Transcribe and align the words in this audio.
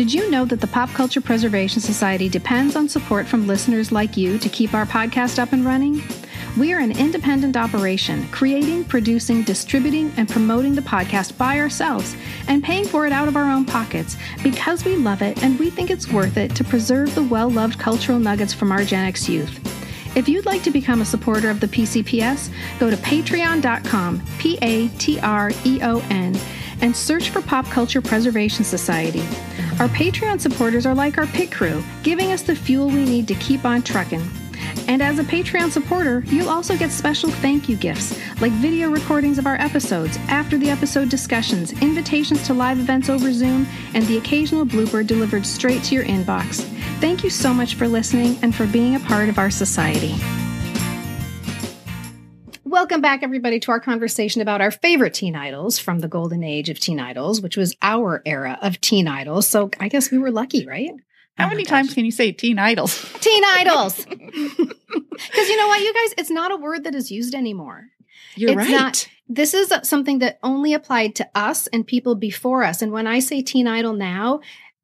Did 0.00 0.14
you 0.14 0.30
know 0.30 0.46
that 0.46 0.62
the 0.62 0.66
Pop 0.66 0.88
Culture 0.94 1.20
Preservation 1.20 1.82
Society 1.82 2.30
depends 2.30 2.74
on 2.74 2.88
support 2.88 3.26
from 3.26 3.46
listeners 3.46 3.92
like 3.92 4.16
you 4.16 4.38
to 4.38 4.48
keep 4.48 4.72
our 4.72 4.86
podcast 4.86 5.38
up 5.38 5.52
and 5.52 5.62
running? 5.62 6.02
We 6.58 6.72
are 6.72 6.78
an 6.78 6.98
independent 6.98 7.54
operation, 7.54 8.26
creating, 8.28 8.84
producing, 8.84 9.42
distributing, 9.42 10.10
and 10.16 10.26
promoting 10.26 10.74
the 10.74 10.80
podcast 10.80 11.36
by 11.36 11.58
ourselves 11.58 12.16
and 12.48 12.64
paying 12.64 12.86
for 12.86 13.06
it 13.06 13.12
out 13.12 13.28
of 13.28 13.36
our 13.36 13.44
own 13.44 13.66
pockets 13.66 14.16
because 14.42 14.86
we 14.86 14.96
love 14.96 15.20
it 15.20 15.42
and 15.42 15.58
we 15.58 15.68
think 15.68 15.90
it's 15.90 16.10
worth 16.10 16.38
it 16.38 16.56
to 16.56 16.64
preserve 16.64 17.14
the 17.14 17.24
well 17.24 17.50
loved 17.50 17.78
cultural 17.78 18.18
nuggets 18.18 18.54
from 18.54 18.72
our 18.72 18.84
Gen 18.84 19.04
X 19.04 19.28
youth. 19.28 19.60
If 20.16 20.30
you'd 20.30 20.46
like 20.46 20.62
to 20.62 20.70
become 20.70 21.02
a 21.02 21.04
supporter 21.04 21.50
of 21.50 21.60
the 21.60 21.68
PCPS, 21.68 22.50
go 22.78 22.88
to 22.88 22.96
patreon.com, 22.96 24.22
P 24.38 24.56
A 24.62 24.88
T 24.96 25.20
R 25.20 25.50
E 25.66 25.80
O 25.82 26.02
N, 26.08 26.40
and 26.80 26.96
search 26.96 27.28
for 27.28 27.42
Pop 27.42 27.66
Culture 27.66 28.00
Preservation 28.00 28.64
Society. 28.64 29.22
Our 29.80 29.88
Patreon 29.88 30.38
supporters 30.38 30.84
are 30.84 30.94
like 30.94 31.16
our 31.16 31.26
pit 31.26 31.50
crew, 31.50 31.82
giving 32.02 32.32
us 32.32 32.42
the 32.42 32.54
fuel 32.54 32.88
we 32.88 33.06
need 33.06 33.26
to 33.28 33.34
keep 33.36 33.64
on 33.64 33.80
trucking. 33.80 34.22
And 34.88 35.00
as 35.00 35.18
a 35.18 35.24
Patreon 35.24 35.70
supporter, 35.70 36.22
you'll 36.26 36.50
also 36.50 36.76
get 36.76 36.90
special 36.90 37.30
thank 37.30 37.66
you 37.66 37.76
gifts 37.76 38.20
like 38.42 38.52
video 38.52 38.90
recordings 38.90 39.38
of 39.38 39.46
our 39.46 39.54
episodes, 39.54 40.18
after 40.28 40.58
the 40.58 40.68
episode 40.68 41.08
discussions, 41.08 41.72
invitations 41.80 42.46
to 42.46 42.52
live 42.52 42.78
events 42.78 43.08
over 43.08 43.32
Zoom, 43.32 43.66
and 43.94 44.06
the 44.06 44.18
occasional 44.18 44.66
blooper 44.66 45.06
delivered 45.06 45.46
straight 45.46 45.82
to 45.84 45.94
your 45.94 46.04
inbox. 46.04 46.60
Thank 47.00 47.24
you 47.24 47.30
so 47.30 47.54
much 47.54 47.76
for 47.76 47.88
listening 47.88 48.38
and 48.42 48.54
for 48.54 48.66
being 48.66 48.96
a 48.96 49.00
part 49.00 49.30
of 49.30 49.38
our 49.38 49.50
society. 49.50 50.14
Welcome 52.70 53.00
back, 53.00 53.24
everybody, 53.24 53.58
to 53.58 53.72
our 53.72 53.80
conversation 53.80 54.42
about 54.42 54.60
our 54.60 54.70
favorite 54.70 55.12
teen 55.12 55.34
idols 55.34 55.80
from 55.80 55.98
the 55.98 56.06
golden 56.06 56.44
age 56.44 56.68
of 56.68 56.78
teen 56.78 57.00
idols, 57.00 57.40
which 57.40 57.56
was 57.56 57.74
our 57.82 58.22
era 58.24 58.60
of 58.62 58.80
teen 58.80 59.08
idols. 59.08 59.48
So 59.48 59.70
I 59.80 59.88
guess 59.88 60.12
we 60.12 60.18
were 60.18 60.30
lucky, 60.30 60.64
right? 60.68 60.92
How 61.36 61.46
Oh 61.46 61.48
many 61.48 61.64
times 61.64 61.88
gosh. 61.88 61.94
can 61.96 62.04
you 62.04 62.12
say 62.12 62.30
teen 62.30 62.60
idols? 62.60 63.04
Teen 63.20 63.42
idols. 63.44 64.06
Because 65.20 65.48
you 65.50 65.56
know 65.58 65.66
what, 65.68 65.80
you 65.82 65.92
guys, 65.92 66.14
it's 66.16 66.30
not 66.30 66.50
a 66.52 66.56
word 66.56 66.84
that 66.84 66.94
is 66.94 67.10
used 67.10 67.34
anymore. 67.34 67.88
You're 68.36 68.50
It's 68.52 68.56
right. 68.56 68.70
not- 68.70 69.06
This 69.28 69.52
is 69.52 69.70
something 69.82 70.20
that 70.20 70.38
only 70.42 70.72
applied 70.72 71.14
to 71.16 71.28
us 71.34 71.66
and 71.66 71.86
people 71.86 72.14
before 72.14 72.62
us. 72.64 72.80
And 72.82 72.90
when 72.92 73.06
I 73.06 73.18
say 73.18 73.42
teen 73.42 73.66
idol 73.66 73.92
now, 73.92 74.40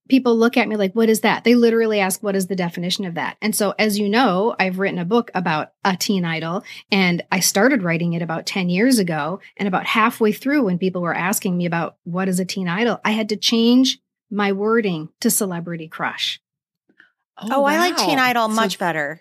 people 0.09 0.37
look 0.37 0.57
at 0.57 0.69
me 0.69 0.77
like, 0.77 0.93
what 0.93 1.09
is 1.09 1.21
that? 1.21 1.45
They 1.45 1.55
literally 1.55 2.01
ask, 2.01 2.23
what 2.23 2.37
is 2.37 2.47
the 2.47 2.57
definition 2.57 3.05
of 3.05 3.15
that? 3.15 3.37
And 3.43 3.55
so, 3.55 3.75
as 3.79 3.99
you 3.99 4.09
know, 4.09 4.55
I've 4.59 4.79
written 4.79 4.99
a 4.99 5.05
book 5.05 5.31
about 5.35 5.73
a 5.85 5.97
teen 5.97 6.25
idol 6.25 6.63
and 6.91 7.23
I 7.31 7.41
started 7.41 7.83
writing 7.83 8.13
it 8.13 8.23
about 8.23 8.47
10 8.47 8.69
years 8.69 8.99
ago. 8.99 9.41
And 9.57 9.67
about 9.67 9.87
halfway 9.87 10.33
through, 10.33 10.65
when 10.65 10.79
people 10.79 11.03
were 11.03 11.15
asking 11.15 11.57
me 11.57 11.67
about 11.67 11.97
what 12.05 12.29
is 12.29 12.41
a 12.41 12.45
teen 12.45 12.69
idol, 12.69 13.01
I 13.05 13.13
had 13.13 13.29
to 13.31 13.37
change 13.37 13.99
my 14.31 14.53
wording 14.53 15.09
to 15.21 15.31
celebrity 15.31 15.89
crush. 15.89 16.41
Oh, 17.39 17.65
I 17.65 17.79
like 17.79 17.97
Teen. 17.97 18.19
Idol 18.19 18.49
So- 18.49 18.55
much 18.55 18.79
better. 18.79 19.21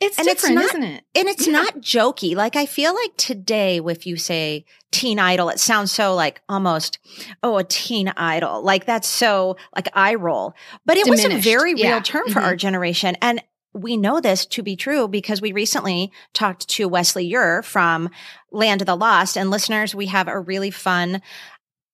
It's 0.00 0.18
And 0.18 0.26
it's 0.28 0.42
different, 0.42 0.54
not- 0.56 0.64
isn't 0.66 0.82
it? 0.82 1.04
And 1.14 1.28
it's 1.28 1.46
Yeah. 1.46 1.52
not 1.52 1.76
jokey. 1.78 2.34
Like 2.36 2.56
I 2.56 2.66
feel 2.66 2.94
like 2.94 3.16
today, 3.16 3.80
if 3.84 4.06
you 4.06 4.16
say 4.16 4.64
teen 4.90 5.18
idol, 5.18 5.48
it 5.48 5.60
sounds 5.60 5.92
so 5.92 6.14
like 6.14 6.40
almost, 6.48 6.98
oh, 7.42 7.58
a 7.58 7.64
teen 7.64 8.08
idol. 8.16 8.62
Like 8.62 8.86
that's 8.86 9.08
so 9.08 9.56
like 9.74 9.88
eye 9.94 10.14
roll. 10.14 10.54
But 10.84 10.96
it 10.96 11.08
was 11.08 11.24
a 11.24 11.36
very 11.38 11.74
Yeah. 11.76 11.92
real 11.94 12.02
term 12.02 12.28
for 12.28 12.40
Mhm. 12.40 12.44
our 12.44 12.56
generation. 12.56 13.16
And 13.22 13.42
we 13.72 13.96
know 13.96 14.20
this 14.20 14.46
to 14.46 14.62
be 14.62 14.76
true 14.76 15.08
because 15.08 15.40
we 15.40 15.52
recently 15.52 16.12
talked 16.32 16.68
to 16.68 16.88
Wesley 16.88 17.28
Eure 17.32 17.64
from 17.64 18.08
Land 18.52 18.80
of 18.82 18.86
the 18.86 18.96
Lost. 18.96 19.36
And 19.36 19.50
listeners, 19.50 19.94
we 19.96 20.06
have 20.06 20.28
a 20.28 20.38
really 20.38 20.70
fun 20.70 21.22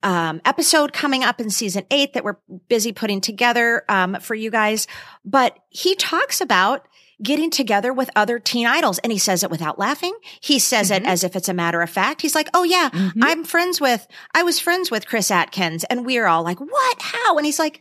um, 0.02 0.40
episode 0.46 0.94
coming 0.94 1.24
up 1.24 1.42
in 1.42 1.50
season 1.50 1.84
eight 1.90 2.14
that 2.14 2.24
we're 2.24 2.38
busy 2.70 2.90
putting 2.90 3.20
together 3.20 3.84
um, 3.86 4.16
for 4.20 4.34
you 4.34 4.50
guys. 4.50 4.86
But 5.26 5.58
he 5.68 5.94
talks 5.94 6.40
about 6.40 6.88
getting 7.22 7.50
together 7.50 7.92
with 7.92 8.10
other 8.16 8.38
teen 8.38 8.66
idols 8.66 8.98
and 9.00 9.12
he 9.12 9.18
says 9.18 9.42
it 9.42 9.50
without 9.50 9.78
laughing. 9.78 10.14
He 10.40 10.58
says 10.58 10.90
it 10.90 11.02
Mhm. 11.02 11.06
as 11.06 11.22
if 11.24 11.36
it's 11.36 11.48
a 11.48 11.55
matter 11.55 11.83
of 11.83 11.90
fact. 11.90 12.22
He's 12.22 12.34
like, 12.34 12.48
Oh 12.55 12.62
yeah, 12.64 12.90
Mhm. 12.90 13.12
I'm 13.22 13.45
friends 13.45 13.80
with, 13.80 14.06
I 14.34 14.42
was 14.42 14.58
friends 14.58 14.90
with 14.90 15.06
Chris 15.06 15.30
Atkins 15.30 15.84
and 15.84 16.06
we're 16.06 16.27
all 16.27 16.42
like, 16.42 16.61
what? 16.61 17.02
How? 17.02 17.36
And 17.36 17.45
he's 17.45 17.58
like, 17.58 17.80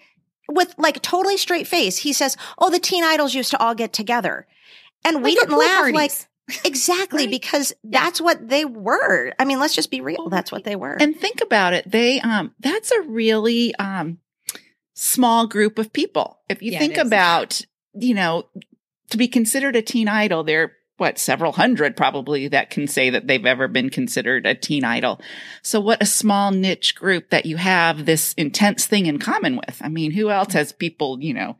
with 0.49 0.73
like 0.77 1.01
totally 1.01 1.37
straight 1.37 1.67
face, 1.67 1.97
he 1.97 2.11
says, 2.13 2.35
Oh, 2.57 2.69
the 2.69 2.79
teen 2.79 3.03
idols 3.03 3.33
used 3.35 3.51
to 3.51 3.59
all 3.61 3.75
get 3.75 3.93
together. 3.93 4.45
And 5.05 5.23
we 5.23 5.31
Like 5.31 5.39
didn't 5.47 5.57
laugh 5.59 5.77
parties. 5.77 5.95
like 5.95 6.11
exactly 6.65 7.23
Right. 7.23 7.31
because 7.31 7.71
that's 7.83 8.19
what 8.19 8.49
they 8.49 8.65
were. 8.65 9.33
I 9.39 9.45
mean, 9.45 9.59
let's 9.59 9.75
just 9.75 9.91
be 9.91 10.01
real. 10.01 10.29
That's 10.29 10.51
what 10.51 10.63
they 10.63 10.75
were. 10.75 10.97
And 10.99 11.15
think 11.15 11.41
about 11.41 11.73
it. 11.73 11.89
They 11.89 12.19
um 12.21 12.53
that's 12.59 12.91
a 12.91 13.01
really 13.01 13.73
um 13.75 14.17
small 14.95 15.47
group 15.47 15.79
of 15.79 15.93
people. 15.93 16.39
If 16.49 16.61
you 16.61 16.71
Yeah, 16.73 16.79
think 16.79 16.97
about, 16.97 17.61
you 17.93 18.13
know, 18.13 18.45
to 19.09 19.17
be 19.17 19.27
considered 19.27 19.75
a 19.75 19.81
teen 19.81 20.07
idol, 20.07 20.43
there 20.43 20.73
what 20.97 21.17
several 21.17 21.53
hundred 21.53 21.95
probably 21.95 22.49
that 22.49 22.69
can 22.69 22.85
say 22.85 23.09
that 23.11 23.25
they've 23.25 23.45
ever 23.45 23.69
been 23.69 23.89
considered 23.89 24.45
a 24.45 24.53
teen 24.53 24.83
idol. 24.83 25.21
So 25.61 25.79
what 25.79 26.03
a 26.03 26.05
small 26.05 26.51
niche 26.51 26.93
group 26.95 27.29
that 27.29 27.45
you 27.45 27.55
have 27.55 28.05
this 28.05 28.33
intense 28.33 28.85
thing 28.85 29.05
in 29.05 29.17
common 29.17 29.55
with. 29.55 29.79
I 29.81 29.87
mean, 29.87 30.11
who 30.11 30.29
else 30.29 30.51
has 30.53 30.73
people, 30.73 31.17
you 31.21 31.33
know, 31.33 31.55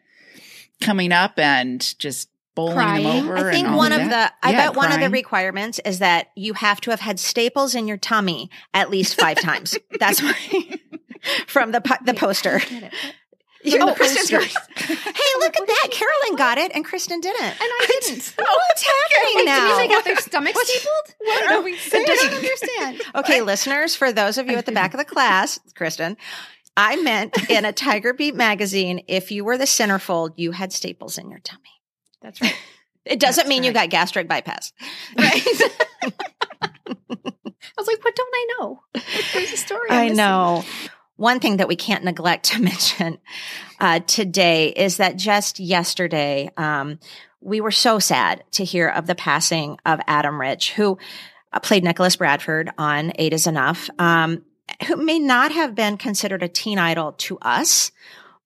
coming 0.81 1.11
up 1.13 1.39
and 1.39 1.79
just 1.99 2.29
bowling 2.53 2.75
Crying. 2.75 3.03
them 3.05 3.25
over? 3.29 3.37
I 3.37 3.51
think 3.53 3.65
and 3.65 3.73
all 3.75 3.77
one 3.77 3.93
of 3.93 4.01
of 4.01 4.09
the, 4.09 4.31
I 4.43 4.51
Yeah, 4.51 4.67
bet 4.67 4.75
one 4.75 4.91
of 4.91 4.99
the 4.99 5.09
requirements 5.09 5.79
is 5.85 5.99
that 5.99 6.27
you 6.35 6.53
have 6.55 6.81
to 6.81 6.91
have 6.91 6.99
had 6.99 7.17
staples 7.17 7.75
in 7.75 7.87
your 7.87 7.95
tummy 7.97 8.49
at 8.73 8.89
least 8.89 9.17
five 9.17 9.39
times. 9.41 9.77
That's 10.01 10.21
why 10.21 10.33
from 11.47 11.71
the 11.71 11.79
po- 11.79 11.95
the 12.05 12.13
poster. 12.13 12.59
Get 12.59 12.83
it. 12.83 12.93
You- 12.93 12.99
From 12.99 13.18
oh, 13.65 13.85
the 13.87 13.93
poster. 13.93 14.37
Kristen, 14.37 14.61
hey, 14.75 15.31
look 15.39 15.57
at 15.57 15.67
that! 15.67 15.87
Carolyn 15.91 16.35
got 16.37 16.57
it, 16.57 16.71
and 16.73 16.85
Kristen 16.85 17.19
didn't. 17.19 17.41
And 17.41 17.57
I 17.59 17.99
didn't. 18.01 18.33
Oh, 18.39 18.43
what's 18.69 18.83
happening 18.83 19.45
now? 19.45 19.67
did 19.67 19.77
they 19.77 19.93
got 19.93 20.03
their 20.05 20.15
stomachs 20.17 20.59
stapled? 20.59 21.15
What 21.19 21.51
are 21.51 21.61
we 21.61 21.73
I 21.73 21.77
saying? 21.77 22.05
don't 22.05 22.33
understand. 22.33 23.01
Okay, 23.15 23.41
listeners, 23.41 23.95
for 23.95 24.11
those 24.11 24.37
of 24.37 24.47
you 24.49 24.55
at 24.57 24.65
the 24.65 24.71
back 24.71 24.93
of 24.93 24.97
the 24.97 25.05
class, 25.05 25.59
Kristen, 25.75 26.15
I 26.77 26.95
meant 27.01 27.49
in 27.49 27.65
a 27.65 27.73
Tiger 27.73 28.13
Beat 28.13 28.35
magazine, 28.35 29.01
if 29.07 29.31
you 29.31 29.43
were 29.43 29.57
the 29.57 29.65
centerfold, 29.65 30.33
you 30.37 30.51
had 30.51 30.71
staples 30.71 31.17
in 31.17 31.29
your 31.29 31.39
tummy. 31.39 31.81
That's 32.21 32.41
right. 32.41 32.55
It 33.05 33.19
doesn't 33.19 33.43
That's 33.43 33.49
mean 33.49 33.63
you 33.63 33.71
got 33.71 33.89
gastric 33.89 34.27
bypass. 34.27 34.71
Right. 35.17 35.41
I 36.61 37.81
was 37.81 37.87
like, 37.87 38.03
what 38.03 38.15
don't 38.15 38.29
I 38.33 38.47
know? 38.59 38.81
There's 39.33 39.51
a 39.53 39.57
story. 39.57 39.89
I 39.89 40.09
know. 40.09 40.63
One 41.19 41.41
thing 41.41 41.57
that 41.57 41.67
we 41.67 41.75
can't 41.75 42.05
neglect 42.05 42.45
to 42.45 42.61
mention 42.61 43.17
uh, 43.79 43.99
today 43.99 44.69
is 44.69 44.97
that 44.97 45.17
just 45.17 45.59
yesterday, 45.59 46.49
um, 46.55 46.97
we 47.41 47.59
were 47.61 47.71
so 47.71 47.99
sad 47.99 48.43
to 48.51 48.63
hear 48.63 48.87
of 48.87 49.05
the 49.05 49.15
passing 49.15 49.77
of 49.85 49.99
Adam 50.07 50.39
Rich, 50.39 50.73
who 50.73 50.97
uh, 51.51 51.59
played 51.59 51.83
Nicholas 51.83 52.15
Bradford 52.15 52.71
on 52.77 53.11
Eight 53.15 53.33
Is 53.33 53.47
Enough, 53.47 53.89
um, 53.99 54.43
who 54.87 54.95
may 54.95 55.19
not 55.19 55.51
have 55.51 55.75
been 55.75 55.97
considered 55.97 56.41
a 56.41 56.47
teen 56.47 56.77
idol 56.79 57.11
to 57.13 57.37
us, 57.41 57.91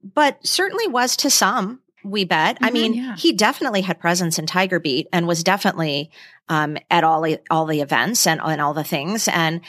but 0.04 0.46
certainly 0.46 0.88
was 0.88 1.16
to 1.18 1.30
some. 1.30 1.80
We 2.04 2.26
bet. 2.26 2.58
I 2.60 2.70
Mhm, 2.70 2.74
mean, 2.74 2.94
yeah. 2.96 3.16
he 3.18 3.34
definitely 3.34 3.82
had 3.82 4.00
presence 4.00 4.38
in 4.40 4.46
Tiger 4.46 4.80
Beat 4.80 5.08
and 5.14 5.28
was 5.28 5.44
definitely 5.44 6.10
um, 6.50 6.78
at 6.92 7.04
all 7.04 7.22
the, 7.22 7.40
all 7.50 7.66
the 7.66 7.82
events 7.82 8.28
and, 8.28 8.42
and 8.44 8.60
all 8.60 8.74
the 8.74 8.84
things. 8.84 9.28
And 9.30 9.62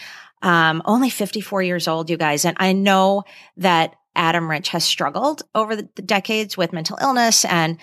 um, 0.44 0.82
only 0.84 1.08
54 1.08 1.62
years 1.62 1.88
old, 1.88 2.10
you 2.10 2.18
guys. 2.18 2.44
And 2.44 2.56
I 2.60 2.74
know 2.74 3.24
that 3.56 3.96
Adam 4.14 4.48
Rich 4.48 4.68
has 4.68 4.84
struggled 4.84 5.42
over 5.54 5.74
the, 5.74 5.84
decades 5.84 6.56
with 6.56 6.72
mental 6.72 6.98
illness 7.00 7.46
and, 7.46 7.78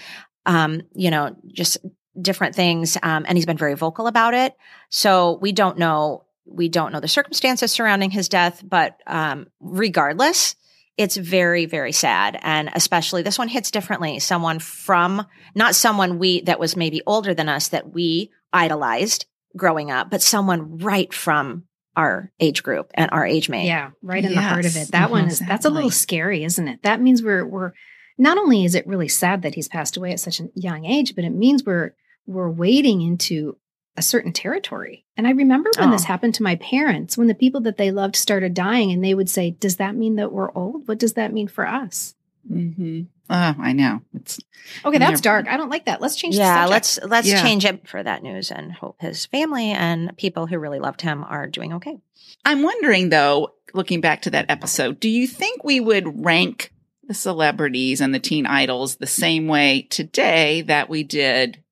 um, 0.45 0.83
you 0.93 1.09
know, 1.09 1.35
just 1.51 1.77
different 2.21 2.53
things. 2.53 2.97
Um, 3.01 3.25
and 3.27 3.35
he's 3.35 3.47
been 3.47 3.57
very 3.57 3.73
vocal 3.73 4.05
about 4.05 4.35
it. 4.35 4.55
So 4.89 5.39
we 5.41 5.51
don't 5.51 5.79
know, 5.79 6.25
we 6.45 6.69
don't 6.69 6.93
know 6.93 6.99
the 6.99 7.07
circumstances 7.07 7.71
surrounding 7.71 8.11
his 8.11 8.29
death, 8.29 8.61
but, 8.63 9.01
um, 9.07 9.47
regardless, 9.59 10.55
it's 10.97 11.17
very, 11.17 11.65
very 11.65 11.91
sad. 11.91 12.37
And 12.43 12.69
especially 12.75 13.23
this 13.23 13.39
one 13.39 13.47
hits 13.47 13.71
differently. 13.71 14.19
Someone 14.19 14.59
from, 14.59 15.25
not 15.55 15.73
someone 15.73 16.19
we, 16.19 16.41
that 16.41 16.59
was 16.59 16.75
maybe 16.75 17.01
older 17.07 17.33
than 17.33 17.49
us 17.49 17.69
that 17.69 17.91
we 17.91 18.29
idolized 18.53 19.25
growing 19.57 19.89
up, 19.89 20.11
but 20.11 20.21
someone 20.21 20.77
right 20.77 21.11
from 21.11 21.63
our 21.95 22.31
age 22.39 22.63
group 22.63 22.91
and 22.93 23.09
our 23.11 23.25
age 23.25 23.49
mate. 23.49 23.65
Yeah, 23.67 23.91
right 24.01 24.23
in 24.23 24.33
the 24.33 24.41
heart 24.41 24.65
of 24.65 24.75
it. 24.77 24.91
That 24.91 25.11
one 25.11 25.25
Mhm, 25.25 25.31
is 25.31 25.39
that's 25.39 25.65
a 25.65 25.69
little 25.69 25.91
scary, 25.91 26.43
isn't 26.43 26.67
it? 26.67 26.81
That 26.83 27.01
means 27.01 27.21
we're 27.21 27.45
we're 27.45 27.73
not 28.17 28.37
only 28.37 28.63
is 28.65 28.75
it 28.75 28.87
really 28.87 29.07
sad 29.07 29.41
that 29.41 29.55
he's 29.55 29.67
passed 29.67 29.97
away 29.97 30.11
at 30.11 30.19
such 30.19 30.39
a 30.39 30.49
young 30.55 30.85
age, 30.85 31.15
but 31.15 31.23
it 31.25 31.31
means 31.31 31.63
we're 31.65 31.93
we're 32.27 32.49
wading 32.49 33.01
into 33.01 33.57
a 33.97 34.01
certain 34.01 34.31
territory. 34.31 35.05
And 35.17 35.27
I 35.27 35.31
remember 35.31 35.69
when 35.77 35.91
this 35.91 36.03
Oh. 36.03 36.07
happened 36.07 36.33
to 36.35 36.43
my 36.43 36.55
parents, 36.55 37.17
when 37.17 37.27
the 37.27 37.35
people 37.35 37.59
that 37.61 37.75
they 37.77 37.91
loved 37.91 38.15
started 38.15 38.53
dying, 38.53 38.91
and 38.91 39.03
they 39.03 39.13
would 39.13 39.29
say, 39.29 39.51
Does 39.51 39.75
that 39.77 39.95
mean 39.95 40.15
that 40.15 40.31
we're 40.31 40.51
old? 40.53 40.87
What 40.87 40.97
does 40.97 41.13
that 41.13 41.33
mean 41.33 41.49
for 41.49 41.67
us? 41.67 42.15
Mm-hmm. 42.49 43.01
Oh, 43.31 43.55
I 43.59 43.73
know. 43.73 44.01
It's 44.13 44.39
Okay, 44.85 44.97
that's 44.99 45.09
Never- 45.11 45.21
dark. 45.21 45.47
I 45.47 45.57
don't 45.57 45.69
like 45.69 45.85
that. 45.85 46.01
Let's 46.01 46.15
change 46.15 46.35
the 46.35 46.41
Yeah, 46.41 46.65
subject. 46.65 46.71
let's 46.71 46.99
let's 47.09 47.27
Yeah. 47.27 47.41
change 47.41 47.65
it 47.65 47.87
for 47.87 48.01
that 48.03 48.23
news 48.23 48.51
and 48.51 48.71
hope 48.71 48.97
his 48.99 49.25
family 49.25 49.71
and 49.71 50.15
people 50.17 50.47
who 50.47 50.59
really 50.59 50.79
loved 50.79 51.01
him 51.01 51.23
are 51.23 51.47
doing 51.47 51.73
okay. 51.73 51.97
I'm 52.45 52.61
wondering 52.61 53.09
though, 53.09 53.53
looking 53.73 54.01
back 54.01 54.21
to 54.23 54.29
that 54.31 54.45
episode, 54.49 54.99
do 54.99 55.09
you 55.09 55.27
think 55.27 55.63
we 55.63 55.79
would 55.79 56.23
rank 56.25 56.71
the 57.07 57.13
celebrities 57.13 58.01
and 58.01 58.13
the 58.13 58.19
teen 58.19 58.45
idols 58.45 58.97
the 58.97 59.07
same 59.07 59.47
way 59.47 59.87
today 59.89 60.61
that 60.63 60.89
we 60.89 61.03
did 61.03 61.63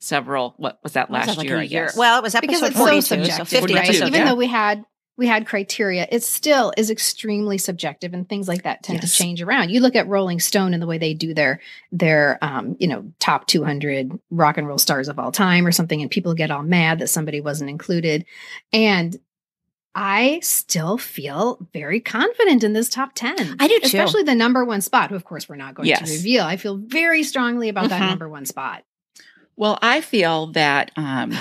several, 0.00 0.54
what 0.56 0.78
was 0.82 0.92
that 0.92 1.10
What 1.10 1.20
was 1.20 1.26
last 1.28 1.36
that, 1.36 1.38
like 1.38 1.48
year, 1.48 1.56
a 1.56 1.60
I 1.60 1.64
year? 1.64 1.86
guess? 1.86 1.96
Well, 1.96 2.18
it 2.18 2.22
was 2.22 2.34
because 2.34 2.62
episode 2.62 2.66
it's 2.66 2.76
so 2.76 2.84
42, 2.84 3.00
so 3.02 3.16
subjective, 3.16 3.48
50 3.48 3.74
right? 3.74 3.84
episodes. 3.84 4.08
Even 4.08 4.20
yeah. 4.20 4.28
though 4.28 4.34
we 4.34 4.46
had 4.46 4.84
we 5.18 5.26
had 5.26 5.46
criteria, 5.46 6.06
it 6.10 6.22
still 6.22 6.72
is 6.76 6.90
extremely 6.90 7.56
subjective, 7.58 8.12
and 8.12 8.28
things 8.28 8.48
like 8.48 8.62
that 8.64 8.82
tend 8.82 9.00
Yes. 9.02 9.12
to 9.16 9.22
change 9.22 9.40
around. 9.40 9.70
You 9.70 9.80
look 9.80 9.96
at 9.96 10.06
Rolling 10.08 10.40
Stone 10.40 10.74
and 10.74 10.82
the 10.82 10.86
way 10.86 10.98
they 10.98 11.14
do 11.14 11.32
their 11.34 11.60
their 11.92 12.38
um, 12.42 12.76
you 12.78 12.86
know 12.86 13.10
top 13.18 13.46
200 13.46 14.18
rock 14.30 14.58
and 14.58 14.68
roll 14.68 14.78
stars 14.78 15.08
of 15.08 15.18
all 15.18 15.32
time 15.32 15.66
or 15.66 15.72
something, 15.72 16.02
and 16.02 16.10
people 16.10 16.34
get 16.34 16.50
all 16.50 16.62
mad 16.62 16.98
that 16.98 17.08
somebody 17.08 17.40
wasn't 17.40 17.70
included, 17.70 18.24
and 18.72 19.16
I 19.94 20.40
still 20.42 20.98
feel 20.98 21.66
very 21.72 22.00
confident 22.00 22.62
in 22.62 22.74
this 22.74 22.90
top 22.90 23.12
10. 23.14 23.56
I 23.58 23.66
do 23.66 23.78
too. 23.78 23.86
Especially 23.86 24.22
the 24.24 24.34
number 24.34 24.62
one 24.62 24.82
spot, 24.82 25.08
who 25.08 25.16
of 25.16 25.24
course 25.24 25.48
we're 25.48 25.56
not 25.56 25.74
going 25.74 25.88
Yes. 25.88 26.06
to 26.06 26.14
reveal. 26.14 26.44
I 26.44 26.58
feel 26.58 26.76
very 26.76 27.22
strongly 27.22 27.70
about 27.70 27.88
that 27.88 28.02
Mhm. 28.02 28.08
number 28.08 28.28
one 28.28 28.44
spot. 28.44 28.84
Well, 29.56 29.78
I 29.80 30.02
feel 30.02 30.48
that 30.48 30.90
um, 30.96 31.32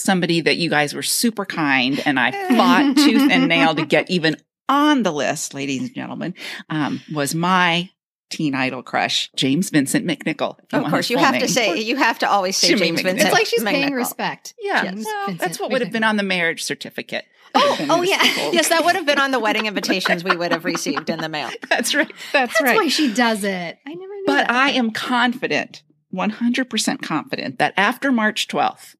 somebody 0.00 0.40
that 0.40 0.56
you 0.56 0.70
guys 0.70 0.94
were 0.94 1.02
super 1.02 1.44
kind 1.44 2.00
and 2.04 2.18
I 2.18 2.30
fought 2.56 2.96
tooth 2.96 3.30
and 3.30 3.48
nail 3.48 3.74
to 3.74 3.84
get 3.84 4.10
even 4.10 4.36
on 4.68 5.02
the 5.02 5.12
list, 5.12 5.52
ladies 5.54 5.82
and 5.82 5.94
gentlemen, 5.94 6.34
um, 6.68 7.00
was 7.12 7.34
my 7.34 7.90
teen 8.30 8.54
idol 8.54 8.82
crush, 8.82 9.30
James 9.36 9.70
Vincent 9.70 10.06
McNichol. 10.06 10.56
Of 10.72 10.90
course, 10.90 11.10
you 11.10 11.18
have 11.18 11.38
to 11.38 11.48
say, 11.48 11.80
you 11.80 11.96
have 11.96 12.20
to 12.20 12.30
always 12.30 12.56
say 12.56 12.68
Jimmy 12.68 12.86
James 12.86 13.00
McNichol. 13.00 13.04
Vincent. 13.04 13.28
It's 13.28 13.32
like 13.32 13.46
she's 13.46 13.64
paying 13.64 13.92
respect. 13.92 14.54
Yeah, 14.60 14.84
well, 14.84 14.94
Vincent 14.94 15.38
that's 15.40 15.60
what 15.60 15.72
would 15.72 15.82
have 15.82 15.92
been 15.92 16.04
on 16.04 16.16
the 16.16 16.22
marriage 16.22 16.62
certificate. 16.62 17.24
Oh, 17.52 17.76
oh 17.90 18.02
yeah. 18.02 18.22
Yes, 18.52 18.68
that 18.68 18.84
would 18.84 18.94
have 18.94 19.06
been 19.06 19.18
on 19.18 19.32
the 19.32 19.40
wedding 19.40 19.66
invitations 19.66 20.22
we 20.22 20.36
would 20.36 20.52
have 20.52 20.64
received 20.64 21.10
in 21.10 21.18
the 21.18 21.28
mail. 21.28 21.50
That's 21.68 21.96
right. 21.96 22.06
That's, 22.32 22.32
right. 22.32 22.48
That's 22.48 22.60
right. 22.60 22.76
why 22.76 22.86
she 22.86 23.12
does 23.12 23.42
it. 23.42 23.76
I 23.84 23.92
never 23.92 24.14
knew 24.14 24.24
But 24.24 24.46
that. 24.46 24.52
I 24.52 24.70
am 24.70 24.92
confident, 24.92 25.82
100% 26.14 27.02
confident 27.02 27.58
that 27.58 27.74
after 27.76 28.12
March 28.12 28.46
12th, 28.46 28.94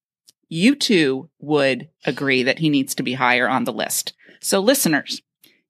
you 0.50 0.74
two 0.74 1.30
would 1.38 1.88
agree 2.04 2.42
that 2.42 2.58
he 2.58 2.68
needs 2.68 2.94
to 2.96 3.02
be 3.02 3.14
higher 3.14 3.48
on 3.48 3.64
the 3.64 3.72
list. 3.72 4.12
So 4.40 4.58
listeners, 4.60 5.22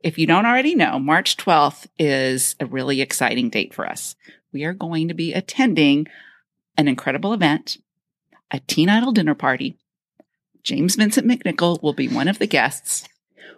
if 0.03 0.17
you 0.19 0.27
don't 0.27 0.47
already 0.47 0.75
know, 0.75 0.99
March 0.99 1.37
12th 1.37 1.87
is 1.99 2.57
a 2.59 2.67
really 2.67 3.03
exciting 3.03 3.51
date 3.51 3.75
for 3.75 3.87
us. 3.87 4.17
We 4.53 4.65
are 4.65 4.73
going 4.73 5.09
to 5.09 5.15
be 5.15 5.35
attending 5.35 6.07
an 6.79 6.89
incredible 6.89 7.35
event, 7.35 7.77
a 8.51 8.61
teen 8.61 8.89
idol 8.89 9.13
dinner 9.13 9.35
party. 9.35 9.77
James 10.63 10.97
Vincent 10.97 11.27
McNichol 11.27 11.83
will 11.83 11.93
be 11.93 12.09
one 12.09 12.29
of 12.29 12.39
the 12.39 12.47
guests. 12.47 13.07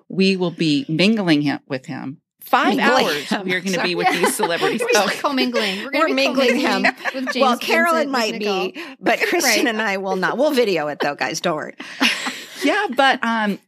We 0.08 0.36
will 0.36 0.50
be 0.50 0.84
mingling 0.88 1.58
with 1.68 1.86
him. 1.86 2.21
Five 2.44 2.76
Mingling 2.76 3.06
hours 3.06 3.44
we 3.44 3.54
are 3.54 3.60
going 3.60 3.74
to 3.74 3.82
be 3.82 3.94
with 3.94 4.08
these 4.12 4.34
celebrities. 4.42 4.80
We're 4.82 4.92
just 4.92 5.20
commingling. 5.20 5.84
We're, 5.84 6.08
We're 6.08 6.14
mingling 6.14 6.56
him. 6.56 6.82
With 7.14 7.32
James 7.32 7.36
well, 7.36 7.58
Carolyn 7.58 8.10
Vincent 8.10 8.10
might 8.10 8.38
be, 8.38 8.82
but 9.00 9.18
Kristen 9.28 9.64
Right. 9.64 9.66
and 9.66 9.80
I 9.80 9.96
will 9.96 10.16
not. 10.16 10.36
We'll 10.36 10.50
video 10.52 10.88
it 10.88 10.98
though, 11.00 11.14
guys. 11.14 11.40
Don't 11.40 11.56
worry. 11.56 11.74
yeah, 12.64 12.88
but 12.94 13.22
um, 13.24 13.58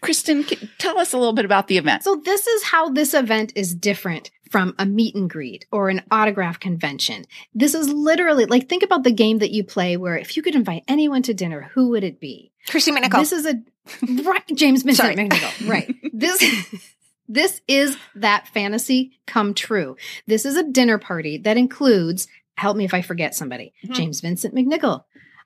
Kristen, 0.00 0.44
tell 0.78 0.98
us 0.98 1.12
a 1.12 1.18
little 1.18 1.32
bit 1.32 1.44
about 1.44 1.68
the 1.68 1.78
event. 1.78 2.02
So 2.04 2.16
this 2.24 2.46
is 2.46 2.62
how 2.64 2.90
this 2.90 3.14
event 3.14 3.52
is 3.56 3.74
different 3.74 4.30
from 4.50 4.74
a 4.78 4.84
meet 4.84 5.14
and 5.14 5.30
greet 5.30 5.64
or 5.72 5.88
an 5.88 6.02
autograph 6.10 6.60
convention. 6.60 7.24
This 7.54 7.74
is 7.74 7.88
literally 7.88 8.44
like 8.44 8.68
think 8.68 8.82
about 8.82 9.02
the 9.02 9.10
game 9.12 9.38
that 9.38 9.50
you 9.50 9.64
play 9.64 9.96
where 9.96 10.16
if 10.16 10.36
you 10.36 10.42
could 10.42 10.54
invite 10.54 10.84
anyone 10.86 11.22
to 11.22 11.34
dinner, 11.34 11.70
who 11.74 11.88
would 11.90 12.04
it 12.04 12.20
be? 12.20 12.52
Christy 12.68 12.92
McNichol. 12.92 13.20
This 13.20 13.32
is 13.32 13.46
a 13.46 13.54
right 14.22 14.42
James 14.54 14.82
Vincent. 14.82 15.18
McNichol. 15.18 15.68
Right. 15.68 15.94
This 16.12 16.40
this 17.28 17.60
is 17.68 17.96
that 18.14 18.48
fantasy 18.48 19.18
come 19.26 19.54
true. 19.54 19.96
This 20.26 20.44
is 20.44 20.56
a 20.56 20.62
dinner 20.64 20.98
party 20.98 21.38
that 21.38 21.56
includes 21.56 22.28
help 22.56 22.76
me 22.76 22.84
if 22.84 22.94
I 22.94 23.02
forget 23.02 23.34
somebody. 23.34 23.72
Mhm. 23.86 23.94
James 23.94 24.20
Vincent 24.20 24.54
McNichol. 24.54 25.04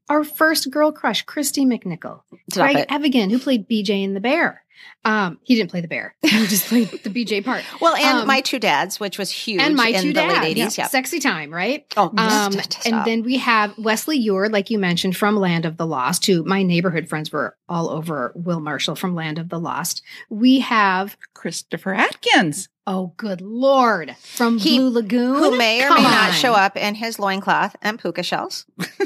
Our 0.08 0.22
first 0.24 0.70
girl 0.70 0.92
crush, 0.92 1.22
Christy 1.22 1.64
McNichol. 1.64 2.22
Stop 2.52 2.70
Greg 2.70 2.76
it. 2.78 2.86
Evigan, 2.92 3.30
who 3.30 3.38
played 3.38 3.68
BJ 3.68 4.04
and 4.04 4.14
The 4.14 4.20
Bear. 4.20 4.62
Um, 5.04 5.38
he 5.44 5.54
didn't 5.54 5.70
play 5.70 5.80
the 5.80 5.88
bear. 5.88 6.14
He 6.22 6.46
just 6.46 6.66
played 6.66 6.88
the 6.90 7.10
BJ 7.10 7.44
part. 7.44 7.62
Well, 7.80 7.94
and 7.94 8.18
Um, 8.20 8.26
my 8.26 8.40
two 8.40 8.58
dads, 8.58 8.98
which 9.00 9.18
was 9.18 9.30
huge 9.30 9.60
And 9.62 9.74
my 9.76 9.88
in 9.88 10.02
two 10.02 10.08
the 10.08 10.14
dads. 10.20 10.40
late 10.44 10.56
80s. 10.56 10.78
Yeah. 10.78 10.86
Sexy 10.88 11.18
time, 11.20 11.52
right? 11.54 11.84
Oh, 11.96 12.12
Um, 12.16 12.52
stop. 12.52 12.86
and 12.86 13.04
then 13.04 13.22
we 13.22 13.36
have 13.38 13.76
Wesley 13.78 14.18
Eure, 14.26 14.50
like 14.50 14.68
you 14.70 14.78
mentioned, 14.78 15.16
from 15.16 15.36
Land 15.36 15.64
of 15.64 15.76
the 15.76 15.86
Lost, 15.86 16.26
who 16.26 16.42
my 16.44 16.62
neighborhood 16.62 17.08
friends 17.08 17.30
were 17.32 17.56
all 17.68 17.88
over 17.90 18.32
Will 18.34 18.60
Marshall 18.60 18.96
from 18.96 19.14
Land 19.14 19.38
of 19.38 19.48
the 19.48 19.58
Lost. 19.60 20.02
We 20.28 20.60
have, 20.60 21.16
Christopher 21.34 21.94
Atkins. 21.94 22.68
oh, 22.88 23.12
good 23.16 23.40
Lord, 23.40 24.16
from 24.18 24.58
He- 24.58 24.78
Blue 24.78 24.90
Lagoon. 24.90 25.36
who 25.38 25.56
may 25.56 25.84
or 25.84 25.88
Come 25.88 26.02
may 26.04 26.10
not 26.10 26.34
show 26.34 26.52
up 26.52 26.76
in 26.76 26.94
his 26.96 27.18
loincloth 27.18 27.74
and 27.82 27.98
puka 27.98 28.22
shells. 28.22 28.66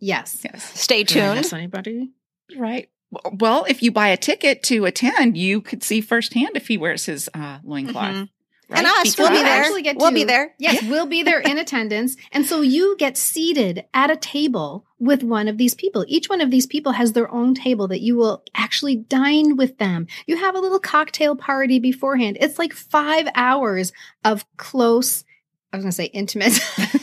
Yes. 0.00 0.42
Yes. 0.44 0.78
Stay 0.78 1.04
tuned. 1.04 1.50
anybody? 1.54 2.10
Right. 2.58 2.90
Well, 3.32 3.64
if 3.68 3.82
you 3.82 3.90
buy 3.92 4.08
a 4.08 4.16
ticket 4.16 4.62
to 4.64 4.84
attend, 4.84 5.36
you 5.36 5.60
could 5.60 5.82
see 5.82 6.00
firsthand 6.00 6.50
if 6.54 6.68
he 6.68 6.76
wears 6.78 7.06
his 7.06 7.28
uh, 7.34 7.58
loincloth. 7.64 8.14
Mhm. 8.14 8.28
Right? 8.70 8.78
And 8.78 8.86
us, 8.86 9.18
we'll 9.18 9.28
be 9.30 9.36
there. 9.42 9.94
We'll 9.96 10.08
to- 10.08 10.14
be 10.14 10.24
there. 10.24 10.54
Yes, 10.58 10.82
we'll 10.84 11.04
be 11.06 11.22
there 11.22 11.38
in 11.40 11.58
attendance. 11.58 12.16
And 12.32 12.46
so 12.46 12.62
you 12.62 12.96
get 12.98 13.18
seated 13.18 13.84
at 13.92 14.10
a 14.10 14.16
table 14.16 14.86
with 14.98 15.22
one 15.22 15.48
of 15.48 15.58
these 15.58 15.74
people. 15.74 16.04
Each 16.08 16.30
one 16.30 16.40
of 16.40 16.50
these 16.50 16.66
people 16.66 16.92
has 16.92 17.12
their 17.12 17.30
own 17.30 17.54
table 17.54 17.86
that 17.88 18.00
you 18.00 18.16
will 18.16 18.42
actually 18.54 18.96
dine 18.96 19.56
with 19.56 19.76
them. 19.76 20.06
You 20.26 20.38
have 20.38 20.54
a 20.54 20.60
little 20.60 20.80
cocktail 20.80 21.36
party 21.36 21.78
beforehand. 21.78 22.38
It's 22.40 22.58
like 22.58 22.72
five 22.72 23.28
hours 23.34 23.92
of 24.24 24.46
close, 24.56 25.24
I 25.70 25.76
was 25.76 25.84
going 25.84 25.90
to 25.90 25.96
say 25.96 26.04
intimate. 26.06 26.58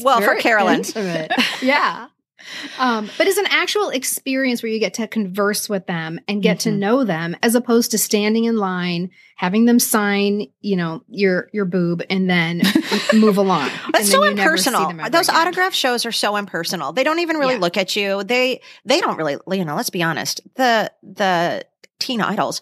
Well, 0.00 0.20
for 0.20 0.34
Carolyn. 0.34 0.80
intimate. 0.80 1.32
yeah. 1.62 2.08
Um, 2.78 3.10
but 3.18 3.26
it's 3.26 3.38
an 3.38 3.46
actual 3.50 3.90
experience 3.90 4.62
where 4.62 4.70
you 4.70 4.78
get 4.78 4.94
to 4.94 5.06
converse 5.06 5.68
with 5.68 5.86
them 5.86 6.20
and 6.28 6.42
get 6.42 6.60
to 6.60 6.70
Mhm. 6.70 6.78
know 6.78 7.04
them 7.04 7.36
as 7.42 7.54
opposed 7.54 7.90
to 7.92 7.98
standing 7.98 8.44
in 8.44 8.56
line, 8.56 9.10
having 9.36 9.64
them 9.66 9.78
sign, 9.78 10.46
you 10.60 10.76
know, 10.76 11.02
your 11.08 11.48
your 11.52 11.64
boob 11.64 12.02
and 12.10 12.28
then 12.28 12.62
move 13.14 13.36
along. 13.38 13.70
That's 13.92 14.10
so 14.10 14.20
then 14.20 14.30
you 14.30 14.36
never 14.36 14.56
see 14.56 14.68
impersonal. 14.70 15.10
Those 15.10 15.28
again. 15.28 15.40
autograph 15.40 15.74
shows 15.74 16.04
are 16.06 16.12
so 16.12 16.36
impersonal. 16.36 16.92
They 16.92 17.04
don't 17.04 17.20
even 17.20 17.36
really 17.36 17.54
Yeah. 17.54 17.60
look 17.60 17.76
at 17.76 17.96
you. 17.96 18.24
They 18.24 18.60
they 18.84 19.00
don't 19.00 19.16
really, 19.16 19.36
you 19.56 19.64
know, 19.64 19.76
let's 19.76 19.90
be 19.90 20.02
honest. 20.02 20.40
The 20.56 20.90
the 21.02 21.64
teen 21.98 22.20
idols, 22.20 22.60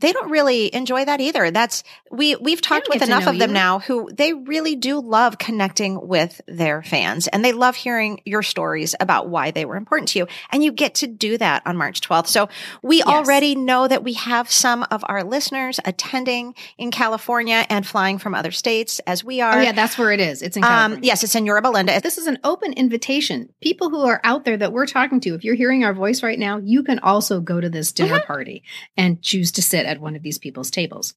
they 0.00 0.12
don't 0.12 0.30
really 0.30 0.72
enjoy 0.74 1.04
that 1.04 1.20
either. 1.20 1.50
That's 1.50 1.82
we 2.10 2.36
we've 2.36 2.60
talked 2.60 2.88
with 2.88 3.02
enough 3.02 3.26
of 3.26 3.38
them 3.38 3.50
you. 3.50 3.54
now 3.54 3.78
who 3.80 4.08
they 4.12 4.32
really 4.32 4.76
do 4.76 5.00
love 5.00 5.38
connecting 5.38 6.06
with 6.06 6.40
their 6.46 6.82
fans 6.82 7.26
and 7.28 7.44
they 7.44 7.52
love 7.52 7.74
hearing 7.76 8.20
your 8.24 8.42
stories 8.42 8.94
about 9.00 9.28
why 9.28 9.50
they 9.50 9.64
were 9.64 9.76
important 9.76 10.08
to 10.10 10.20
you. 10.20 10.26
And 10.50 10.62
you 10.62 10.72
get 10.72 10.94
to 10.96 11.06
do 11.06 11.36
that 11.38 11.62
on 11.66 11.76
March 11.76 12.00
12th. 12.00 12.28
So 12.28 12.48
we 12.82 12.98
Yes. 12.98 13.06
already 13.06 13.54
know 13.54 13.88
that 13.88 14.04
we 14.04 14.12
have 14.14 14.50
some 14.50 14.84
of 14.90 15.04
our 15.08 15.24
listeners 15.24 15.80
attending 15.84 16.54
in 16.76 16.90
California 16.90 17.64
and 17.68 17.86
flying 17.86 18.18
from 18.18 18.34
other 18.34 18.50
states 18.50 19.00
as 19.06 19.24
we 19.24 19.40
are. 19.40 19.58
Oh 19.58 19.60
yeah, 19.62 19.72
that's 19.72 19.98
where 19.98 20.12
it 20.12 20.20
is. 20.20 20.42
It's 20.42 20.56
in 20.56 20.64
Um, 20.64 20.98
yes, 21.02 21.24
it's 21.24 21.34
in 21.34 21.46
Yorba 21.46 21.68
Linda. 21.68 22.00
This 22.00 22.18
is 22.18 22.26
an 22.26 22.38
open 22.44 22.72
invitation. 22.72 23.48
People 23.60 23.90
who 23.90 24.00
are 24.06 24.20
out 24.24 24.44
there 24.44 24.56
that 24.56 24.72
we're 24.72 24.86
talking 24.86 25.20
to, 25.20 25.34
if 25.34 25.44
you're 25.44 25.54
hearing 25.54 25.84
our 25.84 25.94
voice 25.94 26.22
right 26.22 26.38
now, 26.38 26.58
you 26.58 26.82
can 26.82 26.98
also 27.00 27.40
go 27.40 27.60
to 27.60 27.68
this 27.68 27.90
dinner 27.92 28.08
Mm-hmm. 28.18 28.26
party 28.26 28.62
and 28.96 29.20
choose 29.22 29.52
to 29.52 29.62
sit 29.62 29.86
at 29.88 30.00
one 30.00 30.14
of 30.14 30.22
these 30.22 30.38
people's 30.38 30.70
tables. 30.70 31.14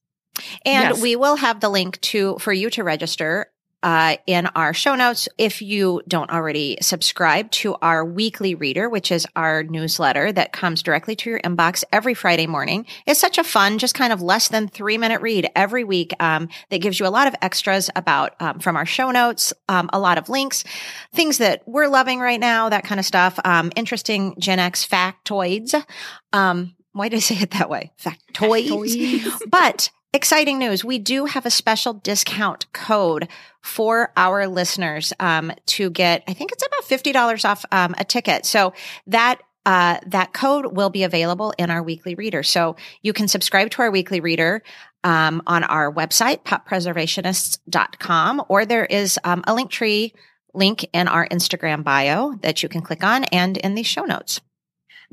And 0.64 0.94
Yes. 0.94 1.02
we 1.02 1.14
will 1.14 1.36
have 1.36 1.60
the 1.60 1.68
link 1.68 2.00
to 2.00 2.38
for 2.38 2.52
you 2.52 2.70
to 2.70 2.82
register 2.82 3.52
uh, 3.82 4.16
in 4.28 4.46
our 4.54 4.72
show 4.72 4.94
notes 4.94 5.28
if 5.38 5.60
you 5.60 6.00
don't 6.06 6.30
already 6.30 6.78
subscribe 6.80 7.50
to 7.50 7.74
our 7.82 8.04
weekly 8.04 8.54
reader, 8.54 8.88
which 8.88 9.10
is 9.10 9.26
our 9.34 9.64
newsletter 9.64 10.30
that 10.32 10.52
comes 10.52 10.84
directly 10.84 11.16
to 11.16 11.28
your 11.28 11.40
inbox 11.40 11.82
every 11.92 12.14
Friday 12.14 12.46
morning. 12.46 12.86
It's 13.06 13.18
such 13.18 13.38
a 13.38 13.44
fun, 13.44 13.78
just 13.78 13.94
kind 13.94 14.12
of 14.12 14.22
less 14.22 14.46
than 14.48 14.68
three 14.68 14.98
minute 14.98 15.20
read 15.20 15.50
every 15.56 15.82
week 15.82 16.14
um, 16.20 16.48
that 16.70 16.78
gives 16.78 17.00
you 17.00 17.06
a 17.06 17.08
lot 17.08 17.26
of 17.26 17.34
extras 17.42 17.90
about 17.96 18.40
um, 18.40 18.60
from 18.60 18.76
our 18.76 18.86
show 18.86 19.10
notes, 19.10 19.52
um, 19.68 19.90
a 19.92 19.98
lot 19.98 20.16
of 20.16 20.28
links, 20.28 20.62
things 21.12 21.38
that 21.38 21.62
we're 21.66 21.88
loving 21.88 22.20
right 22.20 22.40
now, 22.40 22.68
that 22.68 22.84
kind 22.84 23.00
of 23.00 23.04
stuff. 23.04 23.38
Um, 23.44 23.72
interesting 23.74 24.36
Gen 24.38 24.60
X 24.60 24.86
factoids. 24.86 25.74
Why 26.92 27.08
did 27.08 27.16
I 27.16 27.20
say 27.20 27.36
it 27.36 27.52
that 27.52 27.70
way? 27.70 27.92
Factoids. 28.00 28.68
Factoids. 28.68 29.40
But 29.50 29.90
exciting 30.12 30.58
news. 30.58 30.84
We 30.84 30.98
do 30.98 31.24
have 31.24 31.46
a 31.46 31.50
special 31.50 31.94
discount 31.94 32.70
code 32.72 33.28
for 33.62 34.12
our 34.16 34.46
listeners, 34.46 35.12
um, 35.20 35.52
to 35.66 35.90
get, 35.90 36.24
I 36.28 36.34
think 36.34 36.52
it's 36.52 36.66
about 36.66 36.84
$50 36.84 37.48
off, 37.48 37.64
um, 37.72 37.94
a 37.98 38.04
ticket. 38.04 38.44
So 38.44 38.74
that 39.06 39.40
uh, 39.64 39.98
that 40.06 40.32
code 40.32 40.76
will 40.76 40.90
be 40.90 41.04
available 41.04 41.54
in 41.56 41.70
our 41.70 41.84
weekly 41.84 42.16
reader. 42.16 42.42
So 42.42 42.74
you 43.00 43.12
can 43.12 43.28
subscribe 43.28 43.70
to 43.70 43.82
our 43.82 43.92
weekly 43.92 44.18
reader 44.18 44.64
um, 45.04 45.40
on 45.46 45.62
our 45.62 45.92
website, 45.92 46.42
poppreservationists.com, 46.42 48.42
or 48.48 48.66
there 48.66 48.84
is 48.84 49.20
um, 49.22 49.44
a 49.46 49.54
link 49.54 49.70
tree 49.70 50.14
link 50.52 50.84
in 50.92 51.06
our 51.06 51.28
Instagram 51.28 51.84
bio 51.84 52.32
that 52.42 52.64
you 52.64 52.68
can 52.68 52.82
click 52.82 53.04
on 53.04 53.22
and 53.24 53.56
in 53.56 53.76
the 53.76 53.84
show 53.84 54.02
notes. 54.02 54.40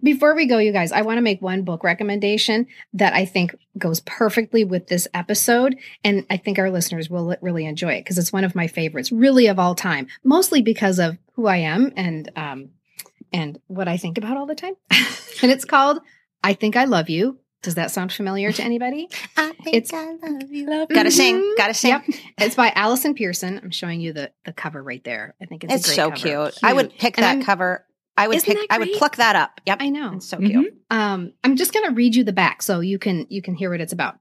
Before 0.02 0.36
we 0.36 0.46
go, 0.46 0.58
you 0.58 0.72
guys, 0.72 0.92
I 0.92 1.02
want 1.02 1.18
to 1.18 1.22
make 1.22 1.42
one 1.42 1.64
book 1.64 1.84
recommendation 1.84 2.68
that 2.94 3.14
I 3.14 3.26
think 3.26 3.56
goes 3.78 4.00
perfectly 4.02 4.64
with 4.64 4.88
this 4.88 5.08
episode. 5.14 5.78
And 6.04 6.26
I 6.30 6.38
think 6.38 6.58
our 6.60 6.70
listeners 6.70 7.10
will 7.10 7.36
really 7.42 7.66
enjoy 7.66 7.94
it 7.94 8.02
because 8.04 8.18
it's 8.18 8.32
one 8.34 8.44
of 8.44 8.56
my 8.56 8.68
favorites, 8.68 9.12
really 9.12 9.48
of 9.48 9.60
all 9.60 9.76
time, 9.76 10.08
mostly 10.24 10.62
because 10.62 11.00
of 11.00 11.18
who 11.34 11.48
I 11.48 11.58
am 11.58 11.92
and, 11.96 12.32
um, 12.36 12.70
and 13.34 13.60
what 13.68 13.88
I 13.88 13.98
think 13.98 14.18
about 14.18 14.38
all 14.38 14.46
the 14.46 14.56
time. 14.56 14.74
and 15.42 15.52
it's 15.52 15.66
called 15.66 16.00
I 16.44 16.54
Think 16.54 16.76
I 16.76 16.86
Love 16.86 17.10
You. 17.10 17.38
Does 17.62 17.76
that 17.76 17.92
sound 17.92 18.14
familiar 18.14 18.54
to 18.54 18.64
anybody? 18.64 19.10
I 19.36 19.52
think 19.66 19.76
It's- 19.76 19.94
I 19.94 20.14
love 20.26 20.50
you. 20.50 20.66
Love 20.70 20.88
Gotta 20.88 21.12
sing. 21.12 21.36
Mhm. 21.36 21.58
Gotta 21.58 21.74
sing. 21.74 21.90
Yep. 21.92 22.04
It's 22.38 22.56
by 22.56 22.70
Allison 22.74 23.14
Pearson. 23.16 23.60
I'm 23.62 23.72
showing 23.72 24.00
you 24.00 24.14
the 24.14 24.32
the 24.46 24.54
cover 24.54 24.82
right 24.82 25.04
there. 25.04 25.36
I 25.42 25.46
think 25.46 25.66
it's, 25.66 25.74
a 25.74 25.76
It's 25.76 25.94
so 25.94 26.10
cover. 26.10 26.16
cute. 26.52 26.58
I 26.64 26.72
would 26.72 26.92
pick 26.98 27.18
And 27.18 27.24
that 27.26 27.30
I'm- 27.32 27.44
cover. 27.44 27.86
I 28.20 28.28
would 28.28 28.38
Isn't 28.38 28.56
pick. 28.56 28.68
I 28.70 28.78
would 28.78 28.94
pluck 28.94 29.16
that 29.16 29.36
up. 29.36 29.62
Yep. 29.66 29.78
I 29.82 29.90
know. 29.90 30.14
It's 30.16 30.28
so 30.28 30.38
Mhm. 30.38 30.48
cute. 30.50 30.74
Um, 30.92 31.34
I'm 31.44 31.56
just 31.56 31.74
going 31.74 31.86
to 31.88 31.96
read 31.96 32.16
you 32.16 32.24
the 32.24 32.34
back 32.34 32.62
so 32.62 32.80
you 32.80 33.00
can 33.00 33.26
you 33.30 33.42
can 33.42 33.56
hear 33.56 33.70
what 33.72 33.82
it's 33.82 33.94
about. 33.94 34.16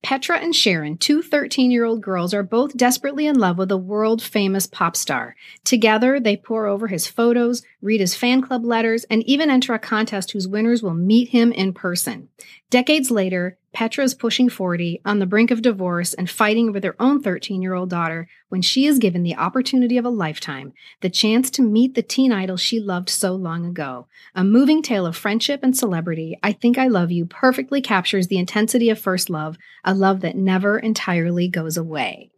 Petra 0.00 0.38
and 0.38 0.54
Sharon, 0.54 0.96
two 0.96 1.22
13 1.22 1.72
year 1.72 1.84
old 1.84 2.02
girls, 2.02 2.32
are 2.32 2.44
both 2.44 2.76
desperately 2.76 3.26
in 3.26 3.36
love 3.36 3.58
with 3.58 3.72
a 3.72 3.76
world 3.76 4.22
famous 4.22 4.64
pop 4.66 4.94
star. 4.96 5.34
Together, 5.64 6.20
they 6.20 6.36
pore 6.36 6.66
over 6.66 6.86
his 6.86 7.08
photos, 7.08 7.62
read 7.82 8.00
his 8.00 8.14
fan 8.14 8.40
club 8.40 8.64
letters, 8.64 9.02
and 9.10 9.24
even 9.24 9.50
enter 9.50 9.74
a 9.74 9.78
contest 9.80 10.30
whose 10.30 10.46
winners 10.46 10.84
will 10.84 10.94
meet 10.94 11.30
him 11.30 11.50
in 11.50 11.72
person. 11.72 12.28
Decades 12.70 13.10
later, 13.10 13.57
Petra 13.72 14.02
is 14.02 14.14
pushing 14.14 14.48
40, 14.48 15.02
on 15.04 15.18
the 15.18 15.26
brink 15.26 15.50
of 15.50 15.62
divorce, 15.62 16.14
and 16.14 16.28
fighting 16.28 16.72
with 16.72 16.84
her 16.84 16.96
own 16.98 17.22
13 17.22 17.60
year 17.60 17.74
old 17.74 17.90
daughter 17.90 18.28
when 18.48 18.62
she 18.62 18.86
is 18.86 18.98
given 18.98 19.22
the 19.22 19.36
opportunity 19.36 19.98
of 19.98 20.04
a 20.04 20.10
lifetime 20.10 20.72
the 21.00 21.10
chance 21.10 21.50
to 21.50 21.62
meet 21.62 21.94
the 21.94 22.02
teen 22.02 22.32
idol 22.32 22.56
she 22.56 22.80
loved 22.80 23.08
so 23.08 23.34
long 23.34 23.66
ago. 23.66 24.06
A 24.34 24.42
moving 24.42 24.82
tale 24.82 25.06
of 25.06 25.16
friendship 25.16 25.60
and 25.62 25.76
celebrity, 25.76 26.38
I 26.42 26.52
Think 26.52 26.78
I 26.78 26.88
Love 26.88 27.12
You 27.12 27.26
perfectly 27.26 27.82
captures 27.82 28.28
the 28.28 28.38
intensity 28.38 28.90
of 28.90 28.98
first 28.98 29.28
love, 29.28 29.56
a 29.84 29.94
love 29.94 30.20
that 30.20 30.36
never 30.36 30.78
entirely 30.78 31.48
goes 31.48 31.76
away. 31.76 32.30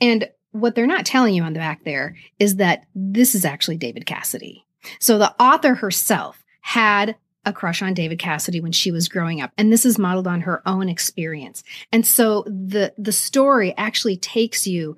And 0.00 0.28
what 0.52 0.74
they're 0.74 0.86
not 0.86 1.06
telling 1.06 1.34
you 1.34 1.42
on 1.42 1.52
the 1.52 1.60
back 1.60 1.84
there 1.84 2.16
is 2.38 2.56
that 2.56 2.86
this 2.94 3.34
is 3.34 3.44
actually 3.44 3.76
David 3.76 4.06
Cassidy. 4.06 4.64
So 4.98 5.18
the 5.18 5.34
author 5.40 5.74
herself 5.74 6.42
had 6.60 7.16
a 7.44 7.52
crush 7.52 7.82
on 7.82 7.94
David 7.94 8.18
Cassidy 8.18 8.60
when 8.60 8.72
she 8.72 8.90
was 8.90 9.08
growing 9.08 9.40
up 9.40 9.52
and 9.56 9.72
this 9.72 9.86
is 9.86 9.98
modeled 9.98 10.26
on 10.26 10.42
her 10.42 10.62
own 10.66 10.88
experience. 10.88 11.62
And 11.92 12.06
so 12.06 12.42
the 12.46 12.92
the 12.98 13.12
story 13.12 13.74
actually 13.76 14.16
takes 14.16 14.66
you 14.66 14.96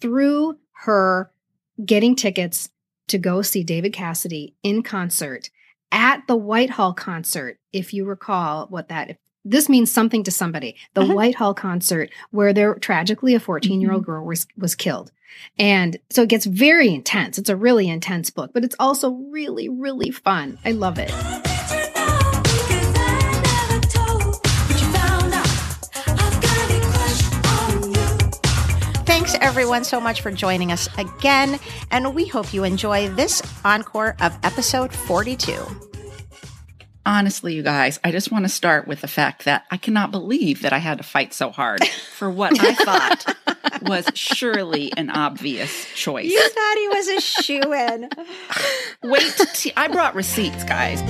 through 0.00 0.58
her 0.84 1.30
getting 1.84 2.16
tickets 2.16 2.70
to 3.08 3.18
go 3.18 3.42
see 3.42 3.62
David 3.62 3.92
Cassidy 3.92 4.54
in 4.62 4.82
concert 4.82 5.50
at 5.90 6.26
the 6.26 6.36
White 6.36 6.70
City 6.70 6.94
concert, 6.96 7.58
if 7.72 7.92
you 7.92 8.04
recall 8.04 8.66
what 8.68 8.88
that 8.88 9.16
this 9.44 9.68
means 9.68 9.90
something 9.90 10.22
to 10.24 10.30
somebody. 10.30 10.76
The 10.94 11.02
Mhm. 11.02 11.14
White 11.14 11.34
City 11.36 11.54
concert 11.54 12.10
where 12.30 12.52
there 12.52 12.74
tragically 12.76 13.34
a 13.34 13.40
14-year-old 13.40 14.04
girl 14.04 14.24
was 14.24 14.46
was 14.56 14.74
killed. 14.74 15.12
And 15.58 15.98
so 16.10 16.22
it 16.22 16.28
gets 16.28 16.46
very 16.46 16.88
intense. 16.92 17.38
It's 17.38 17.50
a 17.50 17.56
really 17.56 17.88
intense 17.88 18.30
book, 18.30 18.50
but 18.52 18.64
it's 18.64 18.76
also 18.78 19.10
really 19.10 19.68
really 19.68 20.10
fun. 20.10 20.58
I 20.64 20.72
love 20.72 20.98
it. 20.98 21.51
Everyone 29.42 29.82
so 29.82 30.00
much 30.00 30.20
for 30.22 30.30
joining 30.30 30.70
us 30.70 30.88
again, 30.96 31.58
and 31.90 32.14
we 32.14 32.26
hope 32.26 32.54
you 32.54 32.62
enjoy 32.64 33.08
this 33.08 33.42
encore 33.64 34.16
of 34.20 34.38
episode 34.44 34.94
42. 34.94 35.66
Honestly, 37.04 37.54
you 37.54 37.64
guys, 37.64 37.98
I 38.04 38.12
just 38.12 38.30
want 38.30 38.44
to 38.44 38.48
start 38.48 38.86
with 38.86 39.00
the 39.00 39.08
fact 39.08 39.44
that 39.44 39.64
I 39.72 39.76
cannot 39.76 40.12
believe 40.12 40.62
that 40.62 40.72
I 40.72 40.78
had 40.78 40.98
to 40.98 41.04
fight 41.04 41.34
so 41.34 41.50
hard 41.50 41.84
for 42.16 42.30
what 42.30 42.56
I 42.62 42.74
thought 42.74 43.36
was 43.82 44.06
surely 44.14 44.92
an 44.96 45.10
obvious 45.10 45.86
choice. 45.96 46.30
You 46.30 46.48
thought 46.48 46.76
he 46.76 46.88
was 46.88 47.08
a 47.08 47.20
shoe 47.20 47.72
in. 47.72 48.08
Wait, 49.02 49.34
t- 49.54 49.72
I 49.76 49.88
brought 49.88 50.14
receipts, 50.14 50.62
guys. 50.62 51.00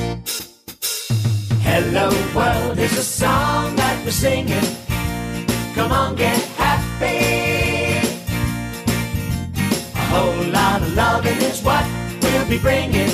Hello 1.60 2.08
world 2.34 2.78
is 2.78 2.96
a 2.96 3.04
song 3.04 3.76
that 3.76 4.02
we're 4.04 4.10
singing. 4.10 4.64
Come 5.74 5.92
on, 5.92 6.16
get 6.16 6.38
happy. 6.56 7.41
Whole 10.12 10.45
lot 10.52 10.83
of 10.83 11.64
what 11.64 11.87
we'll 12.21 12.47
be 12.47 12.59
bringing. 12.59 13.09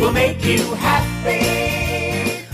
We'll 0.00 0.10
make 0.10 0.42
you 0.42 0.62
happy. 0.76 2.46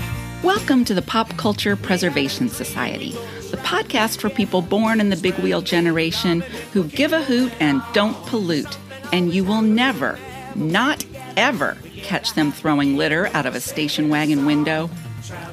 Welcome 0.43 0.85
to 0.87 0.93
the 0.93 1.03
Pop 1.03 1.37
Culture 1.37 1.77
Preservation 1.77 2.49
Society, 2.49 3.13
the 3.53 3.57
podcast 3.59 4.21
for 4.21 4.29
people 4.29 4.61
born 4.61 5.01
in 5.01 5.11
the 5.11 5.17
big 5.17 5.35
wheel 5.37 5.63
generation 5.63 6.41
who 6.73 6.83
give 6.83 7.13
a 7.13 7.23
hoot 7.23 7.53
and 7.61 7.81
don't 7.93 8.17
pollute. 8.27 8.77
And 9.13 9.33
you 9.33 9.45
will 9.45 9.63
never, 9.63 10.19
not 10.57 11.05
ever, 11.37 11.77
catch 12.03 12.35
them 12.35 12.51
throwing 12.51 12.97
litter 12.97 13.29
out 13.29 13.47
of 13.47 13.55
a 13.55 13.61
station 13.61 14.09
wagon 14.09 14.47
window. 14.47 14.91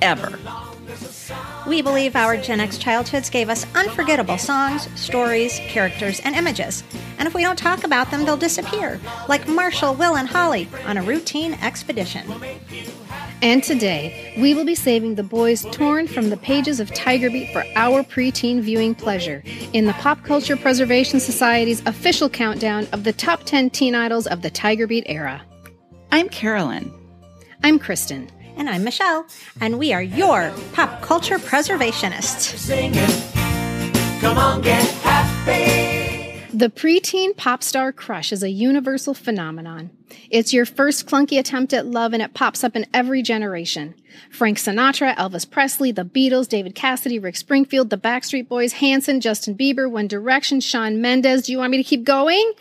Ever. 0.02 0.40
We 1.68 1.82
believe 1.82 2.16
our 2.16 2.38
Gen 2.38 2.60
X 2.60 2.78
childhoods 2.78 3.32
gave 3.32 3.50
us 3.50 3.66
unforgettable 3.74 4.38
songs, 4.38 4.88
stories, 5.00 5.60
characters, 5.62 6.20
and 6.20 6.36
images. 6.36 6.84
And 7.18 7.28
if 7.28 7.34
we 7.34 7.42
don't 7.42 7.58
talk 7.58 7.84
about 7.84 8.12
them, 8.12 8.24
they'll 8.24 8.38
disappear, 8.38 9.00
like 9.28 9.48
Marshall, 9.48 9.96
Will, 9.96 10.16
and 10.16 10.28
Holly 10.28 10.68
on 10.86 10.98
a 10.98 11.02
routine 11.02 11.54
expedition. 11.56 12.32
And 13.42 13.64
today, 13.64 14.36
we 14.38 14.54
will 14.54 14.64
be 14.64 14.76
saving 14.76 15.16
the 15.16 15.24
boys 15.24 15.66
torn 15.72 16.08
from 16.08 16.30
the 16.30 16.38
pages 16.38 16.80
of 16.80 16.94
Tiger 16.94 17.32
Beat 17.32 17.52
for 17.52 17.66
our 17.76 18.04
preteen 18.04 18.62
viewing 18.62 18.94
pleasure 18.94 19.42
in 19.74 19.86
the 19.86 19.94
Pop 19.94 20.24
Culture 20.24 20.56
Preservation 20.56 21.20
Society's 21.20 21.82
official 21.88 22.30
countdown 22.30 22.88
of 22.92 23.04
the 23.04 23.14
top 23.14 23.44
10 23.44 23.72
teen 23.72 23.96
idols 23.96 24.28
of 24.28 24.44
the 24.44 24.52
Tiger 24.52 24.86
Beat 24.86 25.06
era. 25.08 25.42
I'm 26.12 26.30
Carolyn. 26.30 26.94
I'm 27.64 27.80
Kristen. 27.80 28.30
And 28.58 28.70
I'm 28.70 28.84
Michelle, 28.84 29.26
and 29.60 29.78
we 29.78 29.94
are 29.94 30.02
your 30.02 30.54
pop 30.74 31.02
culture 31.02 31.38
preservationists. 31.38 32.58
Singing. 32.58 33.06
Come 34.22 34.38
on, 34.38 34.62
get 34.62 34.82
happy. 35.02 35.85
The 36.56 36.70
preteen 36.70 37.36
pop 37.36 37.62
star 37.62 37.92
crush 37.92 38.32
is 38.32 38.42
a 38.42 38.50
universal 38.50 39.14
phenomenon. 39.14 39.90
It's 40.30 40.54
your 40.54 40.66
first 40.66 41.06
clunky 41.06 41.38
attempt 41.38 41.74
at 41.74 41.86
love, 41.86 42.14
and 42.14 42.24
it 42.24 42.34
pops 42.34 42.64
up 42.64 42.78
in 42.78 42.86
every 42.94 43.22
generation. 43.22 43.94
Frank 44.32 44.58
Sinatra, 44.58 45.14
Elvis 45.18 45.52
Presley, 45.52 45.92
The 45.92 46.06
Beatles, 46.06 46.48
David 46.48 46.74
Cassidy, 46.74 47.20
Rick 47.20 47.36
Springfield, 47.36 47.90
The 47.90 47.98
Backstreet 47.98 48.48
Boys, 48.48 48.72
Hanson, 48.72 49.20
Justin 49.20 49.56
Bieber, 49.58 49.92
One 49.92 50.08
Direction, 50.08 50.62
Shawn 50.62 51.02
Mendes. 51.02 51.42
Do 51.42 51.52
you 51.52 51.58
want 51.58 51.72
me 51.72 51.78
to 51.78 51.84
keep 51.84 52.06
going? 52.06 52.54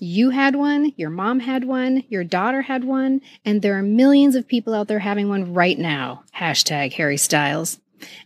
You 0.00 0.30
had 0.30 0.56
one, 0.56 0.92
your 0.96 1.10
mom 1.10 1.38
had 1.38 1.62
one, 1.62 2.02
your 2.08 2.24
daughter 2.24 2.62
had 2.62 2.82
one, 2.82 3.20
and 3.44 3.62
there 3.62 3.78
are 3.78 3.82
millions 3.82 4.34
of 4.34 4.48
people 4.48 4.74
out 4.74 4.88
there 4.88 4.98
having 4.98 5.28
one 5.28 5.54
right 5.54 5.78
now. 5.78 6.24
Hashtag 6.34 6.94
Harry 6.94 7.16
Styles. 7.16 7.78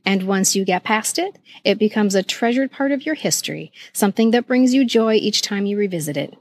And 0.04 0.24
once 0.24 0.54
you 0.56 0.64
get 0.64 0.84
past 0.84 1.18
it, 1.18 1.38
it 1.64 1.78
becomes 1.78 2.14
a 2.14 2.22
treasured 2.22 2.70
part 2.70 2.92
of 2.92 3.04
your 3.06 3.14
history, 3.14 3.72
something 3.92 4.30
that 4.32 4.46
brings 4.46 4.74
you 4.74 4.84
joy 4.84 5.14
each 5.14 5.42
time 5.42 5.66
you 5.66 5.76
revisit 5.76 6.16
it. 6.16 6.34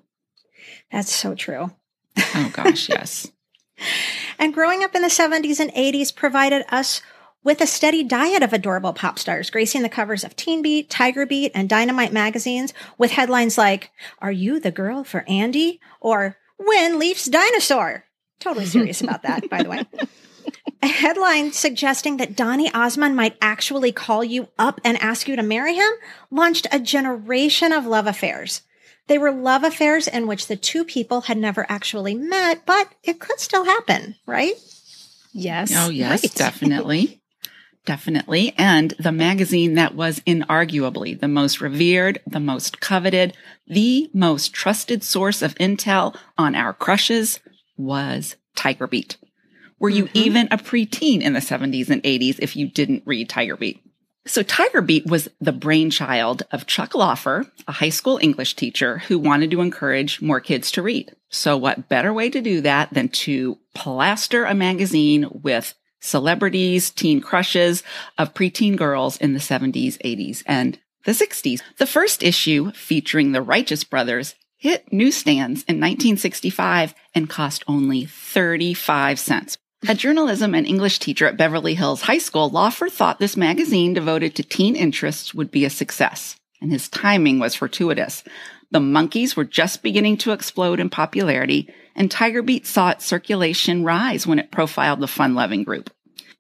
That's 0.91 1.13
so 1.13 1.36
true. 1.36 1.72
Oh 2.17 2.51
gosh, 2.53 2.89
yes. 2.89 3.31
And 4.38 4.53
growing 4.53 4.84
up 4.84 4.93
in 4.96 5.01
the 5.01 5.08
70s 5.08 5.60
and 5.60 5.72
80s 5.72 6.13
provided 6.15 6.65
us 6.69 7.01
with 7.43 7.62
a 7.62 7.67
steady 7.67 8.03
diet 8.03 8.43
of 8.43 8.51
adorable 8.53 8.93
pop 8.93 9.17
stars, 9.19 9.50
gracing 9.50 9.81
the 9.81 9.89
covers 9.89 10.24
of 10.24 10.36
Teen 10.36 10.62
Beat, 10.62 10.89
Tiger 10.89 11.25
Beat, 11.25 11.51
and 11.55 11.69
Dynamite 11.69 12.12
magazines 12.12 12.74
with 12.98 13.12
headlines 13.12 13.58
like, 13.58 13.91
Are 14.19 14.31
you 14.31 14.60
the 14.60 14.72
girl 14.72 15.03
for 15.03 15.24
Andy? 15.29 15.79
or 16.01 16.38
When 16.58 17.00
Leif's 17.00 17.25
Dinosaur? 17.25 18.05
Totally 18.39 18.65
serious 18.65 19.01
about 19.01 19.24
that, 19.24 19.50
by 19.50 19.63
the 19.63 19.69
way. 19.69 19.84
A 20.81 20.88
headline 20.88 21.51
suggesting 21.51 22.17
that 22.17 22.36
Donny 22.36 22.74
Osmond 22.74 23.15
might 23.15 23.36
actually 23.41 23.91
call 23.91 24.24
you 24.24 24.48
up 24.57 24.79
and 24.83 24.98
ask 24.98 25.27
you 25.27 25.36
to 25.36 25.43
marry 25.43 25.75
him 25.75 25.91
launched 26.31 26.67
a 26.71 26.79
generation 26.79 27.74
of 27.74 27.86
love 27.86 28.07
affairs. 28.07 28.62
They 29.07 29.17
were 29.17 29.31
love 29.31 29.63
affairs 29.63 30.07
in 30.07 30.27
which 30.27 30.48
the 30.48 30.55
two 30.55 30.86
people 30.86 31.21
had 31.21 31.38
never 31.38 31.65
actually 31.67 32.15
met, 32.15 32.65
but 32.65 32.93
it 33.03 33.19
could 33.19 33.39
still 33.39 33.65
happen, 33.65 34.15
right? 34.25 34.53
Yes. 35.33 35.74
Oh, 35.75 35.89
yes, 35.89 36.24
right. 36.24 36.33
definitely. 36.36 37.15
Definitely. 37.86 38.53
And 38.55 38.91
the 39.00 39.12
magazine 39.12 39.74
that 39.75 39.95
was 39.95 40.19
inarguably 40.19 41.19
the 41.19 41.27
most 41.27 41.59
revered, 41.59 42.19
the 42.27 42.39
most 42.39 42.79
coveted, 42.79 43.36
the 43.65 44.12
most 44.13 44.53
trusted 44.53 45.03
source 45.03 45.41
of 45.41 45.55
intel 45.55 46.15
on 46.38 46.53
our 46.53 46.74
crushes 46.74 47.39
was 47.77 48.36
Tiger 48.53 48.86
Beat. 48.86 49.17
Were 49.79 49.89
you 49.89 50.05
mm-hmm. 50.05 50.17
even 50.17 50.48
a 50.51 50.57
preteen 50.57 51.21
in 51.21 51.33
the 51.33 51.39
70s 51.39 51.89
and 51.89 52.03
80s 52.03 52.39
if 52.39 52.55
you 52.55 52.67
didn't 52.67 53.03
read 53.05 53.29
Tiger 53.29 53.55
Beat? 53.57 53.81
So 54.25 54.43
Tiger 54.43 54.81
Beat 54.81 55.07
was 55.07 55.29
the 55.39 55.51
brainchild 55.51 56.43
of 56.51 56.67
Chuck 56.67 56.93
Laufer, 56.93 57.50
a 57.67 57.71
high 57.71 57.89
school 57.89 58.19
English 58.21 58.55
teacher 58.55 59.00
who 59.00 59.17
wanted 59.17 59.50
to 59.51 59.62
encourage 59.62 60.21
more 60.21 60.41
kids 60.41 60.71
to 60.71 60.81
read. 60.81 61.15
So 61.29 61.57
what 61.57 61.89
better 61.89 62.13
way 62.13 62.29
to 62.29 62.41
do 62.41 62.62
that 62.62 62.93
than 62.93 63.09
to 63.09 63.57
plaster 63.74 64.45
a 64.45 64.53
magazine 64.53 65.27
with 65.31 65.74
celebrities, 66.00 66.91
teen 66.91 67.21
crushes 67.21 67.81
of 68.17 68.33
preteen 68.33 68.75
girls 68.75 69.17
in 69.17 69.33
the 69.33 69.39
70s, 69.39 69.98
80s, 70.00 70.43
and 70.45 70.77
the 71.05 71.12
60s. 71.12 71.62
The 71.77 71.88
first 71.88 72.21
issue 72.21 72.71
featuring 72.74 73.31
the 73.31 73.41
Righteous 73.41 73.83
Brothers 73.83 74.36
hit 74.57 74.91
newsstands 74.91 75.63
in 75.63 75.77
1965 75.77 76.93
and 77.15 77.29
cost 77.29 77.63
only 77.67 78.05
35 78.05 79.19
cents. 79.19 79.57
A 79.88 79.95
journalism 79.95 80.53
and 80.53 80.67
English 80.67 81.00
teacher 81.00 81.25
at 81.25 81.38
Beverly 81.38 81.74
Hills 81.74 82.01
High 82.01 82.17
School, 82.17 82.50
Lawford 82.50 82.91
thought 82.91 83.19
this 83.19 83.38
magazine 83.38 83.93
devoted 83.93 84.36
to 84.36 84.43
teen 84.43 84.75
interests 84.75 85.33
would 85.33 85.51
be 85.51 85.63
a 85.63 85.69
success, 85.69 86.36
and 86.62 86.71
his 86.71 86.89
timing 86.89 87.39
was 87.39 87.55
fortuitous. 87.55 88.24
The 88.71 88.79
Monkees 88.79 89.36
were 89.36 89.45
just 89.45 89.81
beginning 89.81 90.17
to 90.17 90.33
explode 90.33 90.81
in 90.81 90.89
popularity, 90.89 91.74
and 91.95 92.12
Tiger 92.12 92.41
Beat 92.41 92.67
saw 92.67 92.89
its 92.89 93.05
circulation 93.05 93.86
rise 93.86 94.27
when 94.27 94.38
it 94.38 94.51
profiled 94.51 95.00
the 95.00 95.07
fun 95.07 95.33
loving 95.33 95.63
group. 95.63 95.89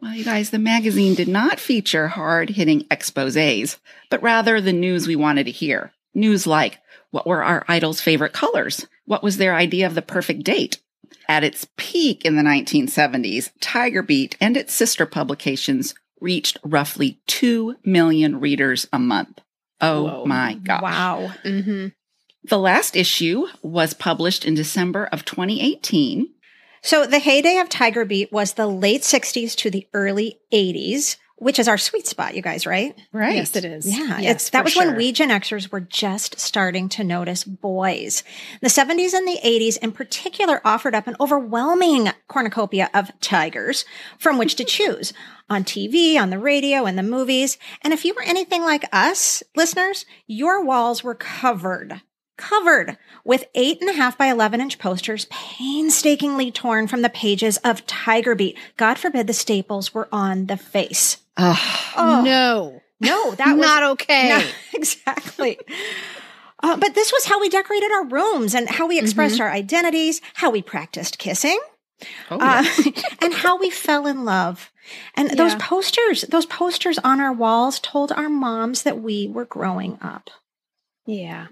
Well, 0.01 0.13
you 0.13 0.25
guys, 0.25 0.49
the 0.49 0.59
magazine 0.59 1.15
did 1.15 1.29
not 1.29 1.59
feature 1.59 2.09
hard 2.09 2.49
hitting 2.49 2.85
exposes, 2.91 3.77
but 4.09 4.21
rather 4.21 4.59
the 4.59 4.73
news 4.73 5.07
we 5.07 5.15
wanted 5.15 5.45
to 5.45 5.51
hear. 5.51 5.93
News 6.13 6.45
like, 6.45 6.79
what 7.11 7.25
were 7.25 7.43
our 7.43 7.63
idol's 7.67 8.01
favorite 8.01 8.33
colors? 8.33 8.85
What 9.05 9.23
was 9.23 9.37
their 9.37 9.55
idea 9.55 9.87
of 9.87 9.95
the 9.95 10.01
perfect 10.01 10.43
date? 10.43 10.79
At 11.29 11.43
its 11.43 11.67
peak 11.77 12.25
in 12.25 12.35
the 12.35 12.41
1970s, 12.41 13.51
Tiger 13.61 14.01
Beat 14.01 14.35
and 14.41 14.57
its 14.57 14.73
sister 14.73 15.05
publications 15.05 15.93
reached 16.19 16.57
roughly 16.63 17.21
2 17.27 17.75
million 17.85 18.39
readers 18.39 18.87
a 18.91 18.97
month. 18.97 19.39
Oh 19.79 20.05
Whoa. 20.05 20.25
my 20.25 20.55
gosh. 20.55 20.81
Wow. 20.81 21.31
Mm-hmm. 21.45 21.87
The 22.45 22.57
last 22.57 22.95
issue 22.95 23.45
was 23.61 23.93
published 23.93 24.43
in 24.43 24.55
December 24.55 25.05
of 25.05 25.23
2018. 25.23 26.29
So 26.81 27.05
the 27.05 27.19
heyday 27.19 27.59
of 27.59 27.69
Tiger 27.69 28.05
Beat 28.05 28.31
was 28.31 28.53
the 28.53 28.67
late 28.67 29.01
60s 29.03 29.55
to 29.57 29.69
the 29.69 29.85
early 29.93 30.39
80s, 30.51 31.17
which 31.39 31.57
is 31.59 31.67
our 31.67 31.77
sweet 31.77 32.05
spot, 32.05 32.35
you 32.35 32.41
guys, 32.41 32.65
right? 32.67 32.95
Right. 33.11 33.35
Yes, 33.35 33.55
it 33.55 33.65
is. 33.65 33.85
Yeah, 33.85 34.19
Yes, 34.19 34.35
it's 34.35 34.49
that 34.51 34.63
was 34.63 34.73
sure. 34.73 34.85
when 34.85 34.95
we 34.95 35.11
Gen 35.11 35.29
Xers 35.29 35.71
were 35.71 35.79
just 35.79 36.39
starting 36.39 36.89
to 36.89 37.03
notice 37.03 37.43
boys. 37.43 38.23
The 38.61 38.67
70s 38.67 39.13
and 39.13 39.27
the 39.27 39.39
80s 39.43 39.77
in 39.77 39.91
particular 39.91 40.61
offered 40.63 40.93
up 40.95 41.07
an 41.07 41.15
overwhelming 41.19 42.09
cornucopia 42.27 42.89
of 42.93 43.11
tigers 43.21 43.85
from 44.17 44.37
which 44.37 44.55
to 44.55 44.63
choose 44.65 45.13
on 45.49 45.63
TV, 45.63 46.19
on 46.19 46.29
the 46.29 46.37
radio, 46.39 46.85
and 46.85 46.97
the 46.97 47.03
movies. 47.03 47.57
And 47.81 47.91
if 47.93 48.05
you 48.05 48.13
were 48.13 48.21
anything 48.21 48.61
like 48.63 48.85
us, 48.93 49.41
listeners, 49.55 50.05
your 50.27 50.63
walls 50.63 51.03
were 51.03 51.15
covered. 51.15 52.01
Covered 52.37 52.97
with 53.25 53.45
eight 53.53 53.81
and 53.81 53.89
a 53.89 53.93
half 53.93 54.17
by 54.17 54.27
11 54.27 54.61
inch 54.61 54.79
posters 54.79 55.25
painstakingly 55.29 56.51
torn 56.51 56.87
from 56.87 57.01
the 57.01 57.09
pages 57.09 57.57
of 57.65 57.85
Tiger 57.85 58.33
Beat. 58.33 58.57
God 58.77 58.97
forbid 58.97 59.27
the 59.27 59.33
staples 59.33 59.93
were 59.93 60.07
on 60.11 60.45
the 60.45 60.55
face. 60.57 61.17
Ugh. 61.39 61.93
Oh, 61.97 62.21
No, 62.23 62.81
no, 62.99 63.35
that 63.35 63.53
was 63.57 63.61
not 63.65 63.83
okay. 63.93 64.29
no, 64.29 64.47
exactly. 64.73 65.57
Uh, 66.61 66.75
but 66.77 66.93
this 66.93 67.11
was 67.13 67.25
how 67.25 67.39
we 67.39 67.47
decorated 67.49 67.91
our 67.91 68.05
rooms 68.05 68.53
and 68.53 68.67
how 68.69 68.85
we 68.87 68.99
expressed 68.99 69.35
Mm-hmm. 69.35 69.43
our 69.43 69.51
identities, 69.51 70.19
how 70.33 70.49
we 70.49 70.61
practiced 70.61 71.17
kissing, 71.17 71.59
Oh, 72.29 72.37
uh, 72.39 72.63
yeah. 72.85 72.91
and 73.21 73.33
how 73.33 73.57
we 73.57 73.69
fell 73.69 74.05
in 74.07 74.25
love. 74.25 74.71
And 75.15 75.29
those 75.31 75.55
posters, 75.55 76.21
those 76.23 76.45
posters 76.45 76.97
on 76.99 77.19
our 77.21 77.31
walls 77.33 77.79
told 77.79 78.11
our 78.11 78.29
moms 78.29 78.83
that 78.83 78.99
we 79.01 79.27
were 79.27 79.45
growing 79.45 79.97
up. 80.01 80.29
Yeah. 81.05 81.47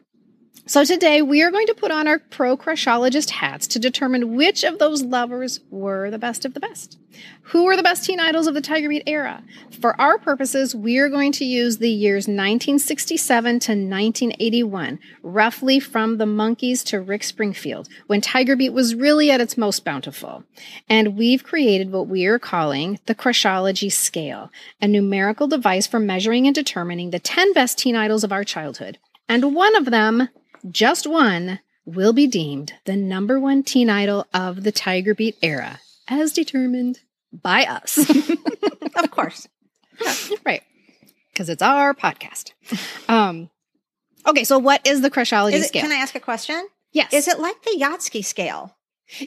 So 0.65 0.83
today 0.83 1.21
we 1.21 1.41
are 1.43 1.51
going 1.51 1.67
to 1.67 1.73
put 1.73 1.91
on 1.91 2.07
our 2.07 2.19
pro 2.19 2.57
crushologist 2.57 3.29
hats 3.29 3.67
to 3.67 3.79
determine 3.79 4.35
which 4.35 4.63
of 4.63 4.79
those 4.79 5.03
lovers 5.03 5.59
were 5.69 6.09
the 6.09 6.17
best 6.17 6.43
of 6.43 6.53
the 6.53 6.59
best. 6.59 6.97
Who 7.43 7.63
were 7.63 7.77
the 7.77 7.83
best 7.83 8.03
teen 8.03 8.19
idols 8.19 8.47
of 8.47 8.53
the 8.53 8.61
Tiger 8.61 8.89
Beat 8.89 9.03
era? 9.07 9.43
For 9.79 9.99
our 9.99 10.17
purposes, 10.17 10.75
we 10.75 10.97
are 10.97 11.09
going 11.09 11.31
to 11.33 11.45
use 11.45 11.77
the 11.77 11.89
years 11.89 12.23
1967 12.23 13.59
to 13.59 13.71
1981, 13.71 14.99
roughly 15.23 15.79
from 15.79 16.17
the 16.17 16.25
Monkees 16.25 16.83
to 16.85 16.99
Rick 16.99 17.23
Springfield, 17.23 17.87
when 18.07 18.19
Tiger 18.19 18.55
Beat 18.55 18.73
was 18.73 18.95
really 18.95 19.31
at 19.31 19.41
its 19.41 19.57
most 19.57 19.85
bountiful. 19.85 20.43
And 20.89 21.17
we've 21.17 21.43
created 21.43 21.91
what 21.91 22.07
we 22.07 22.25
are 22.25 22.39
calling 22.39 22.99
the 23.05 23.15
Crushology 23.15 23.91
Scale, 23.91 24.51
a 24.81 24.87
numerical 24.87 25.47
device 25.47 25.87
for 25.87 25.99
measuring 25.99 26.45
and 26.45 26.55
determining 26.55 27.11
the 27.11 27.19
10 27.19 27.53
best 27.53 27.77
teen 27.77 27.95
idols 27.95 28.23
of 28.23 28.33
our 28.33 28.43
childhood. 28.43 28.97
And 29.29 29.55
one 29.55 29.75
of 29.75 29.85
them, 29.85 30.29
just 30.71 31.07
one, 31.07 31.59
will 31.85 32.13
be 32.13 32.27
deemed 32.27 32.73
the 32.85 32.95
number 32.95 33.39
one 33.39 33.63
teen 33.63 33.89
idol 33.89 34.25
of 34.33 34.63
the 34.63 34.71
Tiger 34.71 35.13
Beat 35.15 35.37
era, 35.41 35.79
as 36.07 36.33
determined 36.33 36.99
by 37.31 37.63
us. 37.63 37.97
Of 38.95 39.11
course. 39.11 39.47
right. 40.45 40.63
Because 41.31 41.49
it's 41.49 41.61
our 41.61 41.93
podcast. 41.93 42.51
Um, 43.07 43.51
okay, 44.25 44.43
so 44.43 44.57
what 44.57 44.85
is 44.87 45.01
the 45.01 45.11
Crushology 45.11 45.53
Is 45.53 45.65
it, 45.65 45.67
scale? 45.67 45.83
can 45.83 45.91
I 45.91 45.95
ask 45.97 46.15
a 46.15 46.19
question? 46.19 46.67
yes. 46.93 47.13
Is 47.13 47.27
it 47.27 47.39
like 47.39 47.61
the 47.61 47.77
Yachtski 47.79 48.25
scale? 48.25 48.75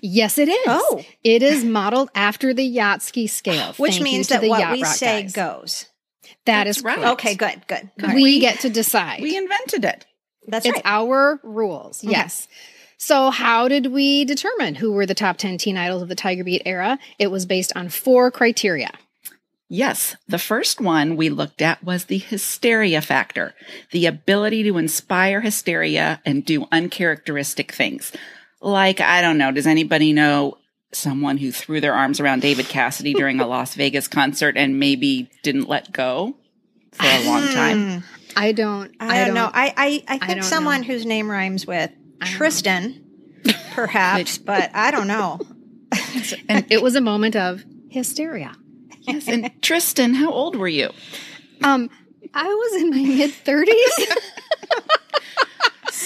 Yes, 0.03 0.39
it 0.39 0.49
is. 0.49 0.65
Oh. 0.67 1.05
It 1.23 1.45
is 1.45 1.65
modeled 1.65 2.11
after 2.17 2.53
the 2.53 2.69
Yachtski 2.77 3.31
scale. 3.31 3.75
Which 3.75 3.93
Thank 3.93 4.03
means 4.05 4.29
that 4.29 4.41
the 4.41 4.49
what 4.49 4.59
Yacht 4.61 4.73
we 4.73 4.83
say 4.85 5.23
guys. 5.23 5.33
goes. 5.35 5.87
That 6.47 6.65
That's 6.65 6.79
is 6.79 6.85
right. 6.85 6.97
correct. 6.99 7.13
Okay, 7.13 7.35
good, 7.37 7.67
good. 7.69 7.91
All 8.03 8.09
We. 8.15 8.23
We- 8.25 8.41
get 8.41 8.61
to 8.61 8.71
decide. 8.71 9.23
we 9.23 9.37
invented 9.37 9.85
it. 9.85 10.05
That's 10.47 10.67
it's 10.67 10.77
right. 10.77 10.83
our 10.85 11.41
rules. 11.43 11.99
Mm-hmm. 11.99 12.11
Yes. 12.11 12.49
So, 12.97 13.31
how 13.31 13.67
did 13.67 13.87
we 13.87 14.27
determine 14.27 14.75
who 14.75 14.93
were 14.93 15.07
the 15.07 15.15
top 15.15 15.39
10 15.39 15.57
teen 15.57 15.79
idols 15.79 16.03
of 16.03 16.09
the 16.09 16.15
Tiger 16.15 16.45
Beat 16.45 16.63
era? 16.67 16.99
It 17.19 17.29
was 17.29 17.47
based 17.47 17.73
on 17.75 17.89
four 17.89 18.31
criteria. 18.31 18.91
Yes, 19.73 20.17
the 20.27 20.39
first 20.39 20.81
one 20.81 21.17
we 21.17 21.29
looked 21.31 21.63
at 21.63 21.83
was 21.85 22.07
the 22.07 22.19
hysteria 22.19 23.01
factor, 23.01 23.55
the 23.93 24.07
ability 24.07 24.65
to 24.65 24.79
inspire 24.79 25.41
hysteria 25.41 26.21
and 26.27 26.45
do 26.45 26.67
uncharacteristic 26.73 27.73
things. 27.73 28.11
Like, 28.61 29.01
I 29.01 29.23
don't 29.23 29.39
know, 29.39 29.53
does 29.53 29.69
anybody 29.69 30.13
know 30.13 30.59
someone 30.93 31.39
who 31.39 31.53
threw 31.53 31.81
their 31.81 31.95
arms 31.95 32.19
around 32.19 32.43
David 32.43 32.69
Cassidy 32.69 33.15
during 33.15 33.39
a 33.39 33.47
Las 33.49 33.75
Vegas 33.75 34.09
concert 34.09 34.57
and 34.57 34.81
maybe 34.81 35.31
didn't 35.45 35.69
let 35.69 35.93
go 35.93 36.35
for 36.93 37.07
a 37.07 37.27
long 37.27 37.47
time? 37.49 38.05
I 38.37 38.53
don't. 38.53 38.95
I, 39.01 39.25
don't, 39.25 39.35
know. 39.35 39.51
I 39.53 39.75
I, 39.77 40.05
I 40.15 40.19
think 40.27 40.41
don't 40.41 40.43
someone 40.43 40.81
know. 40.83 40.87
whose 40.87 41.05
name 41.07 41.31
rhymes 41.31 41.67
with 41.67 41.91
Tristan, 42.23 43.05
perhaps, 43.73 44.39
but 44.39 44.71
I 44.75 44.91
don't 44.91 45.07
know. 45.07 45.41
and 46.49 46.67
it 46.71 46.83
was 46.83 46.97
a 46.97 47.01
moment 47.01 47.37
of 47.37 47.65
hysteria. 47.91 48.55
Yes, 49.03 49.29
and 49.29 49.51
Tristan, 49.63 50.15
how 50.15 50.31
old 50.31 50.57
were 50.57 50.69
you? 50.69 50.91
Um, 51.63 51.91
I 52.35 52.45
was 52.47 52.83
in 52.83 52.91
my 52.91 53.03
mid 53.03 53.31
30s. 53.31 54.17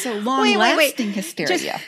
So 0.05 0.15
long 0.15 0.43
Wait, 0.43 0.59
wait, 0.59 0.77
wait. 0.77 0.87
lasting 0.89 1.13
hysteria. 1.13 1.81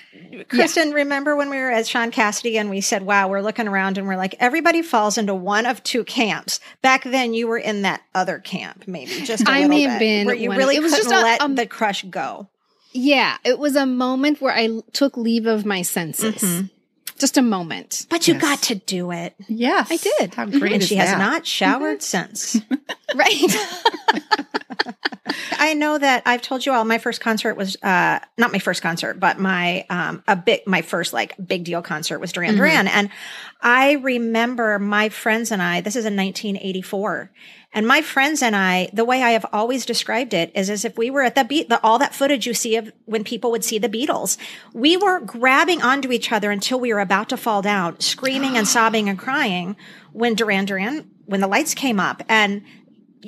Kristen, 0.44 0.92
remember 0.92 1.34
when 1.36 1.50
we 1.50 1.56
were 1.58 1.70
at 1.70 1.86
Shaun 1.86 2.10
Cassidy 2.10 2.58
and 2.58 2.68
we 2.70 2.80
said, 2.80 3.02
"Wow, 3.02 3.28
we're 3.28 3.40
looking 3.42 3.68
around 3.68 3.98
and 3.98 4.06
we're 4.06 4.16
like, 4.16 4.34
everybody 4.38 4.82
falls 4.82 5.18
into 5.18 5.34
one 5.34 5.66
of 5.66 5.82
two 5.82 6.04
camps." 6.04 6.60
Back 6.82 7.04
then, 7.04 7.34
you 7.34 7.46
were 7.48 7.58
in 7.58 7.82
that 7.82 8.02
other 8.14 8.38
camp, 8.38 8.84
maybe 8.86 9.20
just 9.22 9.46
a 9.48 9.50
I 9.50 9.54
little 9.62 9.68
may 9.70 9.84
bit, 9.86 9.90
have 9.90 9.98
been 9.98 10.26
where 10.26 10.34
you 10.36 10.48
one- 10.48 10.58
really 10.58 10.76
it 10.76 10.82
was 10.82 10.92
couldn't 10.94 11.10
just 11.10 11.20
a- 11.20 11.22
let 11.24 11.40
um, 11.40 11.54
the 11.54 11.66
crush 11.66 12.02
go. 12.04 12.48
yeah, 12.92 13.36
it 13.44 13.58
was 13.58 13.76
a 13.76 13.86
moment 13.86 14.40
where 14.40 14.54
I 14.54 14.80
took 14.92 15.16
leave 15.16 15.46
of 15.46 15.64
my 15.66 15.82
senses. 15.82 16.68
Just 17.18 17.38
a 17.38 17.42
moment. 17.42 18.06
But 18.10 18.28
you 18.28 18.34
Yes. 18.34 18.42
got 18.42 18.62
to 18.64 18.74
do 18.74 19.10
it, 19.10 19.34
yes, 19.48 19.88
I 19.90 19.96
did. 19.96 20.34
How 20.34 20.44
great 20.46 20.72
and 20.72 20.82
is 20.82 20.88
she 20.88 20.96
has 20.96 21.18
not 21.18 21.46
showered 21.46 22.02
since. 22.02 22.60
Right. 23.14 23.56
I 25.58 25.74
know 25.74 25.96
that 25.98 26.22
I've 26.26 26.42
told 26.42 26.66
you 26.66 26.72
all 26.72 26.84
my 26.84 26.98
first 26.98 27.20
concert 27.20 27.56
was 27.56 27.76
uh 27.82 28.18
not 28.36 28.52
my 28.52 28.58
first 28.58 28.82
concert, 28.82 29.18
but 29.18 29.38
my 29.38 29.84
um 29.90 30.22
a 30.28 30.36
big 30.36 30.60
my 30.66 30.82
first 30.82 31.12
like 31.12 31.34
big 31.44 31.64
deal 31.64 31.82
concert 31.82 32.18
was 32.18 32.32
Duran 32.32 32.56
Duran. 32.56 32.86
And 32.88 33.10
I 33.60 33.92
remember 33.92 34.78
my 34.78 35.08
friends 35.08 35.50
and 35.50 35.62
I, 35.62 35.80
this 35.80 35.96
is 35.96 36.04
in 36.04 36.16
1984. 36.16 37.30
And 37.76 37.86
my 37.86 38.00
friends 38.00 38.42
and 38.42 38.56
I, 38.56 38.88
the 38.92 39.04
way 39.04 39.22
I 39.22 39.30
have 39.32 39.44
always 39.52 39.84
described 39.86 40.32
it 40.34 40.50
is 40.54 40.70
as 40.70 40.84
if 40.84 40.96
we 40.96 41.10
were 41.10 41.22
at 41.22 41.34
the 41.34 41.44
beat, 41.44 41.68
the, 41.68 41.80
all 41.84 41.98
that 41.98 42.14
footage 42.14 42.46
you 42.46 42.54
see 42.54 42.74
of 42.76 42.90
when 43.04 43.22
people 43.22 43.50
would 43.50 43.62
see 43.64 43.78
the 43.78 43.88
Beatles. 43.88 44.38
We 44.72 44.96
were 44.96 45.20
grabbing 45.20 45.82
onto 45.82 46.10
each 46.10 46.32
other 46.32 46.50
until 46.50 46.80
we 46.80 46.92
were 46.92 47.00
about 47.00 47.28
to 47.28 47.36
fall 47.36 47.60
down, 47.62 48.00
screaming 48.00 48.56
and 48.56 48.66
sobbing 48.66 49.08
and 49.10 49.18
crying 49.18 49.76
when 50.12 50.34
Duran 50.34 50.64
Duran, 50.64 51.10
when 51.26 51.40
the 51.42 51.46
lights 51.46 51.74
came 51.74 52.00
up. 52.00 52.22
And 52.30 52.62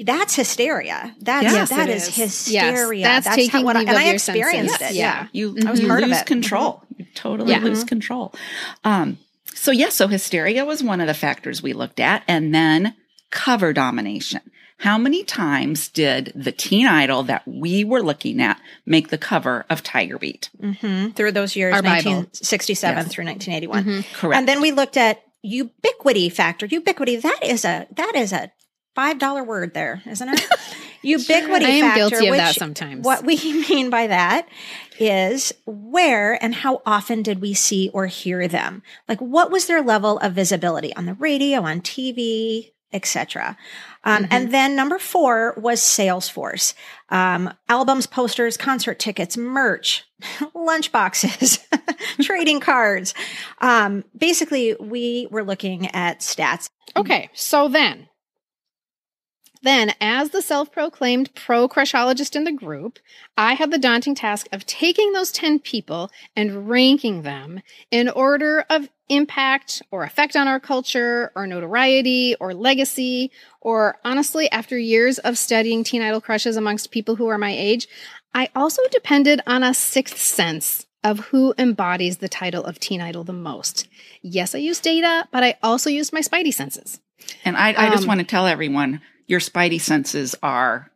that's 0.03 0.35
hysteria. 0.35 1.15
That's 1.21 1.45
Yes, 1.45 1.69
that 1.69 1.89
it 1.91 1.97
is, 1.97 2.09
is. 2.09 2.17
hysteria. 2.17 3.01
Yes, 3.01 3.25
that's 3.25 3.27
how- 3.29 3.35
taking 3.37 3.65
what 3.65 3.77
I, 3.77 3.81
and 3.81 3.91
I 3.91 4.09
experienced 4.11 4.79
senses. 4.79 4.97
it. 4.97 4.99
Yeah. 4.99 5.27
Yeah. 5.33 5.51
You, 5.51 5.57
I 5.67 5.71
was 5.73 5.81
you 5.83 5.89
part 5.89 6.03
of 6.05 6.09
lose 6.09 6.21
it. 6.21 6.27
control. 6.27 6.83
You 6.97 7.05
totally 7.15 7.51
Yeah. 7.51 7.59
lose 7.61 7.85
control. 7.85 8.35
Um, 8.83 9.19
so 9.55 9.73
yes, 9.73 9.95
so 9.95 10.09
hysteria 10.09 10.65
was 10.65 10.83
one 10.83 11.03
of 11.03 11.07
the 11.07 11.15
factors 11.15 11.63
we 11.63 11.75
looked 11.75 12.01
at, 12.01 12.23
and 12.29 12.55
then 12.55 12.95
cover 13.31 13.73
domination. 13.73 14.41
How 14.79 14.97
many 14.97 15.25
times 15.25 15.89
did 15.89 16.33
the 16.37 16.53
teen 16.53 16.87
idol 16.87 17.25
that 17.25 17.43
we 17.49 17.83
were 17.83 18.01
looking 18.03 18.41
at 18.41 18.61
make 18.87 19.09
the 19.09 19.19
cover 19.19 19.65
of 19.69 19.83
Tiger 19.83 20.19
Beat? 20.19 20.51
hmm 20.61 21.09
Through 21.11 21.33
those 21.33 21.57
years, 21.57 21.75
Our 21.75 21.83
Bible. 21.83 22.13
1967 22.13 22.97
Yes. 22.97 23.09
through 23.13 23.25
1981. 23.25 24.05
Correct. 24.15 24.39
And 24.39 24.47
then 24.49 24.61
we 24.61 24.71
looked 24.71 24.97
at 24.97 25.21
ubiquity 25.43 26.29
factor. 26.29 26.67
Ubiquity. 26.67 27.17
That 27.17 27.41
is 27.45 27.65
a 27.65 27.87
that 27.97 28.13
is 28.15 28.33
a 28.33 28.53
five 28.95 29.19
dollar 29.19 29.43
word 29.43 29.75
there, 29.75 30.01
isn't 30.07 30.29
it? 30.29 30.47
ubiquity 31.03 31.65
I 31.67 31.69
am 31.71 31.81
factor. 31.83 32.11
guilty 32.11 32.29
of 32.29 32.37
that 32.37 32.55
sometimes. 32.55 33.05
What 33.05 33.25
we 33.25 33.37
mean 33.69 33.91
by 33.91 34.07
that 34.09 34.49
is 35.01 35.53
where 35.67 36.41
and 36.43 36.55
how 36.55 36.83
often 36.87 37.23
did 37.23 37.41
we 37.41 37.53
see 37.55 37.91
or 37.93 38.07
hear 38.07 38.47
them? 38.47 38.83
Like 39.09 39.21
what 39.21 39.51
was 39.51 39.67
their 39.67 39.83
level 39.83 40.19
of 40.19 40.35
visibility 40.35 40.95
on 40.95 41.07
the 41.07 41.15
radio, 41.15 41.63
on 41.63 41.81
TV, 41.81 42.73
etc. 42.93 43.57
Um, 44.05 44.25
Mm-hmm. 44.25 44.33
And 44.33 44.53
then 44.53 44.77
number 44.77 44.99
four 44.99 45.55
was 45.57 45.81
Salesforce. 45.81 46.75
Um, 47.09 47.53
albums, 47.69 48.07
posters, 48.07 48.57
concert 48.57 48.99
tickets, 48.99 49.37
merch, 49.37 50.05
lunch 50.55 50.93
boxes, 50.93 51.61
trading 52.23 52.61
cards. 52.61 53.15
Um, 53.61 54.05
basically, 54.17 54.75
we 54.81 55.29
were 55.31 55.45
looking 55.45 55.89
at 55.89 56.21
stats. 56.21 56.69
Okay, 56.97 57.31
so 57.33 57.69
then, 57.69 58.09
then 59.63 59.95
as 60.01 60.31
the 60.31 60.43
self-proclaimed 60.43 61.35
pro 61.35 61.69
crushologist 61.69 62.37
in 62.37 62.45
the 62.45 62.53
group, 62.53 62.99
I 63.37 63.55
had 63.55 63.71
the 63.71 63.79
daunting 63.79 64.15
task 64.15 64.49
of 64.53 64.67
taking 64.67 65.13
those 65.13 65.33
10 65.33 65.61
people 65.61 66.11
and 66.37 66.69
ranking 66.69 67.23
them 67.23 67.61
in 67.91 68.09
order 68.09 68.65
of 68.71 68.89
impact 69.09 69.83
or 69.91 70.05
effect 70.05 70.37
on 70.37 70.49
our 70.49 70.61
culture 70.61 71.33
or 71.35 71.47
notoriety 71.47 72.35
or 72.41 72.55
legacy 72.55 73.31
or 73.61 73.97
honestly 74.05 74.51
after 74.51 74.77
years 74.79 75.19
of 75.19 75.39
studying 75.39 75.85
teen 75.85 76.03
idol 76.03 76.21
crushes 76.21 76.57
amongst 76.57 76.91
people 76.91 77.17
who 77.17 77.29
are 77.29 77.39
my 77.39 77.51
age, 77.53 77.89
I 78.35 78.49
also 78.55 78.83
depended 78.91 79.41
on 79.47 79.63
a 79.63 79.73
sixth 79.75 80.19
sense 80.19 80.87
of 81.05 81.21
who 81.27 81.55
embodies 81.59 82.19
the 82.19 82.29
title 82.29 82.65
of 82.65 82.79
teen 82.81 83.01
idol 83.01 83.25
the 83.25 83.33
most. 83.33 83.89
Yes, 84.21 84.55
I 84.55 84.59
used 84.59 84.83
data, 84.83 85.27
but 85.31 85.43
I 85.45 85.57
also 85.63 85.89
used 85.91 86.13
my 86.13 86.21
spidey 86.21 86.53
senses. 86.53 87.01
And 87.45 87.57
I, 87.57 87.69
I 87.71 87.91
just 87.91 88.03
Um, 88.03 88.09
want 88.09 88.21
to 88.21 88.27
tell 88.27 88.47
everyone 88.47 89.01
your 89.27 89.41
spidey 89.41 89.81
senses 89.81 90.35
are 90.43 90.91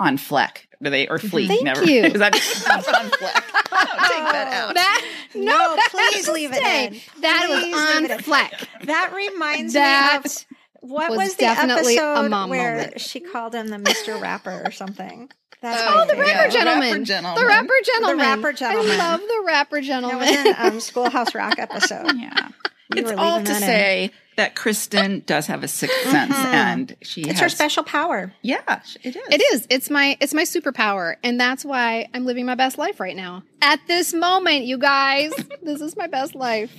on 0.00 0.16
fleck. 0.16 0.66
Do 0.82 0.90
they 0.90 1.06
or 1.08 1.18
fleek? 1.18 1.48
Thank 1.48 1.62
Never. 1.62 1.84
you. 1.84 2.02
Is 2.04 2.14
that 2.20 2.34
on 2.34 3.10
fleck? 3.10 3.44
Oh, 3.72 3.86
take 3.86 4.32
that 4.32 4.48
out. 4.52 4.74
That 4.74 5.06
No, 5.34 5.76
that 5.76 5.88
please 5.90 6.14
has 6.16 6.24
to 6.26 6.32
leave 6.32 6.52
it 6.52 6.62
in. 6.62 7.00
That 7.22 7.44
Please 7.46 7.72
was 7.74 7.80
on 7.96 8.02
leave 8.02 8.10
it 8.10 8.14
in. 8.18 8.22
fleck. 8.22 8.68
That 8.84 9.12
reminds 9.14 9.72
That 9.74 10.22
me 10.24 10.30
of 10.30 10.46
what 10.90 11.10
was 11.10 11.18
was, 11.18 11.34
the 11.36 11.40
definitely 11.42 11.96
a 11.96 12.02
episode 12.02 12.28
mom 12.30 12.50
where 12.50 12.76
moment. 12.76 13.00
she 13.00 13.20
called 13.20 13.54
him 13.54 13.68
the 13.68 13.76
Mr. 13.78 14.20
Rapper 14.20 14.62
or 14.64 14.70
something. 14.70 15.30
That's 15.62 15.82
Oh, 15.86 16.04
the 16.06 16.14
rapper 16.16 16.28
Yeah, 16.28 16.48
gentleman. 16.48 16.90
rapper 16.92 17.04
gentleman. 17.04 17.40
The 17.42 17.46
rapper 17.48 17.74
gentleman. 17.84 18.18
rapper 18.18 18.52
gentleman. 18.52 18.92
I 19.00 19.10
love 19.12 19.20
the 19.20 19.42
rapper 19.46 19.80
gentleman. 19.80 20.18
That 20.18 20.34
gentleman. 20.34 20.54
was 20.56 20.66
in 20.68 20.72
um, 20.74 20.80
Schoolhouse 20.80 21.34
Rock 21.34 21.58
episode. 21.58 22.12
Yeah. 22.16 22.48
You 22.94 23.00
it's 23.02 23.12
all 23.12 23.38
to 23.38 23.44
that 23.44 23.62
in. 23.62 23.66
say 23.66 24.10
that 24.36 24.54
Kristen 24.54 25.22
does 25.26 25.46
have 25.46 25.62
a 25.62 25.68
sixth 25.68 26.10
sense 26.10 26.34
mm-hmm. 26.34 26.46
and 26.46 26.96
she 27.02 27.22
It's 27.22 27.32
has 27.32 27.40
her 27.40 27.48
special 27.48 27.82
power. 27.82 28.32
Yeah, 28.42 28.80
it 29.02 29.16
is. 29.16 29.22
It 29.30 29.42
is. 29.52 29.66
It's 29.70 29.90
my 29.90 30.16
it's 30.20 30.34
my 30.34 30.42
superpower, 30.42 31.16
and 31.22 31.38
that's 31.40 31.64
why 31.64 32.08
I'm 32.14 32.24
living 32.24 32.46
my 32.46 32.54
best 32.54 32.78
life 32.78 33.00
right 33.00 33.16
now. 33.16 33.42
At 33.62 33.80
this 33.86 34.12
moment, 34.12 34.64
you 34.64 34.78
guys, 34.78 35.32
this 35.62 35.80
is 35.80 35.96
my 35.96 36.06
best 36.06 36.34
life. 36.34 36.72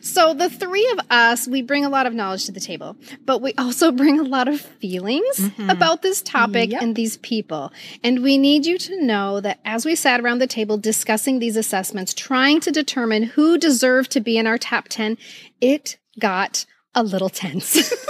So 0.00 0.32
the 0.32 0.48
three 0.48 0.88
of 0.92 1.00
us, 1.10 1.48
we 1.48 1.62
bring 1.62 1.84
a 1.84 1.88
lot 1.88 2.06
of 2.06 2.14
knowledge 2.14 2.46
to 2.46 2.52
the 2.52 2.60
table, 2.60 2.96
but 3.24 3.42
we 3.42 3.52
also 3.54 3.90
bring 3.92 4.18
a 4.18 4.24
lot 4.24 4.48
of 4.48 4.60
feelings 4.60 5.38
mm-hmm. 5.38 5.70
about 5.70 6.02
this 6.02 6.22
topic 6.22 6.72
and 6.72 6.94
these 6.94 7.16
people. 7.18 7.72
And 8.02 8.22
we 8.22 8.38
need 8.38 8.66
you 8.66 8.78
to 8.78 9.04
know 9.04 9.40
that 9.40 9.60
as 9.64 9.84
we 9.84 9.94
sat 9.94 10.20
around 10.20 10.38
the 10.38 10.46
table 10.46 10.78
discussing 10.78 11.38
these 11.38 11.56
assessments, 11.56 12.14
trying 12.14 12.60
to 12.60 12.70
determine 12.70 13.24
who 13.24 13.58
deserved 13.58 14.10
to 14.12 14.20
be 14.20 14.38
in 14.38 14.46
our 14.46 14.58
top 14.58 14.88
10, 14.88 15.18
it 15.60 15.98
got 16.18 16.64
a 16.98 17.02
little 17.02 17.28
tense. 17.30 17.94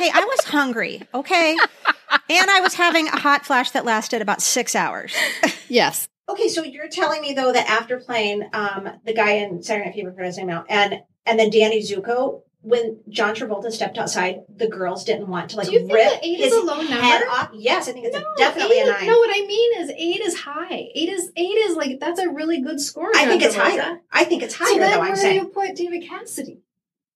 Hey, 0.00 0.10
I 0.14 0.20
was 0.24 0.44
hungry, 0.44 1.02
okay? 1.12 1.56
and 2.30 2.50
I 2.50 2.60
was 2.60 2.74
having 2.74 3.08
a 3.08 3.18
hot 3.18 3.44
flash 3.44 3.72
that 3.72 3.84
lasted 3.84 4.22
about 4.22 4.40
six 4.40 4.76
hours. 4.76 5.12
yes. 5.68 6.08
Okay, 6.28 6.48
so 6.48 6.62
you're 6.62 6.86
telling 6.88 7.20
me 7.20 7.32
though 7.34 7.52
that 7.52 7.68
after 7.68 7.98
playing 7.98 8.48
um, 8.52 8.88
the 9.04 9.12
guy 9.12 9.32
in 9.32 9.60
Saturday 9.60 9.86
Night 9.86 9.94
Fever, 9.96 10.12
forgot 10.12 10.26
his 10.26 10.38
name 10.38 10.46
now, 10.46 10.64
and 10.68 11.00
and 11.26 11.36
then 11.38 11.50
Danny 11.50 11.82
Zuko, 11.82 12.42
when 12.60 13.00
John 13.08 13.34
Travolta 13.34 13.72
stepped 13.72 13.98
outside, 13.98 14.42
the 14.54 14.68
girls 14.68 15.02
didn't 15.04 15.26
want 15.26 15.50
to 15.50 15.56
like 15.56 15.66
Do 15.66 15.72
you 15.72 15.80
rip 15.92 16.12
that 16.12 16.24
eight 16.24 16.38
his 16.38 16.52
is 16.52 16.58
a 16.62 16.64
low 16.64 16.80
head 16.80 17.24
off. 17.28 17.50
Yes, 17.54 17.88
I 17.88 17.92
think 17.92 18.06
it's 18.06 18.16
No, 18.16 18.22
definitely 18.36 18.76
eight 18.78 18.86
a 18.86 18.92
nine. 18.92 19.06
No, 19.06 19.18
what 19.18 19.30
I 19.32 19.44
mean 19.46 19.80
is 19.80 19.90
eight 19.90 20.20
is 20.20 20.38
high. 20.38 20.88
Eight 20.94 21.08
is 21.08 21.32
eight 21.36 21.42
is 21.58 21.74
like 21.76 21.98
that's 21.98 22.20
a 22.20 22.28
really 22.30 22.60
good 22.62 22.80
score. 22.80 23.10
I 23.16 23.26
think 23.26 23.42
it's 23.42 23.56
Travolta. 23.56 23.80
higher. 23.80 24.00
I 24.12 24.22
think 24.24 24.44
it's 24.44 24.54
higher 24.54 24.68
So 24.68 24.78
then 24.78 24.92
though. 24.92 25.00
where 25.00 25.08
I'm 25.08 25.14
do 25.16 25.20
saying 25.20 25.40
you 25.40 25.48
put 25.48 25.74
David 25.74 26.04
Cassidy? 26.08 26.60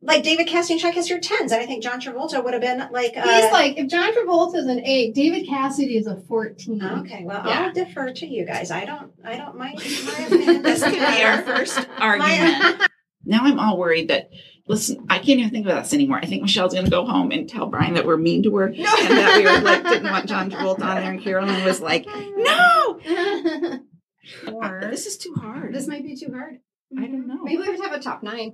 Like 0.04 0.24
David 0.24 0.48
Cassidy 0.48 0.74
and 0.74 0.80
Shaun 0.80 0.92
Cassidy 0.92 1.14
are 1.14 1.20
tens, 1.20 1.52
and 1.52 1.62
I 1.62 1.66
think 1.66 1.82
John 1.82 2.00
Travolta 2.00 2.42
would 2.42 2.54
have 2.54 2.60
been 2.62 2.88
like. 2.90 3.16
Uh, 3.16 3.22
He's 3.22 3.52
like 3.52 3.78
if 3.78 3.88
John 3.88 4.12
Travolta 4.12 4.56
is 4.56 4.66
an 4.66 4.80
eight, 4.84 5.14
David 5.14 5.46
Cassidy 5.46 5.96
is 5.96 6.06
a 6.08 6.16
fourteen. 6.28 6.82
Okay, 6.82 7.22
well, 7.24 7.42
Yeah. 7.46 7.66
I'll 7.66 7.72
defer 7.72 8.12
to 8.12 8.26
you 8.26 8.44
guys. 8.44 8.70
I 8.72 8.84
don't. 8.84 9.12
I 9.24 9.36
don't. 9.36 9.56
My, 9.56 9.72
my 10.06 10.24
opinion 10.26 10.62
This 10.62 10.82
could 10.82 10.92
be 10.94 11.22
our 11.22 11.42
first 11.42 11.78
argument. 11.98 12.82
now 13.24 13.40
I'm 13.44 13.60
all 13.60 13.78
worried 13.78 14.08
that 14.08 14.30
listen, 14.66 15.06
I 15.08 15.18
can't 15.18 15.38
even 15.38 15.50
think 15.50 15.66
about 15.66 15.84
this 15.84 15.94
anymore. 15.94 16.18
I 16.20 16.26
think 16.26 16.42
Michelle's 16.42 16.74
gonna 16.74 16.90
go 16.90 17.06
home 17.06 17.30
and 17.30 17.48
tell 17.48 17.66
Brian 17.66 17.94
that 17.94 18.04
we're 18.04 18.16
mean 18.16 18.42
to 18.42 18.56
her 18.56 18.66
and 18.66 18.76
that 18.84 19.36
we 19.38 19.44
were 19.44 19.60
like 19.60 19.84
didn't 19.84 20.10
want 20.10 20.28
John 20.28 20.50
Travolta 20.50 20.82
on 20.82 20.96
there 20.96 21.12
and 21.12 21.22
Carolyn 21.22 21.64
was 21.64 21.80
like, 21.80 22.06
No 22.06 22.98
Or- 24.52 24.88
This 24.90 25.06
is 25.06 25.16
too 25.18 25.34
hard. 25.40 25.72
this 25.74 25.86
might 25.86 26.02
be 26.04 26.16
too 26.16 26.32
hard. 26.32 26.58
I 26.98 27.02
don't 27.06 27.26
know. 27.26 27.42
Maybe 27.42 27.58
we 27.58 27.66
have 27.66 27.76
to 27.76 27.82
have 27.82 27.92
a 27.92 28.00
top 28.00 28.22
nine. 28.22 28.52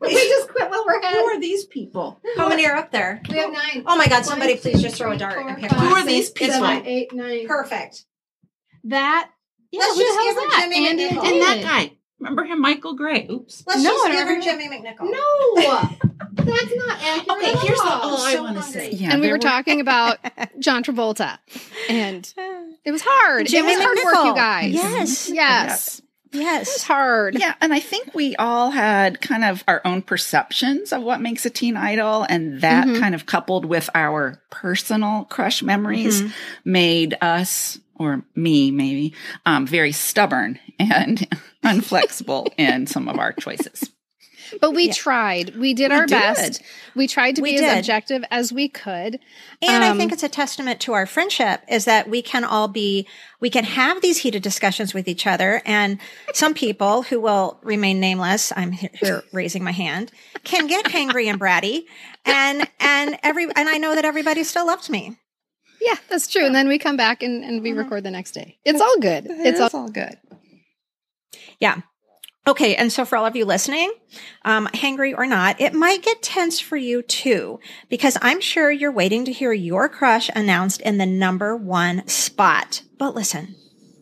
We 0.00 0.12
just 0.14 0.48
quit 0.48 0.70
while 0.70 0.84
we're 0.86 0.98
ahead. 1.00 1.14
Who 1.14 1.24
are 1.24 1.40
these 1.40 1.64
people? 1.64 2.20
How 2.36 2.48
many 2.48 2.66
are 2.66 2.76
up 2.76 2.90
there? 2.92 3.20
We 3.30 3.38
have 3.38 3.52
nine. 3.52 3.84
Oh 3.86 3.96
my 3.96 4.06
God! 4.06 4.24
Somebody 4.24 4.54
One, 4.54 4.62
please 4.62 4.76
two, 4.76 4.82
just 4.82 4.96
throw 4.96 5.12
a 5.12 5.16
dart 5.16 5.34
four, 5.34 5.48
and 5.48 5.58
pick 5.58 5.70
five, 5.70 5.80
Who 5.80 5.94
are 5.94 6.04
these 6.06 6.26
six, 6.28 6.38
people? 6.38 6.54
seven, 6.60 6.86
eight, 6.86 7.12
nine. 7.14 7.46
Perfect. 7.46 8.04
That 8.84 9.30
yeah, 9.72 9.80
Let's 9.80 9.94
who 9.94 9.98
the 9.98 10.04
just 10.04 10.14
hell's 10.18 10.34
give 10.34 10.42
her 10.42 10.50
that? 10.50 10.60
Jimmy 10.70 10.88
Andy 10.88 11.08
McNichol. 11.08 11.18
and 11.18 11.26
And 11.34 11.42
that 11.42 11.62
guy. 11.62 11.92
Remember 12.18 12.44
him, 12.44 12.60
Michael 12.62 12.94
Gray. 12.94 13.26
Oops. 13.30 13.64
Let's 13.66 13.82
No, 13.82 13.90
just 13.90 14.06
give 14.06 14.14
her 14.20 14.26
remember. 14.26 14.44
Jimmy 14.44 14.68
McNichol. 14.68 15.10
No, 15.10 15.98
that's 16.32 16.74
not 16.76 16.98
accurate. 17.02 17.28
Okay, 17.38 17.52
at 17.52 17.58
here's 17.58 17.78
the 17.78 17.84
all. 17.84 18.10
all 18.16 18.22
I 18.22 18.32
So 18.34 18.42
want 18.42 18.56
to 18.56 18.62
say. 18.62 18.90
Yeah, 18.92 19.10
and 19.12 19.20
we 19.20 19.26
there 19.26 19.34
were 19.34 19.38
talking 19.38 19.80
about 19.82 20.18
John 20.58 20.82
Travolta, 20.82 21.38
and 21.90 22.32
it 22.84 22.90
was 22.92 23.02
hard. 23.04 23.46
Jimmy 23.48 23.72
it 23.72 23.76
was 23.76 23.84
hard 23.84 23.98
work, 23.98 24.14
McNichol. 24.14 24.26
you 24.28 24.34
guys. 24.34 24.72
Yes. 24.72 25.28
yes, 25.30 26.02
it 26.32 26.36
was 26.36 26.40
Yes. 26.42 26.82
hard. 26.84 27.38
Yeah, 27.38 27.54
and 27.60 27.72
I 27.72 27.80
think 27.80 28.14
we 28.14 28.36
all 28.36 28.70
had 28.70 29.20
kind 29.20 29.44
of 29.44 29.62
our 29.68 29.80
own 29.84 30.02
perceptions 30.02 30.92
of 30.92 31.02
what 31.02 31.20
makes 31.20 31.46
a 31.46 31.50
teen 31.50 31.76
idol, 31.76 32.24
and 32.28 32.60
that 32.60 32.86
Mhm. 32.86 32.98
kind 33.00 33.14
of 33.14 33.26
coupled 33.26 33.64
with 33.64 33.88
our 33.94 34.42
personal 34.50 35.24
crush 35.24 35.62
memories 35.62 36.22
made 36.64 37.16
us, 37.20 37.78
or 37.94 38.22
me 38.34 38.70
maybe, 38.70 39.14
um, 39.46 39.66
very 39.66 39.92
stubborn 39.92 40.58
and 40.78 41.26
unflexible 41.64 42.48
in 42.58 42.86
some 42.86 43.08
of 43.08 43.18
our 43.18 43.32
choices. 43.32 43.90
But 44.60 44.72
we 44.72 44.86
Yeah. 44.86 44.92
tried. 44.92 45.56
We 45.56 45.74
did 45.74 45.90
We 45.90 45.96
our 45.96 46.06
did. 46.06 46.10
best. 46.10 46.62
We 46.94 47.06
tried 47.06 47.36
to 47.36 47.42
We 47.42 47.52
be 47.58 47.64
as 47.64 47.78
objective 47.78 48.24
as 48.30 48.52
we 48.52 48.68
could. 48.68 49.18
And 49.62 49.84
I 49.84 49.88
Um, 49.90 49.98
think 49.98 50.12
it's 50.12 50.22
a 50.22 50.28
testament 50.28 50.80
to 50.80 50.92
our 50.92 51.06
friendship 51.06 51.62
is 51.68 51.84
that 51.84 52.08
we 52.08 52.22
can 52.22 52.44
all 52.44 52.68
be, 52.68 53.06
we 53.40 53.50
can 53.50 53.64
have 53.64 54.00
these 54.02 54.18
heated 54.18 54.42
discussions 54.42 54.94
with 54.94 55.08
each 55.08 55.26
other. 55.26 55.62
And 55.64 55.98
some 56.32 56.54
people 56.54 57.02
who 57.02 57.20
will 57.20 57.58
remain 57.62 58.00
nameless, 58.00 58.52
I'm 58.56 58.72
here 58.72 59.22
raising 59.32 59.62
my 59.64 59.72
hand, 59.72 60.12
can 60.44 60.66
get 60.66 60.86
hangry 60.86 61.26
and 61.26 61.40
bratty. 61.40 61.84
And, 62.24 62.68
and 62.80 63.18
every, 63.22 63.44
and 63.54 63.68
I 63.68 63.78
know 63.78 63.94
that 63.94 64.04
everybody 64.04 64.44
still 64.44 64.66
loves 64.66 64.90
me. 64.90 65.16
Yeah, 65.80 65.96
that's 66.08 66.26
true. 66.26 66.44
And 66.46 66.54
then 66.54 66.68
we 66.68 66.78
come 66.78 66.96
back 66.96 67.22
and, 67.22 67.44
and 67.44 67.62
we 67.62 67.72
record 67.72 68.02
the 68.02 68.10
next 68.10 68.32
day. 68.32 68.58
It's 68.64 68.80
all 68.80 68.98
good. 68.98 69.26
It's 69.28 69.60
all 69.60 69.68
all 69.74 69.88
good. 69.88 70.16
Yeah. 71.60 71.80
Okay. 72.46 72.76
And 72.76 72.92
so 72.92 73.04
for 73.04 73.16
all 73.16 73.26
of 73.26 73.34
you 73.34 73.44
listening, 73.44 73.92
um, 74.44 74.68
hangry 74.68 75.12
or 75.16 75.26
not, 75.26 75.60
it 75.60 75.74
might 75.74 76.02
get 76.02 76.22
tense 76.22 76.60
for 76.60 76.76
you 76.76 77.02
too, 77.02 77.58
because 77.88 78.16
I'm 78.22 78.40
sure 78.40 78.70
you're 78.70 78.92
waiting 78.92 79.24
to 79.24 79.32
hear 79.32 79.52
your 79.52 79.88
crush 79.88 80.30
announced 80.34 80.80
in 80.82 80.98
the 80.98 81.06
number 81.06 81.56
one 81.56 82.06
spot. 82.06 82.82
But 82.98 83.16
listen, 83.16 83.56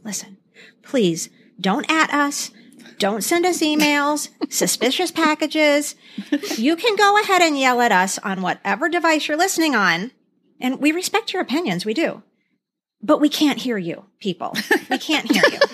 listen, 0.04 0.37
please 0.83 1.30
don't 1.59 1.90
at 1.90 2.12
us. 2.12 2.50
Don't 2.98 3.24
send 3.24 3.46
us 3.46 3.61
emails, 3.61 4.28
suspicious 4.52 5.11
packages. 5.11 5.96
You 6.57 6.76
can 6.76 6.96
go 6.96 7.20
ahead 7.20 7.42
and 7.42 7.59
yell 7.59 7.80
at 7.80 7.92
us 7.92 8.18
on 8.18 8.42
whatever 8.42 8.88
device 8.88 9.26
you're 9.26 9.38
listening 9.38 9.74
on. 9.74 10.12
And 10.61 10.80
we 10.80 10.92
respect 10.92 11.33
your 11.33 11.42
opinions. 11.42 11.85
We 11.85 11.94
do. 11.94 12.22
But 13.02 13.20
we 13.20 13.28
can't 13.28 13.59
hear 13.59 13.76
you, 13.78 14.04
people. 14.20 14.57
We 14.90 14.98
can't 14.98 15.30
hear 15.30 15.42
you. 15.50 15.59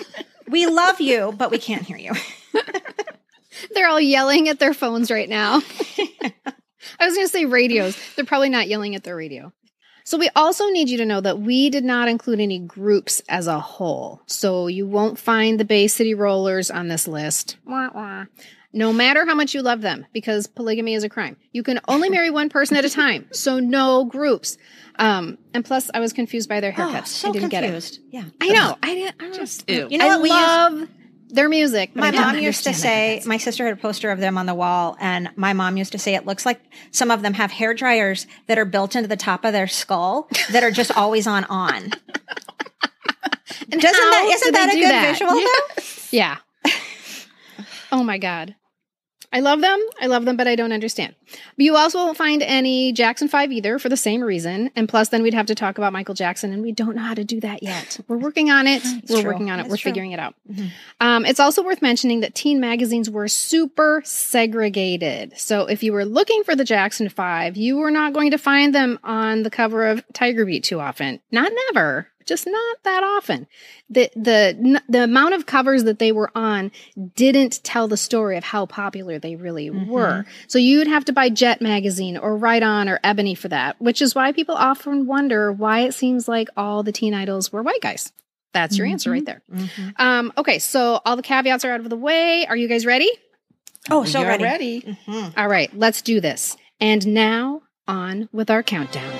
We 0.51 0.65
love 0.65 0.99
you, 0.99 1.33
but 1.37 1.49
we 1.49 1.59
can't 1.59 1.83
hear 1.83 1.95
you. 1.95 2.11
They're 3.73 3.87
all 3.87 3.99
yelling 4.01 4.49
at 4.49 4.59
their 4.59 4.73
phones 4.73 5.11
right 5.11 5.29
now. 5.29 5.61
I 6.99 7.05
was 7.05 7.15
going 7.15 7.27
to 7.27 7.31
say 7.31 7.45
radios. 7.45 7.97
They're 8.15 8.25
probably 8.25 8.49
not 8.49 8.67
yelling 8.67 8.95
at 8.95 9.03
their 9.03 9.15
radio. 9.15 9.51
So 10.03 10.17
we 10.17 10.29
also 10.35 10.67
need 10.69 10.89
you 10.89 10.97
to 10.97 11.05
know 11.05 11.21
that 11.21 11.39
we 11.39 11.69
did 11.69 11.83
not 11.83 12.07
include 12.07 12.39
any 12.39 12.59
groups 12.59 13.21
as 13.29 13.47
a 13.47 13.59
whole. 13.59 14.21
So 14.25 14.67
you 14.67 14.87
won't 14.87 15.19
find 15.19 15.59
the 15.59 15.65
Bay 15.65 15.87
City 15.87 16.13
Rollers 16.15 16.71
on 16.71 16.87
this 16.87 17.07
list. 17.07 17.57
Wah, 17.65 17.89
wah. 17.93 18.25
no 18.73 18.91
matter 18.91 19.25
how 19.25 19.35
much 19.35 19.53
you 19.53 19.61
love 19.61 19.81
them, 19.81 20.07
because 20.11 20.47
polygamy 20.47 20.95
is 20.95 21.03
a 21.03 21.09
crime. 21.09 21.37
You 21.53 21.61
can 21.61 21.79
only 21.87 22.09
marry 22.09 22.31
one 22.31 22.49
person 22.49 22.77
at 22.77 22.85
a 22.85 22.89
time, 22.89 23.27
so 23.31 23.59
no 23.59 24.05
groups. 24.05 24.57
Um, 24.97 25.37
and 25.53 25.63
plus, 25.63 25.91
I 25.93 25.99
was 25.99 26.13
confused 26.13 26.49
by 26.49 26.61
their 26.61 26.73
Oh, 26.75 26.81
haircuts. 26.81 27.07
so 27.07 27.29
I 27.29 27.31
didn't 27.33 27.51
confused. 27.51 27.99
Get 28.11 28.23
it. 28.23 28.25
Yeah. 28.25 28.31
I 28.41 28.49
know. 28.53 28.77
I 28.81 28.95
didn't. 28.95 29.15
I 29.21 29.31
Just 29.31 29.67
know. 29.69 29.87
You 29.87 29.97
know 29.99 30.05
I 30.09 30.17
what 30.17 30.29
love 30.29 30.89
their 31.31 31.49
music. 31.49 31.95
My 31.95 32.11
mom 32.11 32.37
used 32.37 32.63
to 32.65 32.73
say, 32.73 33.21
my 33.25 33.37
sister 33.37 33.65
had 33.65 33.73
a 33.73 33.81
poster 33.81 34.11
of 34.11 34.19
them 34.19 34.37
on 34.37 34.45
the 34.45 34.53
wall, 34.53 34.95
and 34.99 35.29
my 35.35 35.53
mom 35.53 35.77
used 35.77 35.91
to 35.93 35.97
say 35.99 36.15
it 36.15 36.25
looks 36.25 36.45
like 36.45 36.61
some 36.91 37.09
of 37.11 37.21
them 37.21 37.33
have 37.33 37.51
hair 37.51 37.73
dryers 37.73 38.27
that 38.47 38.57
are 38.57 38.65
built 38.65 38.95
into 38.95 39.07
the 39.07 39.17
top 39.17 39.43
of 39.45 39.53
their 39.53 39.67
skull 39.67 40.27
that 40.51 40.63
are 40.63 40.71
just 40.71 40.91
always 40.95 41.27
on 41.27 41.43
on. 41.45 41.91
And 43.71 43.79
Doesn't 43.81 44.09
that 44.11 44.23
do 44.27 44.33
isn't 44.33 44.53
they 44.53 44.59
that 44.59 44.73
a 44.73 44.79
good 44.79 44.91
that? 44.91 45.11
visual 45.11 45.33
though? 45.33 45.83
Yeah. 46.11 46.37
oh 47.91 48.03
my 48.03 48.17
God. 48.17 48.55
I 49.33 49.39
love 49.39 49.61
them. 49.61 49.79
I 50.01 50.07
love 50.07 50.25
them, 50.25 50.35
but 50.35 50.47
I 50.47 50.55
don't 50.55 50.73
understand. 50.73 51.15
But 51.25 51.63
you 51.63 51.77
also 51.77 51.99
won't 51.99 52.17
find 52.17 52.43
any 52.43 52.91
Jackson 52.91 53.29
5 53.29 53.51
either 53.51 53.79
for 53.79 53.87
the 53.87 53.95
same 53.95 54.21
reason. 54.21 54.71
And 54.75 54.89
plus, 54.89 55.09
then 55.09 55.23
we'd 55.23 55.33
have 55.33 55.45
to 55.45 55.55
talk 55.55 55.77
about 55.77 55.93
Michael 55.93 56.15
Jackson, 56.15 56.51
and 56.51 56.61
we 56.61 56.73
don't 56.73 56.95
know 56.95 57.01
how 57.01 57.13
to 57.13 57.23
do 57.23 57.39
that 57.39 57.63
yet. 57.63 57.99
We're 58.07 58.17
working 58.17 58.51
on 58.51 58.67
it. 58.67 58.83
We're 59.09 59.21
true. 59.21 59.31
working 59.31 59.49
on 59.49 59.59
it. 59.59 59.63
That's 59.63 59.71
We're 59.71 59.77
true. 59.77 59.91
figuring 59.91 60.11
it 60.11 60.19
out. 60.19 60.35
Um, 60.99 61.25
it's 61.25 61.39
also 61.39 61.63
worth 61.63 61.81
mentioning 61.81 62.19
that 62.21 62.35
teen 62.35 62.59
magazines 62.59 63.09
were 63.09 63.27
super 63.29 64.01
segregated. 64.03 65.37
So 65.37 65.65
if 65.65 65.81
you 65.81 65.93
were 65.93 66.05
looking 66.05 66.43
for 66.43 66.55
the 66.55 66.65
Jackson 66.65 67.07
5, 67.07 67.55
you 67.55 67.77
were 67.77 67.91
not 67.91 68.13
going 68.13 68.31
to 68.31 68.37
find 68.37 68.75
them 68.75 68.99
on 69.03 69.43
the 69.43 69.49
cover 69.49 69.87
of 69.87 70.03
Tiger 70.13 70.45
Beat 70.45 70.63
too 70.65 70.79
often. 70.79 71.21
Not 71.31 71.51
never, 71.69 72.07
just 72.31 72.47
not 72.47 72.83
that 72.83 73.03
often. 73.03 73.45
The 73.89 74.09
the 74.15 74.81
the 74.87 75.03
amount 75.03 75.33
of 75.33 75.45
covers 75.45 75.83
that 75.83 75.99
they 75.99 76.13
were 76.13 76.31
on 76.33 76.71
didn't 77.15 77.61
tell 77.63 77.89
the 77.89 77.97
story 77.97 78.37
of 78.37 78.45
how 78.45 78.65
popular 78.65 79.19
they 79.19 79.35
really 79.35 79.69
mm-hmm. 79.69 79.91
were. 79.91 80.25
So 80.47 80.57
you'd 80.57 80.87
have 80.87 81.03
to 81.05 81.13
buy 81.13 81.27
Jet 81.27 81.61
magazine 81.61 82.15
or 82.15 82.37
Right 82.37 82.63
On 82.63 82.87
or 82.87 83.01
Ebony 83.03 83.35
for 83.35 83.49
that, 83.49 83.81
which 83.81 84.01
is 84.01 84.15
why 84.15 84.31
people 84.31 84.55
often 84.55 85.07
wonder 85.07 85.51
why 85.51 85.81
it 85.81 85.93
seems 85.93 86.29
like 86.29 86.47
all 86.55 86.83
the 86.83 86.93
teen 86.93 87.13
idols 87.13 87.51
were 87.51 87.61
white 87.61 87.81
guys. 87.81 88.13
That's 88.53 88.77
your 88.77 88.87
answer 88.87 89.11
right 89.11 89.25
mm-hmm. 89.25 89.55
there. 89.55 89.67
Mm-hmm. 89.67 90.01
Um, 90.01 90.33
okay, 90.37 90.59
so 90.59 91.01
all 91.05 91.17
the 91.17 91.23
caveats 91.23 91.65
are 91.65 91.71
out 91.73 91.81
of 91.81 91.89
the 91.89 91.97
way. 91.97 92.45
Are 92.47 92.55
you 92.55 92.69
guys 92.69 92.85
ready? 92.85 93.11
Oh, 93.89 94.05
so 94.05 94.19
You're 94.19 94.29
ready. 94.29 94.43
ready. 94.43 94.97
All 95.35 95.47
right, 95.47 95.75
let's 95.75 96.01
do 96.01 96.21
this. 96.21 96.55
And 96.79 97.05
now 97.07 97.63
on 97.87 98.29
with 98.31 98.49
our 98.49 98.63
countdown. 98.63 99.11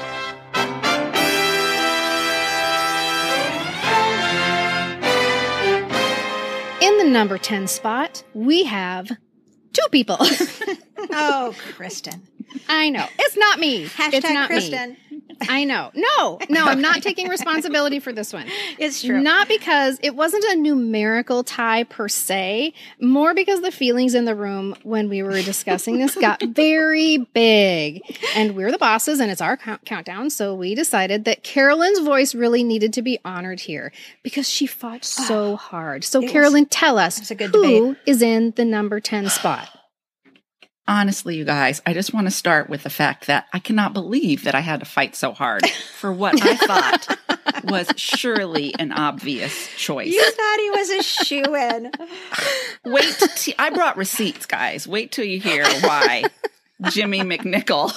Number 7.11 7.37
10 7.37 7.67
spot, 7.67 8.23
we 8.33 8.63
have 8.65 9.09
two 9.73 9.87
people. 9.91 10.17
Oh, 11.13 11.55
Kristen. 11.75 12.21
I 12.69 12.89
know. 12.91 13.05
It's 13.17 13.35
not 13.35 13.59
me. 13.59 13.85
it's 13.85 13.93
Hashtag 13.95 14.33
not 14.35 14.49
Kristen. 14.49 14.97
me. 15.09 15.10
I 15.49 15.63
know. 15.63 15.91
No, 15.93 16.39
no, 16.49 16.65
I'm 16.65 16.81
not 16.81 17.01
taking 17.03 17.27
responsibility 17.27 17.99
for 17.99 18.11
this 18.13 18.33
one. 18.33 18.45
It's 18.77 19.01
true. 19.03 19.21
Not 19.21 19.47
because 19.47 19.99
it 20.01 20.15
wasn't 20.15 20.43
a 20.45 20.55
numerical 20.55 21.43
tie 21.43 21.83
per 21.83 22.07
se, 22.07 22.73
more 22.99 23.33
because 23.33 23.61
the 23.61 23.71
feelings 23.71 24.15
in 24.15 24.25
the 24.25 24.33
room 24.35 24.75
when 24.83 25.07
we 25.09 25.21
were 25.23 25.41
discussing 25.41 25.99
this 25.99 26.15
got 26.15 26.41
very 26.47 27.17
big. 27.33 28.01
And 28.35 28.55
we're 28.55 28.71
the 28.71 28.77
bosses 28.77 29.19
and 29.19 29.29
it's 29.29 29.41
our 29.41 29.57
count- 29.57 29.85
countdown. 29.85 30.29
So 30.29 30.55
we 30.55 30.73
decided 30.73 31.25
that 31.25 31.43
Carolyn's 31.43 31.99
voice 31.99 32.33
really 32.33 32.63
needed 32.63 32.93
to 32.93 33.01
be 33.01 33.19
honored 33.23 33.59
here 33.59 33.91
because 34.23 34.49
she 34.49 34.65
fought 34.65 35.03
so 35.05 35.55
hard. 35.55 36.03
So, 36.03 36.21
was- 36.21 36.31
Carolyn, 36.31 36.65
tell 36.65 36.97
us 36.97 37.19
was 37.19 37.31
a 37.31 37.35
good 37.35 37.51
who 37.53 37.95
is 38.05 38.21
in 38.21 38.51
the 38.51 38.65
number 38.65 38.99
10 38.99 39.29
spot? 39.29 39.69
Honestly, 40.87 41.37
you 41.37 41.45
guys, 41.45 41.81
I 41.85 41.93
just 41.93 42.13
want 42.13 42.27
to 42.27 42.31
start 42.31 42.69
with 42.69 42.83
the 42.83 42.89
fact 42.89 43.27
that 43.27 43.45
I 43.53 43.59
cannot 43.59 43.93
believe 43.93 44.43
that 44.43 44.55
I 44.55 44.61
had 44.61 44.79
to 44.79 44.85
fight 44.85 45.15
so 45.15 45.31
hard 45.31 45.65
for 45.99 46.11
what 46.11 46.41
I 46.41 46.55
thought 46.55 47.17
was 47.63 47.91
surely 47.97 48.73
an 48.77 48.91
obvious 48.91 49.69
choice. 49.77 50.11
You 50.11 50.31
thought 50.31 50.59
he 50.59 50.69
was 50.71 50.89
a 50.89 51.03
shoe 51.03 51.55
in. 51.55 51.91
Wait, 52.85 53.23
t- 53.35 53.55
I 53.59 53.69
brought 53.69 53.95
receipts, 53.97 54.45
guys. 54.45 54.87
Wait 54.87 55.11
till 55.11 55.25
you 55.25 55.39
hear 55.39 55.65
why 55.81 56.23
Jimmy 56.89 57.19
McNichol 57.19 57.91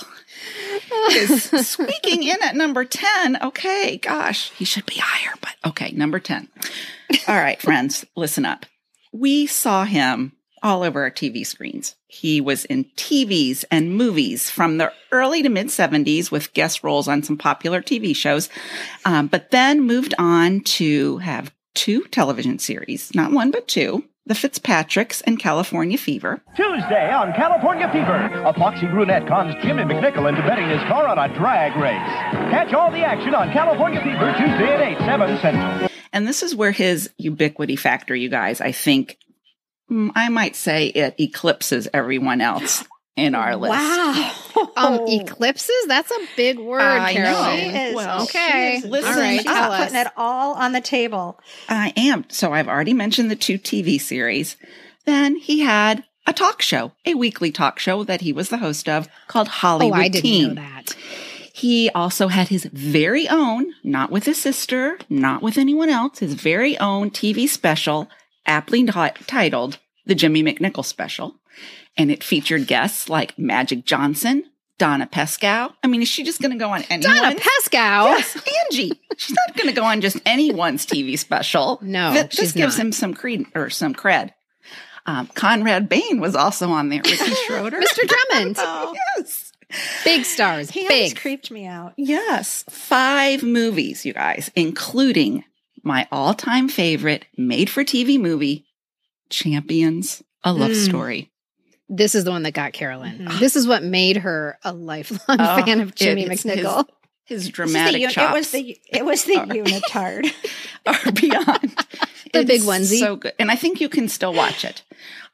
is 1.10 1.44
squeaking 1.66 2.22
in 2.22 2.42
at 2.42 2.54
number 2.54 2.84
10. 2.84 3.42
Okay, 3.42 3.96
gosh, 3.96 4.50
he 4.52 4.64
should 4.64 4.86
be 4.86 4.98
higher, 4.98 5.32
but 5.40 5.54
okay, 5.70 5.90
number 5.92 6.20
10. 6.20 6.48
All 7.28 7.36
right, 7.36 7.60
friends, 7.60 8.04
listen 8.14 8.44
up. 8.44 8.66
We 9.12 9.46
saw 9.46 9.84
him 9.84 10.32
all 10.64 10.82
over 10.82 11.02
our 11.02 11.10
TV 11.10 11.46
screens. 11.46 11.94
He 12.08 12.40
was 12.40 12.64
in 12.64 12.86
TVs 12.96 13.64
and 13.70 13.94
movies 13.94 14.50
from 14.50 14.78
the 14.78 14.92
early 15.12 15.42
to 15.42 15.48
mid 15.48 15.68
70s 15.68 16.30
with 16.30 16.52
guest 16.54 16.82
roles 16.82 17.06
on 17.06 17.22
some 17.22 17.36
popular 17.36 17.82
TV 17.82 18.16
shows, 18.16 18.48
um, 19.04 19.28
but 19.28 19.50
then 19.50 19.82
moved 19.82 20.14
on 20.18 20.60
to 20.62 21.18
have 21.18 21.52
two 21.74 22.02
television 22.04 22.58
series, 22.58 23.14
not 23.14 23.30
one, 23.30 23.50
but 23.50 23.68
two. 23.68 24.02
The 24.26 24.34
Fitzpatricks 24.34 25.20
and 25.26 25.38
California 25.38 25.98
Fever. 25.98 26.42
Tuesday 26.56 27.12
on 27.12 27.34
California 27.34 27.90
Fever, 27.92 28.42
a 28.46 28.54
foxy 28.54 28.86
brunette 28.86 29.28
cons 29.28 29.54
Jimmy 29.62 29.82
McNichol 29.82 30.30
into 30.30 30.40
betting 30.40 30.70
his 30.70 30.80
car 30.88 31.06
on 31.06 31.18
a 31.18 31.34
drag 31.34 31.76
race. 31.76 31.92
Catch 32.50 32.72
all 32.72 32.90
the 32.90 33.04
action 33.04 33.34
on 33.34 33.52
California 33.52 34.00
Fever 34.00 34.32
Tuesday 34.38 34.72
at 34.72 34.80
8, 34.80 34.98
7 34.98 35.38
Central. 35.40 35.90
And 36.14 36.26
this 36.26 36.42
is 36.42 36.54
where 36.56 36.70
his 36.70 37.10
ubiquity 37.18 37.76
factor, 37.76 38.14
you 38.14 38.30
guys, 38.30 38.62
I 38.62 38.72
think, 38.72 39.18
I 39.90 40.28
might 40.28 40.56
say 40.56 40.86
it 40.86 41.14
eclipses 41.18 41.88
everyone 41.92 42.40
else 42.40 42.84
in 43.16 43.34
our 43.34 43.54
list. 43.56 43.70
Wow. 43.72 44.30
Um, 44.76 45.00
eclipses? 45.06 45.86
That's 45.86 46.10
a 46.10 46.18
big 46.36 46.58
word, 46.58 46.80
I 46.80 47.12
know. 47.14 47.56
She 47.56 47.66
is. 47.78 47.94
Well, 47.94 48.22
okay. 48.24 48.78
She 48.80 48.86
is- 48.86 48.90
Listen 48.90 49.12
All 49.12 49.18
right. 49.18 49.36
She's 49.40 49.44
Tell 49.44 49.72
us. 49.72 49.84
putting 49.84 50.00
it 50.00 50.06
all 50.16 50.54
on 50.54 50.72
the 50.72 50.80
table. 50.80 51.38
I 51.68 51.92
am. 51.96 52.24
So 52.28 52.52
I've 52.52 52.68
already 52.68 52.92
mentioned 52.94 53.30
the 53.30 53.36
two 53.36 53.58
TV 53.58 54.00
series. 54.00 54.56
Then 55.04 55.36
he 55.36 55.60
had 55.60 56.02
a 56.26 56.32
talk 56.32 56.62
show, 56.62 56.92
a 57.04 57.14
weekly 57.14 57.52
talk 57.52 57.78
show 57.78 58.02
that 58.04 58.22
he 58.22 58.32
was 58.32 58.48
the 58.48 58.58
host 58.58 58.88
of 58.88 59.06
called 59.28 59.48
Hollywood 59.48 59.92
Oh, 59.92 59.94
Hollywood 59.94 60.04
I 60.06 60.08
didn't 60.08 60.22
Teen. 60.22 60.48
know 60.48 60.62
that. 60.62 60.96
He 61.52 61.90
also 61.90 62.28
had 62.28 62.48
his 62.48 62.64
very 62.72 63.28
own, 63.28 63.66
not 63.84 64.10
with 64.10 64.24
his 64.24 64.40
sister, 64.40 64.98
not 65.08 65.40
with 65.42 65.56
anyone 65.58 65.88
else, 65.90 66.18
his 66.18 66.34
very 66.34 66.76
own 66.78 67.10
TV 67.10 67.48
special, 67.48 68.08
aptly 68.46 68.84
ti- 68.84 69.24
titled 69.26 69.78
The 70.06 70.14
Jimmy 70.14 70.42
McNichol 70.42 70.84
Special. 70.84 71.34
And 71.96 72.10
it 72.10 72.24
featured 72.24 72.66
guests 72.66 73.08
like 73.08 73.38
Magic 73.38 73.84
Johnson, 73.84 74.44
Donna 74.78 75.06
Pescow. 75.06 75.72
I 75.84 75.86
mean, 75.86 76.02
is 76.02 76.08
she 76.08 76.24
just 76.24 76.40
going 76.40 76.50
to 76.50 76.58
go 76.58 76.70
on 76.70 76.82
anyone's? 76.90 77.20
Donna 77.20 77.36
Pescow. 77.36 78.06
Yes, 78.16 78.36
Angie. 78.64 79.00
She's 79.16 79.36
not 79.46 79.56
going 79.56 79.68
to 79.72 79.80
go 79.80 79.84
on 79.86 80.00
just 80.00 80.16
anyone's 80.26 80.84
TV 80.86 81.16
special. 81.18 81.78
No, 81.82 82.12
Th- 82.12 82.30
this 82.36 82.50
gives 82.52 82.76
not. 82.78 82.86
him 82.86 82.92
some 82.92 83.14
cred 83.14 83.46
or 83.54 83.70
some 83.70 83.94
cred. 83.94 84.32
Um, 85.06 85.28
Conrad 85.34 85.88
Bain 85.88 86.18
was 86.18 86.34
also 86.34 86.70
on 86.70 86.88
there. 86.88 87.02
Ricky 87.04 87.16
Schroeder. 87.46 87.78
Mr. 87.80 88.08
Drummond. 88.30 88.56
yes. 89.18 89.52
Big 90.02 90.24
stars. 90.24 90.70
He 90.70 90.88
Big. 90.88 91.16
creeped 91.16 91.50
me 91.50 91.66
out. 91.66 91.92
Yes, 91.96 92.64
five 92.70 93.42
movies, 93.42 94.04
you 94.04 94.12
guys, 94.14 94.50
including 94.56 95.44
my 95.84 96.06
all 96.10 96.34
time 96.34 96.68
favorite 96.68 97.26
made 97.36 97.70
for 97.70 97.84
TV 97.84 98.18
movie, 98.20 98.64
Champions, 99.30 100.22
a 100.42 100.52
Love 100.52 100.70
Mm. 100.72 100.84
Story. 100.88 101.30
This 101.88 102.14
is 102.14 102.24
the 102.24 102.30
one 102.30 102.42
that 102.44 102.52
got 102.54 102.72
Carolyn. 102.72 103.26
Mhm. 103.28 103.38
This 103.40 103.56
is 103.56 103.66
what 103.66 103.82
made 103.82 104.18
her 104.18 104.58
a 104.64 104.72
lifelong 104.72 105.20
Oh, 105.40 105.64
fan 105.64 105.80
of 105.80 105.94
Jimmy 105.94 106.24
McNichol. 106.26 106.86
His 107.26 107.38
This 107.38 107.40
is 107.42 107.46
the 107.46 107.52
dramatic 107.52 108.10
chops 108.10 108.30
it 108.30 108.32
was 108.32 108.50
the 108.50 108.78
it 108.88 109.04
was 109.04 109.24
the 109.24 109.34
unitard. 109.36 110.32
are 110.86 111.12
beyond. 111.12 111.76
The 112.32 112.40
It's 112.40 112.48
big 112.48 112.62
onesie. 112.62 112.98
So 112.98 113.14
good. 113.14 113.32
And 113.38 113.48
I 113.48 113.54
think 113.54 113.80
you 113.80 113.88
can 113.88 114.08
still 114.08 114.34
watch 114.34 114.64
it. 114.64 114.82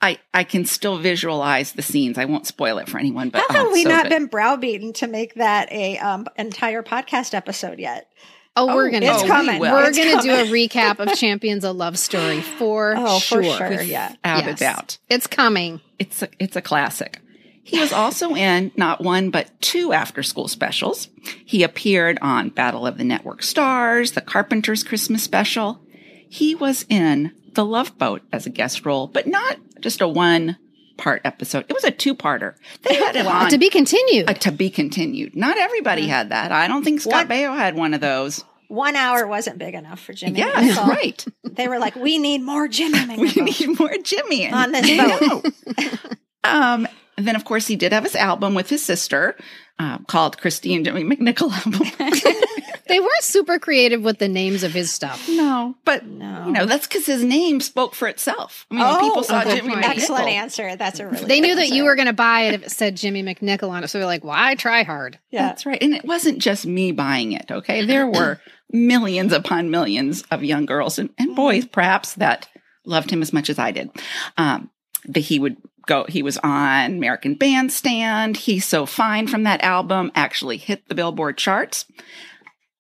I, 0.03 0.19
I 0.35 0.45
can 0.45 0.67
still 0.67 0.99
visualize 0.99 1.73
the 1.73 1.81
scenes. 1.81 2.19
I 2.19 2.27
won't 2.27 2.47
spoil 2.47 2.77
it 2.77 2.91
for 2.91 2.99
anyone, 2.99 3.31
but 3.31 3.41
How 3.41 3.47
oh, 3.49 3.65
have 3.65 3.73
we 3.73 3.85
so 3.85 3.89
not 3.89 4.03
good. 4.03 4.11
been 4.11 4.27
browbeaten 4.27 4.93
to 4.95 5.07
make 5.07 5.33
that 5.37 5.73
a 5.73 5.97
um, 5.97 6.27
entire 6.37 6.83
podcast 6.83 7.33
episode 7.33 7.79
yet? 7.79 8.11
Oh, 8.57 8.75
we're 8.75 8.89
Oh, 8.89 8.91
gonna 8.91 9.07
it's 9.07 9.23
do, 9.23 9.29
coming. 9.29 9.61
We're 9.61 9.89
It's 9.89 9.97
gonna 9.99 10.23
do 10.23 10.31
a 10.33 10.45
recap 10.47 10.99
of 10.99 11.15
Champions 11.19 11.65
a 11.65 11.73
Love 11.73 11.99
Story 11.99 12.41
for 12.41 12.95
Oh, 12.97 13.19
sure. 13.19 13.43
for 13.43 13.53
sure, 13.53 13.83
yeah. 13.83 14.15
Out 14.25 14.45
Yes. 14.45 14.53
of 14.53 14.59
doubt. 14.59 14.99
It's 15.09 15.27
coming. 15.27 15.81
It's 15.99 16.23
a, 16.23 16.29
it's 16.39 16.57
a 16.57 16.61
classic. 16.63 17.21
He 17.63 17.79
was 17.79 17.93
also 17.93 18.35
in 18.35 18.73
not 18.77 19.01
one, 19.01 19.31
but 19.31 19.49
two 19.61 19.93
after 19.93 20.23
school 20.23 20.49
specials. 20.49 21.09
He 21.45 21.63
appeared 21.63 22.19
on 22.21 22.49
Battle 22.49 22.87
of 22.87 22.99
the 22.99 23.05
Network 23.05 23.43
Stars, 23.43 24.13
The 24.13 24.21
Carpenter's 24.21 24.83
Christmas 24.83 25.23
special. 25.23 25.81
He 26.29 26.55
was 26.57 26.85
in 26.89 27.33
The 27.53 27.65
Love 27.65 27.97
Boat 27.99 28.23
as 28.33 28.47
a 28.47 28.51
guest 28.51 28.85
role, 28.85 29.07
but 29.07 29.27
not 29.29 29.59
just 29.81 30.01
a 30.01 30.09
one 30.09 30.57
part 31.01 31.23
episode. 31.25 31.65
It 31.69 31.73
was 31.75 31.85
a 31.85 31.91
two 31.91 32.15
parter. 32.15 32.55
They 32.83 32.95
had 32.95 33.17
him 33.17 33.27
on 33.27 33.51
To 33.51 33.59
be 33.59 33.71
continued. 33.71 34.29
a 34.31 34.35
to 34.35 34.53
be 34.53 34.71
continued. 34.71 35.35
Not 35.35 35.57
everybody 35.59 36.07
had 36.07 36.29
that. 36.29 36.53
I 36.53 36.69
don't 36.69 36.85
think 36.85 37.01
Scott 37.01 37.13
What? 37.13 37.29
Baio 37.29 37.57
had 37.57 37.75
one 37.75 37.95
of 37.95 38.01
those. 38.01 38.45
one 38.69 38.95
hour 38.97 39.27
wasn't 39.27 39.59
big 39.59 39.75
enough 39.75 39.99
for 40.01 40.13
Jimmy. 40.13 40.39
Yes, 40.39 40.77
McNichol. 40.79 40.87
right. 40.89 41.25
They 41.45 41.67
were 41.69 41.79
like, 41.79 41.97
we 41.97 42.19
need 42.19 42.43
more 42.43 42.69
Jimmy 42.69 43.17
we 43.19 43.33
need 43.33 43.79
more 43.81 43.97
Jimmy 44.05 44.49
On 44.53 44.71
this 44.73 44.83
they 44.87 44.97
boat. 44.99 45.47
um, 46.45 46.87
and 47.17 47.27
then, 47.27 47.37
of 47.37 47.45
course, 47.45 47.67
he 47.67 47.77
did 47.77 47.93
have 47.93 48.05
his 48.05 48.15
album 48.17 48.55
with 48.55 48.69
his 48.71 48.83
sister 48.85 49.37
uh, 49.79 49.99
called 50.07 50.39
Christy 50.39 50.75
and 50.75 50.85
Jimmy 50.85 51.05
McNichol 51.05 51.51
album. 51.53 51.87
They 52.91 53.01
weren't 53.01 53.23
super 53.23 53.59
creative 53.59 54.03
with 54.03 54.19
the 54.19 54.29
names 54.29 54.63
of 54.63 54.73
his 54.73 54.93
stuff. 54.93 55.27
no, 55.29 55.75
but 55.85 56.05
No. 56.07 56.45
you 56.47 56.53
know 56.53 56.67
that's 56.67 56.87
because 56.87 57.07
his 57.07 57.25
name 57.25 57.61
spoke 57.61 57.95
for 57.95 58.09
itself. 58.09 58.67
I 58.71 58.75
mean, 58.75 58.85
when 58.85 59.01
people 59.01 59.23
saw 59.23 59.45
good 59.45 59.57
Jimmy 59.57 59.75
point. 59.75 59.85
McNichol. 59.87 59.91
Excellent 59.91 60.29
answer. 60.29 60.77
That's 60.77 61.01
a 61.01 61.07
really 61.09 61.25
They 61.25 61.41
good 61.41 61.47
knew 61.47 61.55
that 61.57 61.69
you 61.71 61.85
were 61.85 61.95
going 61.95 62.07
to 62.09 62.13
buy 62.13 62.43
it 62.43 62.55
if 62.55 62.65
it 62.65 62.71
said 62.71 62.97
Jimmy 62.97 63.23
McNichol 63.23 63.71
on 63.71 63.85
it. 63.85 63.89
So 63.89 63.99
they're 63.99 64.07
like, 64.07 64.25
why 64.25 64.55
try 64.57 64.83
hard? 64.83 65.19
Yeah. 65.31 65.47
That's 65.47 65.65
right. 65.65 65.83
And 65.83 65.95
it 65.95 66.05
wasn't 66.05 66.39
just 66.41 66.67
me 66.67 66.93
buying 66.93 67.33
it. 67.33 67.51
Okay. 67.51 67.85
There 67.87 68.07
were 68.07 68.41
millions 68.73 69.33
upon 69.33 69.71
millions 69.71 70.23
of 70.31 70.45
young 70.45 70.67
girls 70.67 70.99
and, 70.99 71.11
and 71.19 71.35
boys, 71.35 71.65
perhaps, 71.67 72.15
that 72.15 72.49
loved 72.85 73.11
him 73.11 73.23
as 73.23 73.33
much 73.33 73.49
as 73.51 73.59
I 73.59 73.71
did. 73.71 73.91
Um, 74.37 74.71
that 75.07 75.21
he 75.21 75.39
would 75.39 75.57
go, 75.87 76.05
he 76.09 76.23
was 76.23 76.39
on 76.39 76.93
American 76.93 77.35
Bandstand. 77.35 78.37
He's 78.37 78.65
So 78.67 78.87
Fine 78.87 79.29
from 79.29 79.45
that 79.45 79.63
album 79.63 80.13
actually 80.15 80.57
hit 80.59 80.87
the 80.89 80.95
Billboard 80.95 81.37
charts. 81.39 81.87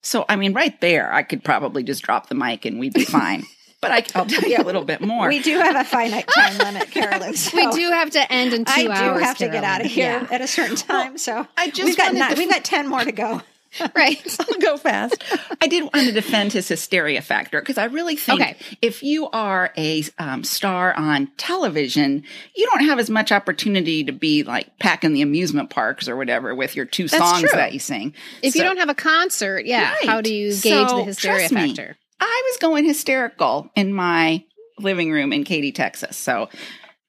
So, 0.02 0.24
I 0.28 0.36
mean, 0.36 0.52
right 0.54 0.78
there, 0.80 1.12
I 1.12 1.22
could 1.22 1.44
probably 1.44 1.82
just 1.82 2.02
drop 2.02 2.28
the 2.28 2.34
mic 2.34 2.64
and 2.64 2.78
we'd 2.80 2.94
be 2.94 3.04
fine. 3.18 3.44
But 3.82 3.92
I, 3.92 4.04
I'll 4.14 4.26
tell 4.26 4.48
you 4.48 4.58
a 4.58 4.62
little 4.64 4.84
bit 4.84 5.00
more. 5.00 5.26
We 5.28 5.40
do 5.40 5.56
have 5.58 5.74
a 5.74 5.84
finite 5.84 6.26
time 6.28 6.58
limit, 6.58 6.90
Carolyn. 6.90 7.34
So 7.36 7.56
We 7.56 7.66
do 7.72 7.90
have 7.90 8.10
to 8.10 8.30
end 8.32 8.52
in 8.52 8.66
two 8.66 8.72
I 8.72 8.82
do 8.82 8.90
hours. 8.90 9.22
have 9.22 9.38
to 9.38 9.48
get 9.48 9.64
out 9.64 9.80
of 9.84 9.86
here 9.90 10.20
Yeah. 10.20 10.28
at 10.34 10.42
a 10.42 10.46
certain 10.46 10.76
time. 10.76 11.16
so 11.16 11.46
I 11.56 11.70
just 11.70 11.84
we've 11.84 11.96
got 11.96 12.12
nine, 12.12 12.34
to- 12.34 12.38
we've 12.38 12.50
got 12.50 12.62
ten 12.62 12.88
more 12.88 13.02
to 13.02 13.12
go. 13.12 13.40
Right. 13.94 14.20
I'll 14.40 14.58
go 14.60 14.76
fast. 14.76 15.22
I 15.60 15.66
did 15.66 15.84
want 15.84 16.06
to 16.06 16.12
defend 16.12 16.52
his 16.52 16.66
hysteria 16.68 17.22
factor 17.22 17.60
because 17.60 17.78
I 17.78 17.84
really 17.84 18.16
think 18.16 18.40
Okay. 18.40 18.56
if 18.82 19.02
you 19.02 19.28
are 19.30 19.72
a 19.76 20.04
um, 20.18 20.42
star 20.44 20.92
on 20.96 21.28
television, 21.36 22.24
you 22.56 22.66
don't 22.66 22.84
have 22.84 22.98
as 22.98 23.08
much 23.10 23.30
opportunity 23.32 24.04
to 24.04 24.12
be 24.12 24.42
like 24.42 24.78
packing 24.78 25.12
the 25.12 25.22
amusement 25.22 25.70
parks 25.70 26.08
or 26.08 26.16
whatever 26.16 26.54
with 26.54 26.74
your 26.76 26.84
two 26.84 27.06
That's 27.08 27.22
songs 27.24 27.40
true. 27.42 27.50
that 27.58 27.72
you 27.72 27.78
sing. 27.78 28.14
If 28.42 28.56
you 28.56 28.62
don't 28.62 28.78
have 28.78 28.88
a 28.88 28.94
concert, 28.94 29.66
yeah, 29.66 29.92
Right. 29.92 30.04
how 30.06 30.20
do 30.20 30.34
you 30.34 30.48
gauge 30.50 30.88
So, 30.88 30.96
the 30.96 31.04
hysteria 31.04 31.48
trust 31.48 31.54
me. 31.54 31.68
factor? 31.68 31.96
I 32.20 32.42
was 32.50 32.58
going 32.58 32.84
hysterical 32.84 33.70
in 33.76 33.94
my 33.94 34.44
living 34.78 35.12
room 35.12 35.32
in 35.32 35.44
Katy, 35.44 35.72
Texas. 35.72 36.16
So 36.16 36.48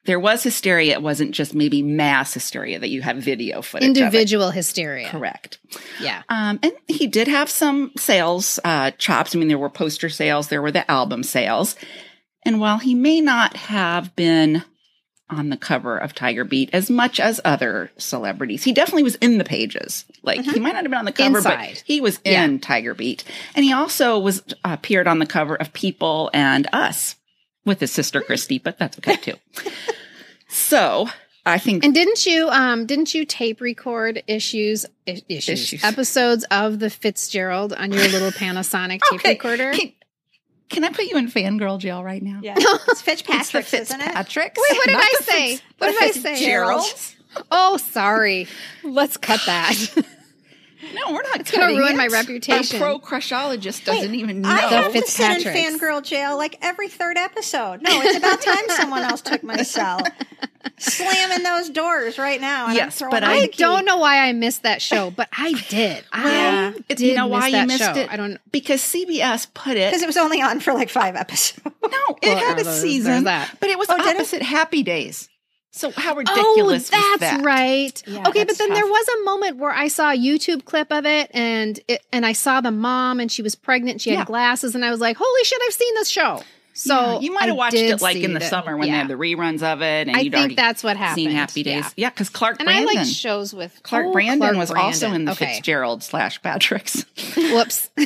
there 0.05 0.19
was 0.19 0.41
hysteria. 0.43 0.93
It 0.93 1.01
wasn't 1.01 1.31
just 1.31 1.53
maybe 1.53 1.83
mass 1.83 2.33
hysteria 2.33 2.79
that 2.79 2.89
you 2.89 3.01
have 3.01 3.17
video 3.17 3.61
footage 3.61 3.89
of. 3.89 3.97
Individual 3.97 4.51
hysteria. 4.51 5.09
Correct. 5.09 5.59
Yeah. 5.99 6.23
Um, 6.29 6.59
and 6.63 6.71
he 6.87 7.07
did 7.07 7.27
have 7.27 7.49
some 7.49 7.91
sales 7.97 8.59
uh, 8.63 8.91
chops. 8.91 9.35
I 9.35 9.39
mean, 9.39 9.47
there 9.47 9.59
were 9.59 9.69
poster 9.69 10.09
sales, 10.09 10.47
there 10.47 10.61
were 10.61 10.71
the 10.71 10.89
album 10.89 11.23
sales. 11.23 11.75
And 12.43 12.59
while 12.59 12.79
he 12.79 12.95
may 12.95 13.21
not 13.21 13.55
have 13.55 14.15
been 14.15 14.63
on 15.29 15.49
the 15.49 15.57
cover 15.57 15.97
of 15.97 16.13
Tiger 16.13 16.43
Beat 16.43 16.71
as 16.73 16.89
much 16.89 17.19
as 17.19 17.39
other 17.45 17.91
celebrities, 17.97 18.63
he 18.63 18.73
definitely 18.73 19.03
was 19.03 19.15
in 19.15 19.37
the 19.37 19.43
pages. 19.43 20.05
Like 20.23 20.41
he 20.41 20.59
might 20.59 20.73
not 20.73 20.83
have 20.83 20.91
been 20.91 20.99
on 20.99 21.05
the 21.05 21.11
cover, 21.11 21.37
Inside. 21.37 21.73
but 21.73 21.83
he 21.85 22.01
was 22.01 22.19
in 22.25 22.59
Tiger 22.59 22.95
Beat. 22.95 23.23
And 23.55 23.63
he 23.63 23.71
also 23.71 24.17
was 24.17 24.41
uh, 24.65 24.71
appeared 24.73 25.07
on 25.07 25.19
the 25.19 25.27
cover 25.27 25.55
of 25.55 25.71
People 25.73 26.31
and 26.33 26.67
Us 26.73 27.15
with 27.65 27.79
his 27.79 27.91
sister 27.91 28.21
Kristy, 28.21 28.61
but 28.61 28.77
that's 28.79 28.97
okay 28.99 29.15
too. 29.17 29.33
so 30.47 31.07
I 31.45 31.57
think 31.57 31.83
And 31.83 31.93
didn't 31.93 32.25
you 32.25 32.49
um 32.49 32.85
didn't 32.85 33.13
you 33.13 33.25
tape 33.25 33.61
record 33.61 34.23
issues 34.27 34.85
i- 35.07 35.21
issues, 35.29 35.49
Issues. 35.49 35.83
episodes 35.83 36.45
of 36.51 36.79
the 36.79 36.89
Fitzgerald 36.89 37.73
on 37.73 37.91
your 37.91 38.07
little 38.07 38.31
Panasonic 38.31 38.99
tape 39.09 39.19
Okay, 39.19 39.29
recorder? 39.33 39.71
Can, 39.71 39.91
can 40.69 40.83
I 40.85 40.89
put 40.89 41.05
you 41.05 41.17
in 41.17 41.27
fangirl 41.29 41.79
jail 41.79 42.03
right 42.03 42.21
now? 42.21 42.39
Yeah, 42.43 42.53
it's 42.57 42.87
It's 42.87 43.01
the 43.01 43.05
Fitzpatrick's, 43.11 43.73
isn't 43.73 43.99
it? 43.99 44.05
Fitzpatricks. 44.05 44.57
Wait, 44.57 44.77
what 44.77 44.85
did 44.87 44.93
not 44.93 45.03
I 45.03 45.17
say? 45.21 45.51
Fitz- 45.57 45.63
What 45.79 45.91
did 45.91 46.03
I 46.03 46.11
say? 46.11 46.35
Fitzgeralds. 46.35 47.15
Oh, 47.51 47.77
sorry. 47.77 48.47
Let's 48.83 49.17
cut 49.17 49.39
that. 49.45 49.75
No, 50.93 51.11
we're 51.13 51.21
not. 51.21 51.39
It's 51.41 51.51
gonna 51.51 51.67
ruin 51.77 51.93
it. 51.93 51.97
my 51.97 52.07
reputation. 52.07 52.81
Our 52.81 52.97
pro 52.99 53.19
crushologist 53.19 53.85
doesn't 53.85 54.15
even 54.15 54.41
know. 54.41 54.49
I 54.49 54.61
have 54.61 54.93
The 54.93 55.01
to 55.01 55.07
sit 55.07 55.45
in 55.45 55.53
fangirl 55.53 56.03
jail 56.03 56.37
like 56.37 56.57
every 56.61 56.87
third 56.89 57.17
episode. 57.17 57.81
No, 57.81 58.01
it's 58.01 58.17
about 58.17 58.41
time 58.41 58.63
someone 58.69 59.03
else 59.03 59.21
took 59.21 59.43
my 59.43 59.57
cell. 59.63 59.99
Slamming 60.77 61.43
those 61.43 61.69
doors 61.69 62.17
right 62.17 62.39
now. 62.41 62.67
And 62.67 62.75
Yes, 62.75 63.01
I'm 63.01 63.09
but 63.09 63.23
I 63.23 63.33
I 63.33 63.41
the 63.41 63.47
key. 63.49 63.57
don't 63.59 63.85
know 63.85 63.97
why 63.97 64.19
I 64.27 64.31
missed 64.33 64.63
that 64.63 64.81
show, 64.81 65.11
but 65.11 65.27
I 65.31 65.53
did. 65.69 66.03
well, 66.13 66.73
I 66.73 66.73
it- 66.77 66.87
did 66.97 66.99
you 67.01 67.15
know 67.15 67.27
miss 67.29 67.31
why 67.31 67.47
you 67.47 67.67
missed 67.67 67.83
show. 67.83 67.93
it? 67.93 68.09
I 68.11 68.17
don't. 68.17 68.31
know. 68.31 68.37
because 68.51 68.81
CBS 68.81 69.47
put 69.53 69.77
it. 69.77 69.89
because 69.91 70.01
it 70.01 70.07
was 70.07 70.17
only 70.17 70.41
on 70.41 70.59
for 70.59 70.73
like 70.73 70.89
five 70.89 71.15
episodes. 71.15 71.61
No, 71.65 71.97
it 72.21 72.27
Well, 72.29 72.37
had 72.37 72.57
uh, 72.57 72.61
a 72.61 72.63
there's- 72.63 72.65
there's 72.65 72.81
season, 72.81 73.23
that. 73.25 73.55
but 73.59 73.69
it 73.69 73.77
was 73.77 73.87
Oh, 73.89 73.97
did 73.97 74.19
it? 74.33 74.41
Happy 74.41 74.81
Days. 74.83 75.29
So 75.73 75.89
how 75.91 76.13
oh, 76.13 76.17
ridiculous 76.17 76.59
oh, 76.59 76.65
was 76.67 76.89
that's 76.89 77.19
that? 77.19 77.45
right. 77.45 78.03
Yeah, 78.05 78.27
okay, 78.27 78.43
that's 78.43 78.57
but 78.57 78.65
then 78.67 78.73
there 78.73 78.85
was 78.85 79.07
a 79.07 79.23
moment 79.23 79.57
where 79.57 79.71
I 79.71 79.87
saw 79.87 80.11
a 80.11 80.17
YouTube 80.17 80.65
clip 80.65 80.91
of 80.91 81.05
it, 81.05 81.31
and 81.33 81.79
it, 81.87 82.05
and 82.11 82.25
I 82.25 82.33
saw 82.33 82.59
the 82.59 82.71
mom, 82.71 83.21
and 83.21 83.31
she 83.31 83.41
was 83.41 83.55
pregnant. 83.55 84.01
She 84.01 84.09
had 84.09 84.19
Yeah. 84.19 84.25
glasses, 84.25 84.75
and 84.75 84.83
I 84.83 84.91
was 84.91 84.99
like, 84.99 85.15
"Holy 85.17 85.43
shit! 85.45 85.59
I've 85.65 85.73
seen 85.73 85.93
this 85.95 86.09
show." 86.09 86.43
So 86.73 86.93
Yeah, 86.93 87.19
you 87.19 87.33
might 87.33 87.45
have 87.45 87.55
watched 87.55 87.75
it 87.75 88.01
like 88.01 88.17
in 88.17 88.33
the 88.33 88.41
it. 88.43 88.49
summer 88.49 88.75
when 88.77 88.87
Yeah. 88.87 88.93
they 88.93 88.97
had 88.99 89.07
the 89.07 89.13
reruns 89.15 89.61
of 89.63 89.81
it, 89.81 90.07
and 90.07 90.15
I 90.15 90.21
you'd 90.21 90.33
think 90.33 90.55
that's 90.57 90.83
what 90.83 90.97
happened. 90.97 91.15
seen 91.15 91.31
Happy 91.31 91.63
Days. 91.63 91.83
Yeah. 91.83 91.89
Yeah, 91.95 92.09
because 92.09 92.29
Clark 92.29 92.57
And 92.59 92.69
I 92.69 92.83
Brandon, 92.83 92.95
like 92.95 93.05
shows 93.07 93.53
with 93.53 93.79
Clark 93.83 94.07
oh, 94.07 94.11
Brandon 94.13 94.39
Clark 94.39 94.57
was 94.57 94.71
also 94.71 95.11
in 95.13 95.25
the 95.25 95.31
okay. 95.33 95.55
Fitzgerald 95.55 96.03
slash 96.03 96.41
Patrick's. 96.41 97.05
Whoops. 97.37 97.89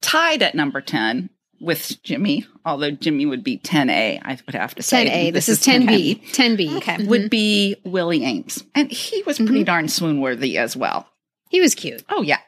tied 0.00 0.42
at 0.42 0.54
number 0.54 0.80
10 0.80 1.30
with 1.60 2.02
Jimmy, 2.02 2.46
although 2.64 2.90
Jimmy 2.90 3.26
would 3.26 3.44
be 3.44 3.58
10A, 3.58 4.20
I 4.22 4.38
would 4.46 4.54
have 4.54 4.74
to 4.74 4.82
say. 4.82 5.06
10A. 5.06 5.32
This, 5.32 5.48
is 5.48 5.60
10B. 5.60 6.30
10B. 6.32 6.76
Okay. 6.76 6.96
Mm-hmm. 6.96 7.08
Would 7.08 7.30
be 7.30 7.76
Willie 7.84 8.20
Aames. 8.20 8.64
And 8.74 8.90
he 8.90 9.22
was 9.22 9.38
pretty 9.38 9.54
mm-hmm. 9.54 9.64
darn 9.64 9.88
swoon 9.88 10.20
worthy 10.20 10.58
as 10.58 10.76
well. 10.76 11.08
He 11.48 11.60
was 11.60 11.74
cute. 11.74 12.04
Oh, 12.08 12.22
yeah. 12.22 12.40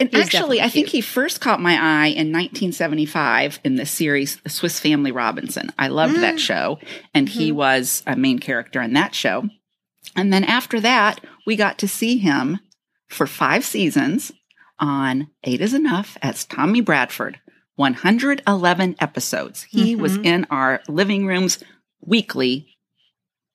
And 0.00 0.08
He 0.10 0.20
actually, 0.20 0.60
I 0.60 0.68
think 0.68 0.88
he 0.88 1.00
first 1.00 1.40
caught 1.40 1.60
my 1.60 1.74
eye 1.74 2.08
in 2.08 2.32
1975 2.32 3.60
in 3.62 3.76
the 3.76 3.86
series 3.86 4.36
The 4.40 4.50
Swiss 4.50 4.80
Family 4.80 5.12
Robinson. 5.12 5.70
I 5.78 5.88
loved 5.88 6.16
that 6.16 6.34
mm. 6.34 6.40
show, 6.40 6.78
and 7.14 7.28
he 7.28 7.48
mm-hmm. 7.48 7.58
was 7.58 8.02
a 8.06 8.16
main 8.16 8.40
character 8.40 8.82
in 8.82 8.94
that 8.94 9.14
show. 9.14 9.48
And 10.16 10.32
then 10.32 10.42
after 10.44 10.80
that, 10.80 11.20
we 11.46 11.54
got 11.54 11.78
to 11.78 11.88
see 11.88 12.18
him 12.18 12.58
for 13.08 13.26
five 13.26 13.64
seasons 13.64 14.32
on 14.80 15.28
Eight 15.44 15.60
is 15.60 15.74
Enough 15.74 16.16
as 16.22 16.44
Tommy 16.44 16.80
Bradford. 16.80 17.38
111 17.80 18.96
episodes. 19.00 19.62
He 19.62 19.96
was 19.96 20.16
in 20.18 20.46
our 20.50 20.80
living 20.86 21.26
rooms 21.26 21.58
weekly 22.04 22.76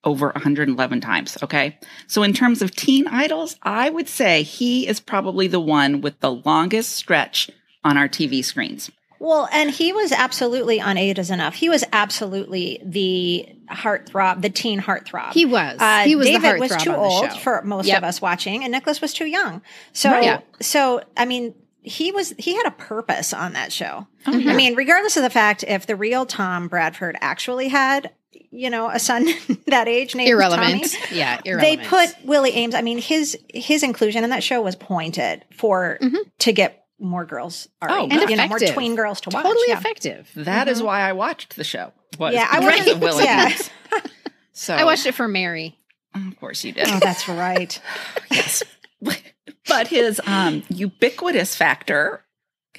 over 0.04 0.30
111 0.30 1.00
times. 1.02 1.38
Okay. 1.44 1.78
So, 2.08 2.24
in 2.24 2.34
terms 2.34 2.62
of 2.64 2.76
teen 2.76 3.08
idols, 3.08 3.56
I 3.62 3.90
would 3.90 4.10
say 4.10 4.42
he 4.44 4.88
is 4.88 5.00
probably 5.00 5.48
the 5.48 5.60
one 5.60 6.02
with 6.02 6.20
the 6.20 6.32
longest 6.32 6.94
stretch 6.94 7.50
on 7.84 7.98
our 7.98 8.10
TV 8.10 8.44
screens. 8.44 8.92
Well, 9.20 9.48
and 9.52 9.70
he 9.72 9.94
was 9.94 10.12
absolutely 10.12 10.82
on 10.82 10.98
Eight 10.98 11.18
is 11.18 11.32
Enough. 11.32 11.54
He 11.56 11.70
was 11.70 11.84
absolutely 11.94 12.82
the 12.84 13.48
heartthrob, 13.72 14.42
the 14.42 14.50
teen 14.50 14.82
heartthrob. 14.82 15.34
He 15.34 15.46
was. 15.46 15.78
Uh, 15.80 16.00
he 16.04 16.16
was 16.16 16.28
David 16.28 16.56
the 16.56 16.60
was 16.60 16.76
too 16.76 16.92
on 16.92 16.96
the 16.98 17.02
old 17.04 17.32
show. 17.32 17.38
for 17.40 17.62
most 17.64 17.88
Yep. 17.88 17.98
of 18.00 18.04
us 18.04 18.22
watching, 18.22 18.64
and 18.64 18.72
Nicholas 18.72 19.02
was 19.02 19.14
too 19.14 19.26
young. 19.26 19.62
So, 19.94 20.12
Right. 20.12 20.24
Yeah. 20.24 20.40
so 20.62 21.02
I 21.16 21.26
mean, 21.26 21.54
he 21.86 22.12
was 22.12 22.34
he 22.38 22.56
had 22.56 22.66
a 22.66 22.72
purpose 22.72 23.34
on 23.34 23.54
that 23.54 23.72
show. 23.72 24.08
Oh, 24.28 24.34
I 24.34 24.54
mean, 24.56 24.76
regardless 24.76 25.18
of 25.18 25.24
the 25.24 25.30
fact 25.30 25.64
if 25.68 25.86
the 25.86 25.96
real 25.96 26.26
Tom 26.26 26.68
Bradford 26.68 27.16
actually 27.22 27.68
had, 27.68 28.12
you 28.32 28.70
know, 28.70 28.90
a 28.90 29.00
son 29.00 29.28
that 29.68 29.88
age 29.88 30.16
named 30.16 30.30
Irrelevant. 30.30 30.92
Tommy, 30.92 31.18
Yeah, 31.18 31.40
irrelevant. 31.46 31.82
they 31.82 31.88
put 31.88 32.16
Willie 32.26 32.52
Aames. 32.54 32.74
I 32.74 32.82
mean, 32.82 32.98
his 32.98 33.38
his 33.54 33.84
inclusion 33.84 34.24
in 34.24 34.32
that 34.32 34.44
show 34.44 34.62
was 34.62 34.76
pointed 34.76 35.46
for 35.54 35.98
mm-hmm. 36.02 36.18
to 36.40 36.52
get 36.54 36.86
more 37.00 37.26
girls, 37.26 37.68
our 37.82 37.90
Oh, 37.92 38.06
age, 38.06 38.14
and 38.14 38.30
you 38.30 38.36
know, 38.38 38.48
more 38.48 38.58
effective. 38.58 38.76
tween 38.76 38.96
girls 38.96 39.22
to 39.22 39.30
watch. 39.30 39.44
totally 39.44 39.66
yeah. 39.68 39.78
effective. 39.78 40.32
That 40.36 40.68
is 40.68 40.78
mm-hmm. 40.78 40.88
why 40.88 41.02
I 41.02 41.14
watched 41.14 41.56
the 41.56 41.64
show. 41.64 41.92
Was 42.18 42.34
Yeah, 42.34 42.48
I 42.50 42.60
watched 42.62 42.80
wasn't- 42.80 43.02
Willie 43.02 43.24
yeah. 43.26 43.50
Aames. 43.50 43.70
So, 44.58 44.74
I 44.74 44.86
watched 44.86 45.06
it 45.06 45.14
for 45.14 45.28
Mary. 45.28 45.78
Of 46.16 46.40
course, 46.40 46.64
you 46.64 46.72
did. 46.72 46.88
Oh, 46.88 47.00
that's 47.02 47.28
right. 47.28 47.78
yes. 48.32 48.64
but 49.68 49.88
his 49.88 50.22
um, 50.26 50.64
ubiquitous 50.70 51.56
factor 51.56 52.24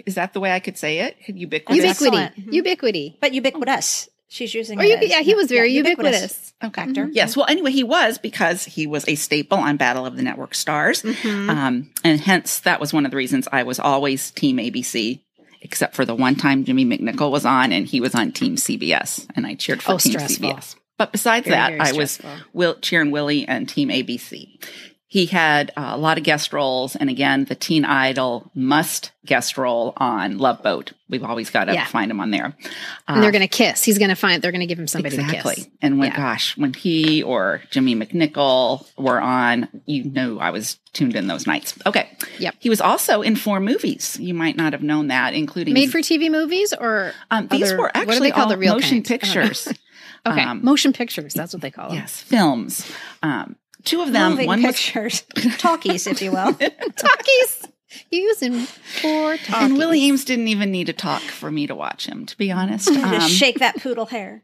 is 0.05 0.16
that 0.16 0.34
the 0.34 0.40
way 0.40 0.53
I 0.53 0.61
could 0.61 0.76
say 0.76 0.99
it? 1.01 1.16
Ubiquitous. 1.26 1.76
Ubiquity. 1.76 1.88
excellent. 1.88 2.36
Mhm. 2.36 2.53
Ubiquity. 2.53 3.16
But 3.20 3.32
ubiquitous. 3.32 4.09
She's 4.28 4.53
using. 4.53 4.78
Or 4.78 4.82
it 4.82 4.88
you, 4.88 4.97
as- 4.97 5.09
yeah, 5.09 5.20
he 5.22 5.34
was 5.34 5.49
very 5.49 5.72
ubiquitous. 5.72 6.53
Okay. 6.62 6.84
Factor. 6.84 7.09
Yes. 7.12 7.36
Well, 7.36 7.47
anyway, 7.49 7.70
he 7.70 7.82
was 7.84 8.18
because 8.18 8.64
he 8.64 8.86
was 8.86 9.07
a 9.09 9.14
staple 9.14 9.57
on 9.59 9.76
Battle 9.78 10.05
of 10.05 10.16
the 10.16 10.22
Network 10.22 10.55
Stars. 10.55 11.05
Um, 11.24 11.90
and 12.05 12.20
hence 12.20 12.59
that 12.61 12.80
was 12.80 12.93
one 12.93 13.05
of 13.07 13.11
the 13.11 13.16
reasons 13.16 13.47
I 13.53 13.62
was 13.62 13.78
always 13.78 14.30
team 14.32 14.57
ABC, 14.59 15.20
except 15.62 15.95
for 15.95 16.05
the 16.05 16.14
one 16.14 16.34
time 16.34 16.64
Jimmy 16.64 16.84
McNichol 16.84 17.30
was 17.30 17.47
on 17.47 17.72
and 17.72 17.86
he 17.86 18.01
was 18.01 18.14
on 18.14 18.32
team 18.32 18.57
CBS 18.57 19.26
and 19.36 19.47
I 19.47 19.55
cheered 19.55 19.80
for 19.82 19.93
Oh, 19.93 19.99
team 19.99 20.12
stressful. 20.12 20.51
CBS. 20.51 20.74
But 20.99 21.12
besides 21.12 21.45
Very, 21.47 21.57
that, 21.57 21.68
very 21.68 21.80
I 21.80 21.93
was 21.93 22.12
stressful. 22.12 22.47
Will 22.53 22.74
cheering 22.80 23.11
Willie 23.12 23.47
and 23.47 23.68
team 23.68 23.88
ABC. 23.90 24.62
He 25.09 25.26
had 25.26 25.70
uh, 25.76 25.90
a 25.92 25.96
lot 25.96 26.18
of 26.18 26.24
guest 26.24 26.52
roles, 26.52 26.96
and 26.96 27.09
again, 27.09 27.44
the 27.44 27.54
Teen 27.54 27.84
Idol 27.84 28.50
must 28.54 29.12
guest 29.24 29.57
role 29.57 29.92
on 29.96 30.38
Love 30.38 30.62
Boat. 30.62 30.92
We've 31.09 31.22
always 31.22 31.48
got 31.50 31.64
to 31.66 31.74
Yeah. 31.74 31.84
find 31.86 32.11
him 32.11 32.18
on 32.20 32.30
there. 32.32 32.46
and 33.07 33.18
Uh, 33.18 33.20
they're 33.20 33.30
going 33.30 33.42
to 33.42 33.48
kiss. 33.48 33.84
He's 33.84 33.98
going 33.98 34.09
to 34.09 34.16
find. 34.16 34.42
They're 34.42 34.50
going 34.52 34.61
to 34.61 34.66
give 34.66 34.78
him 34.78 34.88
somebody 34.88 35.16
to 35.16 35.24
kiss. 35.24 35.68
And 35.80 35.98
when 35.98 36.11
Yeah. 36.11 36.16
gosh, 36.16 36.57
when 36.57 36.72
he 36.74 37.22
or 37.22 37.62
Jimmy 37.70 37.94
McNichol 37.94 38.84
were 38.96 39.20
on, 39.20 39.68
you 39.86 40.04
knew 40.04 40.38
I 40.38 40.50
was 40.50 40.78
tuned 40.92 41.14
in 41.16 41.26
those 41.28 41.46
nights. 41.46 41.74
Okay. 41.86 42.09
Yep. 42.38 42.57
He 42.59 42.68
was 42.68 42.80
also 42.80 43.22
in 43.22 43.36
four 43.36 43.61
movies. 43.61 44.16
You 44.20 44.34
might 44.34 44.57
not 44.57 44.72
have 44.72 44.82
known 44.82 45.09
that, 45.09 45.34
including 45.34 45.74
Made 45.74 45.90
for 45.92 45.98
TV 46.00 46.30
movies 46.30 46.72
or 46.72 47.12
um, 47.30 47.46
these 47.48 47.64
other- 47.64 47.76
were 47.76 47.82
what 47.84 47.94
do 47.94 48.00
actually 48.00 48.28
they 48.28 48.32
call 48.32 48.42
all 48.44 48.48
the 48.48 48.59
real 48.59 48.74
motion 48.74 49.02
kind? 49.02 49.11
Know. 49.11 49.16
pictures. 49.42 49.68
okay 50.26 50.42
Um, 50.42 50.64
motion 50.64 50.92
pictures. 50.92 51.32
That's 51.34 51.52
what 51.52 51.62
they 51.62 51.70
call 51.70 51.88
them. 51.90 51.98
yes, 51.98 52.20
films. 52.20 52.90
Um, 53.22 53.57
two 53.87 54.03
of 54.03 54.12
them. 54.12 54.32
Moving 54.32 54.47
one 54.47 54.62
was 54.62 54.74
pictures, 54.76 55.22
talkies, 55.59 56.07
if 56.07 56.20
you 56.20 56.32
will. 56.32 56.53
Talkies. 56.97 57.68
Using 58.11 58.61
for 58.66 59.37
talkies. 59.39 59.55
And 59.55 59.78
Willie 59.78 60.01
Aames 60.03 60.24
didn't 60.26 60.49
even 60.49 60.70
need 60.70 60.89
to 60.89 60.93
talk 60.93 61.22
for 61.22 61.51
me 61.51 61.66
to 61.66 61.74
watch 61.74 62.07
him, 62.07 62.26
to 62.26 62.37
be 62.37 62.53
honest. 62.53 62.89
Um, 62.89 62.97
Just 63.12 63.30
shake 63.30 63.61
that 63.61 63.76
poodle 63.76 64.07
hair. 64.07 64.43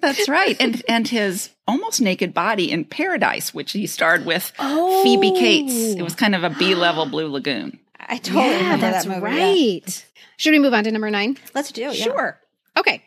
that's 0.00 0.26
right. 0.28 0.56
And 0.58 0.82
and 0.88 1.06
his 1.06 1.50
almost 1.68 2.00
naked 2.00 2.32
body 2.32 2.70
in 2.70 2.84
Paradise, 2.86 3.52
which 3.52 3.72
he 3.72 3.86
starred 3.86 4.24
with 4.24 4.52
Oh. 4.58 5.02
Phoebe 5.02 5.32
Cates. 5.32 5.96
It 5.98 6.02
was 6.02 6.14
kind 6.14 6.34
of 6.34 6.44
a 6.44 6.50
B 6.50 6.74
level 6.74 7.04
Blue 7.06 7.28
Lagoon. 7.28 7.78
I 8.00 8.16
totally 8.18 8.44
yeah, 8.46 8.56
remember 8.56 8.80
that's 8.90 9.04
that 9.06 9.20
movie. 9.20 9.36
yeah. 9.36 9.44
right. 9.46 10.06
Should 10.36 10.52
we 10.52 10.58
move 10.58 10.72
on 10.74 10.84
to 10.84 10.90
number 10.90 11.10
nine? 11.10 11.36
Let's 11.54 11.72
do 11.72 11.82
it. 11.90 11.96
yeah. 11.98 12.04
Sure. 12.04 12.40
Okay. 12.76 13.02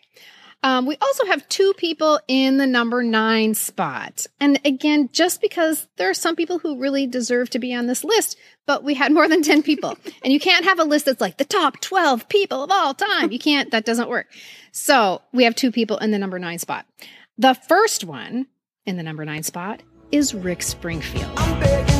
Um, 0.64 0.86
we 0.86 0.98
also 1.02 1.26
have 1.28 1.48
two 1.50 1.74
people 1.78 2.20
in 2.28 2.58
the 2.58 2.66
number 2.66 3.04
nine 3.04 3.54
spot. 3.54 4.26
And 4.40 4.60
again, 4.66 5.10
just 5.12 5.40
because 5.40 5.88
there 5.98 6.10
are 6.10 6.16
some 6.16 6.36
people 6.36 6.60
who 6.60 6.80
really 6.80 7.06
deserve 7.06 7.50
to 7.52 7.60
be 7.60 7.74
on 7.74 7.86
this 7.86 8.04
list, 8.04 8.38
but 8.66 8.84
we 8.84 8.96
had 8.96 9.12
more 9.12 9.28
than 9.28 9.44
10 9.44 9.62
people. 9.64 9.98
and 10.24 10.34
you 10.34 10.40
can't 10.40 10.66
have 10.66 10.80
a 10.80 10.84
list 10.84 11.06
that's 11.06 11.22
like 11.22 11.38
the 11.38 11.46
top 11.46 11.80
12 11.80 12.28
people 12.28 12.64
of 12.64 12.72
all 12.72 12.94
time. 12.94 13.32
You 13.32 13.40
can't, 13.40 13.72
that 13.72 13.86
doesn't 13.86 14.10
work. 14.10 14.28
So 14.72 15.22
we 15.32 15.44
have 15.44 15.56
two 15.56 15.72
people 15.72 15.98
in 15.98 16.12
the 16.12 16.20
number 16.20 16.40
nine 16.40 16.60
spot. 16.60 16.86
The 17.38 17.54
first 17.54 18.04
one 18.04 18.48
in 18.86 18.98
the 18.98 19.04
number 19.04 19.26
nine 19.26 19.44
spot 19.44 19.84
is 20.12 20.34
Rick 20.34 20.64
Springfield. 20.64 21.97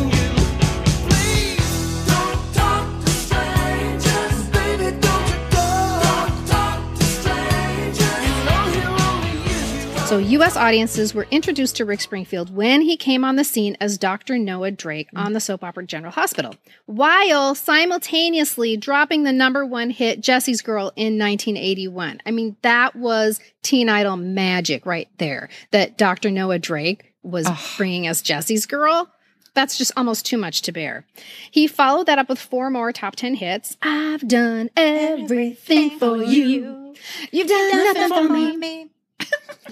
So, 10.08 10.20
U.S. 10.20 10.56
audiences 10.56 11.14
were 11.14 11.28
introduced 11.32 11.76
to 11.76 11.86
Rick 11.86 12.00
Springfield 12.00 12.56
when 12.56 12.80
he 12.80 12.96
came 12.96 13.26
on 13.26 13.36
the 13.36 13.44
scene 13.44 13.76
as 13.82 13.98
Dr. 13.98 14.38
Noah 14.38 14.72
Drake 14.72 15.10
on 15.14 15.34
the 15.34 15.42
soap 15.42 15.66
opera 15.66 15.86
General 15.86 16.14
Hospital, 16.14 16.56
while 16.86 17.54
simultaneously 17.54 18.78
dropping 18.78 19.24
the 19.24 19.34
number 19.34 19.66
one 19.66 19.90
hit 19.90 20.22
Jesse's 20.22 20.62
Girl 20.62 20.94
in 20.96 21.20
1981. 21.20 22.22
I 22.26 22.32
mean, 22.32 22.56
that 22.62 22.96
was 22.96 23.42
teen 23.64 23.90
idol 23.90 24.16
magic 24.16 24.86
right 24.86 25.10
there 25.18 25.50
that 25.72 25.98
Dr. 25.98 26.32
Noah 26.32 26.60
Drake 26.60 27.14
was 27.22 27.50
bringing 27.76 28.08
us 28.08 28.22
Jesse's 28.22 28.66
Girl. 28.66 29.12
That's 29.56 29.78
just 29.78 29.92
almost 29.98 30.26
too 30.26 30.38
much 30.38 30.62
to 30.62 30.72
bear. 30.72 31.06
He 31.52 31.68
followed 31.68 32.06
that 32.06 32.18
up 32.18 32.30
with 32.30 32.40
four 32.40 32.70
more 32.70 32.94
top 32.94 33.18
10 33.18 33.36
hits. 33.36 33.76
I've 33.82 34.26
done 34.26 34.70
everything 34.78 36.00
for 36.00 36.16
you. 36.24 36.96
You've 37.32 37.50
done 37.50 37.94
nothing 37.94 38.10
for 38.10 38.34
me. 38.34 38.90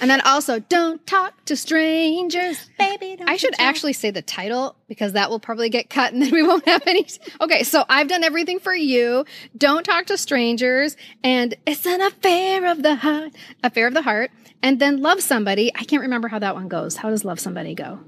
And 0.01 0.09
then 0.09 0.21
also, 0.21 0.59
don't 0.59 1.05
talk 1.07 1.45
to 1.45 1.55
strangers. 1.55 2.69
Baby, 2.77 3.15
don't 3.17 3.29
I 3.29 3.37
should 3.37 3.55
actually 3.59 3.93
say 3.93 4.11
the 4.11 4.21
title 4.21 4.75
because 4.87 5.13
that 5.13 5.29
will 5.29 5.39
probably 5.39 5.69
get 5.69 5.89
cut 5.89 6.13
and 6.13 6.21
then 6.21 6.31
we 6.31 6.43
won't 6.43 6.67
have 6.67 6.83
any. 6.85 7.07
Okay, 7.41 7.63
so 7.63 7.83
I've 7.89 8.07
done 8.07 8.23
everything 8.23 8.59
for 8.59 8.73
you. 8.73 9.25
Don't 9.57 9.83
talk 9.83 10.05
to 10.07 10.17
strangers. 10.17 10.95
And 11.23 11.55
it's 11.65 11.85
an 11.85 12.01
affair 12.01 12.65
of 12.71 12.81
the 12.81 12.95
heart. 12.95 13.33
Affair 13.63 13.87
of 13.87 13.93
the 13.93 14.01
heart. 14.01 14.31
And 14.63 14.79
then 14.79 15.01
love 15.01 15.21
somebody. 15.21 15.71
I 15.75 15.83
can't 15.83 16.01
remember 16.01 16.27
how 16.27 16.39
that 16.39 16.55
one 16.55 16.67
goes. 16.67 16.97
How 16.97 17.09
does 17.09 17.23
love 17.25 17.39
somebody 17.39 17.75
go? 17.75 17.99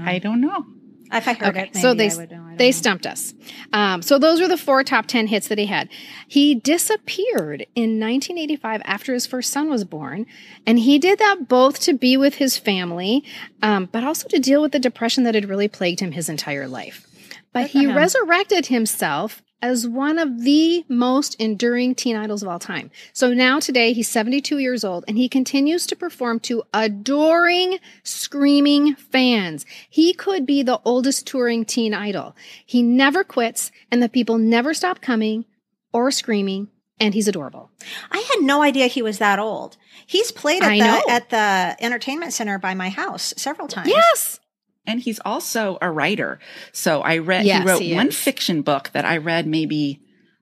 I 0.00 0.18
don't 0.18 0.40
know. 0.40 0.66
If 1.12 1.28
I 1.28 1.34
heard 1.34 1.56
Okay, 1.56 1.70
it, 1.72 1.76
so 1.76 1.94
they 1.94 2.10
I 2.10 2.16
would 2.16 2.30
know. 2.30 2.42
I 2.50 2.56
they 2.56 2.68
know. 2.68 2.72
stumped 2.72 3.06
us. 3.06 3.34
Um, 3.72 4.02
so 4.02 4.18
those 4.18 4.40
were 4.40 4.48
the 4.48 4.56
four 4.56 4.82
top 4.82 5.06
ten 5.06 5.26
hits 5.28 5.48
that 5.48 5.58
he 5.58 5.66
had. 5.66 5.88
He 6.26 6.54
disappeared 6.54 7.62
in 7.74 8.00
1985 8.00 8.82
after 8.84 9.14
his 9.14 9.26
first 9.26 9.52
son 9.52 9.68
was 9.70 9.84
born, 9.84 10.26
and 10.66 10.78
he 10.78 10.98
did 10.98 11.18
that 11.18 11.48
both 11.48 11.80
to 11.80 11.94
be 11.94 12.16
with 12.16 12.34
his 12.36 12.56
family, 12.56 13.24
um, 13.62 13.88
but 13.92 14.04
also 14.04 14.28
to 14.28 14.38
deal 14.38 14.60
with 14.62 14.72
the 14.72 14.78
depression 14.78 15.24
that 15.24 15.34
had 15.34 15.48
really 15.48 15.68
plagued 15.68 16.00
him 16.00 16.12
his 16.12 16.28
entire 16.28 16.66
life. 16.68 17.06
But 17.52 17.68
he 17.68 17.86
resurrected 17.86 18.66
himself 18.66 19.42
as 19.62 19.86
one 19.88 20.18
of 20.18 20.42
the 20.42 20.84
most 20.88 21.34
enduring 21.36 21.94
teen 21.94 22.14
idols 22.16 22.42
of 22.42 22.48
all 22.48 22.58
time. 22.58 22.90
So 23.12 23.32
now 23.32 23.58
today 23.58 23.92
he's 23.92 24.08
72 24.08 24.58
years 24.58 24.84
old 24.84 25.04
and 25.08 25.16
he 25.16 25.28
continues 25.28 25.86
to 25.86 25.96
perform 25.96 26.40
to 26.40 26.62
adoring, 26.74 27.78
screaming 28.02 28.94
fans. 28.96 29.64
He 29.88 30.12
could 30.12 30.46
be 30.46 30.62
the 30.62 30.80
oldest 30.84 31.26
touring 31.26 31.64
teen 31.64 31.94
idol. 31.94 32.36
He 32.64 32.82
never 32.82 33.24
quits 33.24 33.70
and 33.90 34.02
the 34.02 34.08
people 34.08 34.38
never 34.38 34.74
stop 34.74 35.00
coming 35.00 35.46
or 35.92 36.10
screaming 36.10 36.68
and 36.98 37.14
he's 37.14 37.28
adorable. 37.28 37.70
I 38.10 38.18
had 38.18 38.42
no 38.44 38.62
idea 38.62 38.86
he 38.86 39.02
was 39.02 39.18
that 39.18 39.38
old. 39.38 39.76
He's 40.06 40.30
played 40.32 40.62
at 40.62 40.72
I 40.72 40.78
the 40.78 40.84
know. 40.84 41.02
at 41.08 41.30
the 41.30 41.84
entertainment 41.84 42.32
center 42.32 42.58
by 42.58 42.74
my 42.74 42.88
house 42.88 43.34
several 43.36 43.68
times. 43.68 43.88
Yes. 43.88 44.40
And 44.86 45.00
he's 45.00 45.20
also 45.24 45.78
a 45.82 45.90
writer. 45.90 46.38
So 46.72 47.02
I 47.02 47.18
read, 47.18 47.46
Yes, 47.46 47.62
he 47.62 47.68
wrote 47.68 47.82
he 47.82 47.94
one 47.94 48.10
fiction 48.10 48.62
book 48.62 48.90
that 48.92 49.04
I 49.04 49.18
read 49.18 49.46
maybe, 49.46 50.00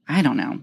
I 0.08 0.22
don't 0.22 0.36
know, 0.36 0.60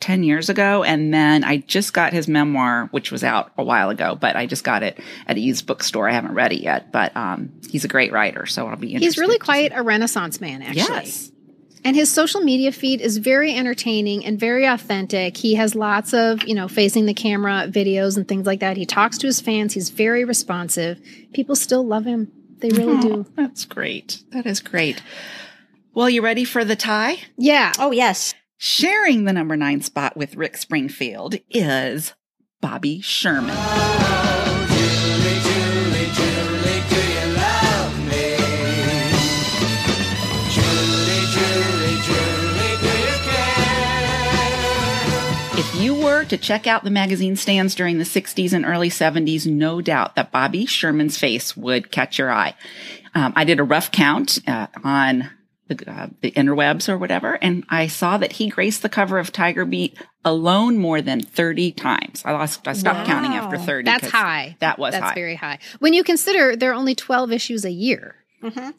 10 0.00 0.22
years 0.22 0.48
ago. 0.48 0.84
And 0.84 1.12
then 1.12 1.42
I 1.42 1.58
just 1.58 1.92
got 1.92 2.12
his 2.12 2.28
memoir, 2.28 2.88
which 2.90 3.10
was 3.10 3.24
out 3.24 3.50
a 3.56 3.64
while 3.64 3.90
ago, 3.90 4.14
but 4.14 4.36
I 4.36 4.46
just 4.46 4.62
got 4.62 4.82
it 4.82 4.98
at 5.26 5.36
a 5.36 5.40
used 5.40 5.66
bookstore. 5.66 6.08
I 6.08 6.12
haven't 6.12 6.34
read 6.34 6.52
it 6.52 6.62
yet, 6.62 6.92
but 6.92 7.16
um, 7.16 7.60
he's 7.70 7.84
a 7.84 7.88
great 7.88 8.12
writer. 8.12 8.46
So 8.46 8.66
I'll 8.66 8.76
be 8.76 8.88
interested. 8.88 9.04
He's 9.04 9.18
really 9.18 9.38
quite 9.38 9.72
a 9.74 9.82
renaissance 9.82 10.40
man, 10.40 10.62
actually. 10.62 10.82
Yes. 10.82 11.32
And 11.84 11.94
his 11.94 12.12
social 12.12 12.40
media 12.40 12.72
feed 12.72 13.00
is 13.00 13.18
very 13.18 13.54
entertaining 13.54 14.24
and 14.26 14.40
very 14.40 14.64
authentic. 14.64 15.36
He 15.36 15.54
has 15.54 15.76
lots 15.76 16.12
of, 16.12 16.42
you 16.42 16.54
know, 16.54 16.66
facing 16.66 17.06
the 17.06 17.14
camera 17.14 17.68
videos 17.68 18.16
and 18.16 18.26
things 18.26 18.44
like 18.44 18.58
that. 18.58 18.76
He 18.76 18.86
talks 18.86 19.18
to 19.18 19.28
his 19.28 19.40
fans. 19.40 19.72
He's 19.72 19.90
very 19.90 20.24
responsive. 20.24 21.00
People 21.32 21.54
still 21.54 21.86
love 21.86 22.04
him. 22.04 22.32
They 22.58 22.68
really 22.70 22.96
mm-hmm. 22.96 23.22
do. 23.22 23.26
That's 23.36 23.64
great. 23.64 24.22
That 24.30 24.46
is 24.46 24.60
great. 24.60 25.02
Well, 25.94 26.10
you 26.10 26.22
ready 26.22 26.44
for 26.44 26.64
the 26.64 26.76
tie? 26.76 27.18
Yeah. 27.36 27.72
Oh 27.78 27.90
yes. 27.90 28.34
Sharing 28.58 29.24
the 29.24 29.32
number 29.32 29.56
nine 29.56 29.82
spot 29.82 30.16
with 30.16 30.36
Rick 30.36 30.56
Springfield 30.56 31.36
is 31.50 32.14
Bobby 32.60 33.00
Sherman. 33.00 34.25
To 46.28 46.36
check 46.36 46.66
out 46.66 46.84
the 46.84 46.90
magazine 46.90 47.36
stands 47.36 47.74
during 47.74 47.98
the 47.98 48.04
60s 48.04 48.52
and 48.52 48.64
early 48.64 48.88
70s, 48.90 49.46
no 49.46 49.80
doubt 49.80 50.16
that 50.16 50.32
Bobby 50.32 50.66
Sherman's 50.66 51.18
face 51.18 51.56
would 51.56 51.90
catch 51.90 52.18
your 52.18 52.30
eye. 52.30 52.54
Um, 53.14 53.32
I 53.36 53.44
did 53.44 53.60
a 53.60 53.64
rough 53.64 53.90
count 53.90 54.38
uh, 54.46 54.66
on 54.84 55.30
the, 55.68 55.90
uh, 55.90 56.08
the 56.20 56.30
interwebs 56.32 56.88
or 56.88 56.98
whatever, 56.98 57.34
and 57.42 57.64
I 57.68 57.86
saw 57.86 58.18
that 58.18 58.32
he 58.32 58.48
graced 58.48 58.82
the 58.82 58.88
cover 58.88 59.18
of 59.18 59.32
Tiger 59.32 59.64
Beat 59.64 59.96
alone 60.24 60.78
more 60.78 61.00
than 61.00 61.20
30 61.20 61.72
times. 61.72 62.22
I 62.24 62.32
lost, 62.32 62.66
I 62.68 62.72
stopped 62.72 63.06
counting 63.06 63.32
after 63.32 63.58
30. 63.58 63.84
That's 63.84 64.10
high. 64.10 64.56
That 64.60 64.78
was 64.78 64.92
That's 64.92 65.06
high. 65.06 65.14
very 65.14 65.34
high. 65.34 65.58
When 65.78 65.92
you 65.92 66.04
consider 66.04 66.56
there 66.56 66.70
are 66.70 66.74
only 66.74 66.94
12 66.94 67.32
issues 67.32 67.64
a 67.64 67.70
year. 67.70 68.16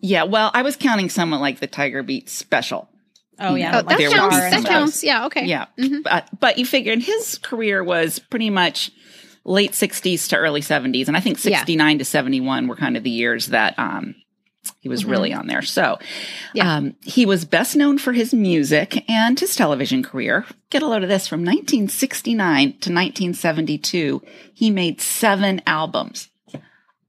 yeah, 0.01 0.23
well, 0.23 0.51
I 0.53 0.61
was 0.61 0.75
counting 0.75 1.09
someone 1.09 1.41
like 1.41 1.59
the 1.59 1.67
Tiger 1.67 2.03
Beat 2.03 2.29
special. 2.29 2.89
Oh 3.39 3.55
yeah. 3.55 3.71
Oh, 3.73 3.77
like 3.77 3.87
that 3.89 3.97
there 3.97 4.09
counts. 4.09 4.35
That 4.37 4.65
counts. 4.65 5.03
Yeah. 5.03 5.25
Okay. 5.27 5.45
Yeah. 5.45 5.65
Mm-hmm. 5.79 6.01
But, 6.03 6.27
but 6.39 6.57
you 6.57 6.65
figured 6.65 7.01
his 7.03 7.37
career 7.37 7.83
was 7.83 8.19
pretty 8.19 8.49
much 8.49 8.91
late 9.45 9.71
60s 9.71 10.27
to 10.29 10.37
early 10.37 10.61
70s. 10.61 11.07
And 11.07 11.15
I 11.15 11.19
think 11.21 11.43
Yeah. 11.45 11.59
69 11.59 11.99
to 11.99 12.05
71 12.05 12.67
were 12.67 12.75
kind 12.75 12.97
of 12.97 13.03
the 13.03 13.09
years 13.09 13.47
that 13.47 13.77
um, 13.79 14.15
he 14.79 14.89
was 14.89 15.05
really 15.05 15.33
on 15.33 15.47
there. 15.47 15.61
So 15.61 15.81
Mm-hmm. 15.83 16.57
Yeah. 16.57 16.75
um, 16.75 16.95
he 17.01 17.25
was 17.25 17.45
best 17.45 17.75
known 17.75 17.97
for 17.97 18.11
his 18.13 18.33
music 18.33 19.09
and 19.09 19.39
his 19.39 19.55
television 19.55 20.03
career. 20.03 20.45
Get 20.69 20.81
a 20.83 20.87
load 20.87 21.03
of 21.03 21.09
this 21.09 21.27
from 21.27 21.41
1969 21.45 22.63
to 22.81 22.91
1972, 22.91 24.21
he 24.53 24.69
made 24.71 24.99
seven 25.01 25.61
albums. 25.67 26.29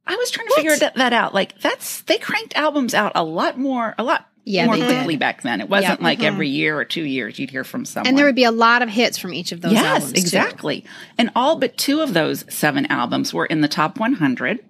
I 0.07 0.17
was 0.17 0.31
trying 0.31 0.47
to 0.49 0.55
figure 0.55 0.77
that, 0.77 0.95
that 0.95 1.13
out. 1.13 1.35
Like 1.35 1.61
that's 1.61 2.01
they 2.03 2.17
cranked 2.17 2.57
albums 2.57 2.95
out 2.95 3.13
a 3.15 3.23
lot 3.23 3.59
more, 3.59 3.95
a 3.99 4.03
lot 4.03 4.27
Yeah, 4.49 4.67
more 4.67 4.77
they 4.77 5.05
did. 5.07 5.19
back 5.21 5.43
then. 5.43 5.61
It 5.61 5.69
wasn't 5.69 6.01
Yeah. 6.01 6.05
like 6.07 6.23
every 6.23 6.49
mm-hmm. 6.49 6.55
year 6.55 6.79
or 6.79 6.85
two 6.85 7.05
years 7.05 7.39
you'd 7.39 7.51
hear 7.51 7.65
from 7.65 7.85
someone. 7.85 8.09
And 8.09 8.19
there 8.19 8.25
would 8.27 8.35
be 8.35 8.45
a 8.45 8.51
lot 8.51 8.83
of 8.83 8.89
hits 8.89 9.19
from 9.19 9.35
each 9.35 9.53
of 9.53 9.61
those 9.61 9.73
yes, 9.73 9.85
albums. 9.85 10.13
too. 10.13 10.19
exactly. 10.21 10.85
And 11.19 11.31
all 11.37 11.57
but 11.57 11.77
two 11.77 12.01
of 12.01 12.15
those 12.15 12.45
seven 12.49 12.87
albums 12.87 13.35
were 13.35 13.47
in 13.47 13.61
the 13.61 13.69
top 13.69 13.99
100. 13.99 14.61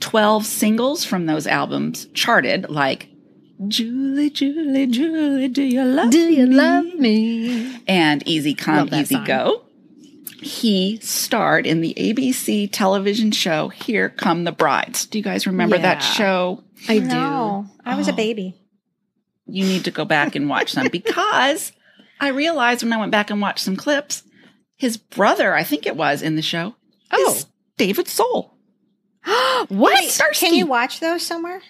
12 0.00 0.46
singles 0.46 1.04
from 1.04 1.26
those 1.26 1.46
albums 1.48 2.06
charted, 2.14 2.70
like 2.70 3.08
Julie, 3.66 4.30
Julie, 4.30 4.86
Julie, 4.86 5.48
do 5.48 5.62
you 5.62 5.82
love 5.82 6.10
Do 6.10 6.18
you 6.20 6.46
me? 6.46 6.54
love 6.54 6.84
me? 6.94 7.82
and 7.88 8.22
Easy 8.28 8.54
Come, 8.54 8.88
Easy 8.94 9.16
song. 9.16 9.24
Go. 9.24 9.62
He 10.40 11.00
starred 11.02 11.66
in 11.66 11.80
the 11.80 11.92
ABC 11.98 12.68
television 12.70 13.32
show 13.32 13.68
Here 13.70 14.08
Come 14.10 14.44
the 14.44 14.52
Brides. 14.52 15.06
Do 15.06 15.18
you 15.18 15.24
guys 15.24 15.48
remember 15.48 15.76
that 15.76 15.98
show? 15.98 16.62
I 16.88 17.00
No, 17.00 17.66
I 17.84 17.96
was 17.96 18.06
a 18.06 18.12
Oh. 18.12 18.16
baby. 18.16 18.54
You 19.48 19.64
need 19.64 19.84
to 19.84 19.90
go 19.90 20.04
back 20.04 20.34
and 20.34 20.48
watch 20.48 20.72
them 20.72 20.88
because 20.92 21.72
I 22.20 22.28
realized 22.28 22.82
when 22.82 22.92
I 22.92 22.98
went 22.98 23.12
back 23.12 23.30
and 23.30 23.40
watched 23.40 23.64
some 23.64 23.76
clips, 23.76 24.22
his 24.76 24.96
brother, 24.96 25.54
I 25.54 25.64
think 25.64 25.86
it 25.86 25.96
was 25.96 26.22
in 26.22 26.36
the 26.36 26.42
show, 26.42 26.74
Oh. 27.10 27.30
is 27.34 27.46
David 27.76 28.08
Soul. 28.08 28.54
what? 29.68 30.04
Starsky. 30.04 30.46
Can 30.46 30.54
you 30.54 30.66
watch 30.66 31.00
those 31.00 31.22
somewhere? 31.24 31.62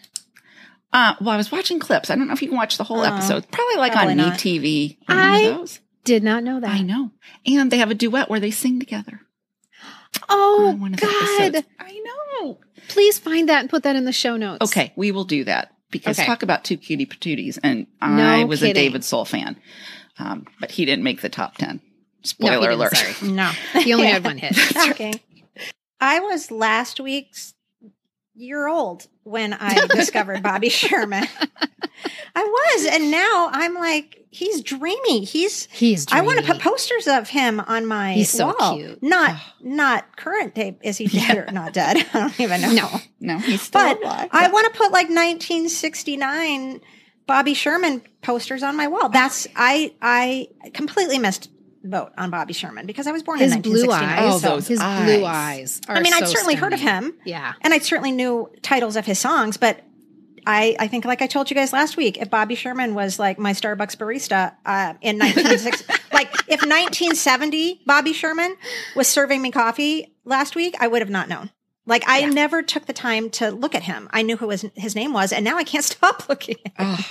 Uh, 0.93 1.15
well, 1.21 1.31
I 1.31 1.37
was 1.37 1.53
watching 1.53 1.79
clips. 1.79 2.09
I 2.11 2.17
don't 2.17 2.27
know 2.29 2.33
if 2.33 2.41
you 2.43 2.49
can 2.49 2.57
watch 2.57 2.79
the 2.79 2.85
whole 2.85 3.01
Oh, 3.01 3.05
episode. 3.05 3.51
Probably 3.51 3.77
like 3.77 3.93
probably 3.93 4.13
on 4.13 4.17
not. 4.19 4.39
MeTV. 4.39 4.97
I- 5.07 5.15
one 5.43 5.53
of 5.53 5.59
those. 5.59 5.81
Did 6.05 6.23
not 6.23 6.43
know 6.43 6.59
that. 6.61 6.71
I 6.71 6.81
know. 6.81 7.11
And 7.45 7.71
they 7.71 7.77
have 7.79 7.91
a 7.91 7.95
duet 7.95 8.31
where 8.31 8.41
they 8.41 8.51
sing 8.51 8.81
together. 8.81 9.21
Oh, 10.31 10.79
on 10.83 10.93
God. 10.93 11.65
I 11.79 12.03
know. 12.41 12.59
Please 12.89 13.19
find 13.19 13.49
that 13.51 13.61
and 13.61 13.69
put 13.71 13.83
that 13.83 13.95
in 13.97 14.07
the 14.07 14.13
show 14.13 14.37
notes. 14.39 14.65
Okay, 14.71 14.93
we 14.97 15.13
will 15.13 15.25
do 15.25 15.45
that 15.45 15.71
because 15.91 16.19
Okay. 16.19 16.27
talk 16.27 16.43
about 16.43 16.65
two 16.65 16.77
cutie 16.77 17.07
patooties. 17.07 17.59
And 17.63 17.87
No 18.01 18.09
I 18.09 18.45
was 18.45 18.63
a. 18.63 18.73
David 18.73 19.05
Soul 19.05 19.25
fan, 19.25 19.57
um, 20.19 20.47
but 20.61 20.71
he 20.73 20.85
didn't 20.85 21.05
make 21.05 21.21
the 21.21 21.29
top 21.29 21.57
10. 21.57 21.81
Spoiler 22.23 22.69
didn't, 22.69 22.73
alert. 22.75 22.97
sorry. 22.97 23.15
No. 23.33 23.51
He 23.83 23.93
only 23.95 24.09
had 24.09 24.25
one 24.25 24.39
hit. 24.39 24.57
okay. 24.91 25.13
I 26.01 26.21
was 26.21 26.51
last 26.51 27.01
week's 27.01 27.55
year 28.39 28.67
old 28.69 29.07
when 29.25 29.53
I 29.55 29.87
discovered 29.91 30.43
Bobby 30.43 30.69
Sherman. 30.69 31.25
I 32.35 32.45
was, 32.45 32.87
and 32.87 33.11
now 33.11 33.49
I'm 33.53 33.75
like, 33.75 34.25
he's 34.31 34.63
dreamy. 34.63 35.25
He's. 35.25 35.67
He's 35.73 36.07
I 36.13 36.21
want 36.21 36.39
to 36.39 36.45
put 36.45 36.61
posters 36.63 37.09
of 37.09 37.29
him 37.29 37.59
on 37.61 37.87
my 37.87 38.13
He's 38.13 38.31
so 38.31 38.55
wall. 38.59 38.77
cute. 38.77 39.03
Not 39.03 39.37
not 39.61 40.17
current 40.17 40.55
day. 40.55 40.79
Is 40.83 40.97
he 40.99 41.07
dead 41.07 41.39
or 41.39 41.51
not 41.53 41.73
dead? 41.73 41.97
I 42.15 42.21
don't 42.21 42.41
even 42.41 42.61
know. 42.61 42.73
No. 42.73 42.89
No, 43.21 43.39
he's 43.39 43.63
still 43.63 43.81
But 43.83 44.03
alive. 44.03 44.29
I 44.31 44.49
want 44.49 44.73
to 44.73 44.79
put 44.79 44.93
like 44.93 45.09
1969 45.09 46.81
Bobby 47.27 47.55
Sherman 47.55 48.03
posters 48.23 48.63
on 48.63 48.77
my 48.77 48.87
wall. 48.89 49.09
That's 49.09 49.47
I 49.57 49.95
I 50.01 50.49
completely 50.73 51.19
missed 51.19 51.51
vote 51.83 52.13
on 52.19 52.31
Bobby 52.31 52.53
Sherman 52.53 52.87
because 52.87 53.07
I 53.07 53.13
was 53.13 53.23
born 53.23 53.39
His 53.39 53.55
in 53.55 53.63
blue 53.63 53.91
eyes. 53.91 54.19
Oh, 54.35 54.39
so- 54.39 54.49
those 54.57 54.67
his 54.69 54.81
eyes. 54.81 55.05
blue 55.05 55.25
eyes. 55.25 55.81
Are 55.89 55.97
I 55.97 56.01
mean, 56.01 56.13
I'd 56.13 56.27
so 56.27 56.33
certainly 56.35 56.55
heard 56.55 56.73
of 56.73 56.81
him. 56.81 57.15
Yeah. 57.25 57.53
and 57.61 57.73
I 57.73 57.79
certainly 57.79 58.13
knew 58.13 58.51
titles 58.63 58.97
of 58.97 59.07
his 59.07 59.19
songs, 59.19 59.57
but 59.57 59.85
I, 60.47 60.77
I 60.79 60.89
think, 60.89 61.05
like 61.05 61.21
I 61.21 61.27
told 61.27 61.51
you 61.51 61.55
guys 61.55 61.73
last 61.75 61.97
week, 61.99 62.17
if 62.17 62.31
Bobby 62.31 62.55
Sherman 62.55 62.95
was 62.95 63.19
like 63.19 63.39
my 63.39 63.53
Starbucks 63.53 63.97
barista 63.97 64.55
uh, 64.65 64.95
in 65.03 65.19
1960, 65.19 65.85
like 66.13 66.33
if 66.49 66.63
1970 66.63 67.83
Bobby 67.85 68.13
Sherman 68.13 68.57
was 68.97 69.09
serving 69.09 69.43
me 69.43 69.51
coffee 69.51 70.15
last 70.25 70.57
week, 70.57 70.75
I 70.81 70.89
would 70.89 71.03
have 71.03 71.11
not 71.11 71.29
known. 71.29 71.51
Like 71.89 72.05
I 72.07 72.27
never 72.27 72.63
took 72.63 72.87
the 72.87 72.93
time 72.93 73.31
to 73.31 73.51
look 73.51 73.75
at 73.75 73.83
him. 73.83 74.09
I 74.13 74.23
knew 74.23 74.37
who 74.37 74.51
his, 74.51 74.67
his 74.75 74.95
name 74.95 75.13
was, 75.13 75.33
and 75.33 75.45
now 75.45 75.57
I 75.57 75.65
can't 75.65 75.85
stop 75.97 76.29
looking. 76.29 76.57
At 76.65 76.73
him. 76.73 76.87
Oh, 76.99 77.07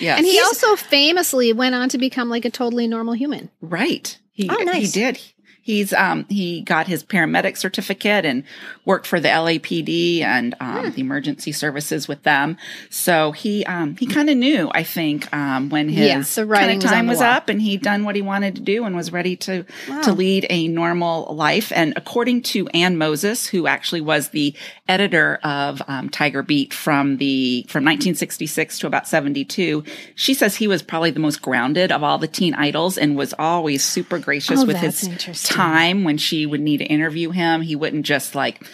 yes. 0.00 0.18
And 0.18 0.26
he 0.26 0.40
also 0.40 0.74
famously 0.74 1.52
went 1.52 1.74
on 1.74 1.88
to 1.90 1.98
become 1.98 2.28
like 2.30 2.44
a 2.44 2.50
totally 2.50 2.88
normal 2.88 3.14
human. 3.14 3.50
Right. 3.60 4.18
He, 4.32 4.48
Oh, 4.50 4.72
He 4.72 4.86
did. 4.86 5.20
He's 5.64 5.92
um 5.92 6.26
he 6.28 6.60
got 6.62 6.88
his 6.88 7.04
paramedic 7.04 7.56
certificate 7.56 8.24
and 8.24 8.42
worked 8.84 9.06
for 9.06 9.20
the 9.20 9.28
LAPD 9.28 10.22
and 10.22 10.54
um, 10.60 10.90
the 10.90 11.00
emergency 11.00 11.52
services 11.52 12.08
with 12.08 12.22
them. 12.24 12.56
So 12.90 13.30
he 13.32 13.64
um 13.66 13.96
he 13.96 14.06
kind 14.06 14.28
of 14.28 14.36
knew, 14.36 14.70
I 14.74 14.82
think, 14.82 15.32
um 15.32 15.68
when 15.70 15.88
his 15.88 16.06
Yeah, 16.08 16.42
the 16.42 16.46
writing 16.46 16.80
kinda 16.80 16.88
time 16.88 17.06
the 17.06 17.10
was, 17.12 17.20
up 17.20 17.48
and 17.48 17.62
he'd 17.62 17.82
done 17.82 18.04
what 18.04 18.16
he 18.16 18.22
wanted 18.22 18.56
to 18.56 18.60
do 18.62 18.84
and 18.84 18.96
was 18.96 19.12
ready 19.12 19.36
to 19.36 19.64
Wow. 19.88 20.00
to 20.02 20.12
lead 20.12 20.46
a 20.50 20.66
normal 20.68 21.32
life. 21.34 21.72
And 21.74 21.92
according 21.96 22.42
to 22.42 22.66
Ann 22.68 22.98
Moses, 22.98 23.46
who 23.46 23.66
actually 23.66 24.00
was 24.00 24.30
the 24.30 24.54
editor 24.88 25.38
of 25.44 25.80
um, 25.86 26.08
Tiger 26.10 26.42
Beat 26.42 26.74
from 26.74 27.18
the 27.18 27.64
from 27.68 27.84
1966 27.84 28.80
to 28.80 28.86
about 28.88 29.06
72, 29.06 29.84
she 30.16 30.34
says 30.34 30.56
he 30.56 30.66
was 30.66 30.82
probably 30.82 31.12
the 31.12 31.20
most 31.20 31.40
grounded 31.40 31.92
of 31.92 32.02
all 32.02 32.18
the 32.18 32.26
teen 32.28 32.54
idols 32.54 32.98
and 32.98 33.16
was 33.16 33.32
always 33.38 33.84
super 33.84 34.18
gracious 34.18 34.60
Oh, 34.62 34.66
with 34.66 34.76
his. 34.76 35.08
Time 35.52 36.04
when 36.04 36.18
she 36.18 36.46
would 36.46 36.60
need 36.60 36.78
to 36.78 36.84
interview 36.84 37.30
him. 37.30 37.62
He 37.62 37.76
wouldn't 37.76 38.06
just 38.06 38.34
like 38.34 38.66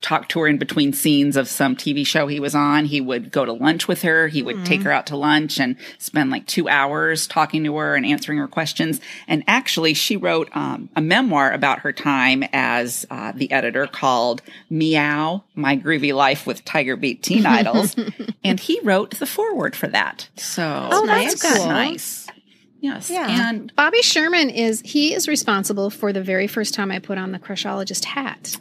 talk 0.00 0.28
to 0.28 0.38
her 0.38 0.46
in 0.46 0.58
between 0.58 0.92
scenes 0.92 1.36
of 1.36 1.48
some 1.48 1.74
TV 1.74 2.06
show 2.06 2.28
he 2.28 2.38
was 2.38 2.54
on. 2.54 2.84
He 2.84 3.00
would 3.00 3.32
go 3.32 3.44
to 3.44 3.52
lunch 3.52 3.88
with 3.88 4.02
her. 4.02 4.28
He 4.28 4.44
would 4.44 4.64
take 4.64 4.82
her 4.82 4.92
out 4.92 5.08
to 5.08 5.16
lunch 5.16 5.58
and 5.58 5.74
spend 5.98 6.30
like 6.30 6.46
two 6.46 6.68
hours 6.68 7.26
talking 7.26 7.64
to 7.64 7.76
her 7.78 7.96
and 7.96 8.06
answering 8.06 8.38
her 8.38 8.46
questions. 8.46 9.00
And 9.26 9.42
actually, 9.48 9.94
she 9.94 10.16
wrote 10.16 10.50
um, 10.54 10.88
a 10.94 11.00
memoir 11.00 11.50
about 11.50 11.80
her 11.80 11.92
time 11.92 12.44
as 12.52 13.06
uh, 13.10 13.32
the 13.34 13.50
editor 13.50 13.88
called 13.88 14.40
Meow, 14.70 15.42
My 15.56 15.76
Groovy 15.76 16.14
Life 16.14 16.46
with 16.46 16.64
Tiger 16.64 16.94
Beat 16.94 17.24
Teen 17.24 17.44
Idols. 17.44 17.96
and 18.44 18.60
he 18.60 18.78
wrote 18.84 19.18
the 19.18 19.26
foreword 19.26 19.74
for 19.74 19.88
that. 19.88 20.28
So 20.36 20.90
Oh, 20.92 21.06
that's 21.08 21.42
that's 21.42 21.56
cool. 21.58 21.66
nice. 21.66 22.27
Yes. 22.80 23.10
Yeah. 23.10 23.48
And 23.48 23.74
Bobby 23.74 24.02
Sherman 24.02 24.50
is 24.50 24.80
he 24.84 25.14
is 25.14 25.26
responsible 25.26 25.90
for 25.90 26.12
the 26.12 26.22
very 26.22 26.46
first 26.46 26.74
time 26.74 26.90
I 26.90 26.98
put 26.98 27.18
on 27.18 27.32
the 27.32 27.38
crushologist 27.38 28.04
hat. 28.04 28.56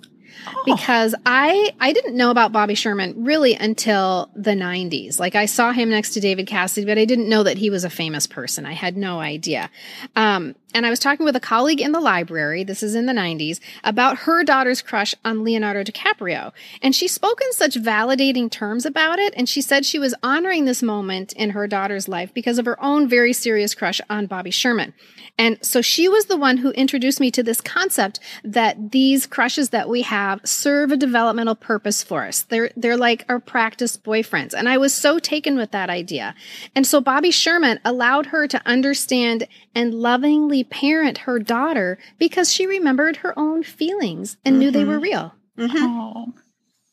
Because 0.66 1.16
I 1.26 1.74
I 1.80 1.94
didn't 1.94 2.16
know 2.16 2.32
about 2.32 2.52
Bobby 2.52 2.76
Sherman 2.76 3.24
really 3.24 3.54
until 3.54 4.30
the 4.36 4.52
90s. 4.52 5.20
Like 5.20 5.36
I 5.36 5.46
saw 5.46 5.72
him 5.72 5.90
next 5.90 6.12
to 6.12 6.20
David 6.20 6.48
Cassidy, 6.48 6.86
but 6.86 6.98
I 6.98 7.06
didn't 7.06 7.30
know 7.30 7.44
that 7.44 7.58
he 7.58 7.70
was 7.70 7.84
a 7.84 7.90
famous 7.90 8.28
person. 8.28 8.66
I 8.66 8.74
had 8.74 8.98
no 8.98 9.20
idea. 9.20 9.70
Um, 10.16 10.56
and 10.74 10.86
I 10.86 10.90
was 10.90 11.00
talking 11.00 11.26
with 11.26 11.36
a 11.36 11.40
colleague 11.40 11.82
in 11.82 11.92
the 11.92 12.00
library, 12.00 12.64
this 12.64 12.84
is 12.84 12.94
in 12.94 13.06
the 13.06 13.14
90s, 13.14 13.60
about 13.84 14.20
her 14.20 14.44
daughter's 14.44 14.82
crush 14.82 15.16
on 15.24 15.44
Leonardo 15.44 15.84
DiCaprio. 15.84 16.52
And 16.82 16.94
she 16.94 17.08
spoke 17.08 17.42
in 17.42 17.52
such 17.54 17.76
validating 17.76 18.52
terms 18.52 18.86
about 18.86 19.18
it. 19.18 19.34
And 19.38 19.48
she 19.48 19.62
said 19.62 19.86
she 19.86 19.98
was 19.98 20.14
honoring 20.22 20.66
this 20.66 20.84
moment 20.84 21.34
in 21.34 21.52
her 21.52 21.68
daughter's 21.68 22.08
life 22.08 22.34
because 22.34 22.60
of 22.60 22.66
her 22.66 22.82
own 22.84 23.08
very 23.08 23.34
serious 23.34 23.74
crush 23.74 24.02
on 24.10 24.28
Bobby 24.28 24.52
Sherman. 24.52 24.94
And 25.38 25.58
so 25.62 25.82
she 25.82 26.10
was 26.10 26.26
the 26.26 26.38
one 26.38 26.58
who 26.58 26.72
introduced 26.72 27.20
me 27.20 27.30
to 27.32 27.44
this 27.44 27.62
concept 27.62 28.20
that 28.44 28.92
these 28.92 29.28
crushes 29.28 29.70
that 29.70 29.88
we 29.88 30.02
have 30.02 30.42
serve 30.44 30.92
a 30.92 30.98
developmental 30.98 31.56
purpose 31.56 32.04
for 32.04 32.26
us. 32.26 32.42
They're, 32.42 32.72
they're 32.76 32.98
like 32.98 33.26
our 33.30 33.40
practice 33.40 33.98
boyfriends. 33.98 34.54
And 34.54 34.68
I 34.68 34.78
was 34.78 34.94
so 34.94 35.20
taken 35.20 35.58
with 35.58 35.72
that 35.72 35.90
idea. 35.90 36.34
And 36.76 36.88
so 36.88 37.02
Bobby 37.02 37.32
Sherman 37.32 37.80
allowed 37.86 38.28
her 38.28 38.48
to 38.48 38.62
understand 38.66 39.48
and 39.76 39.94
lovingly 39.94 40.64
parent 40.64 41.20
her 41.20 41.40
daughter 41.40 42.00
because 42.18 42.52
she 42.52 42.66
remembered 42.66 43.18
her 43.18 43.38
own 43.38 43.64
feelings 43.64 44.38
and 44.44 44.58
knew 44.58 44.72
they 44.72 44.84
were 44.84 44.96
mm-hmm. 44.96 45.04
real. 45.04 45.34
Mm-hmm. 45.58 45.78
oh, 45.78 46.34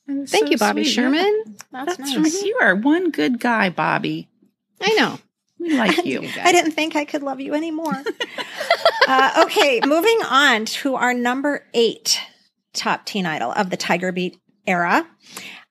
that 0.07 0.17
is 0.19 0.31
Thank 0.31 0.47
so 0.47 0.51
you, 0.53 0.59
Bobby 0.59 0.85
sweet. 0.85 0.93
Sherman. 0.93 1.57
That's, 1.73 1.97
That's 1.97 2.15
nice. 2.15 2.35
right. 2.35 2.45
You 2.45 2.59
are 2.61 2.75
one 2.75 3.11
good 3.11 3.41
guy, 3.41 3.71
Bobby. 3.71 4.29
I 4.81 4.95
know. 4.95 5.19
We 5.65 5.79
like 5.79 6.05
you. 6.05 6.29
I 6.43 6.53
didn't 6.53 6.73
think 6.73 6.95
I 6.95 7.07
could 7.07 7.23
love 7.23 7.41
you 7.41 7.55
anymore. 7.55 7.95
uh, 9.09 9.45
okay, 9.47 9.81
moving 9.87 10.19
on 10.29 10.67
to 10.67 10.95
our 10.95 11.15
number 11.15 11.67
eight 11.73 12.21
top 12.75 13.07
teen 13.07 13.25
idol 13.25 13.51
of 13.53 13.71
the 13.71 13.77
Tiger 13.77 14.13
Beat 14.13 14.39
era. 14.67 15.07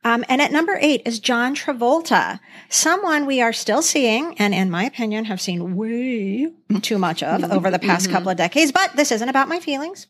Um, 0.04 0.26
and 0.28 0.42
at 0.42 0.52
number 0.52 0.78
eight 0.82 1.04
is 1.06 1.20
John 1.20 1.56
Travolta, 1.56 2.40
someone 2.70 3.26
we 3.26 3.40
are 3.42 3.54
still 3.54 3.82
seeing, 3.82 4.36
and 4.38 4.54
in 4.54 4.70
my 4.70 4.84
opinion, 4.84 5.26
have 5.26 5.40
seen 5.40 5.76
way 5.76 6.52
too 6.82 6.98
much 6.98 7.24
of 7.24 7.44
over 7.46 7.72
the 7.72 7.80
past 7.80 8.10
couple 8.10 8.30
of 8.30 8.36
decades. 8.36 8.72
But 8.72 8.96
this 8.96 9.12
isn't 9.12 9.30
about 9.30 9.48
my 9.48 9.60
feelings, 9.60 10.08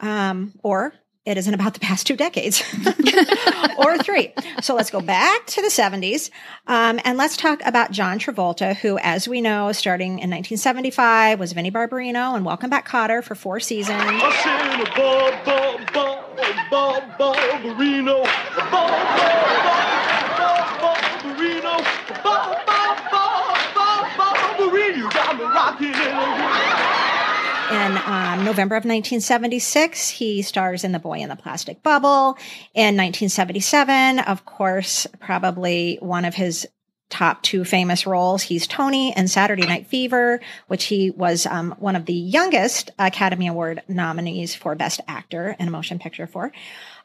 um, 0.00 0.52
or 0.62 0.94
it 1.24 1.38
isn't 1.38 1.54
about 1.54 1.74
the 1.74 1.80
past 1.80 2.06
two 2.06 2.16
decades 2.16 2.62
or 3.78 3.96
three. 3.98 4.32
So 4.60 4.74
let's 4.74 4.90
go 4.90 5.00
back 5.00 5.46
to 5.46 5.62
the 5.62 5.68
70s 5.68 6.30
um, 6.66 6.98
and 7.04 7.16
let's 7.16 7.36
talk 7.36 7.60
about 7.64 7.92
John 7.92 8.18
Travolta, 8.18 8.74
who, 8.74 8.98
as 8.98 9.28
we 9.28 9.40
know, 9.40 9.70
starting 9.72 10.12
in 10.12 10.30
1975, 10.30 11.38
was 11.38 11.52
Vinnie 11.52 11.70
Barbarino 11.70 12.34
and 12.34 12.44
Welcome 12.44 12.70
Back 12.70 12.88
Kotter 12.88 13.22
for 13.22 13.34
four 13.34 13.60
seasons. 13.60 14.02
Barbarino. 17.18 18.26
In 27.82 27.98
um, 27.98 28.44
November 28.44 28.76
of 28.76 28.84
1976, 28.84 30.08
he 30.08 30.42
stars 30.42 30.84
in 30.84 30.92
The 30.92 31.00
Boy 31.00 31.18
in 31.18 31.28
the 31.28 31.34
Plastic 31.34 31.82
Bubble. 31.82 32.38
In 32.74 32.96
1977, 32.96 34.20
of 34.20 34.44
course, 34.44 35.08
probably 35.18 35.98
one 36.00 36.24
of 36.24 36.32
his 36.32 36.68
top 37.10 37.42
two 37.42 37.64
famous 37.64 38.06
roles. 38.06 38.42
He's 38.42 38.68
Tony 38.68 39.12
in 39.16 39.26
Saturday 39.26 39.66
Night 39.66 39.88
Fever, 39.88 40.40
which 40.68 40.84
he 40.84 41.10
was 41.10 41.44
um, 41.44 41.74
one 41.80 41.96
of 41.96 42.06
the 42.06 42.14
youngest 42.14 42.92
Academy 43.00 43.48
Award 43.48 43.82
nominees 43.88 44.54
for 44.54 44.76
Best 44.76 45.00
Actor 45.08 45.56
in 45.58 45.66
a 45.66 45.70
Motion 45.72 45.98
Picture 45.98 46.28
for. 46.28 46.52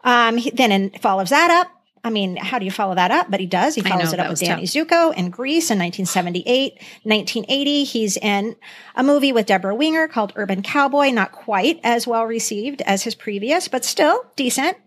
Um, 0.03 0.37
he, 0.37 0.51
then 0.51 0.71
in, 0.71 0.91
follows 0.91 1.31
that 1.31 1.49
up 1.49 1.76
I 2.07 2.09
mean, 2.09 2.37
how 2.37 2.57
do 2.57 2.63
you 2.63 2.71
follow 2.71 2.95
that 2.95 3.11
up? 3.11 3.29
But 3.29 3.41
he 3.41 3.45
does. 3.45 3.75
He 3.75 3.81
follows 3.81 4.07
know, 4.07 4.13
it 4.13 4.19
up 4.21 4.29
with 4.29 4.39
Danny 4.39 4.63
Zuko 4.63 5.13
in 5.13 5.29
Grease 5.29 5.69
in 5.69 5.77
1978. 5.77 6.75
1980, 7.03 7.83
he's 7.83 8.15
in 8.15 8.55
a 8.95 9.03
movie 9.03 9.33
with 9.33 9.45
Debra 9.45 9.75
Winger 9.75 10.07
called 10.07 10.31
Urban 10.37 10.61
Cowboy, 10.61 11.09
not 11.09 11.33
quite 11.33 11.81
as 11.83 12.07
well 12.07 12.23
received 12.23 12.81
as 12.83 13.03
his 13.03 13.13
previous, 13.13 13.67
but 13.67 13.83
still 13.83 14.25
decent. 14.37 14.77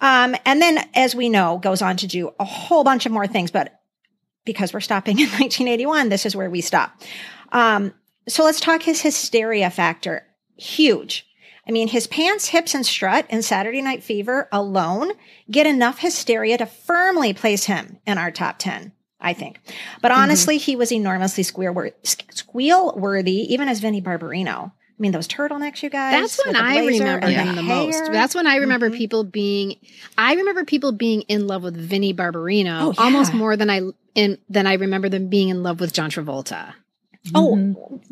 Um, 0.00 0.34
and 0.44 0.60
then, 0.60 0.84
as 0.94 1.14
we 1.14 1.28
know, 1.28 1.58
goes 1.58 1.82
on 1.82 1.96
to 1.98 2.08
do 2.08 2.32
a 2.40 2.44
whole 2.44 2.82
bunch 2.82 3.06
of 3.06 3.12
more 3.12 3.28
things, 3.28 3.52
but 3.52 3.80
because 4.44 4.72
we're 4.72 4.80
stopping 4.80 5.18
in 5.20 5.26
1981, 5.26 6.08
this 6.08 6.26
is 6.26 6.34
where 6.34 6.50
we 6.50 6.60
stop. 6.60 7.00
Um, 7.52 7.94
so 8.28 8.44
let's 8.44 8.60
talk 8.60 8.82
his 8.82 9.00
hysteria 9.00 9.70
factor. 9.70 10.26
Huge. 10.56 11.26
I 11.68 11.72
mean, 11.72 11.88
his 11.88 12.06
pants, 12.06 12.48
hips, 12.48 12.74
and 12.74 12.86
strut 12.86 13.26
in 13.28 13.42
Saturday 13.42 13.82
Night 13.82 14.02
Fever 14.02 14.48
alone 14.52 15.12
get 15.50 15.66
enough 15.66 15.98
hysteria 15.98 16.58
to 16.58 16.66
firmly 16.66 17.32
place 17.34 17.64
him 17.64 17.98
in 18.06 18.18
our 18.18 18.30
top 18.30 18.58
10, 18.58 18.92
I 19.20 19.32
think. 19.32 19.58
But 20.00 20.12
honestly, 20.12 20.58
he 20.58 20.76
was 20.76 20.92
enormously 20.92 21.42
squeal 21.42 22.94
worthy, 22.96 23.52
even 23.52 23.68
as 23.68 23.80
Vinnie 23.80 24.00
Barbarino. 24.02 24.70
I 24.72 25.02
mean, 25.02 25.12
those 25.12 25.28
turtlenecks, 25.28 25.82
you 25.82 25.90
guys. 25.90 26.12
That's 26.12 26.46
when 26.46 26.56
I 26.56 26.78
remember 26.78 27.26
him 27.28 27.56
the 27.56 27.62
most. 27.62 28.10
That's 28.12 28.34
when 28.34 28.46
I 28.46 28.56
remember 28.56 28.88
Mhm. 28.88 28.96
people 28.96 29.24
being. 29.24 29.76
I 30.16 30.34
remember 30.34 30.64
people 30.64 30.92
being 30.92 31.20
in 31.22 31.46
love 31.46 31.62
with 31.64 31.76
Vinnie 31.76 32.14
Barbarino 32.14 32.80
Oh, 32.80 32.94
yeah. 32.96 33.04
almost 33.04 33.34
more 33.34 33.56
than 33.56 33.68
I 33.68 33.82
in 34.14 34.38
than 34.48 34.66
I 34.66 34.74
remember 34.74 35.10
them 35.10 35.28
being 35.28 35.50
in 35.50 35.62
love 35.62 35.80
with 35.80 35.92
John 35.92 36.10
Travolta. 36.10 36.72
Oh, 37.34 37.56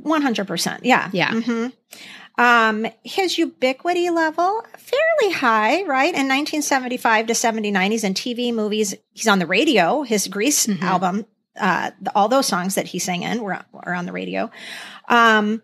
100%. 0.02 0.80
Yeah. 0.84 1.08
Yeah. 1.12 1.40
hmm 1.40 1.66
Um, 2.36 2.86
his 3.04 3.38
ubiquity 3.38 4.10
level, 4.10 4.62
fairly 4.76 5.32
high, 5.34 5.84
right? 5.84 6.12
In 6.12 6.26
1975 6.28 7.28
to 7.28 7.34
79, 7.34 7.90
he's 7.92 8.02
in 8.04 8.14
TV, 8.14 8.52
movies. 8.52 8.94
He's 9.12 9.28
on 9.28 9.38
the 9.38 9.46
radio. 9.46 10.02
His 10.02 10.26
Grease 10.26 10.66
Mhm. 10.66 10.82
album, 10.82 11.26
uh, 11.58 11.92
all 12.14 12.28
those 12.28 12.46
songs 12.46 12.74
that 12.74 12.86
he 12.88 12.98
sang 12.98 13.22
in 13.22 13.40
were, 13.40 13.60
were 13.72 13.94
on 13.94 14.06
the 14.06 14.12
radio. 14.12 14.50
Um, 15.08 15.62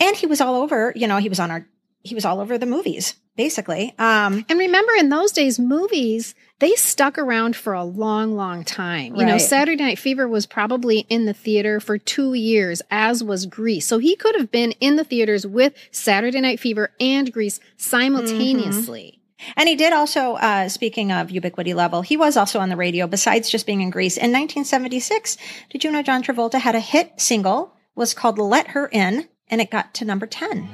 and 0.00 0.16
he 0.16 0.26
was 0.26 0.40
all 0.40 0.56
over, 0.56 0.92
you 0.96 1.06
know, 1.06 1.18
he 1.18 1.28
was 1.28 1.38
on 1.38 1.50
our, 1.52 1.66
he 2.02 2.14
was 2.16 2.24
all 2.24 2.40
over 2.40 2.58
the 2.58 2.66
movies, 2.66 3.14
basically. 3.36 3.94
Um, 3.98 4.44
And 4.48 4.58
remember, 4.58 4.92
in 4.98 5.08
those 5.08 5.30
days, 5.30 5.60
movies 5.60 6.34
they 6.62 6.76
stuck 6.76 7.18
around 7.18 7.56
for 7.56 7.72
a 7.72 7.82
long, 7.82 8.36
long 8.36 8.62
time. 8.62 9.16
You 9.16 9.26
know, 9.26 9.36
Saturday 9.36 9.82
Night 9.82 9.98
Fever 9.98 10.28
was 10.28 10.46
probably 10.46 11.00
in 11.08 11.24
the 11.24 11.34
theater 11.34 11.80
for 11.80 11.98
two 11.98 12.34
years, 12.34 12.80
as 12.88 13.24
was 13.24 13.46
Grease. 13.46 13.84
So 13.84 13.98
he 13.98 14.14
could 14.14 14.36
have 14.36 14.52
been 14.52 14.70
in 14.78 14.94
the 14.94 15.02
theaters 15.02 15.44
with 15.44 15.74
Saturday 15.90 16.40
Night 16.40 16.60
Fever 16.60 16.92
and 17.00 17.32
Grease 17.32 17.58
simultaneously. 17.76 19.20
And 19.56 19.68
he 19.68 19.74
did 19.74 19.92
also, 19.92 20.34
uh, 20.34 20.68
speaking 20.68 21.10
of 21.10 21.32
ubiquity 21.32 21.74
level, 21.74 22.02
he 22.02 22.16
was 22.16 22.36
also 22.36 22.60
on 22.60 22.68
the 22.68 22.76
radio 22.76 23.08
besides 23.08 23.50
just 23.50 23.66
being 23.66 23.80
in 23.80 23.90
Grease. 23.90 24.16
In 24.16 24.30
1976, 24.30 25.36
did 25.68 25.82
you 25.82 25.90
know 25.90 26.00
John 26.00 26.22
Travolta 26.22 26.60
had 26.60 26.76
a 26.76 26.80
hit 26.80 27.20
single, 27.20 27.74
was 27.96 28.14
called 28.14 28.38
Let 28.38 28.68
Her 28.68 28.86
In, 28.92 29.26
and 29.48 29.60
it 29.60 29.72
got 29.72 29.94
to 29.94 30.04
number 30.04 30.26
10. 30.26 30.68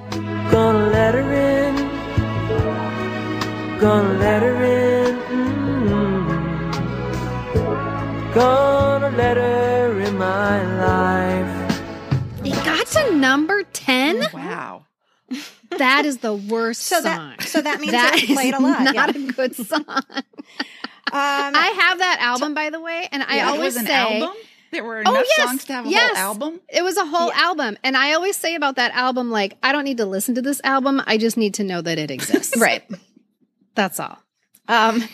Gonna 0.50 0.90
let 0.90 1.14
her 1.14 1.32
in. 1.32 1.76
Gonna 3.80 4.18
let 4.18 4.42
her 4.42 4.64
in. 4.64 4.87
Gonna 8.34 9.10
let 9.16 9.36
her 9.36 10.00
in 10.00 10.16
my 10.18 10.62
life. 10.78 11.80
It 12.44 12.52
got 12.64 12.86
to 12.88 13.16
number 13.16 13.62
10? 13.72 14.26
Wow. 14.32 14.84
That 15.76 16.06
is 16.06 16.18
the 16.18 16.32
worst 16.34 16.80
So 16.84 17.02
song. 17.02 17.34
that, 17.36 17.42
so 17.42 17.60
that 17.60 17.78
means 17.78 17.92
That 17.92 18.16
it 18.22 18.30
played 18.30 18.54
a 18.54 18.58
lot. 18.58 18.80
is 18.80 18.84
not 18.94 19.14
yeah. 19.14 19.22
a 19.28 19.32
good 19.32 19.54
song. 19.66 19.84
Um, 19.86 20.04
I 21.12 21.74
have 21.78 21.98
that 21.98 22.18
album, 22.20 22.54
by 22.54 22.70
the 22.70 22.80
way, 22.80 23.06
and 23.12 23.22
I 23.22 23.36
Yeah, 23.36 23.48
it 23.48 23.50
always 23.50 23.74
was 23.74 23.76
an 23.76 23.86
say 23.86 23.92
album. 23.94 24.34
There 24.72 24.82
were 24.82 25.02
Oh, 25.04 25.10
enough 25.10 25.26
yes, 25.36 25.46
songs 25.46 25.64
to 25.66 25.72
have 25.74 25.86
a 25.86 25.90
yes. 25.90 26.08
whole 26.16 26.16
album. 26.16 26.60
it 26.70 26.82
was 26.82 26.96
a 26.96 27.04
whole 27.04 27.30
album, 27.32 27.76
and 27.84 27.98
I 27.98 28.14
always 28.14 28.34
say 28.36 28.54
about 28.54 28.76
that 28.76 28.92
album, 28.92 29.30
like 29.30 29.58
I 29.62 29.72
don't 29.72 29.84
need 29.84 29.98
to 29.98 30.06
listen 30.06 30.34
to 30.36 30.42
this 30.42 30.60
album. 30.64 31.02
I 31.06 31.18
just 31.18 31.36
need 31.36 31.52
to 31.54 31.64
know 31.64 31.82
that 31.82 31.98
it 31.98 32.10
exists. 32.18 32.56
right. 32.56 32.82
That's 33.74 34.00
all. 34.00 34.18
Um, 34.68 35.04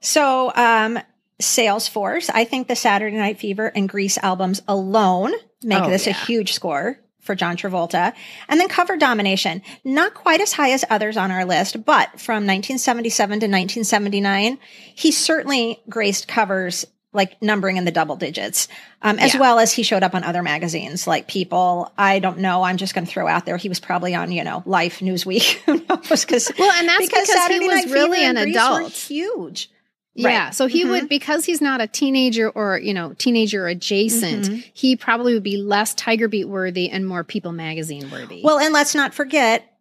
so, 0.00 0.52
um, 0.54 0.98
Salesforce, 1.40 2.30
I 2.32 2.44
think 2.44 2.68
the 2.68 2.76
Saturday 2.76 3.16
Night 3.16 3.38
Fever 3.38 3.66
and 3.74 3.88
Grease 3.88 4.18
albums 4.18 4.60
alone 4.68 5.32
make 5.62 5.82
Oh, 5.82 5.88
this 5.90 6.06
a 6.06 6.12
huge 6.12 6.52
score 6.52 6.98
for 7.20 7.34
John 7.34 7.56
Travolta. 7.56 8.12
And 8.48 8.58
then 8.58 8.68
cover 8.68 8.96
domination, 8.96 9.62
not 9.84 10.14
quite 10.14 10.40
as 10.40 10.52
high 10.52 10.70
as 10.72 10.84
others 10.88 11.16
on 11.16 11.30
our 11.30 11.44
list, 11.44 11.84
but 11.84 12.08
from 12.20 12.46
1977 12.46 13.28
to 13.40 13.46
1979, 13.46 14.58
he 14.94 15.10
certainly 15.12 15.80
graced 15.88 16.26
covers 16.26 16.86
like 17.12 17.40
numbering 17.42 17.76
in 17.78 17.84
the 17.84 17.90
double 17.90 18.16
digits, 18.16 18.68
um, 19.02 19.18
as 19.18 19.34
Yeah. 19.34 19.40
well 19.40 19.58
as 19.58 19.72
he 19.72 19.82
showed 19.82 20.02
up 20.02 20.14
on 20.14 20.24
other 20.24 20.42
magazines 20.42 21.06
like 21.06 21.26
People. 21.26 21.90
I 21.96 22.18
don't 22.18 22.38
know. 22.38 22.62
I'm 22.62 22.76
just 22.76 22.94
going 22.94 23.06
to 23.06 23.10
throw 23.10 23.26
out 23.26 23.46
there. 23.46 23.56
He 23.56 23.68
was 23.70 23.80
probably 23.80 24.14
on, 24.14 24.30
you 24.30 24.44
know, 24.44 24.62
Life, 24.66 25.00
Newsweek. 25.00 25.52
Who 25.66 25.74
knows? 25.88 26.24
Because 26.24 26.52
Well, 26.58 26.70
and 26.72 26.86
that's 26.88 27.06
because, 27.08 27.26
Saturday 27.28 27.60
he 27.60 27.66
was 27.68 27.84
Night 27.86 27.92
really 27.92 28.18
Fever 28.18 28.30
an 28.30 28.36
adult. 28.36 28.92
huge. 28.92 29.70
Yeah. 30.18 30.46
Right. 30.46 30.54
So 30.54 30.66
he 30.66 30.84
Mhm. 30.84 30.90
would 30.90 31.08
because 31.08 31.44
he's 31.44 31.60
not 31.60 31.80
a 31.80 31.86
teenager 31.86 32.50
or 32.50 32.78
you 32.78 32.92
know 32.92 33.14
teenager 33.18 33.66
adjacent. 33.68 34.46
Mhm. 34.48 34.64
He 34.74 34.96
probably 34.96 35.34
would 35.34 35.42
be 35.44 35.56
less 35.56 35.94
Tiger 35.94 36.26
Beat 36.28 36.46
worthy 36.48 36.90
and 36.90 37.06
more 37.06 37.22
People 37.24 37.52
Magazine 37.52 38.10
worthy. 38.10 38.40
Well, 38.42 38.58
and 38.58 38.72
let's 38.74 38.94
not 38.94 39.14
forget, 39.14 39.72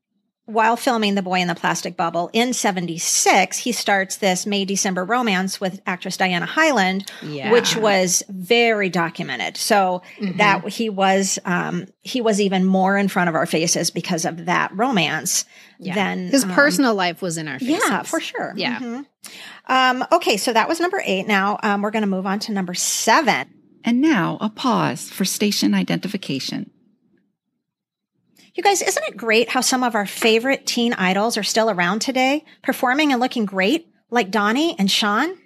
while 0.47 0.77
filming 0.77 1.15
The 1.15 1.21
Boy 1.21 1.41
in 1.41 1.49
the 1.49 1.55
Plastic 1.55 1.97
Bubble 1.97 2.29
in 2.31 2.53
76, 2.53 3.57
he 3.57 3.73
starts 3.73 4.15
this 4.15 4.45
May 4.45 4.63
December 4.63 5.03
romance 5.03 5.59
with 5.59 5.81
actress 5.85 6.15
Diana 6.15 6.45
Hyland, 6.45 7.11
yeah. 7.21 7.51
which 7.51 7.75
was 7.75 8.23
very 8.29 8.89
documented. 8.89 9.57
So 9.57 10.01
Mhm. 10.21 10.37
that 10.37 10.67
he 10.69 10.89
was, 10.89 11.37
um, 11.43 11.87
he 12.01 12.21
was 12.21 12.39
even 12.39 12.63
more 12.63 12.97
in 12.97 13.09
front 13.09 13.27
of 13.27 13.35
our 13.35 13.45
faces 13.45 13.91
because 13.91 14.23
of 14.23 14.45
that 14.45 14.71
romance 14.73 15.43
yeah. 15.79 15.95
than 15.95 16.29
his 16.29 16.45
um, 16.45 16.51
personal 16.51 16.95
life 16.95 17.21
was 17.21 17.37
in 17.37 17.49
our 17.49 17.59
faces. 17.59 17.83
Yeah, 17.85 18.03
for 18.03 18.21
sure. 18.21 18.53
Yeah. 18.55 18.79
Mhm. 18.79 19.05
Um, 19.67 20.05
okay, 20.13 20.37
so 20.37 20.53
that 20.53 20.69
was 20.69 20.79
number 20.79 21.01
eight. 21.05 21.27
Now 21.27 21.59
um, 21.61 21.81
we're 21.81 21.91
going 21.91 22.03
to 22.03 22.07
move 22.07 22.25
on 22.25 22.39
to 22.39 22.53
number 22.53 22.73
seven. 22.73 23.47
And 23.83 23.99
now 23.99 24.37
a 24.39 24.49
pause 24.49 25.09
for 25.09 25.25
station 25.25 25.73
identification. 25.73 26.71
You 28.58 28.64
guys, 28.64 28.82
isn't 28.82 29.05
it 29.08 29.16
great 29.16 29.49
how 29.49 29.62
some 29.62 29.84
of 29.84 29.93
our 29.93 30.08
favorite 30.08 30.66
teen 30.66 30.93
idols 30.93 31.38
are 31.38 31.43
still 31.43 31.70
around 31.70 31.99
today, 31.99 32.43
performing 32.64 33.12
and 33.12 33.22
looking 33.22 33.45
great, 33.45 33.88
like 34.10 34.32
Donny 34.32 34.76
and 34.80 34.89
Shaun? 34.89 35.38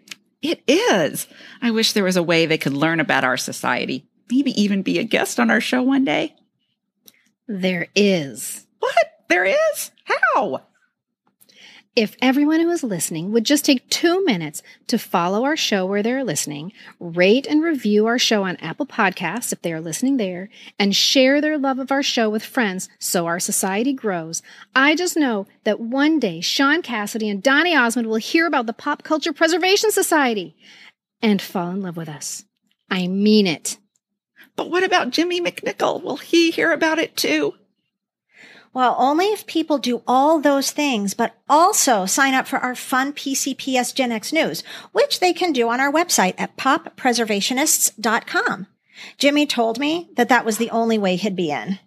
It 0.41 0.63
is. 0.65 1.27
I 1.61 1.71
wish 1.71 1.91
there 1.91 2.05
was 2.05 2.15
a 2.15 2.23
way 2.23 2.45
they 2.45 2.57
could 2.57 2.71
learn 2.71 3.01
about 3.01 3.25
our 3.25 3.35
society. 3.35 4.07
Maybe 4.31 4.59
even 4.61 4.81
be 4.81 4.97
a 4.97 5.03
guest 5.03 5.41
on 5.41 5.51
our 5.51 5.59
show 5.59 5.81
one 5.81 6.05
day. 6.05 6.33
There 7.49 7.89
is. 7.95 8.65
What? 8.79 8.95
There 9.27 9.43
is? 9.43 9.91
How? 10.05 10.61
If 11.93 12.15
everyone 12.21 12.61
who 12.61 12.71
is 12.71 12.83
listening 12.83 13.33
would 13.33 13.43
just 13.43 13.65
take 13.65 13.89
two 13.89 14.23
minutes 14.23 14.63
to 14.87 14.97
follow 14.97 15.43
our 15.43 15.57
show 15.57 15.85
where 15.85 16.01
they're 16.01 16.23
listening, 16.23 16.71
rate 17.01 17.45
and 17.45 17.61
review 17.61 18.07
our 18.07 18.17
show 18.17 18.43
on 18.43 18.55
Apple 18.57 18.85
Podcasts 18.85 19.51
if 19.51 19.61
they 19.61 19.73
are 19.73 19.81
listening 19.81 20.15
there, 20.15 20.47
and 20.79 20.95
share 20.95 21.41
their 21.41 21.57
love 21.57 21.79
of 21.79 21.91
our 21.91 22.01
show 22.01 22.29
with 22.29 22.45
friends 22.45 22.87
so 22.97 23.25
our 23.25 23.41
society 23.41 23.91
grows, 23.91 24.41
I 24.73 24.95
just 24.95 25.17
know 25.17 25.47
that 25.65 25.81
one 25.81 26.17
day 26.17 26.39
Shaun 26.39 26.81
Cassidy 26.81 27.27
and 27.29 27.43
Donny 27.43 27.75
Osmond 27.75 28.07
will 28.07 28.15
hear 28.15 28.47
about 28.47 28.67
the 28.67 28.73
Pop 28.73 29.03
Culture 29.03 29.33
Preservation 29.33 29.91
Society 29.91 30.55
and 31.21 31.41
fall 31.41 31.71
in 31.71 31.81
love 31.81 31.97
with 31.97 32.07
us. 32.07 32.45
I 32.89 33.07
mean 33.07 33.47
it. 33.47 33.77
But 34.55 34.71
what 34.71 34.83
about 34.83 35.09
Jimmy 35.09 35.41
McNichol? 35.41 36.01
Will 36.01 36.17
he 36.17 36.51
hear 36.51 36.71
about 36.71 36.99
it 36.99 37.17
too? 37.17 37.55
Well, 38.73 38.95
only 38.97 39.25
if 39.27 39.45
people 39.45 39.77
do 39.77 40.01
all 40.07 40.39
those 40.39 40.71
things, 40.71 41.13
but 41.13 41.35
also 41.49 42.05
sign 42.05 42.33
up 42.33 42.47
for 42.47 42.59
our 42.59 42.75
fun 42.75 43.11
PCPS 43.11 43.93
Gen 43.93 44.13
X 44.13 44.31
news, 44.31 44.63
which 44.93 45.19
they 45.19 45.33
can 45.33 45.51
do 45.51 45.67
on 45.69 45.81
our 45.81 45.91
website 45.91 46.35
at 46.37 46.55
poppreservationists.com. 46.57 48.67
Jimmy 49.17 49.45
told 49.45 49.79
me 49.79 50.09
that 50.15 50.29
that 50.29 50.45
was 50.45 50.57
the 50.57 50.69
only 50.69 50.97
way 50.97 51.17
he'd 51.17 51.35
be 51.35 51.51
in. 51.51 51.79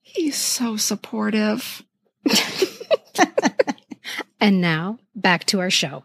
He's 0.00 0.36
so 0.36 0.76
supportive. 0.76 1.82
And 4.40 4.60
now 4.60 4.98
back 5.14 5.44
to 5.46 5.60
our 5.60 5.70
show. 5.70 6.04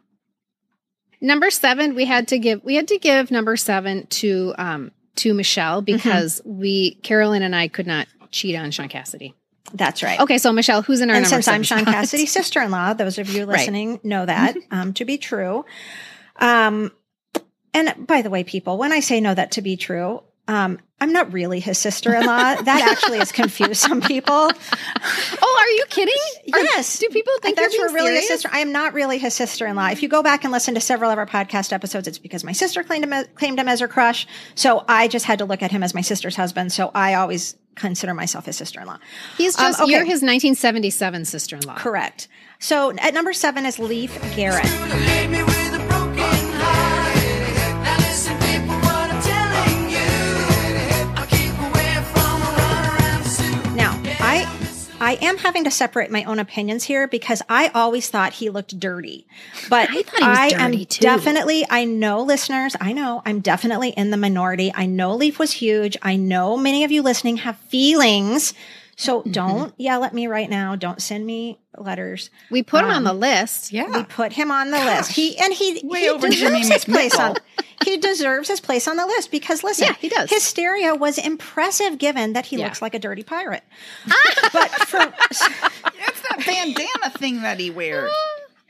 Number 1.22 1.50
seven, 1.50 1.96
we 1.96 2.06
had 2.06 2.28
to 2.28 2.38
give 2.38 2.64
we 2.64 2.76
had 2.76 2.90
to 2.90 3.00
give 3.00 3.32
number 3.32 3.56
seven 3.56 4.06
to 4.08 4.54
um 4.58 4.92
to 5.16 5.34
Michelle 5.34 5.82
because 5.82 6.42
we 6.44 6.96
Carolyn 6.96 7.42
and 7.42 7.56
I 7.56 7.70
could 7.70 7.88
not 7.88 8.08
cheat 8.32 8.56
on 8.56 8.72
Shaun 8.72 8.90
Cassidy. 8.90 9.34
That's 9.74 10.04
right. 10.04 10.20
Okay, 10.20 10.38
so 10.38 10.52
Michelle, 10.54 10.82
who's 10.84 11.02
in 11.02 11.10
our 11.10 11.16
and 11.16 11.28
since 11.28 11.48
I'm 11.48 11.64
Shaun? 11.64 11.86
Cassidy's 11.86 12.32
sister-in-law, 12.40 12.94
those 12.94 13.18
of 13.18 13.30
you 13.30 13.46
Right. 13.46 13.60
listening 13.60 14.00
know 14.04 14.26
that 14.26 14.56
um, 14.72 14.94
to 14.94 15.06
be 15.06 15.18
true. 15.18 15.66
Um, 16.38 16.92
and 17.74 18.08
by 18.08 18.22
the 18.22 18.30
way, 18.30 18.44
people, 18.44 18.78
when 18.78 18.92
I 18.92 19.00
say 19.02 19.20
know 19.22 19.34
that 19.34 19.52
to 19.52 19.62
be 19.62 19.76
true, 19.78 20.22
Um, 20.48 20.78
I'm 21.02 21.12
not 21.12 21.34
really 21.34 21.60
his 21.60 21.78
sister-in-law. 21.80 22.56
that 22.62 22.92
actually 22.92 23.18
has 23.18 23.32
confused 23.32 23.82
some 23.82 24.00
people. 24.00 24.34
Oh, 25.42 25.58
are 25.62 25.70
you 25.72 25.84
kidding? 25.90 26.54
Are- 26.54 26.60
Yes. 26.62 27.00
do 27.00 27.10
people 27.10 27.34
think 27.42 27.58
that's 27.58 27.74
you're 27.76 27.88
really 27.92 28.08
serious? 28.12 28.30
his 28.30 28.42
sister? 28.42 28.50
I 28.54 28.60
am 28.60 28.72
not 28.72 28.94
really 28.94 29.18
his 29.18 29.34
sister-in-law. 29.34 29.88
If 29.90 30.04
you 30.04 30.08
go 30.10 30.22
back 30.22 30.44
and 30.44 30.54
listen 30.54 30.76
to 30.76 30.80
several 30.82 31.10
of 31.12 31.18
our 31.18 31.26
podcast 31.26 31.74
episodes, 31.74 32.08
it's 32.08 32.20
because 32.20 32.44
my 32.44 32.52
sister 32.54 32.84
claimed 32.84 33.04
him 33.12 33.26
claimed 33.34 33.60
him 33.60 33.68
as 33.68 33.80
her 33.80 33.88
crush. 33.88 34.28
So 34.54 34.86
I 34.88 35.08
just 35.08 35.26
had 35.26 35.40
to 35.40 35.46
look 35.46 35.64
at 35.64 35.72
him 35.72 35.82
as 35.84 35.94
my 35.96 36.02
sister's 36.02 36.36
husband. 36.36 36.72
So 36.72 36.92
I 36.94 37.16
always 37.16 37.56
consider 37.76 38.14
myself 38.14 38.46
his 38.46 38.56
sister-in-law. 38.58 38.98
He's 39.38 39.58
Um, 39.60 39.74
okay. 39.74 39.92
you're 39.92 40.00
his 40.06 40.22
1977 40.22 41.26
sister-in-law. 41.26 41.76
Correct. 41.76 42.28
So 42.60 42.92
at 43.00 43.14
number 43.14 43.34
seven 43.34 43.66
is 43.66 43.80
Leif 43.80 44.18
Garrett. 44.36 44.66
I 55.06 55.20
am 55.22 55.38
having 55.38 55.66
to 55.66 55.72
separate 55.72 56.10
my 56.10 56.24
own 56.24 56.40
opinions 56.40 56.86
here 56.86 57.08
because 57.08 57.44
I 57.48 57.68
always 57.76 58.10
thought 58.10 58.34
he 58.34 58.50
looked 58.50 58.80
dirty. 58.80 59.28
But 59.70 59.88
I 59.92 60.46
was 60.48 60.54
am 60.54 60.72
too. 60.86 61.00
definitely 61.00 61.64
I 61.70 61.86
know 61.86 62.24
listeners, 62.24 62.76
I 62.82 62.92
know 62.92 63.22
I'm 63.24 63.40
definitely 63.40 63.90
in 63.90 64.10
the 64.10 64.18
minority. 64.18 64.72
I 64.74 64.88
know 64.88 65.14
Leif 65.14 65.38
was 65.38 65.52
huge. 65.52 65.96
I 66.02 66.16
know 66.16 66.58
many 66.58 66.84
of 66.84 66.92
you 66.92 67.04
listening 67.04 67.38
have 67.38 67.56
feelings. 67.68 68.56
So 68.98 69.22
Mm-hmm. 69.22 69.32
don't 69.32 69.74
yell 69.78 70.04
at 70.04 70.14
me 70.14 70.28
right 70.28 70.50
now. 70.50 70.76
Don't 70.76 71.02
send 71.02 71.26
me 71.26 71.60
letters. 71.78 72.30
We 72.50 72.64
put 72.64 72.82
him 72.86 72.92
on 72.92 72.98
Um, 72.98 73.04
the 73.04 73.14
list. 73.14 73.72
Yeah. 73.74 73.90
We 73.90 74.04
put 74.04 74.32
him 74.34 74.52
on 74.52 74.72
the 74.72 74.78
list. 74.80 75.12
He 75.12 75.38
and 75.38 75.54
he 75.54 75.82
Way 75.84 76.02
he 76.02 76.06
deserves 76.18 76.38
Jimmy 76.40 76.60
his 76.68 76.86
place 76.86 77.16
on. 77.16 77.36
He 77.84 77.98
deserves 77.98 78.48
his 78.48 78.62
place 78.62 78.88
on 78.88 78.96
the 78.96 79.06
list 79.06 79.32
because 79.32 79.64
listen, 79.64 79.88
Yeah, 79.88 79.94
he 80.00 80.08
does. 80.08 80.30
Hysteria 80.30 80.96
was 80.96 81.18
impressive, 81.18 81.98
given 81.98 82.34
that 82.34 82.46
he 82.46 82.56
Yeah. 82.56 82.66
looks 82.66 82.82
like 82.82 82.94
a 82.94 83.00
dirty 83.00 83.24
pirate. 83.24 83.64
but 84.54 84.70
for 84.88 85.00
It's 85.30 85.40
that 85.40 86.44
bandana 86.46 87.10
thing 87.18 87.42
that 87.42 87.60
he 87.60 87.70
wears. 87.72 88.12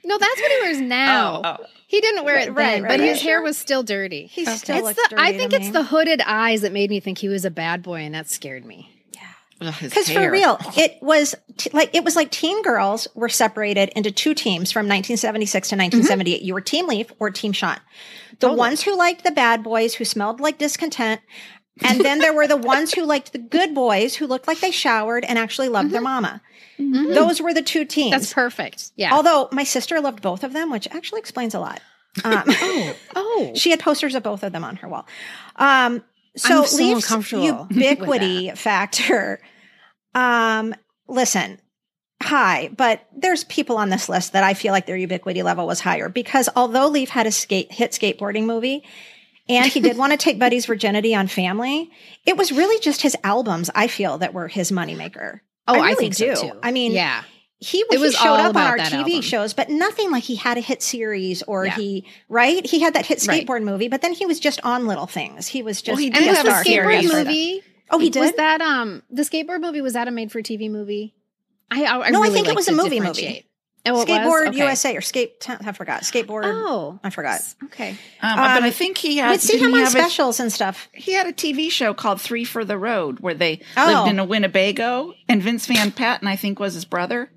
No, 0.07 0.19
that's 0.19 0.39
what 0.39 0.51
he 0.51 0.61
wears 0.61 0.79
now. 0.81 1.41
Oh, 1.43 1.57
oh. 1.61 1.65
He 1.87 1.99
didn't 1.99 2.25
wear 2.25 2.35
it 2.37 2.49
Right, 2.53 2.55
then, 2.55 2.83
right, 2.83 2.89
but 2.89 2.99
right. 2.99 3.09
his 3.09 3.23
hair 3.23 3.41
was 3.41 3.57
still 3.57 3.81
dirty. 3.81 4.27
he 4.27 4.45
still 4.45 4.75
it's 4.77 4.83
looks 4.85 4.95
the, 5.01 5.07
dirty. 5.15 5.23
I 5.23 5.35
think 5.35 5.51
it's 5.51 5.71
the 5.71 5.81
hooded 5.83 6.21
eyes 6.27 6.61
that 6.61 6.71
made 6.71 6.91
me 6.91 6.99
think 6.99 7.17
he 7.17 7.27
was 7.27 7.43
a 7.43 7.49
bad 7.49 7.81
boy, 7.81 8.01
and 8.01 8.13
that 8.13 8.29
scared 8.29 8.65
me. 8.65 8.91
Because 9.59 10.09
for 10.09 10.29
real, 10.29 10.57
it 10.77 10.97
was 11.01 11.33
t- 11.57 11.69
like 11.71 11.95
it 11.95 12.03
was 12.03 12.15
like 12.15 12.31
teen 12.31 12.61
girls 12.61 13.07
were 13.15 13.29
separated 13.29 13.89
into 13.95 14.11
two 14.11 14.33
teams 14.33 14.71
from 14.71 14.85
1976 14.85 15.69
to 15.69 15.75
1978. 15.75 16.41
You 16.41 16.53
were 16.53 16.61
Team 16.61 16.87
Leif 16.87 17.11
or 17.19 17.29
Team 17.29 17.53
Shaun. 17.53 17.77
The 18.39 18.51
ones 18.51 18.81
who 18.83 18.97
liked 18.97 19.23
the 19.23 19.31
bad 19.31 19.63
boys 19.63 19.95
who 19.95 20.03
smelled 20.03 20.41
like 20.41 20.57
discontent, 20.57 21.21
and 21.81 22.01
then 22.01 22.19
there 22.19 22.33
were 22.33 22.47
the 22.47 22.57
ones 22.73 22.93
who 22.93 23.05
liked 23.05 23.31
the 23.31 23.39
good 23.39 23.73
boys 23.73 24.15
who 24.15 24.27
looked 24.27 24.47
like 24.47 24.59
they 24.59 24.71
showered 24.71 25.23
and 25.23 25.39
actually 25.39 25.69
loved 25.69 25.91
their 25.91 26.01
mama. 26.01 26.41
Those 26.77 27.41
were 27.41 27.53
the 27.53 27.61
two 27.61 27.85
teams. 27.85 28.11
That's 28.11 28.33
perfect. 28.33 28.91
Yeah. 28.97 29.13
Although 29.13 29.47
my 29.53 29.63
sister 29.63 30.01
loved 30.01 30.21
both 30.21 30.43
of 30.43 30.51
them, 30.51 30.69
which 30.69 30.87
actually 30.91 31.19
explains 31.19 31.53
a 31.53 31.59
lot. 31.59 31.79
Um, 32.23 32.43
oh, 33.15 33.51
she 33.55 33.71
had 33.71 33.79
posters 33.79 34.15
of 34.15 34.23
both 34.23 34.43
of 34.43 34.51
them 34.51 34.63
on 34.63 34.77
her 34.77 34.87
wall. 34.87 35.07
Um, 35.55 36.03
so 36.35 36.61
I'm 36.61 36.65
so 36.67 36.77
Leif's 36.77 37.03
uncomfortable 37.03 37.67
ubiquity 37.71 38.51
factor. 38.51 39.39
Um, 40.13 40.75
listen, 41.07 41.59
high, 42.21 42.69
but 42.75 43.05
there's 43.15 43.43
people 43.45 43.77
on 43.77 43.89
this 43.89 44.09
list 44.09 44.33
that 44.33 44.43
I 44.43 44.53
feel 44.53 44.71
like 44.71 44.85
their 44.85 44.97
ubiquity 44.97 45.43
level 45.43 45.67
was 45.67 45.79
higher 45.79 46.09
because 46.09 46.49
although 46.55 46.87
Leif 46.87 47.09
had 47.09 47.27
a 47.27 47.31
skate 47.31 47.71
hit 47.71 47.91
skateboarding 47.91 48.45
movie. 48.45 48.83
And 49.47 49.67
he 49.71 49.79
did 49.79 49.95
want 49.99 50.11
to 50.11 50.17
take 50.17 50.39
Buddy's 50.39 50.65
virginity 50.65 51.13
on 51.13 51.27
family. 51.27 51.91
It 52.25 52.35
was 52.35 52.51
really 52.51 52.79
just 52.79 53.03
his 53.03 53.15
albums, 53.23 53.69
I 53.75 53.85
feel, 53.85 54.17
that 54.17 54.33
were 54.33 54.47
his 54.47 54.71
moneymaker. 54.71 55.41
oh, 55.67 55.79
I 55.79 55.89
I, 55.89 55.93
think 55.93 56.15
do. 56.15 56.35
so 56.35 56.49
too. 56.49 56.59
I 56.63 56.71
mean, 56.71 56.93
yeah. 56.93 57.23
He, 57.67 57.79
It 57.79 57.87
he 57.91 57.97
was 57.97 58.13
showed 58.15 58.27
all 58.27 58.35
up 58.49 58.55
on 58.55 58.61
our 58.61 58.77
TV 58.77 58.93
album. 58.99 59.21
shows, 59.21 59.53
but 59.53 59.69
nothing 59.69 60.11
like 60.11 60.23
he 60.23 60.35
had 60.35 60.57
a 60.57 60.61
hit 60.61 60.81
series 60.83 61.41
or 61.43 61.65
Yeah. 61.65 61.75
he 61.75 62.05
right. 62.29 62.65
He 62.65 62.79
had 62.81 62.93
that 62.93 63.05
hit 63.05 63.25
Right. 63.27 63.45
skateboard 63.47 63.63
movie, 63.63 63.87
but 63.87 64.01
then 64.01 64.13
he 64.13 64.25
was 64.25 64.39
just 64.39 64.59
on 64.63 64.87
little 64.87 65.07
things. 65.07 65.47
He 65.47 65.63
was 65.63 65.81
just 65.81 65.99
he 65.99 66.07
And 66.07 66.15
did 66.15 66.27
was 66.27 66.37
have 66.37 66.45
a 66.47 66.49
skateboard 66.51 66.63
series. 66.65 67.09
for 67.09 67.15
that. 67.17 67.25
movie? 67.27 67.61
Oh, 67.91 67.99
he 67.99 68.09
did. 68.09 68.19
Was 68.21 68.33
that 68.33 68.61
um 68.61 69.03
the 69.09 69.23
skateboard 69.23 69.61
movie? 69.61 69.81
Was 69.81 69.93
that 69.93 70.07
a 70.07 70.11
made 70.11 70.31
for 70.31 70.41
TV 70.41 70.69
movie? 70.69 71.13
I, 71.71 71.83
I, 71.85 72.07
I 72.07 72.09
No, 72.11 72.23
I 72.23 72.29
think 72.29 72.47
it 72.47 72.55
was 72.55 72.67
a 72.67 72.71
movie 72.71 72.99
movie. 72.99 73.45
Oh. 73.87 74.03
Skateboard 74.03 74.47
Okay. 74.47 74.57
USA 74.57 74.95
or 74.97 75.01
skate. 75.01 75.47
I 75.47 75.71
forgot 75.71 76.01
skateboard. 76.01 76.41
Oh, 76.45 76.99
I 77.03 77.11
forgot. 77.11 77.39
Okay. 77.65 77.91
Um, 77.91 78.35
but 78.35 78.57
Um, 78.57 78.63
I 78.63 78.71
think 78.71 78.97
he 78.97 79.17
had. 79.17 79.29
We'd 79.29 79.41
see 79.41 79.53
didn't 79.59 79.67
him 79.67 79.73
on 79.75 79.79
have 79.81 79.89
a- 79.89 79.91
specials 79.99 80.39
and 80.39 80.51
stuff. 80.51 80.89
he 80.91 81.13
had 81.13 81.27
a 81.27 81.31
TV 81.33 81.69
show 81.71 81.93
called 81.93 82.19
Three 82.19 82.45
for 82.45 82.65
the 82.65 82.79
Road 82.79 83.19
where 83.19 83.35
they 83.35 83.59
Oh. 83.77 83.85
lived 83.85 84.09
in 84.09 84.17
a 84.19 84.25
Winnebago, 84.25 85.13
and 85.29 85.39
Vince 85.43 85.67
Van 85.67 85.91
Patten, 85.91 86.27
I 86.27 86.35
think, 86.35 86.59
was 86.59 86.73
his 86.73 86.85
brother 86.85 87.29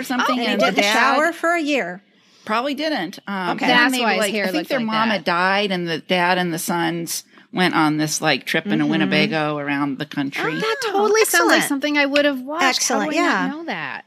or 0.00 0.02
something. 0.02 0.38
And 0.38 0.46
he 0.46 0.52
and 0.52 0.60
the 0.60 0.66
didn't 0.72 0.84
shower 0.92 1.32
for 1.32 1.54
a 1.54 1.60
year. 1.60 2.02
probably 2.44 2.74
didn't. 2.74 3.18
Um, 3.26 3.50
Okay. 3.56 3.66
That's 3.66 3.92
they 3.94 4.00
why 4.00 4.16
were 4.16 4.22
his 4.24 4.32
hair 4.32 4.46
I 4.46 4.48
think 4.52 4.68
their 4.68 4.78
like 4.78 4.86
mom 4.86 5.08
that. 5.08 5.12
had 5.14 5.24
died, 5.24 5.70
and 5.70 5.86
the 5.88 5.98
dad 5.98 6.38
and 6.38 6.52
the 6.52 6.58
sons 6.58 7.24
went 7.52 7.74
on 7.74 7.96
this 7.96 8.20
like 8.20 8.46
trip 8.46 8.66
in 8.66 8.80
a 8.80 8.84
Mm-hmm. 8.84 8.90
Winnebago 8.90 9.58
around 9.58 9.98
the 9.98 10.06
country. 10.06 10.54
That 10.54 10.76
totally 10.86 11.24
sounds 11.24 11.48
like 11.50 11.62
something 11.62 11.98
I 11.98 12.06
would 12.06 12.24
have 12.24 12.40
watched. 12.40 12.64
Excellent, 12.64 13.12
yeah. 13.14 13.48
know 13.48 13.64
that? 13.64 14.04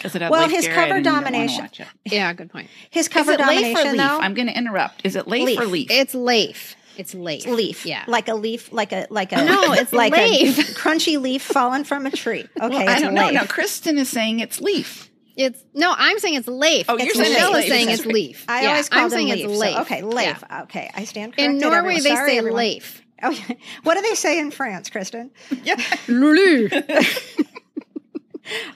'Cause 0.00 0.14
it 0.14 0.22
had 0.22 0.30
Well, 0.30 0.42
Leif 0.46 0.52
his 0.56 0.66
Garrett 0.66 0.76
cover 0.78 0.94
and 0.96 1.04
you 1.04 1.10
didn't 1.10 1.24
wanna 1.24 1.30
domination-. 1.30 1.86
Yeah, 2.04 2.32
good 2.32 2.50
point. 2.52 2.68
His 2.90 3.06
Is 3.06 3.08
cover 3.12 3.36
domination 3.36 3.92
Leaf? 3.92 3.96
though. 3.96 4.18
I'm 4.20 4.34
going 4.34 4.46
to 4.46 4.56
interrupt. 4.56 5.00
Is 5.04 5.16
it 5.16 5.26
Leif, 5.26 5.58
or 5.58 5.64
Leaf. 5.66 5.72
Leaf? 5.72 5.90
It's 5.90 6.14
Leaf. 6.14 6.76
It's 6.96 7.14
Leaf. 7.14 7.46
leaf. 7.46 7.86
Yeah. 7.86 8.04
Like 8.08 8.28
a 8.28 8.34
leaf, 8.34 8.72
like 8.72 8.92
a 8.92 9.06
like 9.10 9.32
a 9.32 9.44
No, 9.44 9.72
it's 9.72 9.92
like 9.92 10.12
leaf. 10.12 10.58
a 10.58 10.62
crunchy 10.74 11.20
leaf 11.20 11.42
fallen 11.42 11.84
from 11.84 12.06
a 12.06 12.10
tree. 12.10 12.46
Okay, 12.60 12.84
Well, 12.84 12.88
I 12.88 12.98
don't 13.00 13.14
know. 13.14 13.24
leaf. 13.26 13.34
Now, 13.34 13.44
Kristen 13.46 13.98
is 13.98 14.08
saying 14.08 14.40
it's 14.40 14.60
Leaf. 14.60 15.07
It's 15.38 15.64
no. 15.72 15.94
I'm 15.96 16.18
saying 16.18 16.34
it's 16.34 16.48
Leif. 16.48 16.86
Oh, 16.90 16.96
you're 16.98 17.06
It's 17.06 17.16
saying 17.16 17.32
Michelle 17.32 17.54
it's 17.54 17.64
is 17.66 17.70
saying 17.72 17.90
it's 17.90 18.04
Leaf. 18.06 18.44
I 18.48 18.62
Yeah, 18.62 18.68
always 18.70 18.88
called 18.88 19.04
I'm 19.04 19.10
saying 19.10 19.28
him 19.28 19.38
it's 19.38 19.46
leaf. 19.48 19.58
Leif. 19.60 19.74
So, 19.74 19.80
okay, 19.82 20.02
leaf. 20.02 20.44
Yeah. 20.50 20.62
Okay, 20.64 20.90
I 20.94 21.04
stand 21.04 21.32
corrected. 21.36 21.50
In 21.54 21.58
Norway, 21.58 21.76
everyone. 21.76 22.02
they 22.02 22.10
Sorry, 22.10 22.30
say 22.30 22.38
everyone. 22.38 22.58
Leif. 22.58 23.02
Oh, 23.22 23.30
yeah. 23.30 23.54
what 23.84 23.94
do 23.94 24.02
they 24.02 24.14
say 24.14 24.38
in 24.40 24.50
France, 24.50 24.90
Kristen? 24.90 25.30
Lulu. 26.08 26.68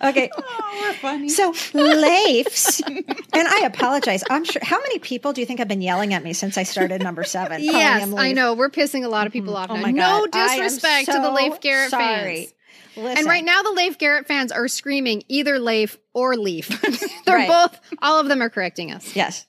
Okay, 0.02 0.28
Oh, 0.36 0.78
we're 0.82 0.92
funny. 0.94 1.28
so 1.30 1.54
Leif's, 1.72 2.82
and 2.82 3.04
I 3.34 3.62
apologize. 3.64 4.22
I'm 4.28 4.44
sure. 4.44 4.60
How 4.62 4.78
many 4.78 4.98
people 4.98 5.32
do 5.32 5.40
you 5.40 5.46
think 5.46 5.60
have 5.60 5.68
been 5.68 5.80
yelling 5.80 6.12
at 6.12 6.22
me 6.22 6.34
since 6.34 6.58
I 6.58 6.64
started 6.64 7.02
number 7.02 7.24
seven? 7.24 7.62
yes, 7.64 8.12
I 8.14 8.32
know. 8.32 8.52
We're 8.52 8.68
pissing 8.68 9.04
a 9.04 9.08
lot 9.08 9.26
of 9.26 9.32
people 9.32 9.54
mm-hmm. 9.54 9.72
off. 9.72 9.78
Oh 9.78 9.80
my 9.80 9.90
no 9.90 10.26
God. 10.26 10.30
I 10.34 10.56
am 10.56 10.62
disrespect 10.64 11.06
to 11.06 11.12
the 11.12 11.22
so 11.22 11.32
Leif 11.32 11.60
Garrett 11.62 11.90
sorry. 11.90 12.36
fans. 12.36 12.54
Listen, 12.96 13.18
And 13.18 13.26
right 13.26 13.44
now, 13.44 13.62
the 13.62 13.72
Leif 13.72 13.98
Garrett 13.98 14.26
fans 14.26 14.52
are 14.52 14.68
screaming 14.68 15.22
either 15.28 15.58
Leif 15.58 15.98
or 16.12 16.36
Leaf. 16.36 16.68
They're 17.26 17.36
Right. 17.36 17.48
both. 17.48 17.80
All 18.02 18.18
of 18.20 18.28
them 18.28 18.42
are 18.42 18.50
correcting 18.50 18.92
us. 18.92 19.16
Yes. 19.16 19.46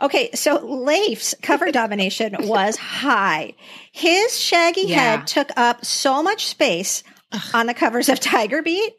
Okay, 0.00 0.30
so 0.34 0.64
Leif's 0.64 1.34
cover 1.42 1.72
domination 1.72 2.36
was 2.40 2.76
high. 2.76 3.54
His 3.92 4.38
shaggy 4.38 4.82
Yeah. 4.86 5.16
head 5.18 5.26
took 5.26 5.50
up 5.56 5.84
so 5.84 6.22
much 6.22 6.46
space 6.46 7.02
on 7.52 7.66
the 7.66 7.74
covers 7.74 8.08
of 8.08 8.20
Tiger 8.20 8.62
Beat. 8.62 8.94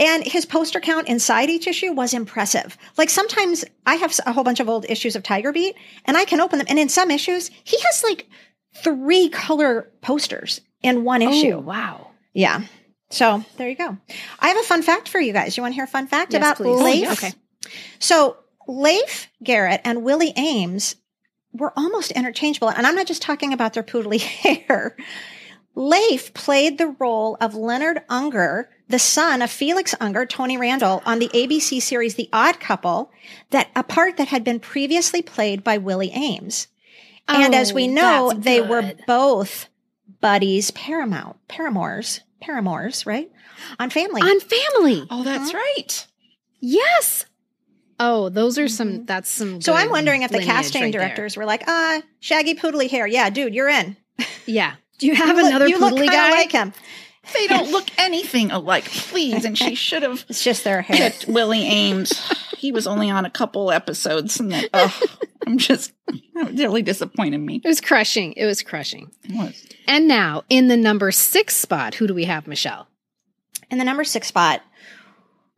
And 0.00 0.24
his 0.24 0.44
poster 0.44 0.80
count 0.80 1.06
inside 1.08 1.50
each 1.50 1.68
issue 1.68 1.92
was 1.92 2.14
impressive. 2.14 2.76
Like 2.96 3.10
sometimes 3.10 3.64
I 3.86 3.94
have 3.94 4.18
a 4.26 4.32
whole 4.32 4.42
bunch 4.42 4.58
of 4.58 4.68
old 4.68 4.86
issues 4.88 5.14
of 5.14 5.22
Tiger 5.22 5.52
Beat 5.52 5.76
and 6.04 6.16
I 6.16 6.24
can 6.24 6.40
open 6.40 6.58
them. 6.58 6.66
And 6.68 6.78
in 6.80 6.88
some 6.88 7.10
issues, 7.12 7.48
he 7.62 7.78
has 7.80 8.02
like 8.02 8.26
three 8.82 9.28
color 9.28 9.92
posters 10.00 10.60
in 10.82 11.04
one 11.04 11.22
oh, 11.22 11.30
issue. 11.30 11.52
Oh, 11.52 11.60
wow. 11.60 12.10
Yeah. 12.32 12.62
So 13.14 13.44
there 13.56 13.68
you 13.68 13.76
go. 13.76 13.96
I 14.40 14.48
have 14.48 14.56
a 14.58 14.62
fun 14.64 14.82
fact 14.82 15.08
for 15.08 15.20
you 15.20 15.32
guys. 15.32 15.56
You 15.56 15.62
want 15.62 15.72
to 15.72 15.76
hear 15.76 15.84
a 15.84 15.88
fun 15.88 16.06
fact 16.08 16.32
Yes, 16.32 16.40
about 16.40 16.56
please. 16.56 16.80
Oh, 16.80 16.84
Leif? 16.84 17.12
Okay. 17.12 17.32
So 17.98 18.36
Leif 18.66 19.28
Garrett 19.42 19.80
and 19.84 20.02
Willie 20.02 20.32
Aames 20.32 20.96
were 21.52 21.72
almost 21.76 22.10
interchangeable. 22.12 22.68
And 22.70 22.86
I'm 22.86 22.96
not 22.96 23.06
just 23.06 23.22
talking 23.22 23.52
about 23.52 23.72
their 23.74 23.82
poodly 23.84 24.20
hair. 24.66 24.96
Leif 25.76 26.34
played 26.34 26.78
the 26.78 26.94
role 26.98 27.36
of 27.40 27.54
Leonard 27.54 28.02
Unger, 28.08 28.68
the 28.88 28.98
son 28.98 29.42
of 29.42 29.50
Felix 29.50 29.94
Unger, 30.00 30.24
Tony 30.26 30.56
Randall, 30.56 31.02
on 31.04 31.18
the 31.18 31.28
ABC 31.28 31.80
series 31.82 32.14
The 32.14 32.28
Odd 32.32 32.60
Couple, 32.60 33.10
that 33.50 33.70
a 33.74 33.82
part 33.82 34.16
that 34.16 34.28
had 34.28 34.44
been 34.44 34.60
previously 34.60 35.20
played 35.22 35.64
by 35.64 35.78
Willie 35.78 36.10
Aames. 36.10 36.66
and 37.28 37.54
as 37.54 37.72
we 37.72 37.88
Oh, 37.88 37.92
know, 37.92 38.32
they 38.36 38.60
were 38.60 38.92
both 39.06 39.68
buddies, 40.20 40.70
paramount, 40.72 41.36
paramours, 41.48 42.20
paramours, 42.44 43.06
right? 43.06 43.30
On 43.78 43.90
family. 43.90 44.20
On 44.22 44.40
family. 44.40 45.06
Oh, 45.10 45.22
that's 45.24 45.54
right. 45.54 46.06
Yes. 46.60 47.24
Oh, 48.00 48.28
those 48.28 48.58
are 48.58 48.68
some. 48.68 49.04
That's 49.06 49.30
some. 49.30 49.48
Mm-hmm. 49.48 49.60
so 49.60 49.72
I'm 49.72 49.90
wondering 49.90 50.22
if 50.22 50.30
the 50.30 50.38
lineage 50.38 50.52
casting 50.52 50.82
right 50.82 50.92
there. 50.92 51.00
directors 51.02 51.36
were 51.36 51.44
like, 51.44 51.62
ah, 51.66 52.02
shaggy 52.20 52.54
poodly 52.54 52.90
hair. 52.90 53.06
Yeah, 53.06 53.30
dude, 53.30 53.54
you're 53.54 53.68
in. 53.68 53.96
Yeah. 54.46 54.74
Do 54.98 55.06
you 55.06 55.14
have 55.14 55.38
You 55.38 55.46
another 55.46 55.66
you 55.68 55.78
look 55.78 55.94
poodly 55.94 56.00
kinda 56.10 56.12
guy? 56.12 56.30
like 56.30 56.52
him. 56.52 56.72
They 57.32 57.46
don't 57.46 57.70
look 57.70 57.86
anything 57.98 58.50
alike, 58.50 58.84
please. 58.84 59.46
And 59.46 59.56
she 59.56 59.74
should 59.74 60.02
have 60.02 60.24
It's 60.28 60.44
just 60.44 60.64
their 60.64 60.82
hair. 60.82 61.10
picked 61.10 61.26
Willie 61.26 61.64
Aames. 61.64 62.12
He 62.64 62.72
was 62.72 62.86
only 62.86 63.10
on 63.10 63.26
a 63.26 63.30
couple 63.30 63.70
episodes, 63.70 64.40
and 64.40 64.50
that, 64.50 64.70
oh, 64.72 65.00
I'm 65.46 65.58
just 65.58 65.92
That 66.32 66.54
really 66.54 66.80
disappointed 66.80 67.36
me. 67.36 67.60
It 67.62 67.68
was 67.68 67.82
crushing. 67.82 68.32
It 68.38 68.46
was 68.46 68.62
crushing. 68.62 69.10
It 69.22 69.36
was. 69.36 69.66
And 69.86 70.08
now, 70.08 70.44
in 70.48 70.68
the 70.68 70.76
number 70.78 71.12
six 71.12 71.54
spot, 71.54 71.96
who 71.96 72.06
do 72.06 72.14
we 72.14 72.24
have, 72.24 72.46
Michelle? 72.46 72.88
In 73.70 73.76
the 73.76 73.84
number 73.84 74.02
six 74.02 74.28
spot, 74.28 74.62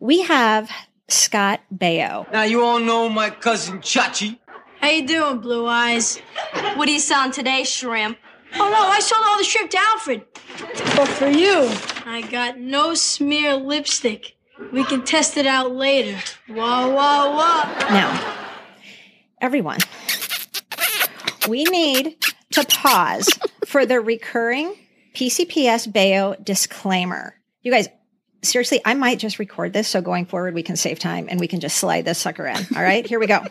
we 0.01 0.23
have 0.23 0.69
Scott 1.07 1.61
Baio. 1.73 2.29
Now 2.33 2.43
you 2.43 2.65
all 2.65 2.81
know 2.81 3.09
my 3.09 3.31
cousin 3.31 3.79
Chachi. 3.79 4.41
How 4.81 4.89
you 4.89 5.07
doing, 5.07 5.39
Blue 5.39 5.65
Eyes? 5.65 6.19
What 6.75 6.89
are 6.89 6.93
you 6.93 6.99
selling 6.99 7.31
today, 7.31 7.63
shrimp? 7.63 8.19
Oh 8.55 8.69
no, 8.69 8.89
I 8.89 8.99
sold 8.99 9.23
all 9.25 9.39
the 9.39 9.45
shrimp 9.45 9.71
to 9.71 9.79
Alfred. 9.79 10.25
But 10.97 11.07
for 11.07 11.29
you, 11.29 11.71
I 12.05 12.27
got 12.29 12.59
no 12.59 12.95
smear 12.95 13.55
lipstick. 13.55 14.36
We 14.73 14.85
can 14.85 15.05
test 15.05 15.37
it 15.37 15.47
out 15.47 15.73
later. 15.73 16.19
Wah 16.49 16.89
wah 16.89 17.37
wah. 17.37 17.65
Now, 17.91 18.37
everyone, 19.41 19.79
we 21.49 21.65
need 21.65 22.17
to 22.53 22.65
pause 22.65 23.29
for 23.67 23.85
the 23.85 24.01
recurring 24.01 24.75
PCPS 25.15 25.93
Baio 25.93 26.43
disclaimer. 26.43 27.35
You 27.63 27.73
guys, 27.73 27.89
seriously, 28.43 28.81
I 28.85 28.95
might 28.95 29.19
just 29.19 29.39
record 29.39 29.73
this 29.73 29.89
so 29.89 30.01
going 30.01 30.25
forward 30.25 30.55
we 30.55 30.63
can 30.63 30.77
save 30.77 30.99
time 30.99 31.27
and 31.31 31.39
we 31.39 31.49
can 31.49 31.61
just 31.61 31.77
slide 31.77 32.05
this 32.05 32.19
sucker 32.19 32.47
in. 32.47 32.57
All 32.75 32.83
right, 32.83 33.07
here 33.07 33.21
we 33.21 33.27
go. 33.27 33.43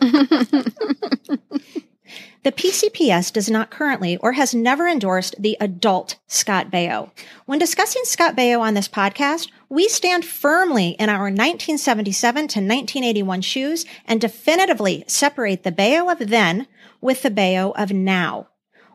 The 2.42 2.52
PCPS 2.52 3.32
does 3.32 3.50
not 3.50 3.70
currently 3.70 4.16
or 4.18 4.32
has 4.32 4.54
never 4.54 4.86
endorsed 4.86 5.34
the 5.38 5.56
adult 5.60 6.16
Scott 6.26 6.70
Baio. 6.70 7.10
When 7.46 7.58
discussing 7.58 8.02
Scott 8.04 8.36
Baio 8.36 8.60
on 8.60 8.74
this 8.74 8.88
podcast, 8.88 9.50
we 9.68 9.88
stand 9.88 10.24
firmly 10.24 10.90
in 10.98 11.08
our 11.08 11.24
1977 11.24 12.34
to 12.36 12.60
1981 12.60 13.40
shoes 13.40 13.84
and 14.04 14.20
definitively 14.20 15.04
separate 15.06 15.64
the 15.64 15.72
Baio 15.72 16.10
of 16.12 16.28
then 16.28 16.68
with 17.00 17.22
the 17.22 17.30
Baio 17.30 17.72
of 17.76 17.90
now. 17.90 18.48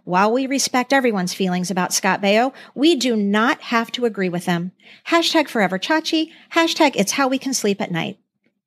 While 0.03 0.31
we 0.31 0.47
respect 0.47 0.93
everyone's 0.93 1.33
feelings 1.33 1.69
about 1.69 1.93
Scott 1.93 2.21
Baio, 2.21 2.53
we 2.73 2.95
do 2.95 3.15
not 3.15 3.61
have 3.61 3.91
to 3.91 4.05
agree 4.05 4.29
with 4.29 4.45
them. 4.45 4.71
Hashtag 5.07 5.47
forever 5.47 5.77
Chachi. 5.77 6.31
Hashtag 6.53 6.93
it's 6.95 7.13
how 7.13 7.27
we 7.27 7.37
can 7.37 7.53
sleep 7.53 7.81
at 7.81 7.91
night. 7.91 8.17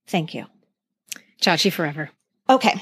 Thank 0.06 0.34
you. 0.34 0.46
Chachi 1.40 1.72
forever. 1.72 2.10
Okay. 2.48 2.80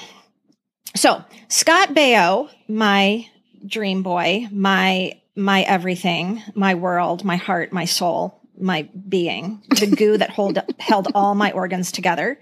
So 0.95 1.25
Scott 1.49 1.91
Baio, 1.91 2.51
my 2.69 3.29
dream 3.67 4.03
boy, 4.03 4.49
my 4.51 5.19
my 5.35 5.63
everything, 5.63 6.43
my 6.55 6.75
world, 6.75 7.25
my 7.25 7.37
heart, 7.37 7.73
my 7.73 7.87
soul, 7.87 8.43
my 8.59 8.89
being, 9.09 9.63
the 9.81 9.87
goo 9.87 10.19
that 10.19 10.31
hold, 10.31 10.59
held 10.79 11.09
all 11.15 11.35
my 11.35 11.51
organs 11.53 11.91
together, 11.91 12.39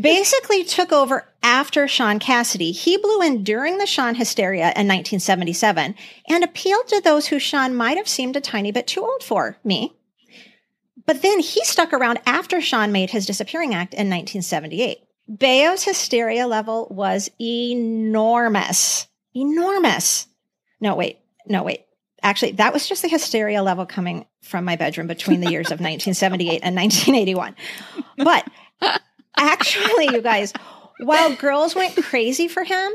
basically 0.00 0.62
took 0.62 0.92
over 0.92 1.26
after 1.42 1.88
Shaun 1.88 2.20
Cassidy. 2.20 2.70
He 2.70 2.96
blew 2.96 3.20
in 3.22 3.42
during 3.42 3.78
the 3.78 3.86
Shaun 3.86 4.14
hysteria 4.14 4.66
in 4.76 4.86
1977 4.86 5.94
and 6.28 6.44
appealed 6.44 6.86
to 6.88 7.00
those 7.00 7.26
who 7.26 7.38
Shaun 7.38 7.74
might 7.74 7.96
have 7.96 8.08
seemed 8.08 8.36
a 8.36 8.40
tiny 8.40 8.70
bit 8.70 8.86
too 8.86 9.02
old 9.02 9.24
for, 9.24 9.58
me. 9.64 9.92
But 11.06 11.22
then 11.22 11.40
he 11.40 11.64
stuck 11.64 11.92
around 11.92 12.20
after 12.24 12.60
Shaun 12.60 12.92
made 12.92 13.10
his 13.10 13.26
disappearing 13.26 13.74
act 13.74 13.92
in 13.92 14.08
1978. 14.08 15.03
Baio's 15.28 15.84
hysteria 15.84 16.46
level 16.46 16.86
was 16.90 17.30
enormous. 17.40 19.08
Enormous. 19.34 20.26
No, 20.80 20.94
wait. 20.94 21.18
No, 21.46 21.62
wait. 21.62 21.86
Actually, 22.22 22.52
that 22.52 22.72
was 22.72 22.88
just 22.88 23.02
the 23.02 23.08
hysteria 23.08 23.62
level 23.62 23.86
coming 23.86 24.26
from 24.42 24.64
my 24.64 24.76
bedroom 24.76 25.06
between 25.06 25.40
the 25.40 25.50
years 25.50 25.66
of 25.66 25.80
1978 25.80 26.60
and 26.62 26.76
1981. 26.76 27.54
But 28.18 28.48
actually, 29.36 30.06
you 30.12 30.22
guys, 30.22 30.52
while 31.00 31.34
girls 31.36 31.74
went 31.74 31.96
crazy 31.96 32.48
for 32.48 32.64
him, 32.64 32.92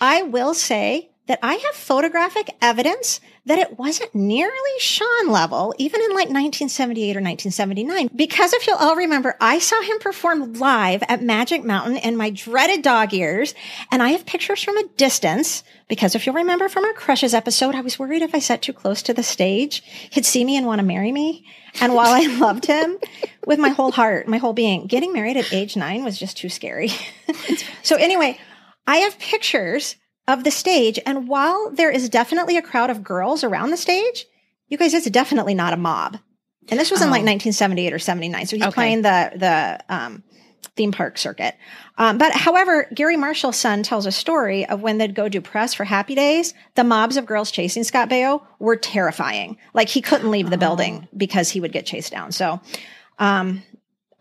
I 0.00 0.22
will 0.22 0.54
say 0.54 1.10
that 1.26 1.38
I 1.42 1.54
have 1.54 1.74
photographic 1.74 2.50
evidence 2.60 3.20
that 3.46 3.58
it 3.58 3.76
wasn't 3.76 4.14
nearly 4.14 4.52
Shaun 4.78 5.28
level, 5.28 5.74
even 5.76 6.00
in 6.00 6.10
like 6.10 6.28
1978 6.28 7.16
or 7.16 7.20
1979. 7.20 8.10
Because 8.14 8.52
if 8.52 8.66
you'll 8.66 8.76
all 8.76 8.94
remember, 8.94 9.36
I 9.40 9.58
saw 9.58 9.80
him 9.82 9.98
perform 9.98 10.54
live 10.54 11.02
at 11.08 11.22
Magic 11.22 11.64
Mountain 11.64 11.96
in 11.96 12.16
my 12.16 12.30
dreaded 12.30 12.82
dog 12.82 13.12
ears. 13.12 13.54
And 13.90 14.00
I 14.00 14.10
have 14.10 14.26
pictures 14.26 14.62
from 14.62 14.76
a 14.76 14.88
distance 14.96 15.64
because 15.88 16.14
if 16.14 16.24
you'll 16.24 16.36
remember 16.36 16.68
from 16.68 16.84
our 16.84 16.92
crushes 16.92 17.34
episode, 17.34 17.74
I 17.74 17.80
was 17.80 17.98
worried 17.98 18.22
if 18.22 18.34
I 18.34 18.38
sat 18.38 18.62
too 18.62 18.72
close 18.72 19.02
to 19.02 19.14
the 19.14 19.24
stage, 19.24 19.82
he'd 20.10 20.24
see 20.24 20.44
me 20.44 20.56
and 20.56 20.66
want 20.66 20.78
to 20.78 20.86
marry 20.86 21.10
me. 21.10 21.44
And 21.80 21.94
while 21.94 22.12
I 22.12 22.26
loved 22.38 22.66
him 22.66 22.98
with 23.44 23.58
my 23.58 23.70
whole 23.70 23.90
heart, 23.90 24.28
my 24.28 24.38
whole 24.38 24.52
being, 24.52 24.86
getting 24.86 25.12
married 25.12 25.36
at 25.36 25.52
age 25.52 25.76
nine 25.76 26.04
was 26.04 26.16
just 26.16 26.36
too 26.36 26.48
scary. 26.48 26.90
so 27.82 27.96
anyway, 27.96 28.38
I 28.86 28.98
have 28.98 29.18
pictures 29.18 29.96
of 30.32 30.44
the 30.44 30.50
stage. 30.50 30.98
And 31.06 31.28
while 31.28 31.70
there 31.70 31.90
is 31.90 32.08
definitely 32.08 32.56
a 32.56 32.62
crowd 32.62 32.90
of 32.90 33.02
girls 33.04 33.44
around 33.44 33.70
the 33.70 33.76
stage, 33.76 34.26
you 34.68 34.78
guys, 34.78 34.94
it's 34.94 35.08
definitely 35.10 35.54
not 35.54 35.72
a 35.72 35.76
mob. 35.76 36.18
And 36.70 36.78
this 36.78 36.90
was 36.90 37.02
in 37.02 37.10
like 37.10 37.22
Oh. 37.22 37.26
1978 37.26 37.92
or 37.92 37.98
79. 37.98 38.46
So 38.46 38.56
he's 38.56 38.64
Okay. 38.66 38.72
playing 38.72 39.02
the, 39.02 39.32
the, 39.36 39.80
um, 39.94 40.22
theme 40.76 40.92
park 40.92 41.18
circuit. 41.18 41.54
Um, 41.98 42.16
but 42.16 42.32
however, 42.32 42.88
Garry 42.94 43.16
Marshall's 43.16 43.58
son 43.58 43.82
tells 43.82 44.06
a 44.06 44.12
story 44.12 44.64
of 44.64 44.80
when 44.80 44.96
they'd 44.96 45.14
go 45.14 45.28
do 45.28 45.40
press 45.42 45.74
for 45.74 45.84
Happy 45.84 46.14
Days, 46.14 46.54
the 46.76 46.84
mobs 46.84 47.16
of 47.18 47.26
girls 47.26 47.50
chasing 47.50 47.84
Scott 47.84 48.08
Baio 48.08 48.42
were 48.58 48.76
terrifying. 48.76 49.58
Like 49.74 49.88
he 49.88 50.00
couldn't 50.00 50.30
leave 50.30 50.48
the 50.48 50.56
building 50.56 51.08
because 51.14 51.50
he 51.50 51.60
would 51.60 51.72
get 51.72 51.84
chased 51.84 52.12
down. 52.12 52.32
So, 52.32 52.60
um, 53.18 53.62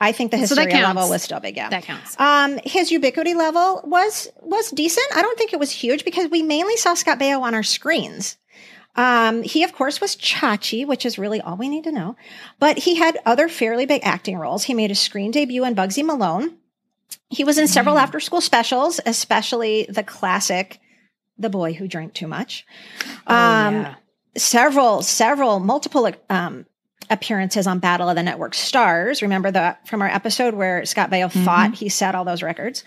I 0.02 0.12
think 0.12 0.32
the 0.32 0.38
So 0.38 0.42
hysteria 0.56 0.72
counts. 0.72 0.96
level 0.96 1.10
was 1.10 1.22
still 1.24 1.40
big. 1.40 1.56
Yeah. 1.56 1.70
That 1.70 1.84
counts. 1.84 2.20
Um, 2.20 2.60
his 2.66 2.92
ubiquity 2.92 3.34
level 3.36 3.82
was 3.86 4.28
was 4.42 4.70
decent. 4.72 5.06
I 5.16 5.22
don't 5.22 5.38
think 5.38 5.54
it 5.54 5.60
was 5.60 5.72
huge 5.72 6.04
because 6.04 6.30
we 6.30 6.42
mainly 6.42 6.76
saw 6.76 6.94
Scott 6.96 7.20
Baio 7.20 7.42
on 7.42 7.54
our 7.54 7.64
screens. 7.64 8.38
Um, 8.96 9.42
he 9.44 9.64
of 9.64 9.72
course 9.74 10.02
was 10.02 10.18
Chachi, 10.18 10.86
which 10.86 11.06
is 11.06 11.18
really 11.18 11.40
all 11.40 11.56
we 11.56 11.70
need 11.70 11.86
to 11.86 11.92
know. 11.94 12.16
But 12.60 12.80
he 12.80 12.96
had 12.96 13.18
other 13.26 13.48
fairly 13.48 13.86
big 13.86 14.02
acting 14.04 14.38
roles. 14.38 14.64
He 14.64 14.74
made 14.74 14.92
a 14.92 14.96
screen 14.96 15.32
debut 15.32 15.64
in 15.64 15.76
Bugsy 15.76 16.04
Malone. 16.04 16.58
He 17.30 17.44
was 17.46 17.58
in 17.58 17.68
several 17.68 17.98
after 17.98 18.20
school 18.20 18.42
specials, 18.42 19.00
especially 19.06 19.86
the 19.88 20.04
classic 20.04 20.80
The 21.38 21.50
Boy 21.50 21.74
Who 21.74 21.88
Drank 21.88 22.14
Too 22.14 22.28
Much. 22.28 22.66
Oh, 23.28 23.34
Um, 23.36 23.74
yeah. 23.76 23.96
several, 24.36 25.02
several, 25.04 25.60
multiple 25.60 26.10
um, 26.30 26.66
appearances 27.12 27.68
on 27.68 27.78
Battle 27.80 28.10
of 28.10 28.16
the 28.16 28.24
Network 28.24 28.56
Stars. 28.56 29.22
Remember 29.22 29.52
that 29.52 29.88
from 29.88 30.02
our 30.02 30.08
episode 30.08 30.56
where 30.56 30.84
Scott 30.86 31.12
Baio 31.12 31.32
fought, 31.32 31.76
he 31.76 31.90
set 31.90 32.16
all 32.16 32.26
those 32.26 32.42
records. 32.42 32.84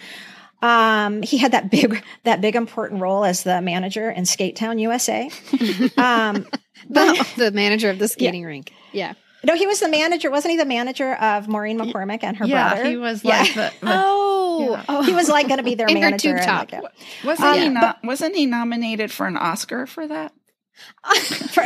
Um, 0.63 1.23
he 1.23 1.37
had 1.37 1.53
that 1.53 1.71
big, 1.71 2.03
that 2.25 2.41
big 2.41 2.57
important 2.57 3.03
role 3.03 3.25
as 3.25 3.43
the 3.45 3.61
manager 3.61 4.11
in 4.11 4.25
Skatetown, 4.25 4.81
USA. 4.81 5.31
um, 5.99 6.47
but 6.89 7.33
the 7.37 7.51
manager 7.53 7.91
of 7.91 7.99
the 7.99 8.09
skating 8.09 8.45
rink. 8.45 8.73
Yeah. 8.93 9.13
no, 9.45 9.55
he 9.55 9.67
was 9.67 9.81
the 9.81 9.89
manager. 9.91 10.31
Wasn't 10.31 10.51
he 10.51 10.57
the 10.57 10.65
manager 10.65 11.13
of 11.17 11.49
Maureen 11.49 11.79
McCormick 11.79 12.25
and 12.25 12.37
her 12.39 12.47
yeah, 12.47 12.75
brother? 12.75 12.89
he 12.89 12.97
was 12.97 13.23
Yeah. 13.23 13.41
like 13.41 13.55
the, 13.55 13.73
the 13.83 13.93
Oh, 13.95 15.03
He 15.05 15.13
was 15.13 15.29
like 15.29 15.49
going 15.49 15.59
to 15.59 15.65
be 15.65 15.75
their 15.75 15.87
In 15.87 15.97
her 15.97 16.01
manager. 16.03 16.31
tube 16.31 16.37
and 16.39 16.47
top. 16.47 16.73
like 16.73 16.83
that. 16.83 16.93
wasn't 17.25 17.49
Um, 17.49 17.59
he 17.61 17.69
not 17.69 17.99
wasn't 18.03 18.35
he 18.37 18.47
nominated 18.47 19.13
for 19.13 19.27
an 19.27 19.37
Oscar 19.37 19.87
for 19.87 20.07
that? 20.09 20.33
For- 21.51 21.65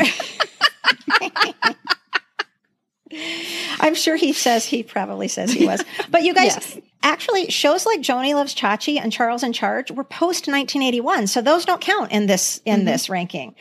I'm 3.80 3.94
sure 3.94 4.16
he 4.16 4.32
says 4.32 4.64
he 4.64 4.82
probably 4.82 5.28
says 5.28 5.52
he 5.52 5.66
was. 5.66 5.82
But 6.10 6.22
you 6.24 6.34
guys, 6.34 6.54
Yes. 6.54 6.78
actually, 7.02 7.50
shows 7.50 7.86
like 7.86 8.00
Joni 8.00 8.34
Loves 8.34 8.54
Chachi 8.54 9.00
and 9.00 9.12
Charles 9.12 9.42
in 9.42 9.52
Charge 9.52 9.90
were 9.90 10.04
post 10.04 10.46
1981, 10.48 11.26
so 11.26 11.40
those 11.42 11.64
don't 11.64 11.80
count 11.80 12.12
in 12.12 12.26
this 12.26 12.60
in 12.64 12.84
this 12.84 13.08
ranking. 13.08 13.54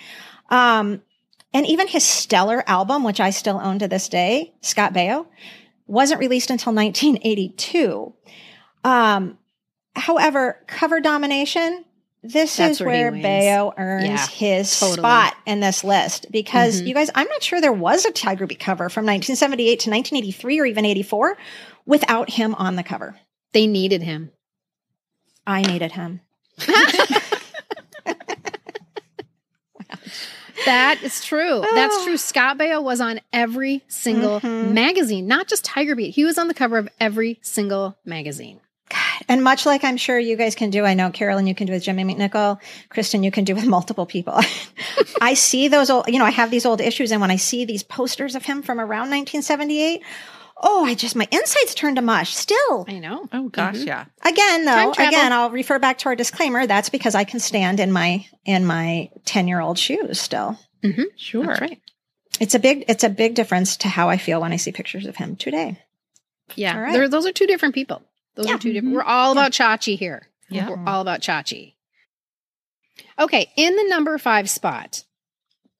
Um, 0.50 1.02
and 1.54 1.66
even 1.66 1.88
his 1.88 2.04
stellar 2.04 2.64
album, 2.68 3.04
which 3.04 3.20
I 3.20 3.30
still 3.32 3.60
own 3.62 3.80
to 3.80 3.88
this 3.88 4.10
day, 4.10 4.54
Scott 4.62 4.94
Baio, 4.94 5.28
wasn't 5.88 6.20
released 6.20 6.50
until 6.50 6.74
1982. 6.74 8.14
Um, 8.84 9.38
however, 9.96 10.62
cover 10.68 11.00
domination. 11.00 11.86
This 12.24 12.58
That's 12.58 12.80
is 12.80 12.86
where 12.86 12.96
he 12.96 13.02
where 13.04 13.12
wins. 13.12 13.26
Baio 13.26 13.74
earns 13.78 14.06
Yeah, 14.06 14.28
his 14.28 14.78
totally. 14.80 14.98
spot 14.98 15.36
in 15.46 15.60
this 15.60 15.84
list 15.84 16.26
because 16.32 16.82
Mhm. 16.82 16.88
you 16.88 16.94
guys, 16.94 17.10
I'm 17.16 17.28
not 17.28 17.44
sure 17.44 17.62
there 17.62 17.72
was 17.72 18.06
a 18.06 18.12
Tiger 18.12 18.46
Beat 18.48 18.60
cover 18.60 18.90
from 18.90 19.06
1978 19.06 19.80
to 19.82 19.90
1983 19.90 20.60
or 20.60 20.66
even 20.66 20.84
84 20.84 21.38
without 21.86 22.32
him 22.32 22.54
on 22.56 22.76
the 22.76 22.84
cover. 22.84 23.16
They 23.54 23.68
needed 23.68 24.02
him. 24.02 24.32
I 25.46 25.62
needed 25.62 25.94
him. 25.94 26.22
That 30.66 31.02
is 31.04 31.24
true. 31.24 31.62
That's 31.76 31.96
Oh. 32.00 32.04
true. 32.06 32.18
Scott 32.18 32.58
Baio 32.58 32.84
was 32.84 33.00
on 33.00 33.22
every 33.32 33.84
single 33.88 34.42
Mhm. 34.42 34.74
magazine, 34.74 35.28
not 35.28 35.48
just 35.48 35.64
Tiger 35.64 35.96
Beat. 35.96 36.16
He 36.16 36.26
was 36.26 36.38
on 36.38 36.48
the 36.48 36.54
cover 36.54 36.78
of 36.78 36.90
every 37.00 37.40
single 37.42 37.96
magazine. 38.04 38.60
And 39.28 39.44
much 39.44 39.66
like 39.66 39.84
I'm 39.84 39.98
sure 39.98 40.18
you 40.18 40.38
guys 40.38 40.56
can 40.56 40.70
do, 40.70 40.86
I 40.86 40.94
know 40.94 41.12
Carolyn, 41.12 41.48
you 41.48 41.56
can 41.56 41.68
do 41.68 41.74
with 41.74 41.84
Jimmy 41.84 42.04
McNichol, 42.04 42.60
Kristen, 42.90 43.24
you 43.24 43.32
can 43.32 43.44
do 43.44 43.56
with 43.56 43.66
multiple 43.66 44.06
people. 44.06 44.40
I 45.22 45.34
see 45.34 45.68
those 45.68 45.90
old, 45.90 46.08
you 46.08 46.20
know, 46.20 46.26
I 46.26 46.32
have 46.32 46.50
these 46.50 46.66
old 46.66 46.80
issues, 46.80 47.12
and 47.12 47.20
when 47.20 47.32
I 47.32 47.36
see 47.36 47.66
these 47.66 47.84
posters 47.84 48.36
of 48.36 48.46
him 48.46 48.62
from 48.62 48.80
around 48.80 49.10
1978, 49.10 50.02
oh, 50.62 50.86
I 50.86 50.96
just 50.96 51.16
my 51.16 51.28
insights 51.32 51.74
turned 51.76 51.98
to 51.98 52.02
mush. 52.02 52.36
Still, 52.36 52.86
I 52.88 53.00
know. 53.00 53.28
Oh 53.34 53.44
mhm. 53.44 53.52
gosh, 53.52 53.78
yeah. 53.78 54.06
again 54.24 54.66
though, 54.66 54.92
again, 54.92 55.34
I'll 55.34 55.52
refer 55.52 55.80
back 55.80 56.00
to 56.00 56.10
our 56.10 56.16
disclaimer. 56.16 56.66
That's 56.68 56.90
because 56.90 57.16
I 57.16 57.24
can 57.24 57.40
stand 57.40 57.80
in 57.80 57.92
my 57.92 58.26
in 58.46 58.66
my 58.66 59.10
ten 59.26 59.48
year 59.48 59.60
old 59.60 59.78
shoes. 59.78 60.20
Still, 60.20 60.58
mm-hmm. 60.84 61.04
Sure. 61.16 61.46
That's 61.46 61.62
right. 61.62 61.82
it's 62.40 62.56
a 62.56 62.60
big 62.60 62.86
it's 62.88 63.04
a 63.04 63.10
big 63.10 63.36
difference 63.36 63.78
to 63.78 63.88
how 63.88 64.10
I 64.10 64.18
feel 64.18 64.42
when 64.42 64.54
I 64.54 64.58
see 64.58 64.72
pictures 64.72 65.06
of 65.06 65.16
him 65.16 65.36
today. 65.36 65.82
Yeah. 66.56 66.76
All 66.76 66.82
right. 66.82 67.12
Those 67.12 67.26
are 67.26 67.34
two 67.34 67.48
different 67.48 67.76
people. 67.76 68.02
Those 68.38 68.46
Yeah. 68.46 68.56
are 68.56 68.60
two 68.60 68.72
different. 68.72 68.96
We're 68.96 69.02
mm-hmm. 69.02 69.10
all 69.10 69.32
about 69.34 69.52
Chachi 69.52 69.98
here. 69.98 70.30
Yeah. 70.50 70.70
We're 70.70 70.84
all 70.88 71.02
about 71.02 71.22
Chachi. 71.22 71.74
Okay, 73.20 73.52
in 73.58 73.76
the 73.76 73.88
number 73.90 74.18
five 74.18 74.50
spot. 74.50 75.04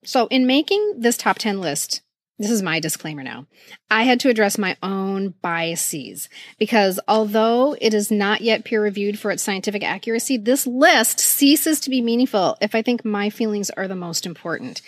So, 0.04 0.26
in 0.26 0.46
making 0.46 0.96
this 0.98 1.16
top 1.16 1.38
10 1.38 1.60
list, 1.60 2.02
this 2.38 2.50
is 2.50 2.62
my 2.62 2.78
disclaimer 2.78 3.22
now. 3.24 3.46
I 3.90 4.04
had 4.04 4.20
to 4.20 4.28
address 4.28 4.58
my 4.58 4.76
own 4.82 5.34
biases 5.42 6.28
because 6.58 7.00
although 7.08 7.76
it 7.80 7.94
is 7.94 8.10
not 8.12 8.42
yet 8.42 8.64
peer 8.64 8.80
reviewed 8.82 9.18
for 9.18 9.32
its 9.32 9.42
scientific 9.42 9.82
accuracy, 9.82 10.36
this 10.36 10.66
list 10.66 11.18
ceases 11.18 11.80
to 11.80 11.90
be 11.90 12.00
meaningful 12.00 12.56
if 12.60 12.76
I 12.76 12.82
think 12.82 13.04
my 13.04 13.28
feelings 13.30 13.70
are 13.70 13.88
the 13.88 13.96
most 13.96 14.24
important. 14.24 14.82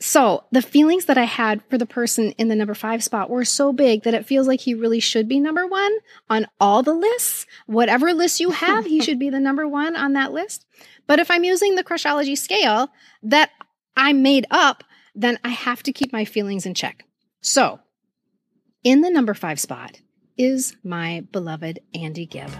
So, 0.00 0.44
the 0.50 0.60
feelings 0.60 1.04
that 1.06 1.16
I 1.16 1.24
had 1.24 1.62
for 1.70 1.78
the 1.78 1.86
person 1.86 2.32
in 2.32 2.48
the 2.48 2.56
number 2.56 2.74
five 2.74 3.02
spot 3.02 3.30
were 3.30 3.44
so 3.44 3.72
big 3.72 4.02
that 4.02 4.12
it 4.12 4.26
feels 4.26 4.48
like 4.48 4.60
he 4.60 4.74
really 4.74 5.00
should 5.00 5.28
be 5.28 5.38
number 5.38 5.66
one 5.66 5.96
on 6.28 6.46
all 6.60 6.82
the 6.82 6.92
lists. 6.92 7.46
Whatever 7.66 8.12
list 8.12 8.40
you 8.40 8.50
have, 8.50 8.84
he 8.84 9.00
should 9.04 9.18
be 9.18 9.30
the 9.30 9.40
number 9.40 9.68
one 9.68 9.94
on 9.94 10.12
that 10.14 10.32
list. 10.32 10.66
But 11.06 11.20
if 11.20 11.30
I'm 11.30 11.44
using 11.44 11.74
the 11.74 11.84
crushology 11.84 12.36
scale 12.36 12.88
that 13.22 13.50
I 13.96 14.12
made 14.12 14.46
up, 14.50 14.82
then 15.14 15.38
I 15.44 15.50
have 15.50 15.82
to 15.84 15.92
keep 15.92 16.12
my 16.12 16.24
feelings 16.24 16.66
in 16.66 16.74
check. 16.74 17.04
So, 17.40 17.78
in 18.82 19.00
the 19.00 19.10
number 19.10 19.32
five 19.32 19.60
spot 19.60 20.00
is 20.36 20.76
my 20.82 21.24
beloved 21.30 21.78
Andy 21.94 22.26
Gibb. 22.26 22.50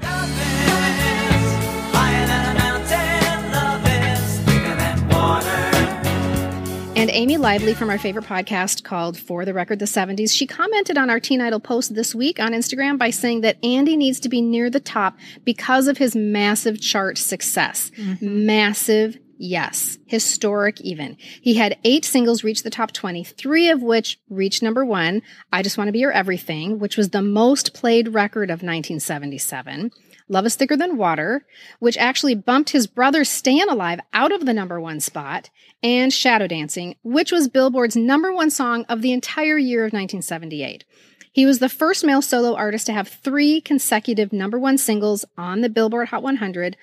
And 7.04 7.10
Amy 7.10 7.36
Lively 7.36 7.74
from 7.74 7.90
our 7.90 7.98
favorite 7.98 8.24
podcast 8.24 8.82
called 8.82 9.18
For 9.18 9.44
the 9.44 9.52
Record 9.52 9.78
the 9.78 9.84
70s, 9.84 10.34
she 10.34 10.46
commented 10.46 10.96
on 10.96 11.10
our 11.10 11.20
Teen 11.20 11.42
Idol 11.42 11.60
post 11.60 11.94
this 11.94 12.14
week 12.14 12.40
on 12.40 12.52
Instagram 12.52 12.96
by 12.96 13.10
saying 13.10 13.42
that 13.42 13.62
Andy 13.62 13.94
needs 13.94 14.18
to 14.20 14.30
be 14.30 14.40
near 14.40 14.70
the 14.70 14.80
top 14.80 15.18
because 15.44 15.86
of 15.86 15.98
his 15.98 16.16
massive 16.16 16.80
chart 16.80 17.18
success. 17.18 17.90
Mm-hmm. 17.98 18.46
Massive, 18.46 19.18
yes. 19.36 19.98
Historic, 20.06 20.80
even. 20.80 21.18
He 21.42 21.56
had 21.56 21.76
eight 21.84 22.06
singles 22.06 22.42
reach 22.42 22.62
the 22.62 22.70
top 22.70 22.92
20, 22.92 23.22
three 23.22 23.68
of 23.68 23.82
which 23.82 24.18
reached 24.30 24.62
number 24.62 24.82
one 24.82 25.20
I 25.52 25.62
Just 25.62 25.76
Want 25.76 25.88
to 25.88 25.92
Be 25.92 25.98
Your 25.98 26.12
Everything, 26.12 26.78
which 26.78 26.96
was 26.96 27.10
the 27.10 27.20
most 27.20 27.74
played 27.74 28.14
record 28.14 28.48
of 28.48 28.62
1977. 28.62 29.90
Love 30.28 30.46
is 30.46 30.56
Thicker 30.56 30.76
Than 30.76 30.96
Water, 30.96 31.44
which 31.80 31.98
actually 31.98 32.34
bumped 32.34 32.70
his 32.70 32.86
brother 32.86 33.24
Stayin' 33.24 33.68
Alive 33.68 34.00
out 34.14 34.32
of 34.32 34.46
the 34.46 34.54
number 34.54 34.80
one 34.80 34.98
spot, 35.00 35.50
and 35.82 36.10
Shadow 36.10 36.46
Dancing, 36.46 36.96
which 37.02 37.30
was 37.30 37.48
Billboard's 37.48 37.94
number 37.94 38.32
one 38.32 38.50
song 38.50 38.86
of 38.88 39.02
the 39.02 39.12
entire 39.12 39.58
year 39.58 39.80
of 39.80 39.92
1978. 39.92 40.84
He 41.30 41.44
was 41.44 41.58
the 41.58 41.68
first 41.68 42.04
male 42.04 42.22
solo 42.22 42.54
artist 42.54 42.86
to 42.86 42.94
have 42.94 43.08
three 43.08 43.60
consecutive 43.60 44.32
number 44.32 44.58
one 44.58 44.78
singles 44.78 45.26
on 45.36 45.60
the 45.60 45.68
Billboard 45.68 46.08
Hot 46.08 46.22
100, 46.22 46.76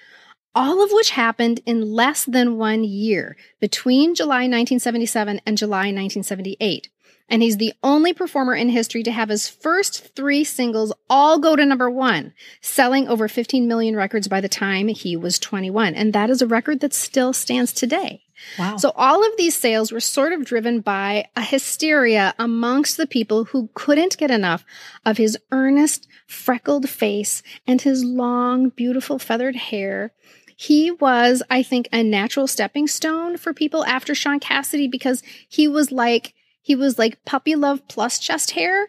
all 0.53 0.83
of 0.83 0.91
which 0.91 1.11
happened 1.11 1.61
in 1.65 1.81
less 1.81 2.25
than 2.25 2.57
one 2.57 2.83
year 2.83 3.37
between 3.59 4.13
July 4.13 4.43
1977 4.43 5.41
and 5.47 5.57
July 5.57 5.87
1978. 5.87 6.89
And 7.32 7.41
he's 7.41 7.55
the 7.55 7.73
only 7.82 8.13
performer 8.13 8.53
in 8.53 8.67
history 8.67 9.03
to 9.03 9.11
have 9.11 9.29
his 9.29 9.47
first 9.47 10.13
three 10.15 10.43
singles 10.43 10.91
all 11.09 11.39
go 11.39 11.55
to 11.55 11.65
number 11.65 11.89
one, 11.89 12.34
selling 12.59 13.07
over 13.07 13.29
15 13.29 13.69
million 13.69 13.95
records 13.95 14.27
by 14.27 14.41
the 14.41 14.49
time 14.49 14.89
he 14.89 15.15
was 15.15 15.39
21. 15.39 15.95
And 15.95 16.11
that 16.11 16.29
is 16.29 16.41
a 16.41 16.47
record 16.47 16.82
that 16.82 16.93
still 16.93 17.32
stands 17.32 17.71
today. 17.71 18.23
Wow. 18.59 18.75
So 18.75 18.91
all 18.97 19.25
of 19.25 19.38
these 19.38 19.55
sales 19.55 19.93
were 19.93 20.01
sort 20.01 20.34
of 20.34 20.43
driven 20.43 20.82
by 20.82 21.29
a 21.38 21.41
hysteria 21.41 22.34
amongst 22.38 22.97
the 22.97 23.07
people 23.07 23.45
who 23.45 23.69
couldn't 23.75 24.17
get 24.17 24.32
enough 24.32 24.65
of 25.05 25.15
his 25.15 25.38
earnest, 25.51 26.09
freckled 26.27 26.89
face 26.89 27.43
and 27.65 27.82
his 27.82 28.03
long, 28.03 28.69
beautiful 28.69 29.19
feathered 29.19 29.55
hair. 29.55 30.11
He 30.57 30.91
was, 30.91 31.41
I 31.49 31.63
think, 31.63 31.88
a 31.93 32.03
natural 32.03 32.45
stepping 32.45 32.88
stone 32.88 33.38
for 33.38 33.53
people 33.53 33.86
after 33.86 34.13
Shaun 34.13 34.41
Cassidy 34.41 34.88
because 34.88 35.23
he 35.47 35.67
was 35.67 35.91
like 35.91 36.34
he 36.62 36.76
was 36.76 36.99
like 36.99 37.24
puppy 37.26 37.55
love 37.55 37.88
plus 37.88 38.20
chest 38.20 38.51
hair. 38.51 38.88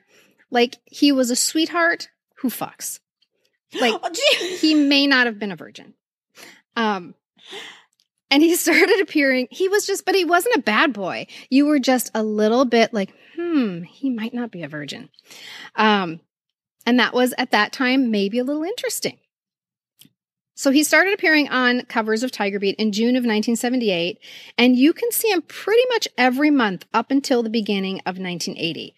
Like 0.50 0.76
he 0.84 1.12
was 1.12 1.30
a 1.30 1.36
sweetheart 1.36 2.08
who 2.36 2.48
fucks. 2.48 3.00
Like 3.80 3.94
Oh, 4.02 4.10
he 4.60 4.74
may 4.74 5.06
not 5.06 5.26
have 5.26 5.38
been 5.38 5.52
a 5.52 5.56
virgin. 5.56 5.94
Um, 6.76 7.14
and 8.30 8.42
he 8.42 8.54
started 8.56 9.00
appearing. 9.00 9.48
He 9.50 9.68
was 9.68 9.86
just, 9.86 10.04
but 10.04 10.14
he 10.14 10.24
wasn't 10.24 10.56
a 10.56 10.62
bad 10.62 10.92
boy. 10.92 11.26
You 11.50 11.66
were 11.66 11.78
just 11.78 12.10
a 12.14 12.22
little 12.22 12.64
bit 12.64 12.92
like, 12.92 13.14
hmm, 13.36 13.82
he 13.82 14.10
might 14.10 14.34
not 14.34 14.50
be 14.50 14.62
a 14.62 14.68
virgin. 14.68 15.08
Um, 15.74 16.20
and 16.84 16.98
that 16.98 17.14
was 17.14 17.32
at 17.38 17.52
that 17.52 17.72
time 17.72 18.10
maybe 18.10 18.38
a 18.38 18.44
little 18.44 18.64
interesting. 18.64 19.18
So 20.54 20.70
he 20.70 20.82
started 20.82 21.14
appearing 21.14 21.48
on 21.48 21.82
covers 21.82 22.22
of 22.22 22.30
Tiger 22.30 22.58
Beat 22.58 22.76
in 22.76 22.92
June 22.92 23.16
of 23.16 23.24
1978, 23.24 24.18
and 24.58 24.76
you 24.76 24.92
can 24.92 25.10
see 25.10 25.30
him 25.30 25.42
pretty 25.42 25.84
much 25.88 26.08
every 26.18 26.50
month 26.50 26.84
up 26.92 27.10
until 27.10 27.42
the 27.42 27.50
beginning 27.50 28.00
of 28.00 28.18
1980. 28.18 28.94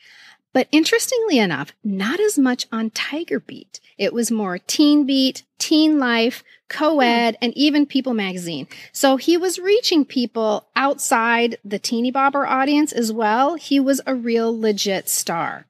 But 0.53 0.69
interestingly 0.71 1.39
enough, 1.39 1.73
not 1.83 2.21
as 2.21 2.39
much 2.39 2.67
on 2.71 2.91
Tiger 2.91 3.41
Beat. 3.41 3.81
It 3.99 4.13
was 4.13 4.31
more 4.31 4.59
Teen 4.59 5.05
Beat, 5.05 5.43
Teen 5.59 5.99
Life, 5.99 6.45
Co-ed, 6.69 7.37
and 7.41 7.53
even 7.57 7.87
People 7.87 8.15
magazine. 8.15 8.69
So 8.93 9.17
he 9.17 9.37
was 9.37 9.59
reaching 9.59 10.05
people 10.05 10.67
outside 10.77 11.59
the 11.65 11.79
teeny 11.79 12.11
bobber 12.11 12.47
audience 12.47 12.93
as 12.93 13.13
well. 13.13 13.57
He 13.57 13.79
was 13.81 14.01
a 14.07 14.15
real 14.15 14.57
legit 14.59 15.09
star. 15.09 15.67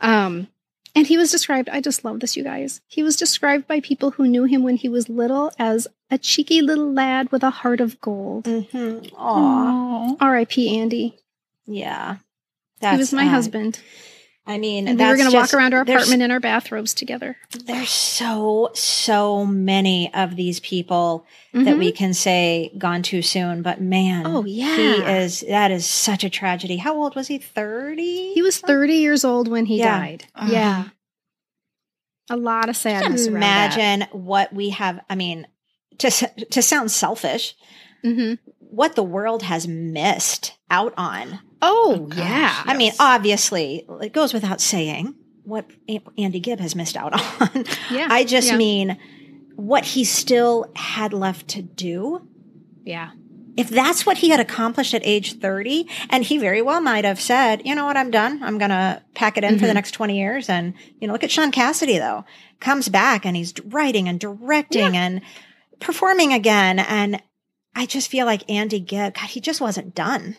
Um, 0.00 0.48
and 0.96 1.06
he 1.06 1.16
was 1.16 1.30
described, 1.30 1.68
I 1.68 1.80
just 1.80 2.04
love 2.04 2.18
this, 2.20 2.36
you 2.36 2.42
guys. 2.42 2.80
He 2.88 3.02
was 3.04 3.14
described 3.14 3.68
by 3.68 3.78
people 3.80 4.12
who 4.12 4.26
knew 4.26 4.44
him 4.44 4.62
when 4.64 4.76
he 4.76 4.88
was 4.88 5.08
little 5.08 5.52
as 5.58 5.86
a 6.10 6.18
cheeky 6.18 6.62
little 6.62 6.92
lad 6.92 7.30
with 7.30 7.42
a 7.44 7.50
heart 7.50 7.80
of 7.80 8.00
gold. 8.00 8.44
Mhm. 8.44 9.12
Aw. 9.16 10.16
R.I.P. 10.18 10.78
Andy. 10.78 11.18
Yeah. 11.66 12.16
he 12.80 12.96
was 12.96 13.12
my 13.12 13.22
um, 13.24 13.28
husband. 13.28 13.78
I 14.48 14.58
mean, 14.58 14.86
And 14.86 14.96
we 14.98 15.04
were 15.04 15.16
going 15.16 15.28
to 15.30 15.36
walk 15.36 15.52
around 15.52 15.74
our 15.74 15.80
apartment 15.82 16.22
in 16.22 16.30
our 16.30 16.38
bathrobes 16.38 16.94
together. 16.94 17.36
There's 17.64 17.90
so, 17.90 18.70
so 18.74 19.44
many 19.44 20.12
of 20.14 20.36
these 20.36 20.60
people 20.60 21.26
that 21.52 21.76
we 21.78 21.90
can 21.90 22.14
say 22.14 22.70
gone 22.78 23.02
too 23.02 23.22
soon, 23.22 23.62
but 23.62 23.80
man, 23.80 24.24
Mm-hmm. 24.24 24.36
Oh, 24.36 24.42
he 24.42 24.62
is, 24.62 25.40
that 25.48 25.70
is 25.72 25.84
such 25.86 26.22
a 26.22 26.30
tragedy. 26.30 26.76
How 26.76 26.94
old 26.94 27.16
was 27.16 27.26
he? 27.28 27.38
30? 27.38 28.34
He 28.34 28.42
was 28.42 28.58
30 28.58 28.94
years 28.94 29.24
old 29.24 29.48
when 29.48 29.66
he 29.66 29.78
Yeah. 29.78 29.98
died. 29.98 30.26
Ugh. 30.36 30.48
Yeah. 30.50 30.84
A 32.30 32.36
lot 32.36 32.68
of 32.68 32.76
sadness. 32.76 33.24
that. 33.26 33.30
Imagine 33.32 34.08
what 34.12 34.52
we 34.52 34.70
have. 34.70 35.00
I 35.10 35.14
mean, 35.14 35.46
to, 35.98 36.10
to 36.50 36.62
sound 36.62 36.90
selfish, 36.92 37.54
Mhm. 38.04 38.38
What 38.76 38.94
the 38.94 39.02
world 39.02 39.42
has 39.42 39.66
missed 39.66 40.52
out 40.70 40.92
on. 40.98 41.40
Oh, 41.62 42.06
gosh. 42.10 42.18
yeah. 42.18 42.62
I 42.66 42.76
mean, 42.76 42.92
obviously, 43.00 43.86
it 44.02 44.12
goes 44.12 44.34
without 44.34 44.60
saying 44.60 45.14
what 45.44 45.64
Andy 46.18 46.40
Gibb 46.40 46.60
has 46.60 46.74
missed 46.76 46.96
out 46.96 47.14
on. 47.40 47.64
Yeah. 47.90 48.08
I 48.10 48.24
just 48.24 48.50
Yeah. 48.50 48.56
mean 48.58 48.98
what 49.54 49.84
he 49.86 50.04
still 50.04 50.70
had 50.76 51.14
left 51.14 51.48
to 51.48 51.62
do. 51.62 52.28
Yeah. 52.84 53.12
If 53.56 53.70
that's 53.70 54.04
what 54.04 54.18
he 54.18 54.28
had 54.28 54.40
accomplished 54.40 54.92
at 54.92 55.00
age 55.06 55.38
30, 55.38 55.88
and 56.10 56.22
he 56.22 56.36
very 56.36 56.60
well 56.60 56.82
might 56.82 57.06
have 57.06 57.18
said, 57.18 57.62
you 57.64 57.74
know 57.74 57.86
what, 57.86 57.96
I'm 57.96 58.10
done. 58.10 58.42
I'm 58.42 58.58
going 58.58 58.68
to 58.68 59.02
pack 59.14 59.38
it 59.38 59.44
in 59.44 59.58
for 59.58 59.64
the 59.64 59.70
Mhm. 59.70 59.76
next 59.76 59.92
20 59.92 60.18
years. 60.18 60.50
And, 60.50 60.74
you 61.00 61.06
know, 61.06 61.14
look 61.14 61.24
at 61.24 61.30
Shaun 61.30 61.50
Cassidy 61.50 61.96
though, 61.96 62.26
comes 62.60 62.90
back 62.90 63.24
and 63.24 63.34
he's 63.34 63.54
writing 63.64 64.06
and 64.08 64.20
directing 64.20 64.94
and 64.94 65.22
performing 65.80 66.34
again. 66.34 66.78
And 66.78 67.22
I 67.76 67.86
just 67.86 68.08
feel 68.10 68.26
like 68.26 68.50
Andy 68.50 68.80
Gibb, 68.80 69.14
God, 69.14 69.26
he 69.28 69.40
just 69.40 69.60
wasn't 69.60 69.94
done. 69.94 70.36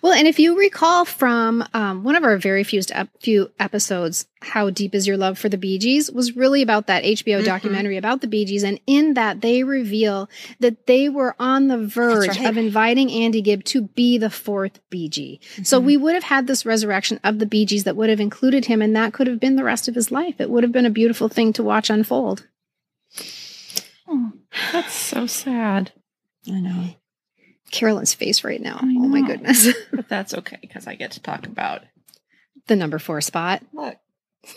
Well, 0.00 0.12
and 0.12 0.28
if 0.28 0.38
you 0.38 0.56
recall 0.56 1.04
from 1.04 1.64
um, 1.74 2.04
one 2.04 2.14
of 2.14 2.22
our 2.22 2.38
very 2.38 2.62
few, 2.62 2.80
ep- 2.92 3.08
few 3.20 3.50
episodes, 3.58 4.26
How 4.40 4.70
Deep 4.70 4.94
Is 4.94 5.08
Your 5.08 5.16
Love 5.16 5.38
for 5.38 5.48
the 5.48 5.58
Bee 5.58 5.76
Gees 5.78 6.08
was 6.08 6.36
really 6.36 6.62
about 6.62 6.86
that 6.86 7.02
HBO 7.02 7.40
Mhm. 7.40 7.44
documentary 7.46 7.96
about 7.96 8.20
the 8.20 8.28
Bee 8.28 8.44
Gees. 8.44 8.62
And 8.62 8.78
in 8.86 9.14
that, 9.14 9.40
they 9.40 9.64
reveal 9.64 10.30
that 10.60 10.86
they 10.86 11.08
were 11.08 11.34
on 11.40 11.66
the 11.66 11.78
verge 11.78 12.28
right. 12.28 12.46
of 12.46 12.56
inviting 12.56 13.10
Andy 13.10 13.40
Gibb 13.42 13.64
to 13.64 13.82
be 13.82 14.18
the 14.18 14.30
fourth 14.30 14.78
Bee 14.88 15.08
Gee. 15.08 15.40
So 15.64 15.80
Mhm. 15.80 15.84
we 15.84 15.96
would 15.96 16.14
have 16.14 16.24
had 16.24 16.46
this 16.46 16.64
resurrection 16.64 17.18
of 17.24 17.40
the 17.40 17.46
Bee 17.46 17.64
Gees 17.64 17.82
that 17.82 17.96
would 17.96 18.08
have 18.10 18.20
included 18.20 18.66
him, 18.66 18.80
and 18.82 18.94
that 18.94 19.12
could 19.12 19.26
have 19.26 19.40
been 19.40 19.56
the 19.56 19.64
rest 19.64 19.88
of 19.88 19.96
his 19.96 20.12
life. 20.12 20.36
It 20.40 20.48
would 20.48 20.62
have 20.62 20.72
been 20.72 20.86
a 20.86 20.90
beautiful 20.90 21.28
thing 21.28 21.52
to 21.54 21.62
watch 21.64 21.90
unfold. 21.90 22.46
Oh, 24.06 24.32
that's 24.72 24.94
so 24.94 25.26
sad. 25.26 25.90
I 26.48 26.60
know. 26.60 26.94
Carolyn's 27.70 28.14
face 28.14 28.44
right 28.44 28.60
now. 28.60 28.78
Oh 28.82 28.86
my 28.86 29.22
goodness. 29.22 29.68
But 29.92 30.08
that's 30.08 30.34
okay 30.34 30.58
because 30.60 30.86
I 30.86 30.94
get 30.94 31.12
to 31.12 31.20
talk 31.20 31.46
about 31.46 31.82
the 32.66 32.76
number 32.76 32.98
four 32.98 33.20
spot. 33.20 33.62
look. 33.72 33.96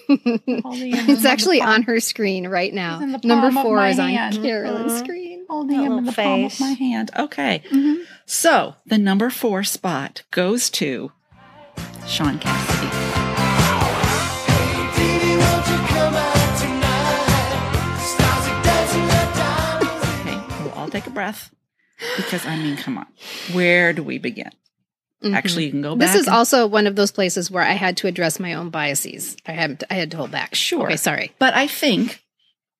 Holding 0.07 0.95
him 0.95 1.05
in 1.07 1.09
it's 1.11 1.25
actually 1.25 1.61
on 1.61 1.83
her 1.83 1.99
screen 1.99 2.47
right 2.47 2.73
now. 2.73 2.95
He's 2.95 3.03
in 3.03 3.11
the 3.11 3.19
Number 3.23 3.51
four 3.61 3.85
is 3.85 3.99
on 3.99 4.09
hand. 4.09 4.33
Carolyn's 4.41 4.93
Mhm. 4.93 4.99
screen. 4.99 5.45
Holding 5.47 5.79
him 5.79 5.97
in 5.99 6.05
the 6.05 6.11
palm 6.11 6.45
of 6.45 6.59
my 6.59 6.71
hand. 6.71 7.11
Okay. 7.15 7.61
Mhm. 7.69 8.03
So 8.25 8.75
the 8.87 8.97
number 8.97 9.29
four 9.29 9.63
spot 9.63 10.23
goes 10.31 10.71
to 10.71 11.11
Shaun 12.07 12.39
Cassidy. 12.39 12.89
Take 20.91 21.07
a 21.07 21.09
breath 21.09 21.51
because 22.17 22.45
I 22.45 22.57
mean, 22.57 22.77
come 22.77 22.97
on, 22.97 23.07
where 23.53 23.93
do 23.93 24.03
we 24.03 24.17
begin? 24.17 24.51
Mhm. 25.23 25.33
Actually, 25.33 25.65
you 25.65 25.71
can 25.71 25.81
go 25.81 25.95
back. 25.95 26.11
This 26.11 26.21
is 26.21 26.27
and- 26.27 26.35
also 26.35 26.67
one 26.67 26.87
of 26.87 26.95
those 26.95 27.11
places 27.11 27.49
where 27.49 27.63
I 27.63 27.71
had 27.73 27.97
to 27.97 28.07
address 28.07 28.39
my 28.39 28.53
own 28.53 28.69
biases. 28.69 29.37
I 29.47 29.53
had 29.53 29.83
I 29.89 29.93
had 29.95 30.11
to 30.11 30.17
hold 30.17 30.31
back. 30.31 30.55
Sure. 30.55 30.85
Okay, 30.87 30.97
sorry. 30.97 31.31
but 31.39 31.53
I 31.53 31.67
think 31.67 32.21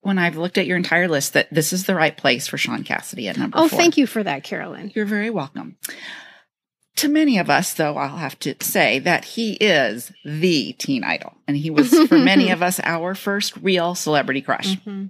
when 0.01 0.17
I've 0.19 0.35
looked 0.37 0.57
at 0.59 0.67
your 0.67 0.77
entire 0.77 1.07
list 1.07 1.33
that 1.33 1.51
this 1.51 1.73
is 1.73 1.85
the 1.85 1.95
right 1.95 2.15
place 2.15 2.47
for 2.47 2.57
Shaun 2.57 2.83
Cassidy 2.83 3.27
at 3.27 3.37
number 3.37 3.57
Oh, 3.57 3.67
four. 3.67 3.79
thank 3.79 3.97
you 3.97 4.05
for 4.05 4.21
that, 4.21 4.43
Carolyn. 4.43 4.91
You're 4.93 5.05
very 5.07 5.29
welcome. 5.31 5.77
To 6.97 7.09
many 7.09 7.39
of 7.39 7.49
us, 7.49 7.73
though, 7.73 7.97
I'll 7.97 8.17
have 8.17 8.37
to 8.39 8.55
say 8.61 8.99
that 8.99 9.25
he 9.25 9.53
is 9.53 10.11
the 10.23 10.73
teen 10.73 11.03
idol. 11.03 11.33
And 11.47 11.57
he 11.57 11.69
was, 11.69 11.89
for 12.07 12.17
many 12.17 12.49
of 12.51 12.61
us, 12.61 12.79
our 12.83 13.15
first 13.15 13.57
real 13.57 13.95
celebrity 13.95 14.41
crush. 14.41 14.75
Mhm. 14.77 15.09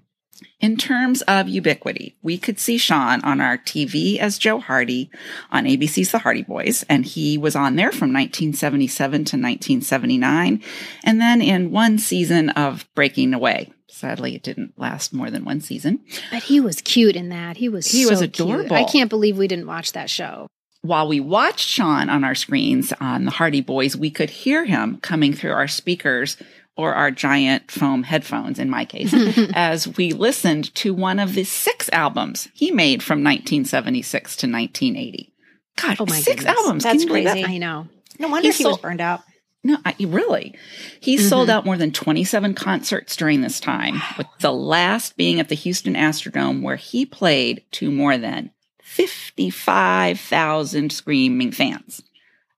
In 0.59 0.77
terms 0.77 1.21
of 1.23 1.47
ubiquity, 1.47 2.15
we 2.21 2.37
could 2.37 2.59
see 2.59 2.77
Shaun 2.77 3.21
on 3.23 3.39
our 3.39 3.57
TV 3.57 4.17
as 4.17 4.37
Joe 4.37 4.59
Hardy 4.59 5.09
on 5.51 5.65
ABC's 5.65 6.11
The 6.11 6.19
Hardy 6.19 6.41
Boys, 6.43 6.83
and 6.89 7.05
he 7.05 7.37
was 7.37 7.55
on 7.55 7.75
there 7.75 7.91
from 7.91 8.11
1977 8.11 9.11
to 9.25 9.37
1979, 9.37 10.61
and 11.03 11.21
then 11.21 11.41
in 11.41 11.71
one 11.71 11.97
season 11.97 12.49
of 12.51 12.87
Breaking 12.95 13.33
Away. 13.33 13.71
Sadly, 13.87 14.35
it 14.35 14.43
didn't 14.43 14.73
last 14.77 15.13
more 15.13 15.29
than 15.31 15.45
one 15.45 15.61
season. 15.61 16.01
But 16.31 16.43
he 16.43 16.59
was 16.59 16.81
cute 16.81 17.15
in 17.15 17.29
that. 17.29 17.57
He 17.57 17.69
was 17.69 17.87
He 17.89 18.03
so 18.03 18.09
was 18.09 18.19
cute. 18.19 18.39
adorable. 18.39 18.75
I 18.75 18.83
can't 18.83 19.09
believe 19.09 19.37
we 19.37 19.47
didn't 19.47 19.67
watch 19.67 19.93
that 19.93 20.09
show. 20.09 20.47
while 20.81 21.07
we 21.07 21.19
watched 21.19 21.67
Shaun 21.67 22.09
on 22.09 22.23
our 22.23 22.35
screens 22.35 22.93
on 22.99 23.25
the 23.25 23.31
Hardy 23.31 23.61
Boys, 23.61 23.95
we 23.95 24.11
could 24.11 24.29
hear 24.29 24.65
him 24.65 24.97
coming 25.01 25.33
through 25.33 25.51
our 25.53 25.67
speakers 25.67 26.37
or 26.77 26.93
our 26.93 27.09
giant 27.11 27.71
foam 27.71 28.03
headphones, 28.03 28.59
in 28.59 28.69
my 28.69 28.85
case, 28.85 29.13
as 29.53 29.87
we 29.97 30.11
listened 30.11 30.73
to 30.75 30.93
one 30.93 31.19
of 31.19 31.33
the 31.33 31.43
six 31.43 31.89
albums 31.93 32.47
he 32.53 32.71
made 32.71 33.01
from 33.01 33.23
1976 33.23 34.35
to 34.37 34.47
1980. 34.47 35.31
God, 35.77 35.97
Oh 35.99 36.05
my 36.05 36.19
six 36.19 36.43
goodness. 36.43 36.57
albums. 36.59 36.83
That's 36.83 37.05
believe 37.05 37.23
that? 37.25 37.31
crazy. 37.33 37.55
I 37.55 37.57
know. 37.57 37.87
No 38.19 38.27
wonder 38.29 38.47
He 38.49 38.53
he, 38.57 38.63
was 38.63 38.73
sold- 38.73 38.81
burned 38.81 39.01
out. 39.01 39.21
No, 39.63 39.77
I, 39.83 39.95
really. 39.99 40.53
He 40.99 41.17
Mm-hmm. 41.17 41.27
sold 41.27 41.49
out 41.49 41.65
more 41.65 41.75
than 41.75 41.91
27 41.91 42.53
concerts 42.53 43.15
during 43.15 43.41
this 43.41 43.59
time, 43.59 43.99
with 44.17 44.27
the 44.39 44.53
last 44.53 45.17
being 45.17 45.39
at 45.39 45.49
the 45.49 45.55
Houston 45.55 45.95
Astrodome, 45.95 46.61
where 46.61 46.75
he 46.75 47.03
played 47.05 47.63
to 47.71 47.89
more 47.89 48.15
than 48.17 48.51
55,000 48.83 50.91
screaming 50.91 51.51
fans. 51.51 52.03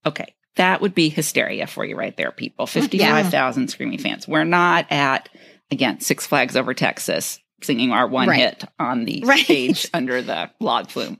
Okay, 0.05 0.34
that 0.57 0.81
would 0.81 0.93
be 0.93 1.09
hysteria 1.09 1.65
for 1.67 1.83
you 1.85 1.95
right 1.95 2.15
there, 2.17 2.31
people. 2.31 2.67
55,000 2.67 3.69
screaming 3.69 3.99
fans. 3.99 4.27
We're 4.27 4.43
not 4.43 4.85
at, 4.91 5.29
again, 5.71 5.99
Six 5.99 6.27
Flags 6.27 6.55
Over 6.55 6.73
Texas 6.73 7.39
singing 7.63 7.91
our 7.91 8.07
one 8.07 8.27
Right. 8.27 8.39
hit 8.39 8.63
on 8.79 9.05
the 9.05 9.23
Right. 9.25 9.43
stage 9.43 9.87
under 9.93 10.21
the 10.21 10.51
log 10.59 10.89
flume. 10.91 11.17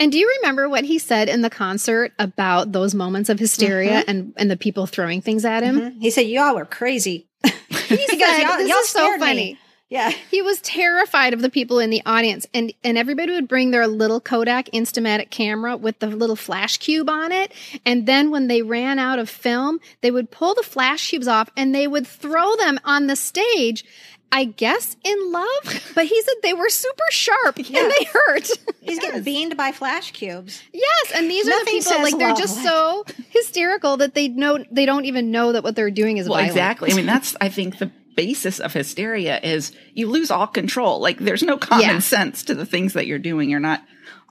And 0.00 0.12
do 0.12 0.18
you 0.18 0.32
remember 0.40 0.68
what 0.68 0.84
he 0.84 1.00
said 1.00 1.28
in 1.28 1.42
the 1.42 1.50
concert 1.50 2.12
about 2.20 2.70
those 2.70 2.94
moments 2.94 3.28
of 3.28 3.40
hysteria 3.40 4.02
Mm-hmm. 4.02 4.10
and 4.10 4.32
and 4.36 4.48
the 4.50 4.56
people 4.56 4.86
throwing 4.86 5.20
things 5.20 5.44
at 5.44 5.64
him? 5.64 5.80
Mhm. 5.80 6.00
He 6.00 6.10
said, 6.10 6.26
"Y'all 6.28 6.54
were 6.54 6.64
crazy." 6.64 7.26
He 7.68 7.96
said, 8.06 8.18
"Y'all- 8.18 8.58
"This 8.58 8.68
y'all 8.68 8.78
is 8.78 8.88
so 8.88 9.04
scared 9.16 9.20
me." 9.36 9.58
Funny." 9.90 10.00
Yeah. 10.00 10.12
He 10.30 10.42
was 10.42 10.60
terrified 10.60 11.32
of 11.34 11.40
the 11.42 11.50
people 11.50 11.78
in 11.78 11.90
the 11.90 12.02
audience, 12.06 12.46
and 12.54 12.72
and 12.84 12.96
everybody 12.98 13.32
would 13.32 13.48
bring 13.48 13.70
their 13.70 13.86
little 13.86 14.20
Kodak 14.20 14.66
Instamatic 14.72 15.30
camera 15.30 15.76
with 15.76 15.98
the 16.00 16.06
little 16.08 16.36
flash 16.36 16.76
cube 16.78 17.08
on 17.10 17.32
it, 17.32 17.52
and 17.84 18.06
then 18.06 18.30
when 18.30 18.46
they 18.48 18.62
ran 18.62 18.98
out 18.98 19.18
of 19.18 19.28
film, 19.28 19.80
they 20.00 20.10
would 20.10 20.30
pull 20.30 20.54
the 20.54 20.62
flash 20.62 21.08
cubes 21.10 21.26
off 21.28 21.48
and 21.56 21.74
they 21.74 21.86
would 21.88 22.06
throw 22.06 22.56
them 22.56 22.78
on 22.84 23.06
the 23.06 23.16
stage. 23.16 23.84
I 24.30 24.44
guess 24.44 24.94
in 25.04 25.32
love, 25.32 25.82
but 25.94 26.04
he 26.04 26.20
said 26.20 26.34
they 26.42 26.52
were 26.52 26.68
super 26.68 27.04
sharp 27.10 27.56
and 27.56 27.66
they 27.66 28.04
hurt. 28.12 28.46
He's 28.82 28.98
getting 28.98 29.22
beamed 29.22 29.56
by 29.56 29.72
flash 29.72 30.10
cubes. 30.12 30.62
Yes, 30.70 31.12
and 31.14 31.30
these 31.30 31.48
are 31.48 31.58
the 31.58 31.64
people 31.64 31.90
says 31.92 32.02
like 32.02 32.18
they're 32.18 32.28
love 32.28 32.38
just 32.38 32.62
so 32.62 33.06
hysterical 33.30 33.96
that 33.96 34.12
they 34.14 34.28
know 34.28 34.62
they 34.70 34.84
don't 34.84 35.06
even 35.06 35.30
know 35.30 35.52
that 35.52 35.64
what 35.64 35.74
they're 35.76 35.90
doing 35.90 36.18
is 36.18 36.28
Well, 36.28 36.36
violent. 36.36 36.50
exactly. 36.50 36.92
I 36.92 36.94
mean, 36.94 37.06
that's, 37.06 37.36
I 37.40 37.48
think, 37.48 37.78
the 37.78 37.90
basis 38.18 38.58
of 38.58 38.72
hysteria 38.72 39.38
is 39.40 39.70
you 39.94 40.08
lose 40.08 40.28
all 40.32 40.48
control. 40.48 40.98
Like, 41.00 41.18
there's 41.18 41.44
no 41.44 41.56
common 41.56 41.86
Yeah. 41.88 41.98
sense 42.00 42.42
to 42.44 42.54
the 42.56 42.66
things 42.66 42.94
that 42.94 43.06
you're 43.06 43.20
doing. 43.20 43.48
You're 43.48 43.60
not 43.60 43.80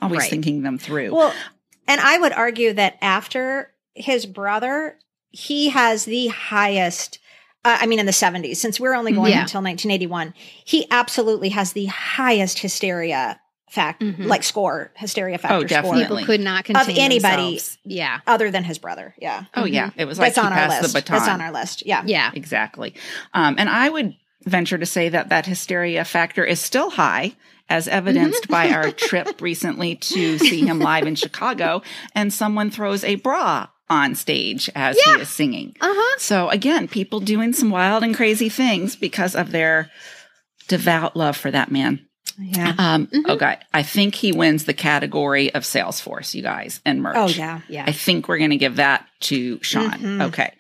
always 0.01 0.19
Right. 0.23 0.29
thinking 0.29 0.61
them 0.63 0.77
through. 0.77 1.15
Well, 1.15 1.33
and 1.87 2.01
I 2.01 2.17
would 2.17 2.33
argue 2.33 2.73
that 2.73 2.97
after 3.01 3.71
his 3.95 4.25
brother, 4.25 4.99
he 5.31 5.69
has 5.69 6.03
the 6.03 6.27
highest. 6.27 7.19
Uh, 7.63 7.77
I 7.81 7.85
mean, 7.85 7.99
in 7.99 8.05
the 8.05 8.11
70s, 8.11 8.59
since 8.59 8.77
we're 8.77 8.93
only 8.93 9.13
going 9.13 9.31
Yeah. 9.31 9.41
until 9.41 9.61
1981, 9.61 10.33
he 10.65 10.85
absolutely 10.91 11.49
has 11.49 11.71
the 11.71 11.85
highest 11.85 12.59
hysteria 12.59 13.39
fact, 13.69 14.01
Mhm. 14.01 14.25
like 14.27 14.43
score, 14.43 14.91
hysteria 14.95 15.37
factor 15.37 15.57
score 15.57 15.67
definitely. 15.67 16.03
People 16.23 16.25
could 16.25 16.39
not 16.41 16.63
contain 16.65 16.97
anybody. 16.97 17.43
themselves. 17.51 17.77
Yeah, 17.83 18.19
other 18.25 18.49
than 18.51 18.63
his 18.63 18.77
brother. 18.77 19.13
Yeah. 19.19 19.43
oh, 19.55 19.65
yeah. 19.65 19.89
It 19.97 20.05
was 20.05 20.17
like 20.19 20.33
That's 20.35 20.47
he 20.47 20.53
on 20.53 20.57
our 20.57 20.69
list. 20.69 20.93
the 20.93 20.99
baton. 20.99 21.17
That's 21.17 21.29
on 21.29 21.41
our 21.41 21.51
list. 21.51 21.85
Yeah. 21.85 22.03
yeah. 22.05 22.31
Exactly. 22.33 22.95
Um, 23.33 23.55
and 23.57 23.69
I 23.69 23.89
would 23.89 24.15
venture 24.45 24.77
to 24.77 24.85
say 24.85 25.09
that 25.09 25.29
that 25.29 25.45
hysteria 25.45 26.05
factor 26.05 26.45
is 26.45 26.59
still 26.61 26.91
high, 26.91 27.33
as 27.69 27.89
evidenced 27.89 28.47
by 28.47 28.69
our 28.69 28.91
trip 29.09 29.41
recently 29.41 29.95
to 29.97 30.37
see 30.39 30.65
him 30.65 30.79
live 30.79 31.05
in 31.05 31.15
Chicago, 31.15 31.81
and 32.15 32.33
someone 32.33 32.71
throws 32.71 33.03
a 33.03 33.15
bra 33.15 33.67
on 33.89 34.15
stage 34.15 34.69
as 34.75 34.97
Yeah. 35.05 35.15
he 35.17 35.21
is 35.23 35.29
singing. 35.29 35.75
Uh 35.81 35.93
huh. 35.93 36.15
So 36.19 36.49
again, 36.49 36.87
people 36.87 37.19
doing 37.19 37.51
some 37.51 37.69
wild 37.69 38.03
and 38.03 38.15
crazy 38.15 38.47
things 38.47 38.95
because 38.95 39.35
of 39.35 39.51
their 39.51 39.89
devout 40.69 41.15
love 41.17 41.35
for 41.35 41.51
that 41.51 41.69
man. 41.71 42.06
Yeah. 42.39 42.73
Um, 42.77 43.07
Mhm. 43.07 43.29
Okay, 43.29 43.57
I 43.73 43.83
think 43.83 44.15
he 44.15 44.31
wins 44.31 44.65
the 44.65 44.73
category 44.73 45.53
of 45.53 45.63
Salesforce, 45.63 46.33
you 46.33 46.41
guys, 46.43 46.81
and 46.85 47.01
merch. 47.01 47.15
Oh, 47.17 47.27
yeah. 47.27 47.61
Yeah. 47.67 47.85
I 47.87 47.91
think 47.91 48.27
we're 48.27 48.37
going 48.37 48.51
to 48.51 48.57
give 48.57 48.75
that 48.77 49.07
to 49.21 49.59
Shaun. 49.63 49.91
Mhm. 49.91 50.21
Okay. 50.27 50.51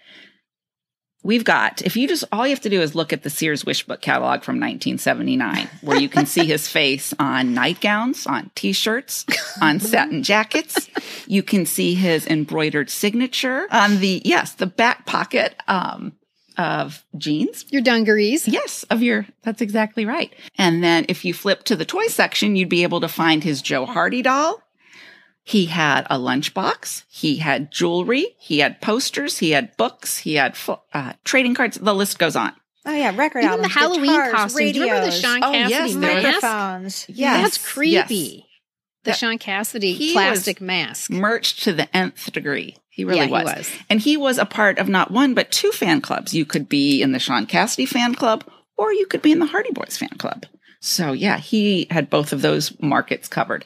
We've 1.23 1.43
got, 1.43 1.81
if 1.81 1.97
you 1.97 2.07
just, 2.07 2.23
all 2.31 2.45
you 2.47 2.51
have 2.51 2.61
to 2.61 2.69
do 2.69 2.79
is 2.81 2.95
look 2.95 3.11
at 3.11 3.23
the 3.23 3.29
Sears 3.29 3.65
Wish 3.65 3.85
Book 3.85 3.99
catalog 4.01 4.43
from 4.43 4.59
1979, 4.59 5.67
where 5.81 5.99
you 5.99 6.07
can 6.07 6.25
see 6.25 6.45
his 6.45 6.67
face 6.71 7.13
on 7.19 7.53
nightgowns, 7.53 8.25
on 8.27 8.49
t 8.55 8.71
shirts, 8.71 9.25
on 9.61 9.79
satin 9.81 10.23
jackets. 10.23 10.87
You 11.25 11.43
can 11.43 11.65
see 11.65 11.95
his 11.95 12.25
embroidered 12.27 12.89
signature 12.89 13.67
on 13.71 13.99
the, 13.99 14.21
yes, 14.23 14.53
the 14.53 14.67
back 14.67 15.05
pocket 15.05 15.55
um, 15.67 16.13
of 16.57 17.03
jeans. 17.17 17.65
Your 17.69 17.81
dungarees. 17.81 18.47
Yes, 18.47 18.83
of 18.89 19.01
your, 19.01 19.25
that's 19.43 19.61
exactly 19.61 20.05
right. 20.05 20.33
And 20.57 20.83
then 20.83 21.05
if 21.09 21.23
you 21.25 21.33
flip 21.33 21.63
to 21.65 21.75
the 21.75 21.85
toy 21.85 22.07
section, 22.07 22.55
you'd 22.55 22.69
be 22.69 22.83
able 22.83 23.01
to 23.01 23.07
find 23.07 23.43
his 23.43 23.61
Joe 23.61 23.85
Hardy 23.85 24.21
doll. 24.21 24.61
He 25.43 25.67
had 25.67 26.05
a 26.09 26.17
lunchbox. 26.17 27.03
He 27.07 27.37
had 27.37 27.71
jewelry. 27.71 28.35
He 28.37 28.59
had 28.59 28.81
posters. 28.81 29.37
He 29.37 29.51
had 29.51 29.75
books. 29.77 30.17
He 30.17 30.35
had 30.35 30.57
fo- 30.57 30.81
uh, 30.93 31.13
trading 31.23 31.55
cards. 31.55 31.77
The 31.77 31.95
list 31.95 32.19
goes 32.19 32.35
on. 32.35 32.51
Oh, 32.85 32.91
yeah. 32.93 33.13
Record 33.15 33.39
Even 33.43 33.61
the 33.61 33.67
albums, 33.69 33.73
Halloween 33.73 34.11
guitars, 34.11 34.31
costumes. 34.33 34.55
Remember 34.77 34.95
the 34.95 35.05
radios, 35.05 35.21
Shaun 35.21 35.43
Oh, 35.43 35.51
Cassidy 35.51 35.69
yes, 35.71 35.93
there 35.93 36.01
mask? 36.01 36.23
microphones. 36.25 37.05
Yes, 37.09 37.41
That's 37.43 37.71
creepy. 37.73 38.45
The 39.03 39.11
That- 39.11 39.17
Shaun 39.17 39.37
Cassidy 39.37 39.93
He 39.93 40.11
plastic 40.13 40.59
was 40.59 40.65
mask. 40.67 41.11
Merged 41.11 41.63
to 41.63 41.71
the 41.73 41.95
nth 41.95 42.31
degree. 42.33 42.75
He 42.97 43.05
really 43.05 43.19
Yeah, 43.19 43.25
he 43.27 43.31
was. 43.31 43.43
was. 43.45 43.71
And 43.91 43.99
he 44.01 44.17
was 44.17 44.39
a 44.39 44.45
part 44.45 44.79
of 44.79 44.89
not 44.89 45.11
one, 45.11 45.35
but 45.35 45.51
two 45.51 45.71
fan 45.71 46.01
clubs. 46.01 46.33
You 46.33 46.45
could 46.45 46.67
be 46.67 46.99
in 47.03 47.11
the 47.11 47.19
Shaun 47.19 47.45
Cassidy 47.45 47.85
fan 47.85 48.15
club 48.15 48.43
or 48.75 48.91
you 48.91 49.05
could 49.05 49.21
be 49.21 49.31
in 49.31 49.37
the 49.39 49.45
Hardy 49.45 49.71
Boys 49.71 49.95
fan 49.97 50.09
club. 50.17 50.47
So 50.79 51.11
yeah, 51.11 51.37
he 51.37 51.85
had 51.91 52.09
both 52.09 52.33
of 52.33 52.41
those 52.41 52.73
markets 52.81 53.27
covered. 53.27 53.65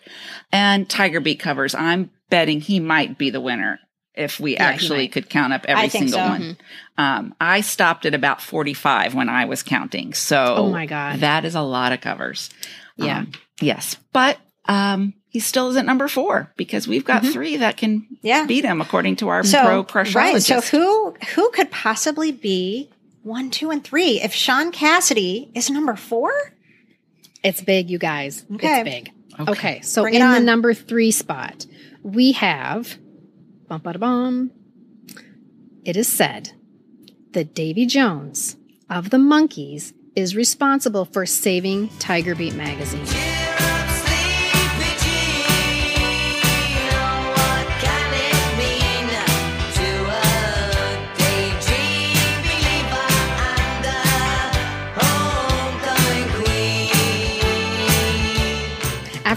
And 0.52 0.90
Tiger 0.90 1.22
Beat 1.22 1.40
covers, 1.40 1.74
I'm 1.74 2.12
betting 2.30 2.60
he 2.60 2.82
might 2.82 3.18
be 3.18 3.30
the 3.30 3.40
winner 3.42 3.80
if 4.14 4.38
we 4.38 4.54
Yeah, 4.56 4.66
actually 4.66 5.08
could 5.08 5.30
count 5.30 5.54
up 5.54 5.64
every 5.66 5.88
single 5.88 6.20
so. 6.20 6.28
one. 6.28 6.58
Um, 6.98 7.34
I 7.40 7.62
stopped 7.62 8.06
at 8.06 8.14
about 8.14 8.42
45 8.42 9.16
when 9.16 9.30
I 9.30 9.46
was 9.46 9.64
counting. 9.64 10.14
So 10.14 10.56
Oh 10.58 10.70
my 10.72 10.86
God. 10.86 11.22
that 11.22 11.46
is 11.46 11.56
a 11.56 11.62
lot 11.62 11.94
of 11.94 12.02
covers. 12.02 12.50
Yeah. 12.98 13.20
Um, 13.20 13.32
yes. 13.62 13.96
But 14.12 14.38
um, 14.66 15.14
he 15.32 15.40
still 15.40 15.70
isn't 15.70 15.86
number 15.86 16.10
four 16.10 16.52
because 16.58 16.90
we've 16.90 17.06
got 17.06 17.24
mm-hmm. 17.24 17.32
three 17.32 17.58
that 17.58 17.78
can 17.78 18.06
Yeah. 18.22 18.46
beat 18.46 18.66
him 18.66 18.82
according 18.82 19.16
to 19.18 19.30
our 19.30 19.46
So, 19.46 19.64
pro 19.64 19.84
crushologist. 20.04 20.16
right. 20.16 20.42
So 20.44 20.62
who 20.62 21.16
who 21.36 21.50
could 21.52 21.72
possibly 21.72 22.34
be 22.34 22.90
one, 23.24 23.50
two, 23.50 23.72
and 23.72 23.82
three 23.82 24.20
if 24.22 24.34
Shaun 24.34 24.72
Cassidy 24.74 25.50
is 25.56 25.70
number 25.70 25.96
four? 25.96 26.32
It's 27.44 27.62
big, 27.62 27.90
you 27.90 27.98
guys. 27.98 28.46
Okay. 28.54 28.82
It's 28.82 28.90
big. 28.90 29.12
Okay, 29.48 29.80
so 29.82 30.02
Bring 30.04 30.16
in 30.16 30.30
the 30.32 30.40
number 30.42 30.74
three 30.74 31.12
spot, 31.12 31.66
we 32.04 32.34
have 32.34 32.98
bum 33.70 33.80
bada 33.80 34.00
bum. 34.00 34.52
It 35.86 35.96
is 35.96 36.10
said 36.10 36.52
that 37.32 37.56
Davy 37.56 37.86
Jones 37.86 38.58
of 38.90 39.10
the 39.10 39.18
Monkees 39.18 39.94
is 40.14 40.36
responsible 40.36 41.06
for 41.06 41.26
saving 41.26 41.88
Tiger 42.00 42.36
Beat 42.36 42.54
magazine? 42.56 43.08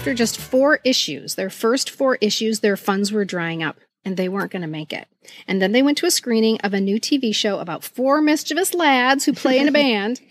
After 0.05 0.13
just 0.13 0.37
four 0.37 0.81
issues, 0.83 1.33
their 1.33 1.49
first 1.49 1.89
four 1.89 2.19
issues, 2.21 2.59
their 2.59 2.77
funds 2.77 3.11
were 3.11 3.25
drying 3.25 3.63
up 3.63 3.79
and 4.03 4.15
they 4.15 4.29
weren't 4.29 4.51
going 4.51 4.61
to 4.61 4.67
make 4.67 4.93
it. 4.93 5.07
And 5.47 5.59
then 5.59 5.71
they 5.71 5.81
went 5.81 5.97
to 5.97 6.05
a 6.05 6.11
screening 6.11 6.61
of 6.61 6.75
a 6.75 6.79
new 6.79 6.99
TV 6.99 7.33
show 7.33 7.57
about 7.57 7.83
four 7.83 8.21
mischievous 8.21 8.75
lads 8.75 9.25
who 9.25 9.33
play 9.33 9.57
in 9.57 9.67
a 9.67 9.71
band. 9.81 10.21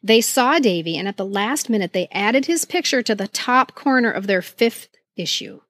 They 0.00 0.20
saw 0.20 0.60
Davy, 0.60 0.96
and 0.96 1.08
at 1.08 1.16
the 1.16 1.24
last 1.24 1.68
minute, 1.68 1.92
they 1.92 2.06
added 2.12 2.46
his 2.46 2.64
picture 2.64 3.02
to 3.02 3.16
the 3.16 3.26
top 3.26 3.74
corner 3.74 4.12
of 4.12 4.28
their 4.28 4.42
fifth 4.42 4.90
issue. 5.16 5.60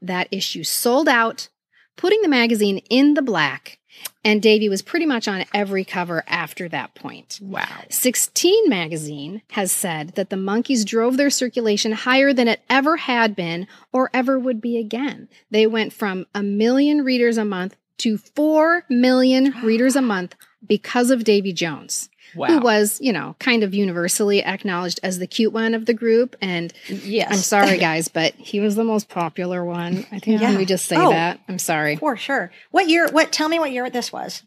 That 0.00 0.28
issue 0.30 0.62
sold 0.62 1.08
out, 1.08 1.48
putting 1.96 2.22
the 2.22 2.28
magazine 2.28 2.78
in 2.88 3.14
the 3.14 3.22
black, 3.22 3.80
and 4.24 4.40
Davy 4.40 4.68
was 4.68 4.82
pretty 4.82 5.06
much 5.06 5.26
on 5.26 5.44
every 5.52 5.84
cover 5.84 6.22
after 6.26 6.68
that 6.68 6.94
point. 6.94 7.38
Wow. 7.42 7.66
16 7.90 8.68
magazine 8.68 9.42
has 9.52 9.72
said 9.72 10.10
that 10.10 10.30
the 10.30 10.36
Monkees 10.36 10.84
drove 10.84 11.16
their 11.16 11.30
circulation 11.30 11.92
higher 11.92 12.32
than 12.32 12.48
it 12.48 12.62
ever 12.70 12.96
had 12.96 13.34
been 13.34 13.66
or 13.92 14.10
ever 14.14 14.38
would 14.38 14.60
be 14.60 14.78
again. 14.78 15.28
They 15.50 15.66
went 15.66 15.92
from 15.92 16.26
a 16.34 16.42
million 16.42 17.02
readers 17.02 17.36
a 17.36 17.44
month 17.44 17.76
to 17.98 18.18
4 18.18 18.84
million 18.88 19.54
readers 19.62 19.96
a 19.96 20.02
month 20.02 20.34
because 20.66 21.10
of 21.10 21.24
Davy 21.24 21.52
Jones. 21.52 22.08
Wow. 22.34 22.48
Who 22.48 22.60
was, 22.60 22.98
you 23.00 23.12
know, 23.12 23.36
kind 23.38 23.62
of 23.62 23.74
universally 23.74 24.42
acknowledged 24.44 25.00
as 25.02 25.18
the 25.18 25.26
cute 25.26 25.52
one 25.52 25.74
of 25.74 25.86
the 25.86 25.94
group. 25.94 26.34
And 26.40 26.72
Yes. 26.88 27.28
I'm 27.30 27.38
sorry, 27.38 27.78
guys, 27.78 28.08
but 28.08 28.34
he 28.34 28.60
was 28.60 28.74
the 28.76 28.84
most 28.84 29.08
popular 29.08 29.64
one. 29.64 30.06
I 30.12 30.18
think 30.18 30.40
Yeah. 30.40 30.48
can 30.50 30.56
we 30.58 30.64
just 30.64 30.86
say 30.86 30.96
Oh. 30.96 31.10
that? 31.10 31.40
I'm 31.48 31.58
sorry. 31.58 31.96
For 31.96 32.16
sure. 32.16 32.50
What 32.70 32.88
year? 32.88 33.08
What? 33.10 33.32
Tell 33.32 33.48
me 33.48 33.58
what 33.58 33.72
year 33.72 33.88
this 33.90 34.12
was. 34.12 34.42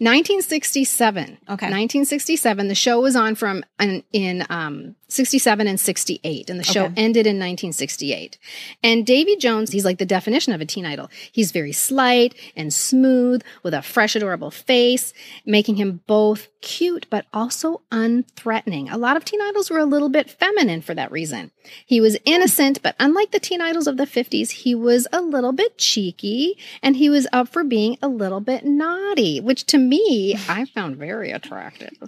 1967. 0.00 1.38
Okay. 1.50 1.66
1967. 1.66 2.68
The 2.68 2.74
show 2.74 3.00
was 3.00 3.14
on 3.16 3.34
from 3.34 3.62
in, 3.78 4.02
in 4.12 4.46
um, 4.48 4.94
67 5.08 5.66
and 5.66 5.78
68, 5.78 6.50
and 6.50 6.58
the 6.58 6.64
show 6.64 6.84
Okay. 6.86 6.94
ended 6.96 7.26
in 7.26 7.36
1968. 7.36 8.38
And 8.82 9.06
Davy 9.06 9.36
Jones, 9.36 9.70
he's 9.72 9.84
like 9.84 9.98
the 9.98 10.06
definition 10.06 10.52
of 10.52 10.60
a 10.60 10.64
teen 10.66 10.84
idol. 10.86 11.08
He's 11.32 11.52
very 11.52 11.72
slight 11.72 12.34
and 12.56 12.72
smooth 12.72 13.42
with 13.62 13.74
a 13.74 13.82
fresh, 13.82 14.16
adorable 14.16 14.50
face, 14.50 15.12
making 15.44 15.76
him 15.76 16.00
both 16.06 16.48
cute 16.60 17.06
but 17.10 17.26
also 17.32 17.82
unthreatening. 17.92 18.90
A 18.92 18.96
lot 18.98 19.16
of 19.16 19.24
teen 19.24 19.40
idols 19.40 19.70
were 19.70 19.78
a 19.78 19.84
little 19.84 20.08
bit 20.08 20.28
feminine 20.28 20.80
for 20.82 20.94
that 20.94 21.12
reason. 21.12 21.52
He 21.84 22.00
was 22.00 22.16
innocent, 22.24 22.82
but 22.82 22.96
unlike 22.98 23.30
the 23.30 23.38
teen 23.40 23.60
idols 23.60 23.86
of 23.86 23.96
the 23.96 24.04
50s, 24.06 24.50
he 24.50 24.74
was 24.74 25.06
a 25.12 25.20
little 25.20 25.52
bit 25.52 25.78
cheeky 25.78 26.58
and 26.82 26.96
he 26.96 27.08
was 27.08 27.26
up 27.32 27.48
for 27.48 27.62
being 27.62 27.98
a 28.02 28.08
little 28.08 28.40
bit 28.40 28.64
naughty, 28.64 29.40
which 29.40 29.64
to 29.66 29.78
me, 29.78 30.36
I 30.48 30.64
found 30.64 30.96
very 30.96 31.30
attractive. 31.30 31.92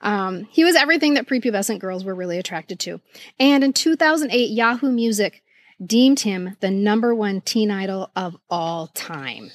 Um, 0.00 0.46
he 0.50 0.64
was 0.64 0.76
everything 0.76 1.14
that 1.14 1.26
prepubescent 1.26 1.78
girls 1.78 2.04
were 2.04 2.14
really 2.14 2.33
attracted 2.38 2.78
to. 2.80 3.00
And 3.38 3.62
in 3.64 3.72
2008, 3.72 4.50
Yahoo 4.50 4.90
Music 4.90 5.42
deemed 5.84 6.20
him 6.20 6.56
the 6.60 6.70
number 6.70 7.14
one 7.14 7.40
teen 7.40 7.70
idol 7.70 8.10
of 8.14 8.36
all 8.48 8.88
time. 8.88 9.50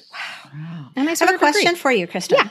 Wow. 0.54 0.90
And 0.96 1.08
I 1.08 1.12
I 1.12 1.14
have 1.14 1.20
a 1.20 1.24
of 1.24 1.28
agree. 1.30 1.38
question 1.38 1.76
for 1.76 1.90
you, 1.90 2.06
Kristy. 2.06 2.32
Yeah. 2.32 2.48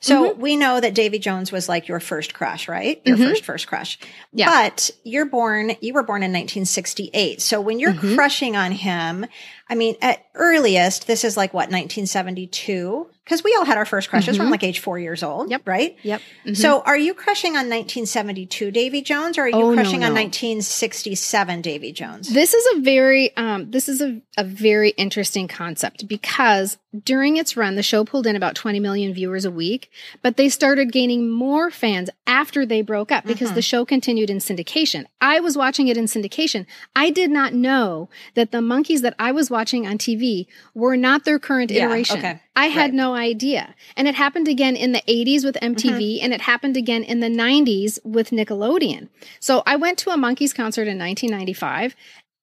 So 0.00 0.32
we 0.32 0.56
know 0.56 0.80
that 0.80 0.94
Davy 0.94 1.18
Jones 1.18 1.52
was 1.52 1.68
like 1.68 1.88
your 1.88 2.00
first 2.00 2.32
crush, 2.32 2.68
right? 2.68 3.02
Your 3.04 3.16
Mhm. 3.16 3.28
first 3.30 3.44
first 3.44 3.66
crush. 3.66 3.98
Yeah. 4.32 4.46
But 4.50 4.90
you're 5.04 5.26
born. 5.26 5.72
You 5.80 5.92
were 5.92 6.02
born 6.02 6.22
in 6.22 6.32
1968. 6.32 7.40
So 7.42 7.60
when 7.60 7.78
you're 7.78 7.92
Mhm. 7.92 8.14
crushing 8.14 8.56
on 8.56 8.72
him, 8.72 9.26
I 9.70 9.74
mean, 9.74 9.96
at 10.00 10.24
earliest, 10.34 11.06
this 11.06 11.24
is 11.24 11.36
like 11.36 11.52
what 11.52 11.70
1972, 11.70 13.06
because 13.24 13.44
we 13.44 13.54
all 13.58 13.66
had 13.66 13.76
our 13.76 13.84
first 13.84 14.08
crushes 14.08 14.36
from 14.38 14.46
Mhm. 14.46 14.50
like 14.52 14.64
age 14.64 14.78
four 14.78 14.98
years 14.98 15.22
old. 15.22 15.50
Yep. 15.50 15.62
Right. 15.66 15.96
Yep. 16.02 16.22
Mhm. 16.46 16.56
So 16.56 16.80
are 16.80 16.96
you 16.96 17.12
crushing 17.12 17.56
on 17.56 17.68
1972 17.68 18.70
Davy 18.70 19.02
Jones, 19.02 19.36
or 19.36 19.42
are 19.42 19.48
you 19.48 19.54
Oh, 19.56 19.70
no, 19.70 19.74
crushing 19.74 20.02
on 20.04 20.14
1967 20.14 21.60
Davy 21.60 21.92
Jones? 21.92 22.32
This 22.32 22.54
is 22.54 22.76
a 22.76 22.80
very 22.80 23.36
um, 23.36 23.70
this 23.70 23.88
is 23.88 24.00
a, 24.00 24.20
a 24.38 24.44
very 24.44 24.90
interesting 24.90 25.46
concept 25.48 26.08
because 26.08 26.78
during 27.04 27.36
its 27.36 27.54
run, 27.54 27.74
the 27.76 27.82
show 27.82 28.02
pulled 28.02 28.26
in 28.26 28.34
about 28.34 28.54
20 28.54 28.80
million 28.80 29.12
viewers 29.12 29.44
a 29.44 29.50
week, 29.50 29.90
but 30.22 30.38
they 30.38 30.48
started 30.48 30.90
gaining 30.90 31.30
more 31.30 31.70
fans 31.70 32.08
after 32.26 32.64
they 32.64 32.80
broke 32.80 33.12
up 33.12 33.26
because 33.26 33.50
Mhm. 33.50 33.56
the 33.56 33.62
show 33.62 33.84
continued 33.84 34.30
in 34.30 34.38
syndication. 34.38 35.04
I 35.20 35.40
was 35.40 35.54
watching 35.56 35.88
it 35.88 35.98
in 35.98 36.06
syndication. 36.06 36.64
I 36.96 37.10
did 37.10 37.30
not 37.30 37.52
know 37.52 38.08
that 38.34 38.52
the 38.52 38.58
Monkees 38.58 39.02
that 39.02 39.14
I 39.18 39.32
was 39.32 39.50
watching 39.50 39.57
on 39.86 39.98
TV 39.98 40.46
were 40.74 40.96
not 40.96 41.24
their 41.24 41.38
current 41.38 41.70
Yeah, 41.70 41.84
iteration. 41.86 42.18
okay. 42.18 42.40
I 42.56 42.66
had 42.66 42.90
Right. 42.90 42.94
no 42.94 43.14
idea. 43.14 43.74
And 43.96 44.06
it 44.08 44.14
happened 44.14 44.48
again 44.48 44.76
in 44.76 44.92
the 44.92 45.02
80s 45.08 45.44
with 45.44 45.56
MTV 45.62 46.16
mm-hmm. 46.16 46.24
and 46.24 46.32
it 46.32 46.40
happened 46.42 46.76
again 46.76 47.02
in 47.04 47.20
the 47.20 47.28
90s 47.28 47.98
with 48.04 48.30
Nickelodeon. 48.30 49.08
So 49.40 49.62
I 49.66 49.76
went 49.76 49.98
to 49.98 50.10
a 50.10 50.16
Monkees 50.16 50.54
concert 50.54 50.88
in 50.88 50.98
1995 50.98 51.94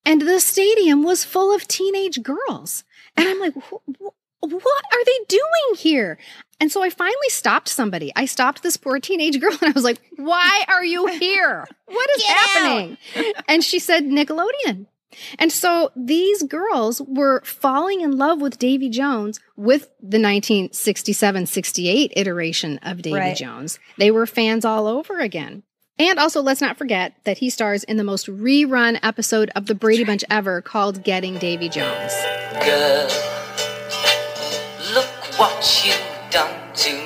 and 0.04 0.22
the 0.22 0.40
stadium 0.40 1.02
was 1.02 1.24
full 1.24 1.54
of 1.54 1.66
teenage 1.68 2.22
girls. 2.22 2.84
And 3.16 3.28
I'm 3.28 3.40
like, 3.40 3.54
"Wh- 3.54 3.82
wh- 3.98 4.12
what 4.42 4.84
are 4.92 5.04
they 5.04 5.18
doing 5.28 5.76
here? 5.76 6.18
And 6.60 6.70
so 6.72 6.82
I 6.82 6.88
finally 6.90 7.28
stopped 7.28 7.68
somebody. 7.68 8.12
I 8.16 8.24
stopped 8.26 8.62
this 8.62 8.76
poor 8.76 8.98
teenage 9.00 9.40
girl 9.42 9.52
and 9.52 9.70
I 9.70 9.72
was 9.72 9.84
like, 9.84 10.00
why 10.16 10.64
are 10.68 10.84
you 10.84 11.06
here? 11.06 11.66
What 11.86 12.10
is 12.16 12.22
happening? 12.24 12.96
And 13.48 13.62
she 13.64 13.78
said, 13.78 14.04
Nickelodeon. 14.04 14.86
And 15.38 15.52
so 15.52 15.90
these 15.96 16.42
girls 16.42 17.00
were 17.00 17.40
falling 17.44 18.00
in 18.00 18.18
love 18.18 18.40
with 18.40 18.58
Davy 18.58 18.88
Jones 18.88 19.40
with 19.56 19.82
the 20.00 20.20
1967 20.20 21.46
68 21.46 22.12
iteration 22.16 22.78
of 22.82 23.02
Davy 23.02 23.16
Right. 23.16 23.36
Jones. 23.36 23.78
They 23.98 24.10
were 24.10 24.26
fans 24.26 24.64
all 24.64 24.86
over 24.86 25.18
again. 25.20 25.62
And 25.98 26.18
also, 26.18 26.42
let's 26.42 26.60
not 26.60 26.76
forget 26.76 27.14
that 27.24 27.38
he 27.38 27.48
stars 27.48 27.82
in 27.84 27.96
the 27.96 28.04
most 28.04 28.26
rerun 28.26 28.98
episode 29.02 29.50
of 29.56 29.64
the 29.64 29.74
Brady 29.74 30.04
Bunch 30.04 30.24
ever 30.28 30.60
called 30.60 31.02
Getting 31.02 31.38
Davy 31.38 31.70
Jones. 31.70 32.12
Girl, 32.62 33.08
look 34.92 35.06
what 35.38 35.82
you've 35.86 36.30
done 36.30 36.74
to 36.74 36.92
me. 36.92 37.05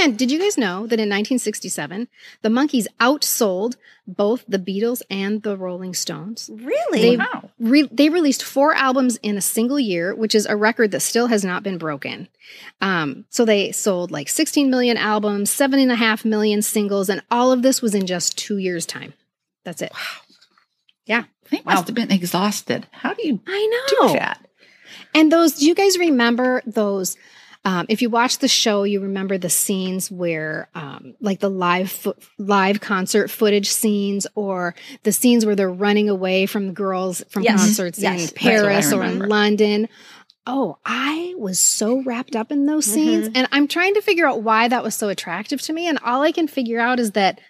And 0.00 0.16
did 0.18 0.30
you 0.30 0.38
guys 0.38 0.56
know 0.56 0.86
that 0.86 0.98
in 0.98 1.08
1967, 1.10 2.08
the 2.42 2.48
Monkees 2.48 2.86
outsold 3.00 3.76
both 4.06 4.44
the 4.48 4.58
Beatles 4.58 5.02
and 5.10 5.42
the 5.42 5.56
Rolling 5.56 5.94
Stones? 5.94 6.48
Really? 6.52 7.00
They, 7.00 7.16
Wow. 7.18 7.50
re- 7.58 7.88
they 7.92 8.08
released 8.08 8.42
four 8.42 8.72
albums 8.74 9.16
in 9.22 9.36
a 9.36 9.40
single 9.42 9.78
year, 9.78 10.14
which 10.14 10.34
is 10.34 10.46
a 10.46 10.56
record 10.56 10.90
that 10.92 11.00
still 11.00 11.26
has 11.26 11.44
not 11.44 11.62
been 11.62 11.76
broken. 11.78 12.28
Um, 12.80 13.26
so 13.30 13.44
they 13.44 13.72
sold 13.72 14.10
like 14.10 14.28
16 14.28 14.70
million 14.70 14.96
albums, 14.96 15.50
seven 15.50 15.78
and 15.78 15.92
a 15.92 15.96
half 15.96 16.24
million 16.24 16.62
singles, 16.62 17.08
and 17.08 17.22
all 17.30 17.52
of 17.52 17.62
this 17.62 17.82
was 17.82 17.94
in 17.94 18.06
just 18.06 18.38
two 18.38 18.56
years' 18.58 18.86
time. 18.86 19.12
That's 19.64 19.82
it. 19.82 19.92
Wow. 19.92 20.00
Yeah. 21.06 21.24
They 21.50 21.60
must 21.64 21.86
have 21.88 21.94
been 21.96 22.12
exhausted. 22.12 22.86
How 22.92 23.12
do 23.14 23.26
you 23.26 23.40
I 23.46 23.66
know. 23.66 23.96
do 23.98 24.06
know. 24.06 24.12
that? 24.20 24.46
And 25.14 25.30
those, 25.32 25.54
do 25.54 25.66
you 25.66 25.74
guys 25.74 25.98
remember 25.98 26.62
those? 26.64 27.16
Um, 27.64 27.84
if 27.90 28.00
you 28.00 28.08
watch 28.08 28.38
the 28.38 28.48
show, 28.48 28.84
you 28.84 29.00
remember 29.00 29.36
the 29.36 29.50
scenes 29.50 30.10
where, 30.10 30.70
um, 30.74 31.14
like 31.20 31.40
the 31.40 31.50
live 31.50 31.90
fo- 31.90 32.14
live 32.38 32.80
concert 32.80 33.28
footage 33.30 33.68
scenes, 33.68 34.26
or 34.34 34.74
the 35.02 35.12
scenes 35.12 35.44
where 35.44 35.54
they're 35.54 35.70
running 35.70 36.08
away 36.08 36.46
from 36.46 36.72
girls 36.72 37.22
from 37.28 37.42
Yes. 37.42 37.60
concerts 37.60 37.98
Yes. 37.98 38.30
in 38.30 38.34
Paris 38.34 38.92
or 38.94 39.04
in. 39.04 39.18
London. 39.18 39.88
Oh, 40.46 40.78
I 40.86 41.34
was 41.36 41.60
so 41.60 42.02
wrapped 42.02 42.34
up 42.34 42.50
in 42.50 42.64
those 42.64 42.86
scenes, 42.86 43.26
Mm-hmm. 43.28 43.36
and 43.36 43.48
I'm 43.52 43.68
trying 43.68 43.92
to 43.94 44.00
figure 44.00 44.26
out 44.26 44.42
why 44.42 44.66
that 44.68 44.82
was 44.82 44.94
so 44.94 45.10
attractive 45.10 45.60
to 45.62 45.72
me. 45.74 45.86
And 45.86 45.98
all 46.02 46.22
I 46.22 46.32
can 46.32 46.48
figure 46.48 46.80
out 46.80 46.98
is 46.98 47.10
that 47.10 47.40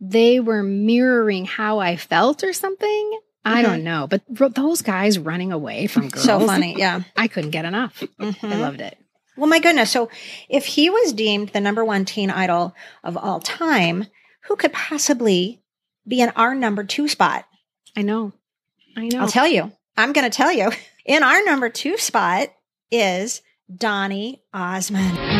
they 0.00 0.38
were 0.38 0.62
mirroring 0.62 1.46
how 1.46 1.80
I 1.80 1.96
felt 1.96 2.44
or 2.44 2.52
something. 2.52 3.18
I 3.44 3.62
don't 3.62 3.82
know, 3.82 4.06
but 4.06 4.22
those 4.54 4.82
guys 4.82 5.18
running 5.18 5.52
away 5.52 5.88
from 5.88 6.10
girls, 6.10 6.26
Mm-hmm. 6.26 6.40
So 6.42 6.46
funny. 6.46 6.76
Yeah. 6.78 7.00
I 7.16 7.26
couldn't 7.28 7.50
get 7.50 7.64
enough. 7.64 8.04
I 8.20 8.24
Mhm. 8.26 8.60
loved 8.60 8.80
it. 8.82 8.96
Well, 9.38 9.48
my 9.48 9.60
goodness. 9.60 9.90
So 9.90 10.10
if 10.48 10.66
he 10.66 10.90
was 10.90 11.12
deemed 11.12 11.50
the 11.50 11.60
number 11.60 11.84
one 11.84 12.04
teen 12.04 12.28
idol 12.30 12.74
of 13.04 13.16
all 13.16 13.40
time, 13.40 14.06
who 14.42 14.56
could 14.56 14.72
possibly 14.72 15.62
be 16.06 16.20
in 16.20 16.30
our 16.30 16.54
number 16.54 16.82
two 16.82 17.06
spot? 17.06 17.46
I 17.96 18.02
know. 18.02 18.32
I 18.96 19.08
know. 19.08 19.20
I'll 19.20 19.28
tell 19.28 19.46
you. 19.46 19.72
I'm 19.96 20.12
going 20.12 20.28
to 20.28 20.36
tell 20.36 20.52
you. 20.52 20.70
In 21.04 21.22
our 21.22 21.42
number 21.42 21.70
two 21.70 21.96
spot 21.96 22.52
is 22.90 23.40
Donny 23.74 24.42
Osmond. 24.52 25.37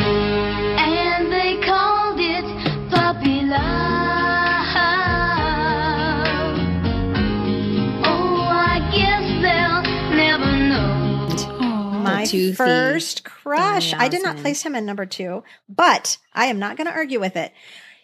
Toothy 12.30 12.54
first 12.54 13.24
crush. 13.24 13.92
Donny 13.92 14.04
I 14.04 14.08
did 14.08 14.22
not 14.22 14.36
place 14.38 14.62
him 14.62 14.74
in 14.74 14.84
number 14.86 15.06
two, 15.06 15.42
but 15.68 16.18
I 16.34 16.46
am 16.46 16.58
not 16.58 16.76
going 16.76 16.86
to 16.86 16.92
argue 16.92 17.20
with 17.20 17.36
it. 17.36 17.52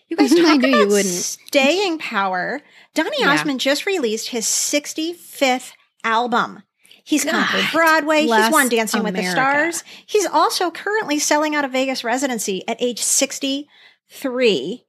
You 0.09 0.17
guys 0.17 0.33
I 0.39 0.43
talk 0.43 0.61
knew 0.61 0.69
you 0.69 0.77
about 0.83 0.89
wouldn't. 0.89 1.07
staying 1.15 1.99
power. 1.99 2.61
Donny 2.95 3.17
Yeah. 3.21 3.33
Osmond 3.33 3.61
just 3.61 3.87
released 3.87 4.29
his 4.29 4.45
65th 4.47 5.73
album. 6.05 6.63
He's 7.07 7.25
conquered 7.25 7.61
God 7.61 7.73
Broadway. 7.73 8.23
He's 8.23 8.51
won 8.51 8.69
Dancing 8.71 9.03
with 9.03 9.15
the 9.15 9.25
Stars. 9.25 9.85
He's 10.07 10.27
also 10.27 10.71
currently 10.71 11.19
selling 11.19 11.55
out 11.55 11.65
a 11.65 11.69
Vegas 11.69 12.03
residency 12.03 12.67
at 12.67 12.81
age 12.81 13.01
63. 13.03 14.87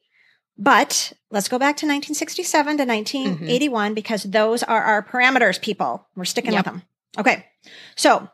But 0.57 1.11
let's 1.29 1.49
go 1.49 1.59
back 1.59 1.75
to 1.77 1.85
1967 1.85 2.77
to 2.77 2.85
1981 2.85 3.85
mm-hmm. 3.87 3.93
because 3.93 4.23
those 4.23 4.63
are 4.63 4.81
our 4.81 5.03
parameters, 5.03 5.61
people. 5.61 6.07
We're 6.15 6.23
sticking 6.23 6.53
Yep. 6.53 6.59
with 6.65 6.73
them. 6.73 6.83
Okay. 7.17 7.45
So, 7.97 8.29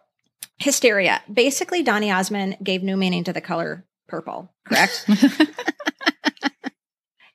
hysteria. 0.57 1.21
Basically, 1.31 1.83
Donny 1.83 2.11
Osmond 2.11 2.57
gave 2.63 2.81
new 2.83 2.97
meaning 2.97 3.23
to 3.25 3.33
the 3.33 3.41
color 3.41 3.85
purple, 4.07 4.51
correct? 4.65 5.05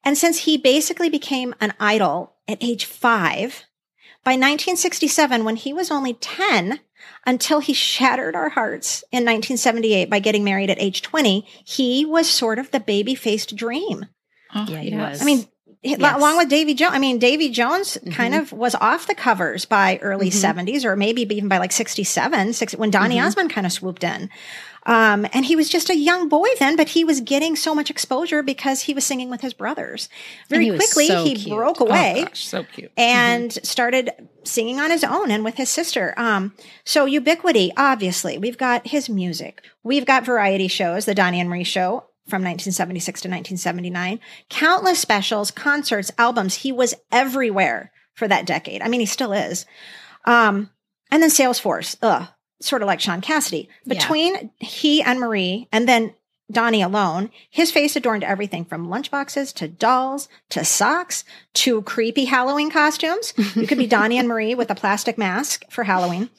and 0.04 0.16
since 0.16 0.38
he 0.40 0.56
basically 0.56 1.08
became 1.08 1.54
an 1.60 1.74
idol 1.80 2.34
at 2.46 2.62
age 2.62 2.84
five, 2.84 3.64
by 4.24 4.32
1967, 4.32 5.44
when 5.44 5.56
he 5.56 5.72
was 5.72 5.90
only 5.90 6.14
10, 6.14 6.80
until 7.26 7.60
he 7.60 7.72
shattered 7.72 8.34
our 8.34 8.48
hearts 8.48 9.02
in 9.12 9.18
1978 9.24 10.10
by 10.10 10.18
getting 10.18 10.44
married 10.44 10.70
at 10.70 10.80
age 10.80 11.02
20, 11.02 11.46
he 11.64 12.04
was 12.04 12.28
sort 12.28 12.58
of 12.58 12.70
the 12.70 12.80
baby 12.80 13.14
faced 13.14 13.56
dream. 13.56 14.06
Oh, 14.54 14.66
Yeah, 14.68 14.80
he 14.80 14.90
yes. 14.90 15.12
was. 15.12 15.22
I 15.22 15.24
mean, 15.24 15.38
h- 15.40 15.46
Yes. 15.82 16.00
along 16.16 16.36
with 16.36 16.48
Davy 16.48 16.74
Jones. 16.74 16.92
I 16.94 16.98
mean, 16.98 17.18
Davy 17.18 17.48
Jones 17.50 17.96
kind 18.12 18.34
Mhm. 18.34 18.40
of 18.40 18.52
was 18.52 18.74
off 18.76 19.06
the 19.06 19.14
covers 19.14 19.64
by 19.64 19.98
early 20.02 20.30
Mhm. 20.30 20.34
70s 20.34 20.84
or 20.84 20.96
maybe 20.96 21.22
even 21.22 21.48
by 21.48 21.58
like 21.58 21.72
67, 21.72 22.52
six, 22.52 22.74
when 22.74 22.90
Donny 22.90 23.16
Mhm. 23.16 23.26
Osmond 23.26 23.50
kind 23.50 23.66
of 23.66 23.72
swooped 23.72 24.02
in. 24.04 24.28
Um, 24.88 25.26
and 25.32 25.44
he 25.44 25.56
was 25.56 25.68
just 25.68 25.90
a 25.90 25.96
young 25.96 26.28
boy 26.28 26.46
then, 26.60 26.76
but 26.76 26.90
he 26.90 27.02
was 27.04 27.20
getting 27.20 27.56
so 27.56 27.74
much 27.74 27.90
exposure 27.90 28.40
because 28.42 28.82
he 28.82 28.94
was 28.94 29.04
singing 29.04 29.28
with 29.30 29.40
his 29.40 29.52
brothers. 29.52 30.08
Very 30.48 30.66
he 30.66 30.70
quickly, 30.76 31.08
so 31.08 31.24
he 31.24 31.34
cute. 31.34 31.56
broke 31.56 31.80
Oh, 31.80 31.86
away 31.86 32.24
gosh, 32.28 32.46
so 32.46 32.62
cute. 32.72 32.92
and 32.96 33.52
started 33.64 34.12
singing 34.44 34.78
on 34.78 34.92
his 34.92 35.02
own 35.02 35.32
and 35.32 35.44
with 35.44 35.56
his 35.56 35.68
sister. 35.68 36.14
Um, 36.16 36.54
so 36.84 37.04
ubiquity, 37.04 37.72
obviously, 37.76 38.38
we've 38.38 38.58
got 38.58 38.86
his 38.86 39.08
music. 39.08 39.60
We've 39.82 40.06
got 40.06 40.24
variety 40.24 40.68
shows, 40.68 41.04
the 41.04 41.14
Donny 41.16 41.40
and 41.40 41.50
Marie 41.50 41.64
show 41.64 42.04
from 42.26 42.42
1976 42.42 43.20
to 43.22 43.28
1979, 43.28 44.20
countless 44.48 44.98
specials, 44.98 45.50
concerts, 45.50 46.10
albums. 46.18 46.56
He 46.56 46.72
was 46.72 46.94
everywhere 47.12 47.92
for 48.14 48.26
that 48.26 48.46
decade. 48.46 48.82
I 48.82 48.88
mean, 48.88 49.00
he 49.00 49.06
still 49.06 49.32
is. 49.32 49.66
Um, 50.24 50.70
and 51.10 51.22
then 51.22 51.30
Salesforce, 51.30 51.96
ugh, 52.02 52.28
sort 52.60 52.82
of 52.82 52.86
like 52.86 53.00
Shaun 53.00 53.20
Cassidy. 53.20 53.68
Yeah. 53.84 53.94
Between 53.94 54.50
he 54.58 55.02
and 55.02 55.20
Marie, 55.20 55.68
and 55.70 55.88
then 55.88 56.14
Donny 56.50 56.80
alone, 56.80 57.30
his 57.50 57.72
face 57.72 57.96
adorned 57.96 58.22
everything 58.22 58.64
from 58.64 58.86
lunchboxes 58.86 59.52
to 59.54 59.66
dolls 59.66 60.28
to 60.50 60.64
socks 60.64 61.24
to 61.54 61.82
creepy 61.82 62.26
Halloween 62.26 62.70
costumes. 62.70 63.34
You 63.54 63.66
could 63.66 63.78
be 63.78 63.86
Donny 63.88 64.18
and 64.18 64.28
Marie 64.28 64.54
with 64.54 64.70
a 64.70 64.76
plastic 64.76 65.18
mask 65.18 65.64
for 65.70 65.84
Halloween. 65.84 66.30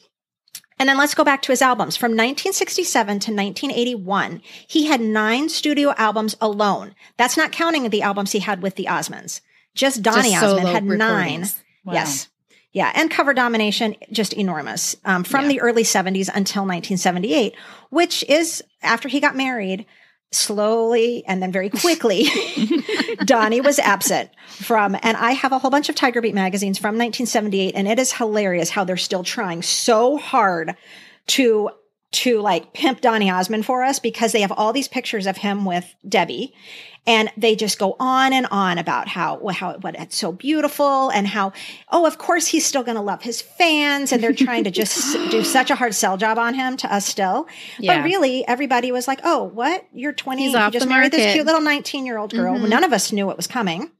And 0.79 0.87
then 0.87 0.97
let's 0.97 1.15
go 1.15 1.23
back 1.23 1.41
to 1.43 1.51
his 1.51 1.61
albums. 1.61 1.97
From 1.97 2.11
1967 2.11 3.07
to 3.07 3.31
1981, 3.31 4.41
he 4.67 4.85
had 4.85 5.01
nine 5.01 5.49
studio 5.49 5.93
albums 5.97 6.35
alone. 6.39 6.93
That's 7.17 7.37
not 7.37 7.51
counting 7.51 7.89
the 7.89 8.03
albums 8.03 8.31
he 8.31 8.39
had 8.39 8.61
with 8.61 8.75
the 8.75 8.85
Osmonds. 8.85 9.41
Just 9.73 10.03
Donny 10.03 10.31
Just 10.31 10.43
Osmond 10.43 10.67
had 10.67 10.85
nine. 10.85 11.41
Wow. 11.83 11.93
Yes. 11.93 12.29
Yeah. 12.73 12.91
And 12.93 13.09
cover 13.09 13.33
domination, 13.33 13.95
just 14.11 14.33
enormous 14.33 14.95
um, 15.03 15.23
from 15.23 15.43
Yeah. 15.45 15.49
the 15.49 15.61
early 15.61 15.83
70s 15.83 16.29
until 16.33 16.63
1978, 16.63 17.55
which 17.89 18.23
is 18.29 18.63
after 18.83 19.07
he 19.07 19.19
got 19.19 19.35
married. 19.35 19.85
Slowly 20.31 21.23
and 21.25 21.41
then 21.41 21.51
very 21.51 21.69
quickly, 21.69 22.27
Donny 23.25 23.61
was 23.61 23.79
absent 23.79 24.29
from, 24.49 24.95
and 25.01 25.15
I 25.15 25.31
have 25.31 25.53
a 25.53 25.59
whole 25.59 25.71
bunch 25.71 25.87
of 25.87 25.95
Tiger 25.95 26.21
Beat 26.21 26.35
magazines 26.35 26.77
from 26.77 26.95
1978, 26.95 27.73
and 27.75 27.87
it 27.87 27.97
is 27.97 28.11
hilarious 28.11 28.69
how 28.69 28.83
they're 28.83 28.97
still 28.97 29.23
trying 29.23 29.61
so 29.61 30.17
hard 30.17 30.75
to 31.27 31.69
to 32.11 32.39
like 32.39 32.73
pimp 32.73 33.01
Donny 33.01 33.29
Osmond 33.29 33.65
for 33.65 33.83
us 33.83 33.99
because 33.99 34.31
they 34.31 34.41
have 34.41 34.51
all 34.51 34.71
these 34.73 34.87
pictures 34.87 35.27
of 35.27 35.37
him 35.37 35.65
with 35.65 35.93
Debbie 36.07 36.53
and 37.05 37.29
they 37.37 37.55
just 37.55 37.79
go 37.79 37.95
on 37.99 38.31
and 38.33 38.45
on 38.51 38.77
about 38.77 39.07
how 39.09 39.45
how 39.49 39.73
what 39.79 39.95
it's 39.99 40.15
so 40.15 40.31
beautiful 40.31 41.09
and 41.09 41.27
how 41.27 41.51
oh 41.91 42.05
of 42.05 42.17
course 42.17 42.47
he's 42.47 42.65
still 42.65 42.83
going 42.83 42.95
to 42.95 43.01
love 43.01 43.21
his 43.23 43.41
fans 43.41 44.11
and 44.11 44.23
they're 44.23 44.33
trying 44.33 44.63
to 44.63 44.71
just 44.71 45.13
do 45.31 45.43
such 45.43 45.69
a 45.69 45.75
hard 45.75 45.93
sell 45.93 46.15
job 46.17 46.37
on 46.37 46.53
him 46.53 46.77
to 46.77 46.93
us 46.93 47.05
still 47.05 47.47
Yeah. 47.77 47.97
but 47.97 48.05
really 48.05 48.47
everybody 48.47 48.91
was 48.91 49.07
like 49.07 49.19
oh 49.25 49.43
what 49.43 49.85
you're 49.93 50.13
20 50.13 50.43
He's 50.43 50.53
you 50.53 50.71
just 50.71 50.87
married 50.87 51.11
this 51.11 51.19
market. 51.19 51.33
cute 51.33 51.45
little 51.45 51.61
19 51.61 52.05
year 52.05 52.17
old 52.17 52.31
girl 52.31 52.55
Mhm. 52.57 52.69
none 52.69 52.83
of 52.85 52.93
us 52.93 53.11
knew 53.11 53.29
it 53.31 53.37
was 53.37 53.47
coming 53.47 53.91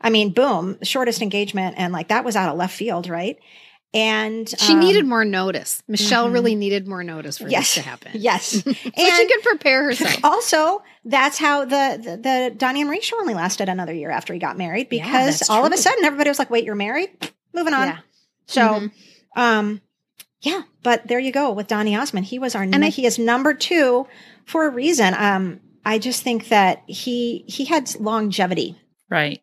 I 0.00 0.10
mean 0.10 0.30
boom 0.30 0.78
shortest 0.82 1.22
engagement 1.22 1.76
and 1.78 1.92
like 1.92 2.08
that 2.08 2.24
was 2.24 2.34
out 2.36 2.50
of 2.50 2.56
left 2.58 2.76
field 2.76 3.08
right 3.08 3.36
and 3.94 4.48
She 4.58 4.74
um, 4.74 4.80
needed 4.80 5.06
more 5.06 5.24
notice. 5.24 5.82
Michelle 5.88 6.28
mhm. 6.28 6.32
really 6.34 6.54
needed 6.54 6.86
more 6.86 7.02
notice 7.02 7.38
for 7.38 7.48
Yes. 7.48 7.74
this 7.74 7.82
to 7.82 7.88
happen. 7.88 8.12
yes 8.14 8.44
so 8.62 8.72
she 8.72 9.26
could 9.26 9.42
prepare 9.42 9.84
herself. 9.84 10.18
also, 10.24 10.82
that's 11.04 11.38
how 11.38 11.64
the, 11.64 12.00
the 12.02 12.16
the 12.16 12.54
Donny 12.56 12.80
and 12.82 12.88
Marie 12.90 13.00
show 13.00 13.18
only 13.18 13.34
lasted 13.34 13.68
another 13.68 13.94
year 13.94 14.10
after 14.10 14.32
he 14.34 14.38
got 14.38 14.58
married 14.58 14.88
because 14.88 15.38
that's 15.38 15.50
all 15.50 15.64
of 15.64 15.72
a 15.72 15.76
sudden 15.76 16.04
everybody 16.04 16.28
was 16.30 16.38
like, 16.38 16.50
"Wait, 16.50 16.64
you're 16.64 16.74
married? 16.74 17.10
Moving 17.54 17.72
on." 17.74 17.88
Yeah. 17.88 17.98
So, 18.46 18.60
Mhm. 18.60 18.90
um, 19.36 19.80
yeah, 20.42 20.62
but 20.82 21.06
there 21.08 21.18
you 21.18 21.32
go 21.32 21.50
with 21.52 21.66
Donny 21.66 21.96
Osmond. 21.96 22.26
He 22.26 22.38
was 22.38 22.54
our 22.54 22.62
And 22.62 22.84
I- 22.84 22.88
he 22.90 23.06
is 23.06 23.18
number 23.18 23.54
two 23.54 24.06
for 24.44 24.66
a 24.66 24.70
reason. 24.70 25.14
Um, 25.16 25.60
I 25.84 25.98
just 25.98 26.22
think 26.22 26.48
that 26.48 26.82
he 26.86 27.44
he 27.48 27.64
had 27.64 27.94
longevity. 27.98 28.76
Right. 29.10 29.40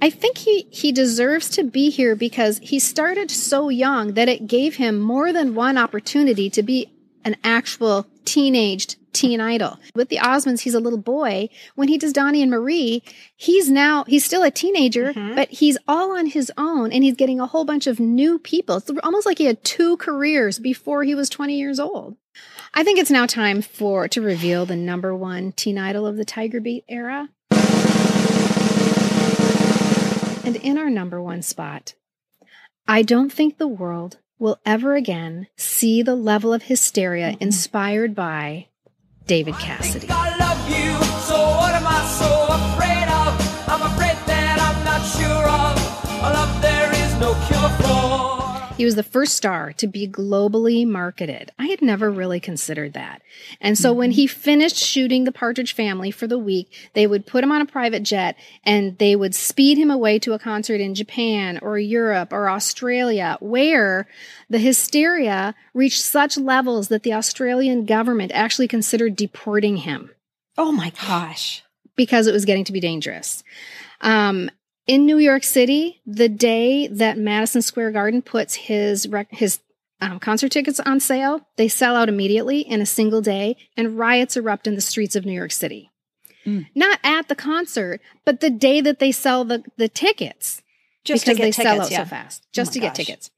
I 0.00 0.08
think 0.10 0.38
he 0.38 0.66
he 0.70 0.92
deserves 0.92 1.48
to 1.50 1.64
be 1.64 1.90
here 1.90 2.14
because 2.14 2.58
he 2.58 2.78
started 2.78 3.30
so 3.30 3.68
young 3.68 4.14
that 4.14 4.28
it 4.28 4.46
gave 4.46 4.76
him 4.76 5.00
more 5.00 5.32
than 5.32 5.54
one 5.54 5.76
opportunity 5.78 6.48
to 6.50 6.62
be 6.62 6.90
an 7.24 7.36
actual 7.42 8.06
teenaged 8.24 8.96
teen 9.12 9.40
idol. 9.40 9.78
With 9.94 10.08
the 10.08 10.18
Osmonds, 10.18 10.60
he's 10.60 10.74
a 10.74 10.80
little 10.80 10.98
boy. 10.98 11.48
When 11.76 11.88
he 11.88 11.98
does 11.98 12.12
Donny 12.12 12.42
and 12.42 12.50
Marie, 12.50 13.02
he's 13.36 13.70
now 13.70 14.04
he's 14.06 14.24
still 14.24 14.42
a 14.42 14.50
teenager, 14.50 15.12
Mhm. 15.12 15.34
but 15.36 15.48
he's 15.50 15.78
all 15.88 16.16
on 16.16 16.26
his 16.26 16.50
own 16.58 16.92
and 16.92 17.02
he's 17.04 17.14
getting 17.14 17.40
a 17.40 17.46
whole 17.46 17.64
bunch 17.64 17.86
of 17.86 17.98
new 18.00 18.38
people. 18.38 18.76
It's 18.76 18.90
almost 19.02 19.26
like 19.26 19.38
he 19.38 19.44
had 19.44 19.62
two 19.64 19.96
careers 19.98 20.58
before 20.58 21.04
he 21.04 21.14
was 21.14 21.28
20 21.28 21.56
years 21.56 21.78
old. 21.80 22.16
I 22.74 22.82
think 22.82 22.98
it's 22.98 23.10
now 23.10 23.26
time 23.26 23.62
for 23.62 24.08
to 24.08 24.20
reveal 24.20 24.66
the 24.66 24.76
number 24.76 25.14
one 25.14 25.52
teen 25.52 25.78
idol 25.78 26.06
of 26.06 26.16
the 26.16 26.24
Tiger 26.24 26.60
Beat 26.60 26.84
era. 26.88 27.28
And 30.44 30.56
in 30.56 30.76
our 30.76 30.90
number 30.90 31.22
one 31.22 31.42
spot, 31.42 31.94
I 32.86 33.02
don't 33.02 33.32
think 33.32 33.56
the 33.56 33.66
world 33.66 34.18
will 34.38 34.58
ever 34.66 34.94
again 34.94 35.46
see 35.56 36.02
the 36.02 36.14
level 36.14 36.52
of 36.52 36.64
hysteria 36.64 37.36
inspired 37.40 38.14
by 38.14 38.68
David 39.26 39.54
Cassidy. 39.54 40.08
I 40.10 40.34
He 48.76 48.84
was 48.84 48.96
the 48.96 49.04
first 49.04 49.36
star 49.36 49.72
to 49.74 49.86
be 49.86 50.08
globally 50.08 50.84
marketed. 50.84 51.52
I 51.60 51.66
had 51.66 51.80
never 51.80 52.10
really 52.10 52.40
considered 52.40 52.94
that. 52.94 53.22
And 53.60 53.78
so 53.78 53.92
when 53.92 54.10
he 54.10 54.26
finished 54.26 54.76
shooting 54.76 55.22
The 55.22 55.30
Partridge 55.30 55.72
Family 55.72 56.10
for 56.10 56.26
the 56.26 56.40
week, 56.40 56.90
they 56.92 57.06
would 57.06 57.24
put 57.24 57.44
him 57.44 57.52
on 57.52 57.60
a 57.60 57.66
private 57.66 58.02
jet 58.02 58.36
and 58.64 58.98
they 58.98 59.14
would 59.14 59.32
speed 59.32 59.78
him 59.78 59.92
away 59.92 60.18
to 60.18 60.32
a 60.32 60.40
concert 60.40 60.80
in 60.80 60.96
Japan 60.96 61.60
or 61.62 61.78
Europe 61.78 62.32
or 62.32 62.50
Australia, 62.50 63.36
where 63.38 64.08
the 64.50 64.58
hysteria 64.58 65.54
reached 65.72 66.02
such 66.02 66.36
levels 66.36 66.88
that 66.88 67.04
the 67.04 67.12
Australian 67.14 67.84
government 67.84 68.32
actually 68.34 68.66
considered 68.66 69.14
deporting 69.14 69.76
him 69.78 70.10
Oh 70.58 70.72
my 70.72 70.90
gosh! 71.00 71.62
because 71.94 72.26
it 72.26 72.32
was 72.32 72.44
getting 72.44 72.64
to 72.64 72.72
be 72.72 72.80
dangerous. 72.80 73.44
Um, 74.00 74.50
in 74.86 75.06
New 75.06 75.18
York 75.18 75.44
City, 75.44 76.00
the 76.06 76.28
day 76.28 76.86
that 76.88 77.18
Madison 77.18 77.62
Square 77.62 77.92
Garden 77.92 78.22
puts 78.22 78.54
his 78.54 79.08
rec- 79.08 79.30
his 79.32 79.60
um, 80.00 80.18
concert 80.18 80.50
tickets 80.52 80.80
on 80.80 81.00
sale, 81.00 81.46
they 81.56 81.68
sell 81.68 81.96
out 81.96 82.08
immediately 82.08 82.60
in 82.60 82.80
a 82.80 82.86
single 82.86 83.22
day, 83.22 83.56
and 83.76 83.98
riots 83.98 84.36
erupt 84.36 84.66
in 84.66 84.74
the 84.74 84.80
streets 84.80 85.16
of 85.16 85.24
New 85.24 85.32
York 85.32 85.52
City. 85.52 85.90
Mm. 86.44 86.66
Not 86.74 86.98
at 87.02 87.28
the 87.28 87.34
concert, 87.34 88.00
but 88.26 88.40
the 88.40 88.50
day 88.50 88.82
that 88.82 88.98
they 88.98 89.12
sell 89.12 89.44
the, 89.44 89.64
the 89.78 89.88
tickets 89.88 90.60
Just 91.04 91.24
because 91.24 91.36
to 91.36 91.42
get 91.42 91.44
they 91.44 91.50
tickets, 91.52 91.62
sell 91.62 91.80
out 91.82 91.90
yeah. 91.90 92.04
so 92.04 92.10
fast, 92.10 92.46
just 92.52 92.70
my 92.70 92.74
to 92.74 92.80
get 92.80 92.94
tickets. 92.94 93.30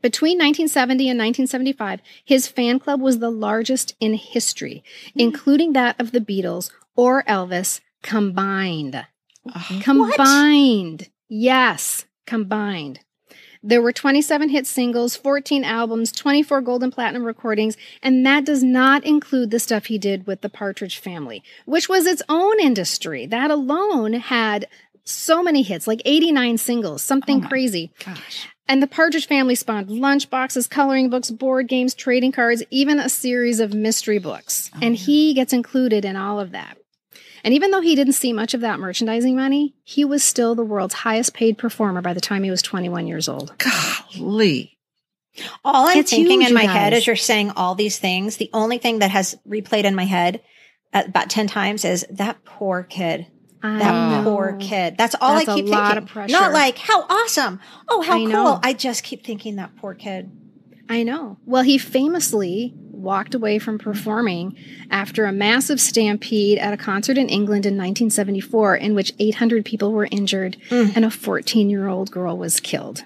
Between 0.00 0.36
1970 0.38 1.08
and 1.10 1.18
1975, 1.18 2.00
his 2.24 2.46
fan 2.46 2.78
club 2.78 3.00
was 3.00 3.18
the 3.18 3.30
largest 3.30 3.94
in 4.00 4.14
history, 4.14 4.82
Hmm. 5.12 5.20
including 5.20 5.72
that 5.74 6.00
of 6.00 6.12
the 6.12 6.20
Beatles 6.20 6.70
or 6.96 7.22
Elvis 7.24 7.80
combined. 8.02 9.06
Oh, 9.54 9.80
Combined. 9.82 11.08
Yes, 11.28 12.06
combined. 12.26 13.00
There 13.66 13.80
were 13.80 13.92
27 13.92 14.50
hit 14.50 14.66
singles, 14.66 15.16
14 15.16 15.64
albums, 15.64 16.12
24 16.12 16.60
gold 16.60 16.82
and 16.82 16.92
platinum 16.92 17.24
recordings, 17.24 17.78
and 18.02 18.24
that 18.26 18.44
does 18.44 18.62
not 18.62 19.04
include 19.04 19.50
the 19.50 19.58
stuff 19.58 19.86
he 19.86 19.96
did 19.96 20.26
with 20.26 20.42
the 20.42 20.50
Partridge 20.50 20.98
Family, 20.98 21.42
which 21.64 21.88
was 21.88 22.04
its 22.06 22.22
own 22.28 22.60
industry. 22.60 23.24
That 23.24 23.50
alone 23.50 24.12
had 24.14 24.68
so 25.04 25.42
many 25.42 25.62
hits, 25.62 25.86
like 25.86 26.02
89 26.04 26.58
singles, 26.58 27.00
something 27.02 27.40
crazy. 27.42 27.90
Gosh. 28.04 28.48
And 28.68 28.82
the 28.82 28.86
Partridge 28.86 29.26
Family 29.26 29.54
spawned 29.54 29.88
lunchboxes, 29.88 30.68
coloring 30.68 31.08
books, 31.08 31.30
board 31.30 31.66
games, 31.68 31.94
trading 31.94 32.32
cards, 32.32 32.62
even 32.70 32.98
a 32.98 33.08
series 33.08 33.60
of 33.60 33.72
mystery 33.74 34.18
books. 34.18 34.70
and 34.82 34.94
he 34.94 35.32
gets 35.32 35.52
included 35.54 36.04
in 36.04 36.16
all 36.16 36.38
of 36.38 36.50
that. 36.52 36.76
And 37.44 37.52
even 37.54 37.70
though 37.70 37.82
he 37.82 37.94
didn't 37.94 38.14
see 38.14 38.32
much 38.32 38.54
of 38.54 38.62
that 38.62 38.80
merchandising 38.80 39.36
money, 39.36 39.74
he 39.84 40.04
was 40.04 40.24
still 40.24 40.54
the 40.54 40.64
world's 40.64 40.94
highest 40.94 41.34
paid 41.34 41.58
performer 41.58 42.00
by 42.00 42.14
the 42.14 42.20
time 42.20 42.42
he 42.42 42.50
was 42.50 42.62
21 42.62 43.06
years 43.06 43.28
old. 43.28 43.54
Golly. 43.58 44.78
All 45.64 45.88
I'm 45.88 45.98
It's 45.98 46.10
thinking 46.10 46.40
huge, 46.40 46.48
in 46.48 46.54
my 46.54 46.62
you 46.62 46.68
head 46.68 46.94
as 46.94 47.06
you're 47.06 47.16
saying 47.16 47.50
all 47.56 47.74
these 47.74 47.98
things, 47.98 48.36
the 48.38 48.50
only 48.52 48.78
thing 48.78 49.00
that 49.00 49.10
has 49.10 49.36
replayed 49.48 49.84
in 49.84 49.94
my 49.94 50.04
head 50.04 50.40
uh, 50.92 51.02
about 51.06 51.28
10 51.28 51.46
times 51.48 51.84
is 51.84 52.06
that 52.10 52.44
poor 52.44 52.82
kid. 52.84 53.26
I 53.62 53.78
That 53.78 54.22
know. 54.24 54.30
poor 54.30 54.56
kid. 54.60 54.96
That's 54.96 55.14
all 55.20 55.34
That's 55.36 55.48
I 55.48 55.52
a 55.52 55.56
keep 55.56 55.66
lot 55.66 55.88
thinking. 55.88 56.02
of 56.04 56.08
pressure. 56.08 56.32
Not 56.32 56.52
like, 56.52 56.78
how 56.78 57.02
awesome. 57.08 57.60
Oh, 57.88 58.00
how 58.02 58.14
I 58.14 58.18
cool. 58.18 58.28
know. 58.28 58.60
I 58.62 58.72
just 58.74 59.02
keep 59.02 59.24
thinking 59.24 59.56
that 59.56 59.74
poor 59.76 59.94
kid. 59.94 60.30
I 60.88 61.02
know. 61.02 61.38
Well, 61.46 61.62
he 61.62 61.78
famously 61.78 62.74
walked 62.76 63.34
away 63.34 63.58
from 63.58 63.78
performing 63.78 64.56
after 64.90 65.24
a 65.26 65.32
massive 65.32 65.80
stampede 65.80 66.58
at 66.58 66.72
a 66.72 66.76
concert 66.76 67.18
in 67.18 67.28
England 67.28 67.66
in 67.66 67.74
1974, 67.74 68.76
in 68.76 68.94
which 68.94 69.12
800 69.18 69.64
people 69.64 69.92
were 69.92 70.08
injured 70.10 70.56
and 70.70 71.04
a 71.04 71.10
14 71.10 71.68
year 71.70 71.88
old 71.88 72.10
girl 72.10 72.36
was 72.38 72.60
killed. 72.60 73.04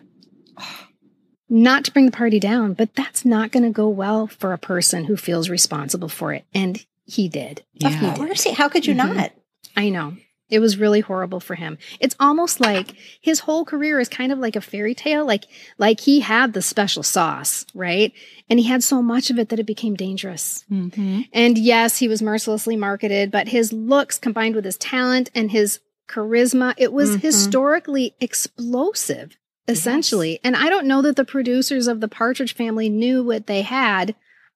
Not 1.48 1.84
to 1.86 1.92
bring 1.92 2.04
the 2.06 2.12
party 2.12 2.38
down, 2.38 2.74
but 2.74 2.94
that's 2.94 3.24
not 3.24 3.50
going 3.52 3.62
to 3.62 3.70
go 3.70 3.88
well 3.88 4.26
for 4.26 4.52
a 4.52 4.58
person 4.58 5.04
who 5.06 5.16
feels 5.16 5.48
responsible 5.48 6.08
for 6.10 6.34
it. 6.34 6.44
And 6.54 6.84
he 7.06 7.28
did. 7.28 7.64
Of 7.82 7.98
course. 8.16 8.46
How 8.50 8.68
could 8.68 8.86
you 8.86 8.94
Mhm. 8.94 9.14
not? 9.16 9.32
I 9.76 9.88
know. 9.88 10.14
It 10.50 10.60
was 10.60 10.78
really 10.78 11.00
horrible 11.00 11.40
for 11.40 11.54
him. 11.56 11.76
It's 12.00 12.16
almost 12.18 12.58
like 12.60 12.94
his 13.20 13.40
whole 13.40 13.64
career 13.66 14.00
is 14.00 14.08
kind 14.08 14.32
of 14.32 14.38
like 14.38 14.56
a 14.56 14.60
fairy 14.62 14.94
tale. 14.94 15.26
Like, 15.26 15.44
like 15.76 16.00
he 16.00 16.20
had 16.20 16.54
the 16.54 16.62
special 16.62 17.02
sauce, 17.02 17.66
right? 17.74 18.12
And 18.48 18.58
he 18.58 18.66
had 18.66 18.82
so 18.82 19.02
much 19.02 19.28
of 19.30 19.38
it 19.38 19.50
that 19.50 19.58
it 19.58 19.66
became 19.66 19.94
dangerous. 19.94 20.64
Mm-hmm. 20.70 21.22
And 21.34 21.58
yes, 21.58 21.98
he 21.98 22.08
was 22.08 22.22
mercilessly 22.22 22.76
marketed, 22.76 23.30
but 23.30 23.48
his 23.48 23.72
looks 23.74 24.18
combined 24.18 24.54
with 24.54 24.64
his 24.64 24.78
talent 24.78 25.30
and 25.34 25.50
his 25.50 25.80
charisma, 26.08 26.72
it 26.78 26.92
was 26.94 27.16
Mhm. 27.16 27.20
historically 27.20 28.14
explosive, 28.18 29.36
essentially. 29.68 30.40
And 30.42 30.56
I 30.56 30.70
don't 30.70 30.86
know 30.86 31.02
that 31.02 31.16
the 31.16 31.24
producers 31.24 31.86
of 31.86 32.00
the 32.00 32.08
Partridge 32.08 32.54
family 32.54 32.88
knew 32.88 33.22
what 33.22 33.46
they 33.46 33.60
had 33.62 34.14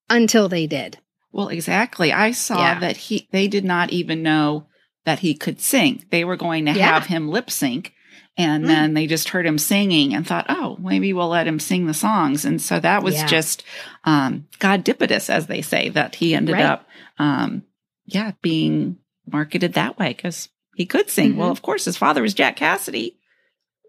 until 0.08 0.48
they 0.48 0.66
did. 0.66 0.98
Well, 1.30 1.48
exactly. 1.48 2.12
I 2.12 2.30
saw 2.32 2.58
Yeah. 2.58 2.80
that 2.80 2.96
he 2.96 3.28
they 3.32 3.48
did 3.48 3.64
not 3.64 3.90
even 3.90 4.22
know 4.22 4.66
that 5.04 5.20
he 5.20 5.34
could 5.34 5.60
sing. 5.60 6.04
They 6.10 6.24
were 6.24 6.36
going 6.36 6.66
to 6.66 6.72
Yeah. 6.72 6.94
have 6.94 7.06
him 7.06 7.28
lip 7.28 7.50
sync 7.50 7.92
and 8.36 8.64
Mm. 8.64 8.66
then 8.68 8.94
they 8.94 9.06
just 9.06 9.28
heard 9.30 9.44
him 9.46 9.58
singing 9.58 10.14
and 10.14 10.26
thought, 10.26 10.46
"Oh, 10.48 10.78
maybe 10.80 11.12
we'll 11.12 11.28
let 11.28 11.46
him 11.46 11.58
sing 11.60 11.86
the 11.86 11.92
songs." 11.94 12.44
And 12.46 12.62
so 12.62 12.80
that 12.80 13.02
was 13.02 13.14
Yeah. 13.16 13.26
just 13.26 13.62
um 14.04 14.46
godipitous 14.58 15.28
as 15.28 15.46
they 15.48 15.60
say 15.62 15.88
that 15.90 16.14
he 16.16 16.34
ended 16.34 16.54
Right. 16.54 16.64
up 16.64 16.88
um 17.18 17.62
yeah, 18.06 18.32
being 18.42 18.96
marketed 19.30 19.74
that 19.74 19.98
way 19.98 20.14
cuz 20.14 20.48
he 20.76 20.86
could 20.86 21.10
sing. 21.10 21.34
Mhm. 21.34 21.36
Well, 21.36 21.50
of 21.50 21.62
course, 21.62 21.84
his 21.84 21.96
father 21.96 22.22
was 22.22 22.34
Jack 22.34 22.56
Cassidy. 22.56 23.16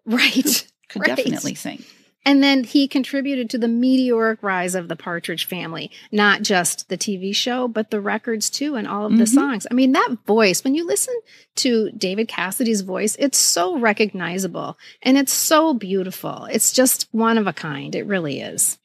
Right. 0.06 0.68
Could 0.90 1.02
Right. 1.08 1.16
definitely 1.16 1.56
sing. 1.56 1.84
And 2.26 2.42
then 2.42 2.64
he 2.64 2.88
contributed 2.88 3.50
to 3.50 3.58
the 3.58 3.68
meteoric 3.68 4.42
rise 4.42 4.76
of 4.76 4.88
the 4.88 4.96
Partridge 4.96 5.46
family, 5.46 5.92
not 6.12 6.42
just 6.42 6.88
the 6.88 6.98
TV 6.98 7.36
show, 7.36 7.68
but 7.68 7.92
the 7.92 8.00
records 8.00 8.50
too, 8.50 8.76
and 8.76 8.88
all 8.88 9.06
of 9.08 9.18
the 9.18 9.26
Mhm. 9.26 9.34
songs. 9.34 9.68
I 9.70 9.74
mean, 9.74 9.92
that 9.92 10.16
voice, 10.26 10.64
when 10.64 10.74
you 10.74 10.86
listen 10.88 11.14
to 11.56 11.92
David 11.92 12.30
Cassidy's 12.30 12.80
voice, 12.82 13.18
it's 13.20 13.38
so 13.38 13.78
recognizable 13.78 14.78
and 15.02 15.18
it's 15.18 15.34
so 15.34 15.74
beautiful. 15.74 16.46
It's 16.50 16.72
just 16.72 17.08
one 17.12 17.38
of 17.38 17.46
a 17.46 17.54
kind. 17.54 17.94
It 17.94 18.06
really 18.06 18.40
is. 18.40 18.80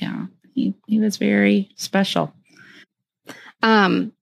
Yeah. 0.00 0.26
He 0.54 0.74
he 0.86 1.00
was 1.00 1.16
very 1.16 1.70
special. 1.76 2.32
Um, 3.62 4.12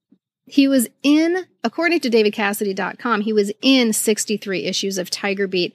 he 0.46 0.68
was 0.68 0.88
in, 1.02 1.44
according 1.64 2.00
to 2.00 2.10
DavidCassidy.com, 2.10 3.20
he 3.22 3.32
was 3.32 3.52
in 3.60 3.92
63 3.92 4.64
issues 4.64 4.98
of 4.98 5.10
Tiger 5.10 5.46
Beat, 5.46 5.74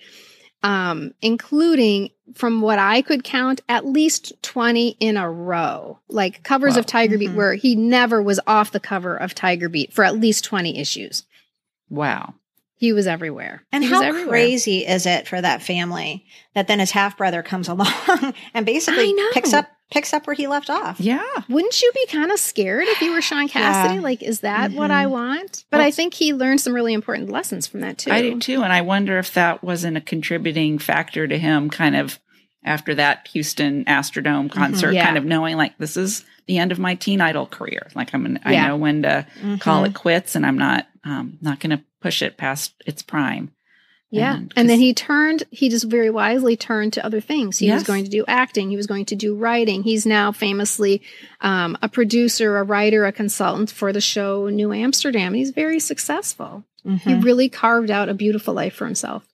um, 0.63 1.13
including, 1.21 2.09
from 2.35 2.61
what 2.61 2.79
I 2.79 3.01
could 3.01 3.23
count, 3.23 3.61
at 3.69 3.85
least 3.85 4.33
20 4.43 4.97
in 4.99 5.17
a 5.17 5.29
row, 5.29 5.99
like 6.09 6.43
covers 6.43 6.73
Wow. 6.73 6.79
of 6.79 6.85
Tiger 6.85 7.17
Beat, 7.17 7.29
Mhm. 7.31 7.35
where 7.35 7.53
he 7.55 7.75
never 7.75 8.21
was 8.21 8.39
off 8.47 8.71
the 8.71 8.79
cover 8.79 9.15
of 9.15 9.33
Tiger 9.35 9.69
Beat 9.69 9.93
for 9.93 10.03
at 10.03 10.17
least 10.19 10.43
20 10.43 10.77
issues. 10.79 11.23
Wow. 11.89 12.33
He 12.75 12.93
was 12.93 13.07
everywhere. 13.07 13.63
And 13.71 13.83
He 13.83 13.89
was 13.89 13.99
how 14.01 14.05
everywhere. 14.07 14.29
crazy 14.29 14.85
is 14.85 15.05
it 15.05 15.27
for 15.27 15.41
that 15.41 15.63
family 15.63 16.25
that 16.53 16.67
then 16.67 16.79
his 16.79 16.91
half 16.91 17.17
brother 17.17 17.41
comes 17.41 17.67
along 17.67 18.33
and 18.53 18.65
basically 18.65 19.15
picks 19.33 19.53
up 19.53 19.67
picks 19.91 20.13
up 20.13 20.27
where 20.27 20.35
he 20.35 20.47
left 20.47 20.69
off? 20.69 20.99
Yeah. 20.99 21.21
Wouldn't 21.49 21.81
you 21.81 21.91
be 21.93 22.05
kind 22.07 22.31
of 22.31 22.39
scared 22.39 22.83
if 22.87 23.01
you 23.01 23.11
were 23.13 23.21
Shaun 23.21 23.47
Cassidy? 23.47 23.95
Yeah. 23.95 24.01
Like, 24.01 24.21
is 24.21 24.41
that 24.41 24.71
what 24.71 24.91
I 24.91 25.05
want? 25.07 25.65
But 25.69 25.77
Well- 25.79 25.87
I 25.87 25.91
think 25.91 26.13
he 26.13 26.33
learned 26.33 26.61
some 26.61 26.73
really 26.73 26.93
important 26.93 27.29
lessons 27.29 27.67
from 27.67 27.81
that 27.81 27.97
too. 27.97 28.11
I 28.11 28.21
do 28.21 28.39
too. 28.39 28.63
And 28.63 28.73
I 28.73 28.81
wonder 28.81 29.17
if 29.17 29.33
that 29.33 29.63
wasn't 29.63 29.97
a 29.97 30.01
contributing 30.01 30.77
factor 30.79 31.27
to 31.27 31.37
him 31.37 31.69
kind 31.69 31.95
of 31.95 32.19
after 32.63 32.95
that 32.95 33.27
Houston 33.31 33.85
Astrodome 33.85 34.51
concert, 34.51 34.87
Mm-hmm. 34.87 34.95
Yeah. 34.95 35.05
kind 35.05 35.17
of 35.17 35.23
knowing 35.25 35.55
like 35.57 35.77
this 35.77 35.95
is 35.95 36.25
the 36.47 36.57
end 36.57 36.71
of 36.71 36.79
my 36.79 36.95
teen 36.95 37.21
idol 37.21 37.45
career. 37.45 37.87
Like 37.95 38.13
I'm, 38.13 38.37
I 38.43 38.53
Yeah. 38.53 38.67
know 38.67 38.77
when 38.77 39.03
to 39.03 39.25
call 39.59 39.83
Mhm. 39.83 39.87
it 39.87 39.93
quits 39.93 40.35
and 40.35 40.45
I'm 40.45 40.57
not, 40.57 40.87
um, 41.05 41.37
not 41.41 41.59
going 41.61 41.77
to 41.77 41.83
push 42.01 42.21
it 42.21 42.37
past 42.37 42.73
its 42.85 43.01
prime. 43.03 43.51
Yeah. 44.09 44.35
And 44.37 44.53
And, 44.55 44.69
then 44.69 44.79
he 44.79 44.93
turned, 44.93 45.43
he 45.51 45.67
just 45.69 45.85
very 45.85 46.09
wisely 46.09 46.55
turned 46.55 46.93
to 46.93 47.05
other 47.05 47.19
things. 47.19 47.57
He 47.57 47.69
was 47.71 47.83
going 47.83 48.05
to 48.05 48.09
do 48.09 48.23
acting. 48.27 48.69
He 48.69 48.77
was 48.77 48.87
going 48.87 49.05
to 49.05 49.15
do 49.15 49.35
writing. 49.35 49.83
He's 49.83 50.05
now 50.05 50.31
famously 50.31 51.01
um, 51.41 51.77
a 51.81 51.89
producer, 51.89 52.57
a 52.57 52.63
writer, 52.63 53.05
a 53.05 53.11
consultant 53.11 53.69
for 53.69 53.91
the 53.91 53.99
show 53.99 54.47
New 54.47 54.71
Amsterdam. 54.71 55.33
He's 55.33 55.51
very 55.51 55.79
successful. 55.81 56.63
He 56.83 56.89
Mhm. 56.91 57.23
really 57.25 57.49
carved 57.49 57.91
out 57.91 58.07
a 58.07 58.13
beautiful 58.13 58.53
life 58.53 58.73
for 58.75 58.85
himself. 58.85 59.25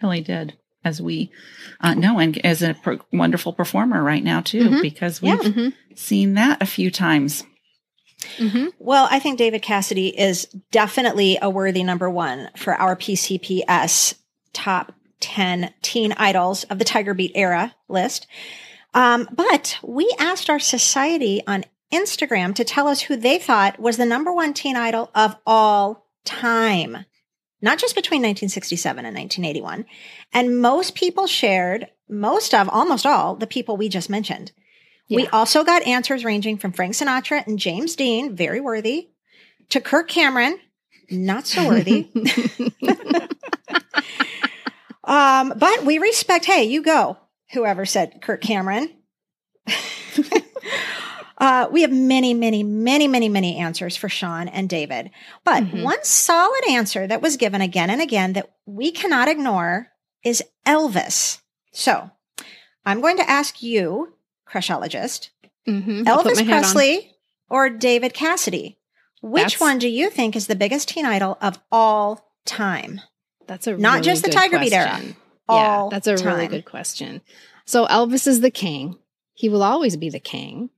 Really 0.00 0.20
did. 0.20 0.54
As 0.84 1.02
we 1.02 1.32
uh, 1.80 1.94
know, 1.94 2.20
and 2.20 2.38
as 2.46 2.62
a 2.62 2.74
per- 2.74 3.00
wonderful 3.12 3.52
performer 3.52 4.02
right 4.04 4.22
now 4.22 4.40
too, 4.40 4.68
Mhm. 4.70 4.82
because 4.82 5.20
we've 5.20 5.40
Mhm. 5.40 5.72
seen 5.96 6.34
that 6.34 6.62
a 6.62 6.66
few 6.66 6.90
times. 6.92 7.42
Mm-hmm. 8.38 8.66
Well, 8.78 9.08
I 9.10 9.18
think 9.18 9.38
David 9.38 9.62
Cassidy 9.62 10.08
is 10.08 10.46
definitely 10.70 11.38
a 11.40 11.50
worthy 11.50 11.82
number 11.82 12.10
one 12.10 12.50
for 12.56 12.74
our 12.74 12.96
PCPS 12.96 14.14
top 14.52 14.92
10 15.20 15.72
teen 15.82 16.12
idols 16.16 16.64
of 16.64 16.78
the 16.78 16.84
Tiger 16.84 17.14
Beat 17.14 17.32
era 17.34 17.74
list. 17.88 18.26
Um, 18.94 19.28
but 19.32 19.78
we 19.82 20.12
asked 20.18 20.48
our 20.48 20.58
society 20.58 21.42
on 21.46 21.64
Instagram 21.92 22.54
to 22.54 22.64
tell 22.64 22.88
us 22.88 23.02
who 23.02 23.16
they 23.16 23.38
thought 23.38 23.78
was 23.78 23.96
the 23.96 24.06
number 24.06 24.32
one 24.32 24.54
teen 24.54 24.76
idol 24.76 25.10
of 25.14 25.36
all 25.46 26.06
time, 26.24 27.04
not 27.62 27.78
just 27.78 27.94
between 27.94 28.20
1967 28.20 29.04
and 29.04 29.16
1981. 29.16 29.86
And 30.32 30.60
most 30.60 30.94
people 30.94 31.26
shared, 31.26 31.88
most 32.08 32.54
of, 32.54 32.68
almost 32.68 33.06
all, 33.06 33.36
the 33.36 33.46
people 33.46 33.76
we 33.76 33.88
just 33.88 34.10
mentioned. 34.10 34.52
We 35.10 35.26
also 35.28 35.64
got 35.64 35.86
answers 35.86 36.24
ranging 36.24 36.58
from 36.58 36.72
Frank 36.72 36.94
Sinatra 36.94 37.46
and 37.46 37.58
James 37.58 37.96
Dean, 37.96 38.36
very 38.36 38.60
worthy, 38.60 39.08
to 39.70 39.80
Kirk 39.80 40.08
Cameron, 40.08 40.58
not 41.10 41.46
so 41.46 41.66
worthy. 41.66 42.08
um, 45.04 45.54
but 45.56 45.84
we 45.84 45.98
respect, 45.98 46.44
hey, 46.44 46.64
you 46.64 46.82
go, 46.82 47.16
whoever 47.52 47.86
said 47.86 48.20
Kirk 48.20 48.42
Cameron. 48.42 48.90
uh, 51.38 51.68
we 51.70 51.82
have 51.82 51.92
many, 51.92 52.34
many, 52.34 52.62
many, 52.62 53.08
many, 53.08 53.28
many 53.28 53.56
answers 53.56 53.96
for 53.96 54.08
Shaun 54.08 54.48
and 54.48 54.68
David. 54.68 55.10
But 55.44 55.64
Mhm. 55.64 55.82
one 55.82 56.04
solid 56.04 56.62
answer 56.68 57.06
that 57.06 57.22
was 57.22 57.36
given 57.36 57.60
again 57.60 57.90
and 57.90 58.02
again 58.02 58.34
that 58.34 58.50
we 58.66 58.90
cannot 58.90 59.28
ignore 59.28 59.88
is 60.22 60.42
Elvis. 60.66 61.38
So 61.72 62.10
I'm 62.84 63.00
going 63.00 63.16
to 63.18 63.30
ask 63.30 63.62
you, 63.62 64.14
crushologist, 64.50 65.30
Mm-hmm. 65.66 66.04
Elvis 66.04 66.36
my 66.36 66.42
hat 66.42 66.64
on. 66.64 66.72
Presley 66.72 67.14
or 67.50 67.68
David 67.68 68.14
Cassidy? 68.14 68.78
Which 69.20 69.42
That's- 69.42 69.60
one 69.60 69.78
do 69.78 69.88
you 69.88 70.08
think 70.10 70.34
is 70.36 70.46
the 70.46 70.54
biggest 70.56 70.88
teen 70.88 71.04
idol 71.04 71.36
of 71.42 71.58
all 71.70 72.32
time? 72.46 73.00
That's 73.46 73.66
a 73.66 73.76
Not 73.76 73.94
really 73.94 74.04
just 74.04 74.22
the 74.24 74.30
Tiger 74.30 74.58
Beat 74.58 74.72
era. 74.72 74.88
question. 74.88 75.16
Yeah, 75.50 75.88
that's 75.90 76.06
a 76.06 76.16
really 76.16 76.46
good 76.46 76.64
question. 76.64 77.20
So 77.66 77.86
Elvis 77.86 78.26
is 78.26 78.40
the 78.40 78.50
king. 78.50 78.96
He 79.34 79.48
will 79.48 79.62
always 79.62 79.96
be 79.96 80.08
the 80.10 80.20
king. 80.20 80.70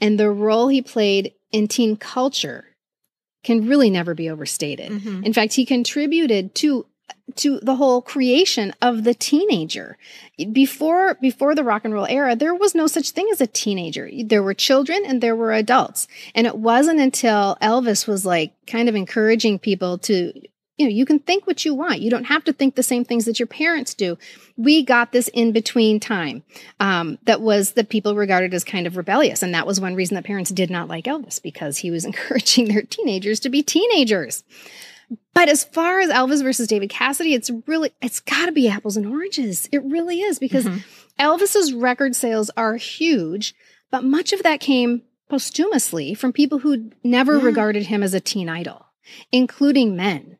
And 0.00 0.18
the 0.18 0.30
role 0.30 0.68
he 0.68 0.80
played 0.82 1.32
in 1.52 1.68
teen 1.68 1.96
culture 1.96 2.64
can 3.44 3.66
really 3.66 3.90
never 3.90 4.14
be 4.14 4.28
overstated. 4.30 4.90
Mhm. 4.92 5.24
In 5.24 5.32
fact, 5.32 5.54
he 5.54 5.64
contributed 5.66 6.54
to 6.56 6.86
to 7.36 7.60
the 7.60 7.76
whole 7.76 8.02
creation 8.02 8.72
of 8.80 9.04
the 9.04 9.14
teenager. 9.14 9.98
Before 10.52 11.14
before 11.14 11.54
the 11.54 11.64
rock 11.64 11.84
and 11.84 11.94
roll 11.94 12.06
era, 12.06 12.36
there 12.36 12.54
was 12.54 12.74
no 12.74 12.86
such 12.86 13.10
thing 13.10 13.28
as 13.32 13.40
a 13.40 13.46
teenager. 13.46 14.10
There 14.24 14.42
were 14.42 14.54
children 14.54 15.02
and 15.06 15.20
there 15.20 15.36
were 15.36 15.52
adults. 15.52 16.08
And 16.34 16.46
it 16.46 16.56
wasn't 16.56 17.00
until 17.00 17.56
Elvis 17.60 18.06
was 18.06 18.24
like 18.24 18.54
kind 18.66 18.88
of 18.88 18.94
encouraging 18.94 19.58
people 19.58 19.98
to 19.98 20.32
you 20.80 20.86
know, 20.86 20.92
you 20.92 21.04
can 21.04 21.18
think 21.18 21.46
what 21.46 21.66
you 21.66 21.74
want. 21.74 22.00
You 22.00 22.08
don't 22.08 22.24
have 22.24 22.42
to 22.44 22.54
think 22.54 22.74
the 22.74 22.82
same 22.82 23.04
things 23.04 23.26
that 23.26 23.38
your 23.38 23.46
parents 23.46 23.92
do. 23.92 24.16
We 24.56 24.82
got 24.82 25.12
this 25.12 25.28
in 25.28 25.52
between 25.52 26.00
time 26.00 26.42
um, 26.80 27.18
that 27.24 27.42
was 27.42 27.72
that 27.72 27.90
people 27.90 28.14
regarded 28.14 28.54
as 28.54 28.64
kind 28.64 28.86
of 28.86 28.96
rebellious, 28.96 29.42
and 29.42 29.52
that 29.52 29.66
was 29.66 29.78
one 29.78 29.94
reason 29.94 30.14
that 30.14 30.24
parents 30.24 30.50
did 30.50 30.70
not 30.70 30.88
like 30.88 31.04
Elvis 31.04 31.42
because 31.42 31.76
he 31.76 31.90
was 31.90 32.04
encouraging 32.06 32.68
their 32.68 32.80
teenagers 32.80 33.40
to 33.40 33.50
be 33.50 33.62
teenagers. 33.62 34.42
But 35.34 35.48
as 35.48 35.64
far 35.64 36.00
as 36.00 36.10
Elvis 36.10 36.42
versus 36.42 36.68
David 36.68 36.90
Cassidy, 36.90 37.34
it's 37.34 37.50
really 37.66 37.92
it's 38.00 38.20
got 38.20 38.46
to 38.46 38.52
be 38.52 38.68
apples 38.68 38.96
and 38.96 39.06
oranges. 39.06 39.68
It 39.72 39.82
really 39.84 40.20
is 40.20 40.38
because 40.38 40.66
Elvis's 41.18 41.72
record 41.72 42.14
sales 42.14 42.50
are 42.56 42.76
huge, 42.76 43.54
but 43.90 44.04
much 44.04 44.32
of 44.32 44.42
that 44.42 44.60
came 44.60 45.02
posthumously 45.28 46.14
from 46.14 46.32
people 46.32 46.58
who 46.58 46.90
never 47.02 47.38
regarded 47.38 47.86
him 47.86 48.02
as 48.02 48.14
a 48.14 48.20
teen 48.20 48.48
idol, 48.48 48.86
including 49.32 49.96
men. 49.96 50.36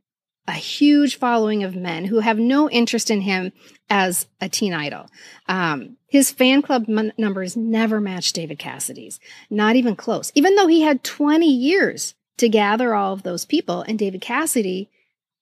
A 0.49 0.53
huge 0.53 1.17
following 1.17 1.63
of 1.63 1.77
men 1.77 2.07
who 2.07 2.19
have 2.19 2.39
no 2.39 2.69
interest 2.69 3.09
in 3.09 3.21
him 3.21 3.53
as 3.89 4.27
a 4.41 4.49
teen 4.49 4.75
idol. 4.75 5.07
Um, 5.47 5.97
his 6.09 6.33
fan 6.33 6.61
club 6.61 6.89
mon- 6.89 7.13
numbers 7.17 7.57
never 7.57 8.01
matched 8.01 8.35
David 8.35 8.59
Cassidy's, 8.59 9.21
not 9.49 9.77
even 9.77 9.95
close, 9.95 10.33
even 10.35 10.57
though 10.57 10.67
he 10.67 10.83
had 10.83 11.05
20 11.05 11.47
years 11.47 12.15
to 12.41 12.49
gather 12.49 12.95
all 12.95 13.13
of 13.13 13.23
those 13.23 13.45
people, 13.45 13.83
and 13.83 13.99
David 13.99 14.21
Cassidy 14.21 14.91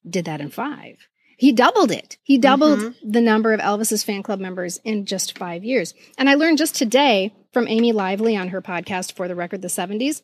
did 0.09 0.25
that 0.27 0.41
in 0.41 0.51
five. 0.51 1.09
He 1.37 1.53
doubled 1.53 1.93
it. 1.93 2.19
He 2.23 2.35
mm-hmm. 2.35 2.41
doubled 2.43 2.95
the 3.03 3.21
number 3.21 3.53
of 3.53 3.61
Elvis's 3.61 4.05
fan 4.05 4.23
club 4.23 4.41
members 4.41 4.81
in 4.85 5.07
just 5.07 5.39
five 5.39 5.65
years. 5.65 5.95
And 6.19 6.29
I 6.29 6.35
learned 6.35 6.59
just 6.59 6.75
today 6.75 7.33
from 7.53 7.69
Amy 7.69 7.93
Lively 7.93 8.37
on 8.37 8.49
her 8.49 8.61
podcast 8.61 9.13
for 9.13 9.29
the 9.29 9.37
record 9.37 9.63
the 9.63 9.69
70s 9.69 10.23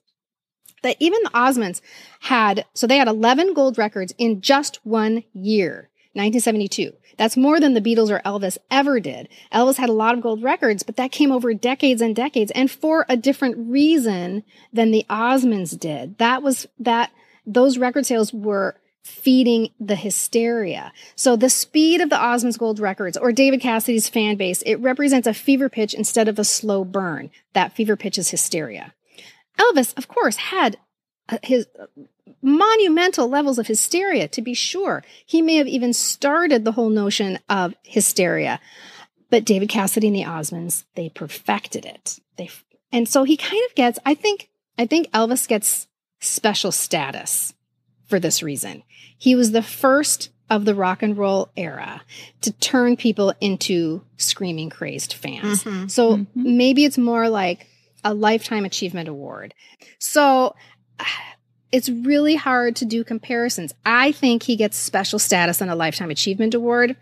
that 0.83 0.97
even 1.01 1.23
the 1.23 1.31
Osmonds 1.31 1.81
had, 2.21 2.67
so 2.75 2.87
they 2.87 2.99
had 2.99 3.09
11 3.09 3.55
gold 3.55 3.79
records 3.79 4.13
in 4.19 4.41
just 4.41 4.85
one 4.85 5.25
year, 5.33 5.89
1972. 6.13 6.93
That's 7.17 7.37
more 7.37 7.61
than 7.61 7.75
the 7.75 7.81
Beatles 7.81 8.11
or 8.11 8.21
Elvis 8.21 8.59
ever 8.71 9.01
did. 9.01 9.29
Elvis 9.53 9.77
had 9.77 9.89
a 9.89 9.95
lot 9.95 10.15
of 10.15 10.23
gold 10.23 10.43
records, 10.43 10.83
but 10.83 10.97
that 10.97 11.13
came 11.13 11.33
over 11.33 11.55
decades 11.55 12.01
and 12.03 12.15
decades 12.15 12.51
and 12.53 12.71
for 12.71 13.07
a 13.09 13.17
different 13.17 13.57
reason 13.59 14.43
than 14.73 14.91
the 14.91 15.07
Osmonds 15.09 15.79
did. 15.79 16.19
That 16.19 16.43
was 16.43 16.67
that 16.79 17.11
those 17.47 17.79
record 17.79 18.07
sales 18.07 18.33
were 18.33 18.77
feeding 19.05 19.69
the 19.79 19.97
hysteria. 19.97 20.93
So 21.15 21.37
the 21.37 21.51
speed 21.51 22.01
of 22.01 22.09
the 22.09 22.17
Osmonds 22.17 22.59
gold 22.59 22.81
records 22.81 23.19
or 23.19 23.33
David 23.33 23.61
Cassidy's 23.61 24.09
fan 24.09 24.37
base, 24.37 24.63
it 24.63 24.77
represents 24.77 25.27
a 25.29 25.35
fever 25.35 25.69
pitch 25.69 25.93
instead 25.93 26.27
of 26.27 26.39
a 26.39 26.45
slow 26.45 26.85
burn. 26.85 27.31
That 27.53 27.75
fever 27.75 27.97
pitch 27.97 28.17
is 28.17 28.31
hysteria. 28.31 28.95
Elvis, 29.59 29.97
of 29.99 30.09
course, 30.09 30.37
had 30.37 30.79
uh, 31.29 31.39
his 31.43 31.67
monumental 32.45 33.27
levels 33.27 33.59
of 33.59 33.67
hysteria, 33.67 34.29
to 34.29 34.43
be 34.43 34.53
sure. 34.53 35.03
He 35.25 35.41
may 35.41 35.57
have 35.57 35.67
even 35.67 35.95
started 35.95 36.65
the 36.65 36.73
whole 36.73 36.91
notion 36.91 37.39
of 37.49 37.75
hysteria. 37.83 38.61
But 39.31 39.47
David 39.47 39.71
Cassidy 39.71 40.09
and 40.09 40.17
the 40.17 40.23
Osmonds, 40.23 40.85
they 40.95 41.09
perfected 41.09 41.87
it. 41.87 42.21
They 42.37 42.51
and 42.93 43.09
so 43.09 43.25
he 43.25 43.37
kind 43.37 43.63
of 43.69 43.75
gets, 43.75 43.99
I 44.07 44.15
think, 44.15 44.51
I 44.79 44.87
think 44.87 45.11
Elvis 45.11 45.49
gets 45.49 45.89
special 46.21 46.71
status 46.71 47.55
for 48.07 48.21
this 48.21 48.43
reason. 48.43 48.85
He 49.19 49.35
was 49.35 49.51
the 49.51 49.63
first 49.63 50.31
of 50.51 50.65
the 50.65 50.75
rock 50.75 51.03
and 51.03 51.17
roll 51.17 51.51
era 51.57 52.03
to 52.43 52.53
turn 52.53 52.97
people 52.97 53.33
into 53.41 54.05
screaming 54.19 54.71
crazed 54.71 55.15
fans. 55.15 55.65
Mhm. 55.65 55.91
So 55.91 56.27
maybe 56.35 56.85
it's 56.85 56.99
more 56.99 57.29
like 57.29 57.67
a 58.05 58.13
lifetime 58.15 58.65
achievement 58.65 59.09
award. 59.09 59.55
So 59.99 60.55
it's 61.75 61.89
really 61.89 62.37
hard 62.37 62.77
to 62.77 62.85
do 62.85 63.03
comparisons. 63.05 63.75
I 63.85 64.13
think 64.13 64.45
he 64.45 64.55
gets 64.57 64.77
special 64.77 65.19
status 65.19 65.61
on 65.61 65.69
a 65.69 65.75
lifetime 65.75 66.11
achievement 66.11 66.55
award. 66.55 66.97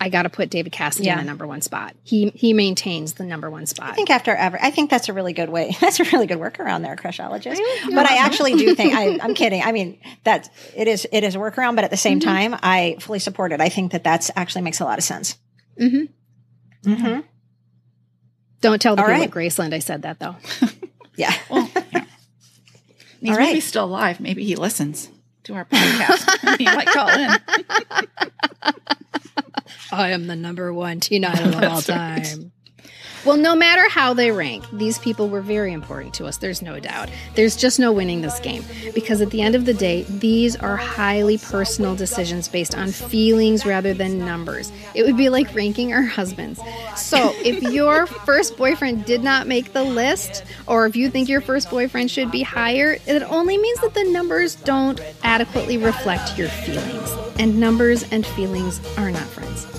I 0.00 0.08
got 0.08 0.24
to 0.24 0.28
put 0.30 0.50
David 0.50 0.72
Cassidy 0.72 1.08
in 1.08 1.16
the 1.16 1.22
number 1.22 1.46
one 1.46 1.60
spot. 1.60 1.94
He 2.02 2.30
he 2.30 2.52
maintains 2.52 3.12
the 3.14 3.22
number 3.24 3.48
one 3.48 3.66
spot. 3.66 3.90
I 3.92 3.94
think 3.94 4.10
after 4.10 4.34
ever, 4.34 4.58
I 4.60 4.72
think 4.72 4.90
that's 4.90 5.08
a 5.08 5.12
really 5.12 5.32
good 5.32 5.48
way. 5.48 5.76
That's 5.80 6.00
a 6.00 6.04
really 6.04 6.26
good 6.26 6.38
workaround 6.38 6.82
there, 6.82 6.96
crushologist. 6.96 7.60
But 7.94 8.10
I 8.10 8.16
actually 8.16 8.54
do 8.56 8.74
think 8.74 8.94
I, 8.94 9.20
I'm 9.22 9.34
kidding. 9.42 9.62
I 9.62 9.70
mean, 9.70 10.00
that 10.24 10.50
it 10.74 10.88
is 10.88 11.06
it 11.12 11.22
is 11.22 11.36
a 11.36 11.38
workaround, 11.38 11.76
but 11.76 11.84
at 11.84 11.92
the 11.92 11.96
same 11.96 12.18
Mhm. 12.18 12.24
time, 12.24 12.56
I 12.64 12.96
fully 12.98 13.20
support 13.20 13.52
it. 13.52 13.60
I 13.60 13.68
think 13.68 13.92
that 13.92 14.02
that's 14.02 14.28
actually 14.34 14.62
makes 14.62 14.80
a 14.80 14.84
lot 14.84 14.98
of 14.98 15.04
sense. 15.04 15.38
Mm-hmm. 15.80 16.90
Mm-hmm. 16.92 17.20
Don't 18.60 18.82
tell 18.82 18.96
the 18.96 19.02
All 19.02 19.08
people 19.08 19.20
right. 19.20 19.28
at 19.28 19.34
Graceland 19.34 19.72
I 19.72 19.78
said 19.78 20.02
that 20.02 20.18
though. 20.18 20.34
Yeah. 21.14 21.32
He's 23.22 23.30
All 23.30 23.38
maybe 23.38 23.52
right. 23.54 23.62
still 23.62 23.84
alive. 23.84 24.18
Maybe 24.18 24.44
he 24.44 24.56
listens 24.56 25.08
to 25.44 25.54
our 25.54 25.64
podcast. 25.64 26.56
he 26.58 26.64
might 26.64 26.88
call 26.88 27.08
in. 27.08 27.30
I 29.92 30.10
am 30.10 30.26
the 30.26 30.34
number 30.34 30.74
one 30.74 30.98
teen 30.98 31.24
idol 31.24 31.54
of 31.54 31.62
all 31.72 31.82
time. 31.82 32.50
Well, 33.24 33.36
no 33.36 33.54
matter 33.54 33.88
how 33.88 34.14
they 34.14 34.32
rank, 34.32 34.64
these 34.72 34.98
people 34.98 35.28
were 35.28 35.42
very 35.42 35.72
important 35.72 36.12
to 36.14 36.26
us. 36.26 36.38
There's 36.38 36.60
no 36.60 36.80
doubt. 36.80 37.08
There's 37.36 37.54
just 37.54 37.78
no 37.78 37.92
winning 37.92 38.20
this 38.20 38.40
game 38.40 38.64
because 38.94 39.20
at 39.20 39.30
the 39.30 39.42
end 39.42 39.54
of 39.54 39.64
the 39.64 39.74
day, 39.74 40.02
these 40.08 40.56
are 40.56 40.76
highly 40.76 41.38
personal 41.38 41.94
decisions 41.94 42.48
based 42.48 42.76
on 42.76 42.90
feelings 42.90 43.64
rather 43.64 43.94
than 43.94 44.18
numbers. 44.18 44.72
It 44.94 45.04
would 45.04 45.16
be 45.16 45.28
like 45.28 45.54
ranking 45.54 45.92
our 45.92 46.02
husbands. 46.02 46.60
So, 46.96 47.32
if 47.44 47.62
your 47.62 48.06
first 48.06 48.56
boyfriend 48.56 49.04
did 49.04 49.22
not 49.22 49.46
make 49.46 49.72
the 49.72 49.84
list, 49.84 50.44
or 50.66 50.86
if 50.86 50.96
you 50.96 51.08
think 51.08 51.28
your 51.28 51.40
first 51.40 51.70
boyfriend 51.70 52.10
should 52.10 52.32
be 52.32 52.42
higher, 52.42 52.98
it 53.06 53.22
only 53.22 53.56
means 53.56 53.80
that 53.82 53.94
the 53.94 54.04
numbers 54.04 54.56
don't 54.56 55.00
adequately 55.22 55.78
reflect 55.78 56.36
your 56.36 56.48
feelings. 56.48 57.10
And 57.38 57.60
numbers 57.60 58.02
and 58.10 58.26
feelings 58.26 58.80
are 58.98 59.12
not 59.12 59.22
friends. 59.22 59.71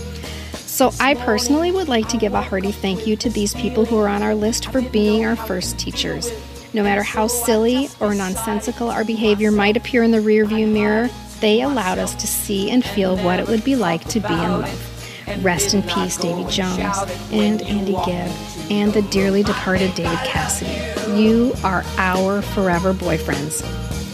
So, 0.73 0.91
I 0.99 1.13
personally 1.13 1.71
would 1.71 1.87
like 1.87 2.07
to 2.07 2.17
give 2.17 2.33
a 2.33 2.41
hearty 2.41 2.71
thank 2.71 3.05
you 3.05 3.15
to 3.17 3.29
these 3.29 3.53
people 3.53 3.85
who 3.85 3.95
are 3.99 4.07
on 4.07 4.23
our 4.23 4.33
list 4.33 4.71
for 4.71 4.81
being 4.81 5.23
our 5.23 5.35
first 5.35 5.77
teachers. 5.77 6.33
No 6.73 6.81
matter 6.81 7.03
how 7.03 7.27
silly 7.27 7.89
or 7.99 8.15
nonsensical 8.15 8.89
our 8.89 9.05
behavior 9.05 9.51
might 9.51 9.77
appear 9.77 10.01
in 10.01 10.09
the 10.09 10.17
rearview 10.17 10.67
mirror, 10.67 11.11
they 11.41 11.61
allowed 11.61 11.99
us 11.99 12.15
to 12.15 12.25
see 12.25 12.71
and 12.71 12.83
feel 12.83 13.15
what 13.17 13.39
it 13.39 13.47
would 13.47 13.63
be 13.63 13.75
like 13.75 14.03
to 14.05 14.19
be 14.19 14.33
in 14.33 14.61
love. 14.61 15.45
Rest 15.45 15.75
in 15.75 15.83
peace, 15.83 16.17
Davy 16.17 16.43
Jones 16.49 16.97
and 17.31 17.61
Andy 17.61 17.95
Gibb, 18.03 18.31
and 18.71 18.91
the 18.93 19.03
dearly 19.11 19.43
departed 19.43 19.93
David 19.93 20.17
Cassidy. 20.25 21.21
You 21.21 21.53
are 21.63 21.83
our 21.97 22.41
forever 22.41 22.95
boyfriends. 22.95 23.61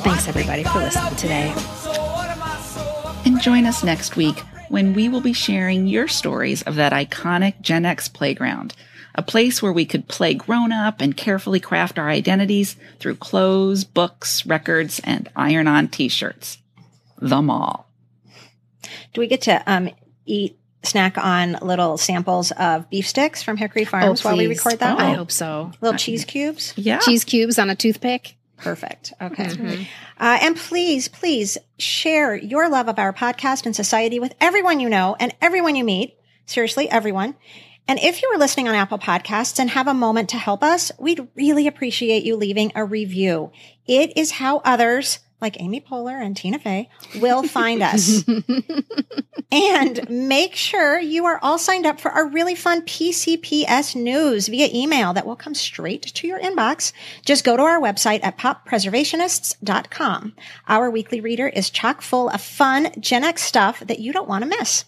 Thanks, 0.04 0.28
everybody, 0.28 0.66
for 0.66 0.80
listening 0.80 1.16
today. 1.16 1.54
And 3.24 3.40
join 3.40 3.66
us 3.66 3.82
next 3.82 4.18
week 4.18 4.44
when 4.70 4.94
we 4.94 5.10
will 5.10 5.22
be 5.22 5.34
sharing 5.34 5.88
your 5.88 6.08
stories 6.08 6.62
of 6.64 6.76
that 6.76 6.94
iconic 6.94 7.62
Gen 7.62 7.86
X 7.86 8.08
playground, 8.08 8.74
a 9.16 9.22
place 9.22 9.62
where 9.62 9.74
we 9.74 9.86
could 9.86 10.08
play 10.08 10.34
grown 10.34 10.72
up 10.72 11.02
and 11.02 11.18
carefully 11.18 11.60
craft 11.60 12.00
our 12.00 12.10
identities 12.10 12.76
through 13.00 13.16
clothes, 13.16 13.84
books, 13.84 14.46
records, 14.46 15.02
and 15.04 15.30
iron 15.36 15.68
on 15.68 15.88
t 15.88 16.08
shirts. 16.08 16.58
The 17.18 17.42
mall. 17.42 17.90
Do 19.14 19.22
we 19.22 19.28
get 19.28 19.42
to 19.42 19.62
um, 19.70 19.90
eat 20.26 20.58
snack 20.84 21.18
on 21.18 21.58
little 21.62 21.98
samples 21.98 22.52
of 22.52 22.90
beef 22.90 23.08
sticks 23.08 23.44
from 23.44 23.58
Hickory 23.58 23.86
Farms 23.86 24.24
while 24.24 24.38
we 24.38 24.48
record 24.48 24.80
that? 24.80 25.00
I 25.00 25.12
hope 25.12 25.32
so. 25.32 25.72
Little 25.82 25.98
cheese 25.98 26.24
cubes. 26.24 26.74
Yeah. 26.78 27.00
Cheese 27.00 27.26
cubes 27.26 27.60
on 27.60 27.70
a 27.70 27.76
toothpick. 27.76 28.36
Perfect. 28.58 29.14
Okay. 29.22 29.88
Uh, 30.20 30.38
and 30.42 30.58
please, 30.58 31.08
please 31.08 31.58
share 31.78 32.36
your 32.36 32.70
love 32.70 32.88
of 32.90 33.00
our 33.00 33.14
podcast 33.14 33.66
and 33.66 33.76
society 33.76 34.20
with 34.20 34.36
everyone 34.42 34.80
you 34.80 34.90
know 34.90 35.16
and 35.20 35.34
everyone 35.42 35.76
you 35.76 35.84
meet. 35.84 36.18
Seriously, 36.46 36.90
everyone. 36.90 37.36
And 37.88 38.00
if 38.00 38.22
you 38.22 38.30
are 38.30 38.38
listening 38.38 38.68
on 38.68 38.76
Apple 38.76 39.00
Podcasts 39.00 39.58
and 39.58 39.72
have 39.72 39.88
a 39.88 39.94
moment 39.94 40.30
to 40.30 40.38
help 40.38 40.64
us, 40.64 40.92
we'd 41.00 41.28
really 41.36 41.66
appreciate 41.66 42.24
you 42.24 42.36
leaving 42.36 42.72
a 42.76 42.86
review. 42.86 43.52
It 43.88 44.16
is 44.16 44.32
how 44.32 44.58
others, 44.60 45.20
like 45.42 45.60
Amy 45.60 45.82
Poehler 45.82 46.24
and 46.24 46.36
Tina 46.36 46.60
Fey, 46.60 46.90
will 47.20 47.44
find 47.44 47.82
us. 47.82 48.24
and 49.52 50.10
make 50.10 50.56
sure 50.56 51.00
you 51.00 51.26
are 51.26 51.40
all 51.42 51.58
signed 51.58 51.86
up 51.86 52.00
for 52.00 52.12
our 52.12 52.28
really 52.28 52.56
fun 52.56 52.82
PCPS 52.84 53.96
news 53.96 54.48
via 54.48 54.70
email 54.74 55.14
that 55.14 55.26
will 55.26 55.36
come 55.36 55.56
straight 55.56 56.04
to 56.04 56.28
your 56.28 56.40
inbox. 56.40 56.94
Just 57.26 57.44
go 57.44 57.58
to 57.58 57.64
our 57.64 57.80
website 57.80 58.20
at 58.24 58.38
poppreservationists.com. 58.38 60.34
Our 60.68 60.90
weekly 60.90 61.22
reader 61.22 61.48
is 61.48 61.70
chock 61.70 62.02
full 62.02 62.30
of 62.30 62.42
fun 62.42 62.92
Gen 63.00 63.24
X 63.24 63.42
stuff 63.44 63.80
that 63.82 64.00
you 64.00 64.12
don't 64.14 64.28
want 64.30 64.44
to 64.44 64.50
miss. 64.50 64.86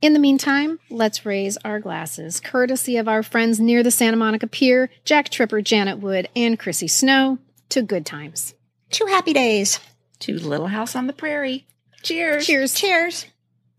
In 0.00 0.12
the 0.12 0.20
meantime, 0.20 0.78
let's 0.90 1.26
raise 1.26 1.56
our 1.64 1.80
glasses, 1.80 2.38
courtesy 2.38 2.96
of 2.98 3.08
our 3.08 3.24
friends 3.24 3.58
near 3.58 3.82
the 3.82 3.90
Santa 3.90 4.16
Monica 4.16 4.46
Pier, 4.46 4.90
Jack 5.04 5.28
Tripper, 5.28 5.60
Janet 5.60 5.98
Wood, 5.98 6.28
and 6.36 6.56
Chrissy 6.56 6.86
Snow, 6.86 7.38
to 7.70 7.82
good 7.82 8.06
times. 8.06 8.54
Two 8.90 9.06
happy 9.06 9.32
days. 9.32 9.80
To 10.20 10.38
Little 10.38 10.68
House 10.68 10.96
on 10.96 11.06
the 11.06 11.12
Prairie. 11.12 11.66
Cheers. 12.02 12.46
Cheers. 12.46 12.74
Cheers. 12.74 13.26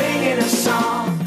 Singing 0.00 0.38
a 0.38 0.48
song. 0.48 1.19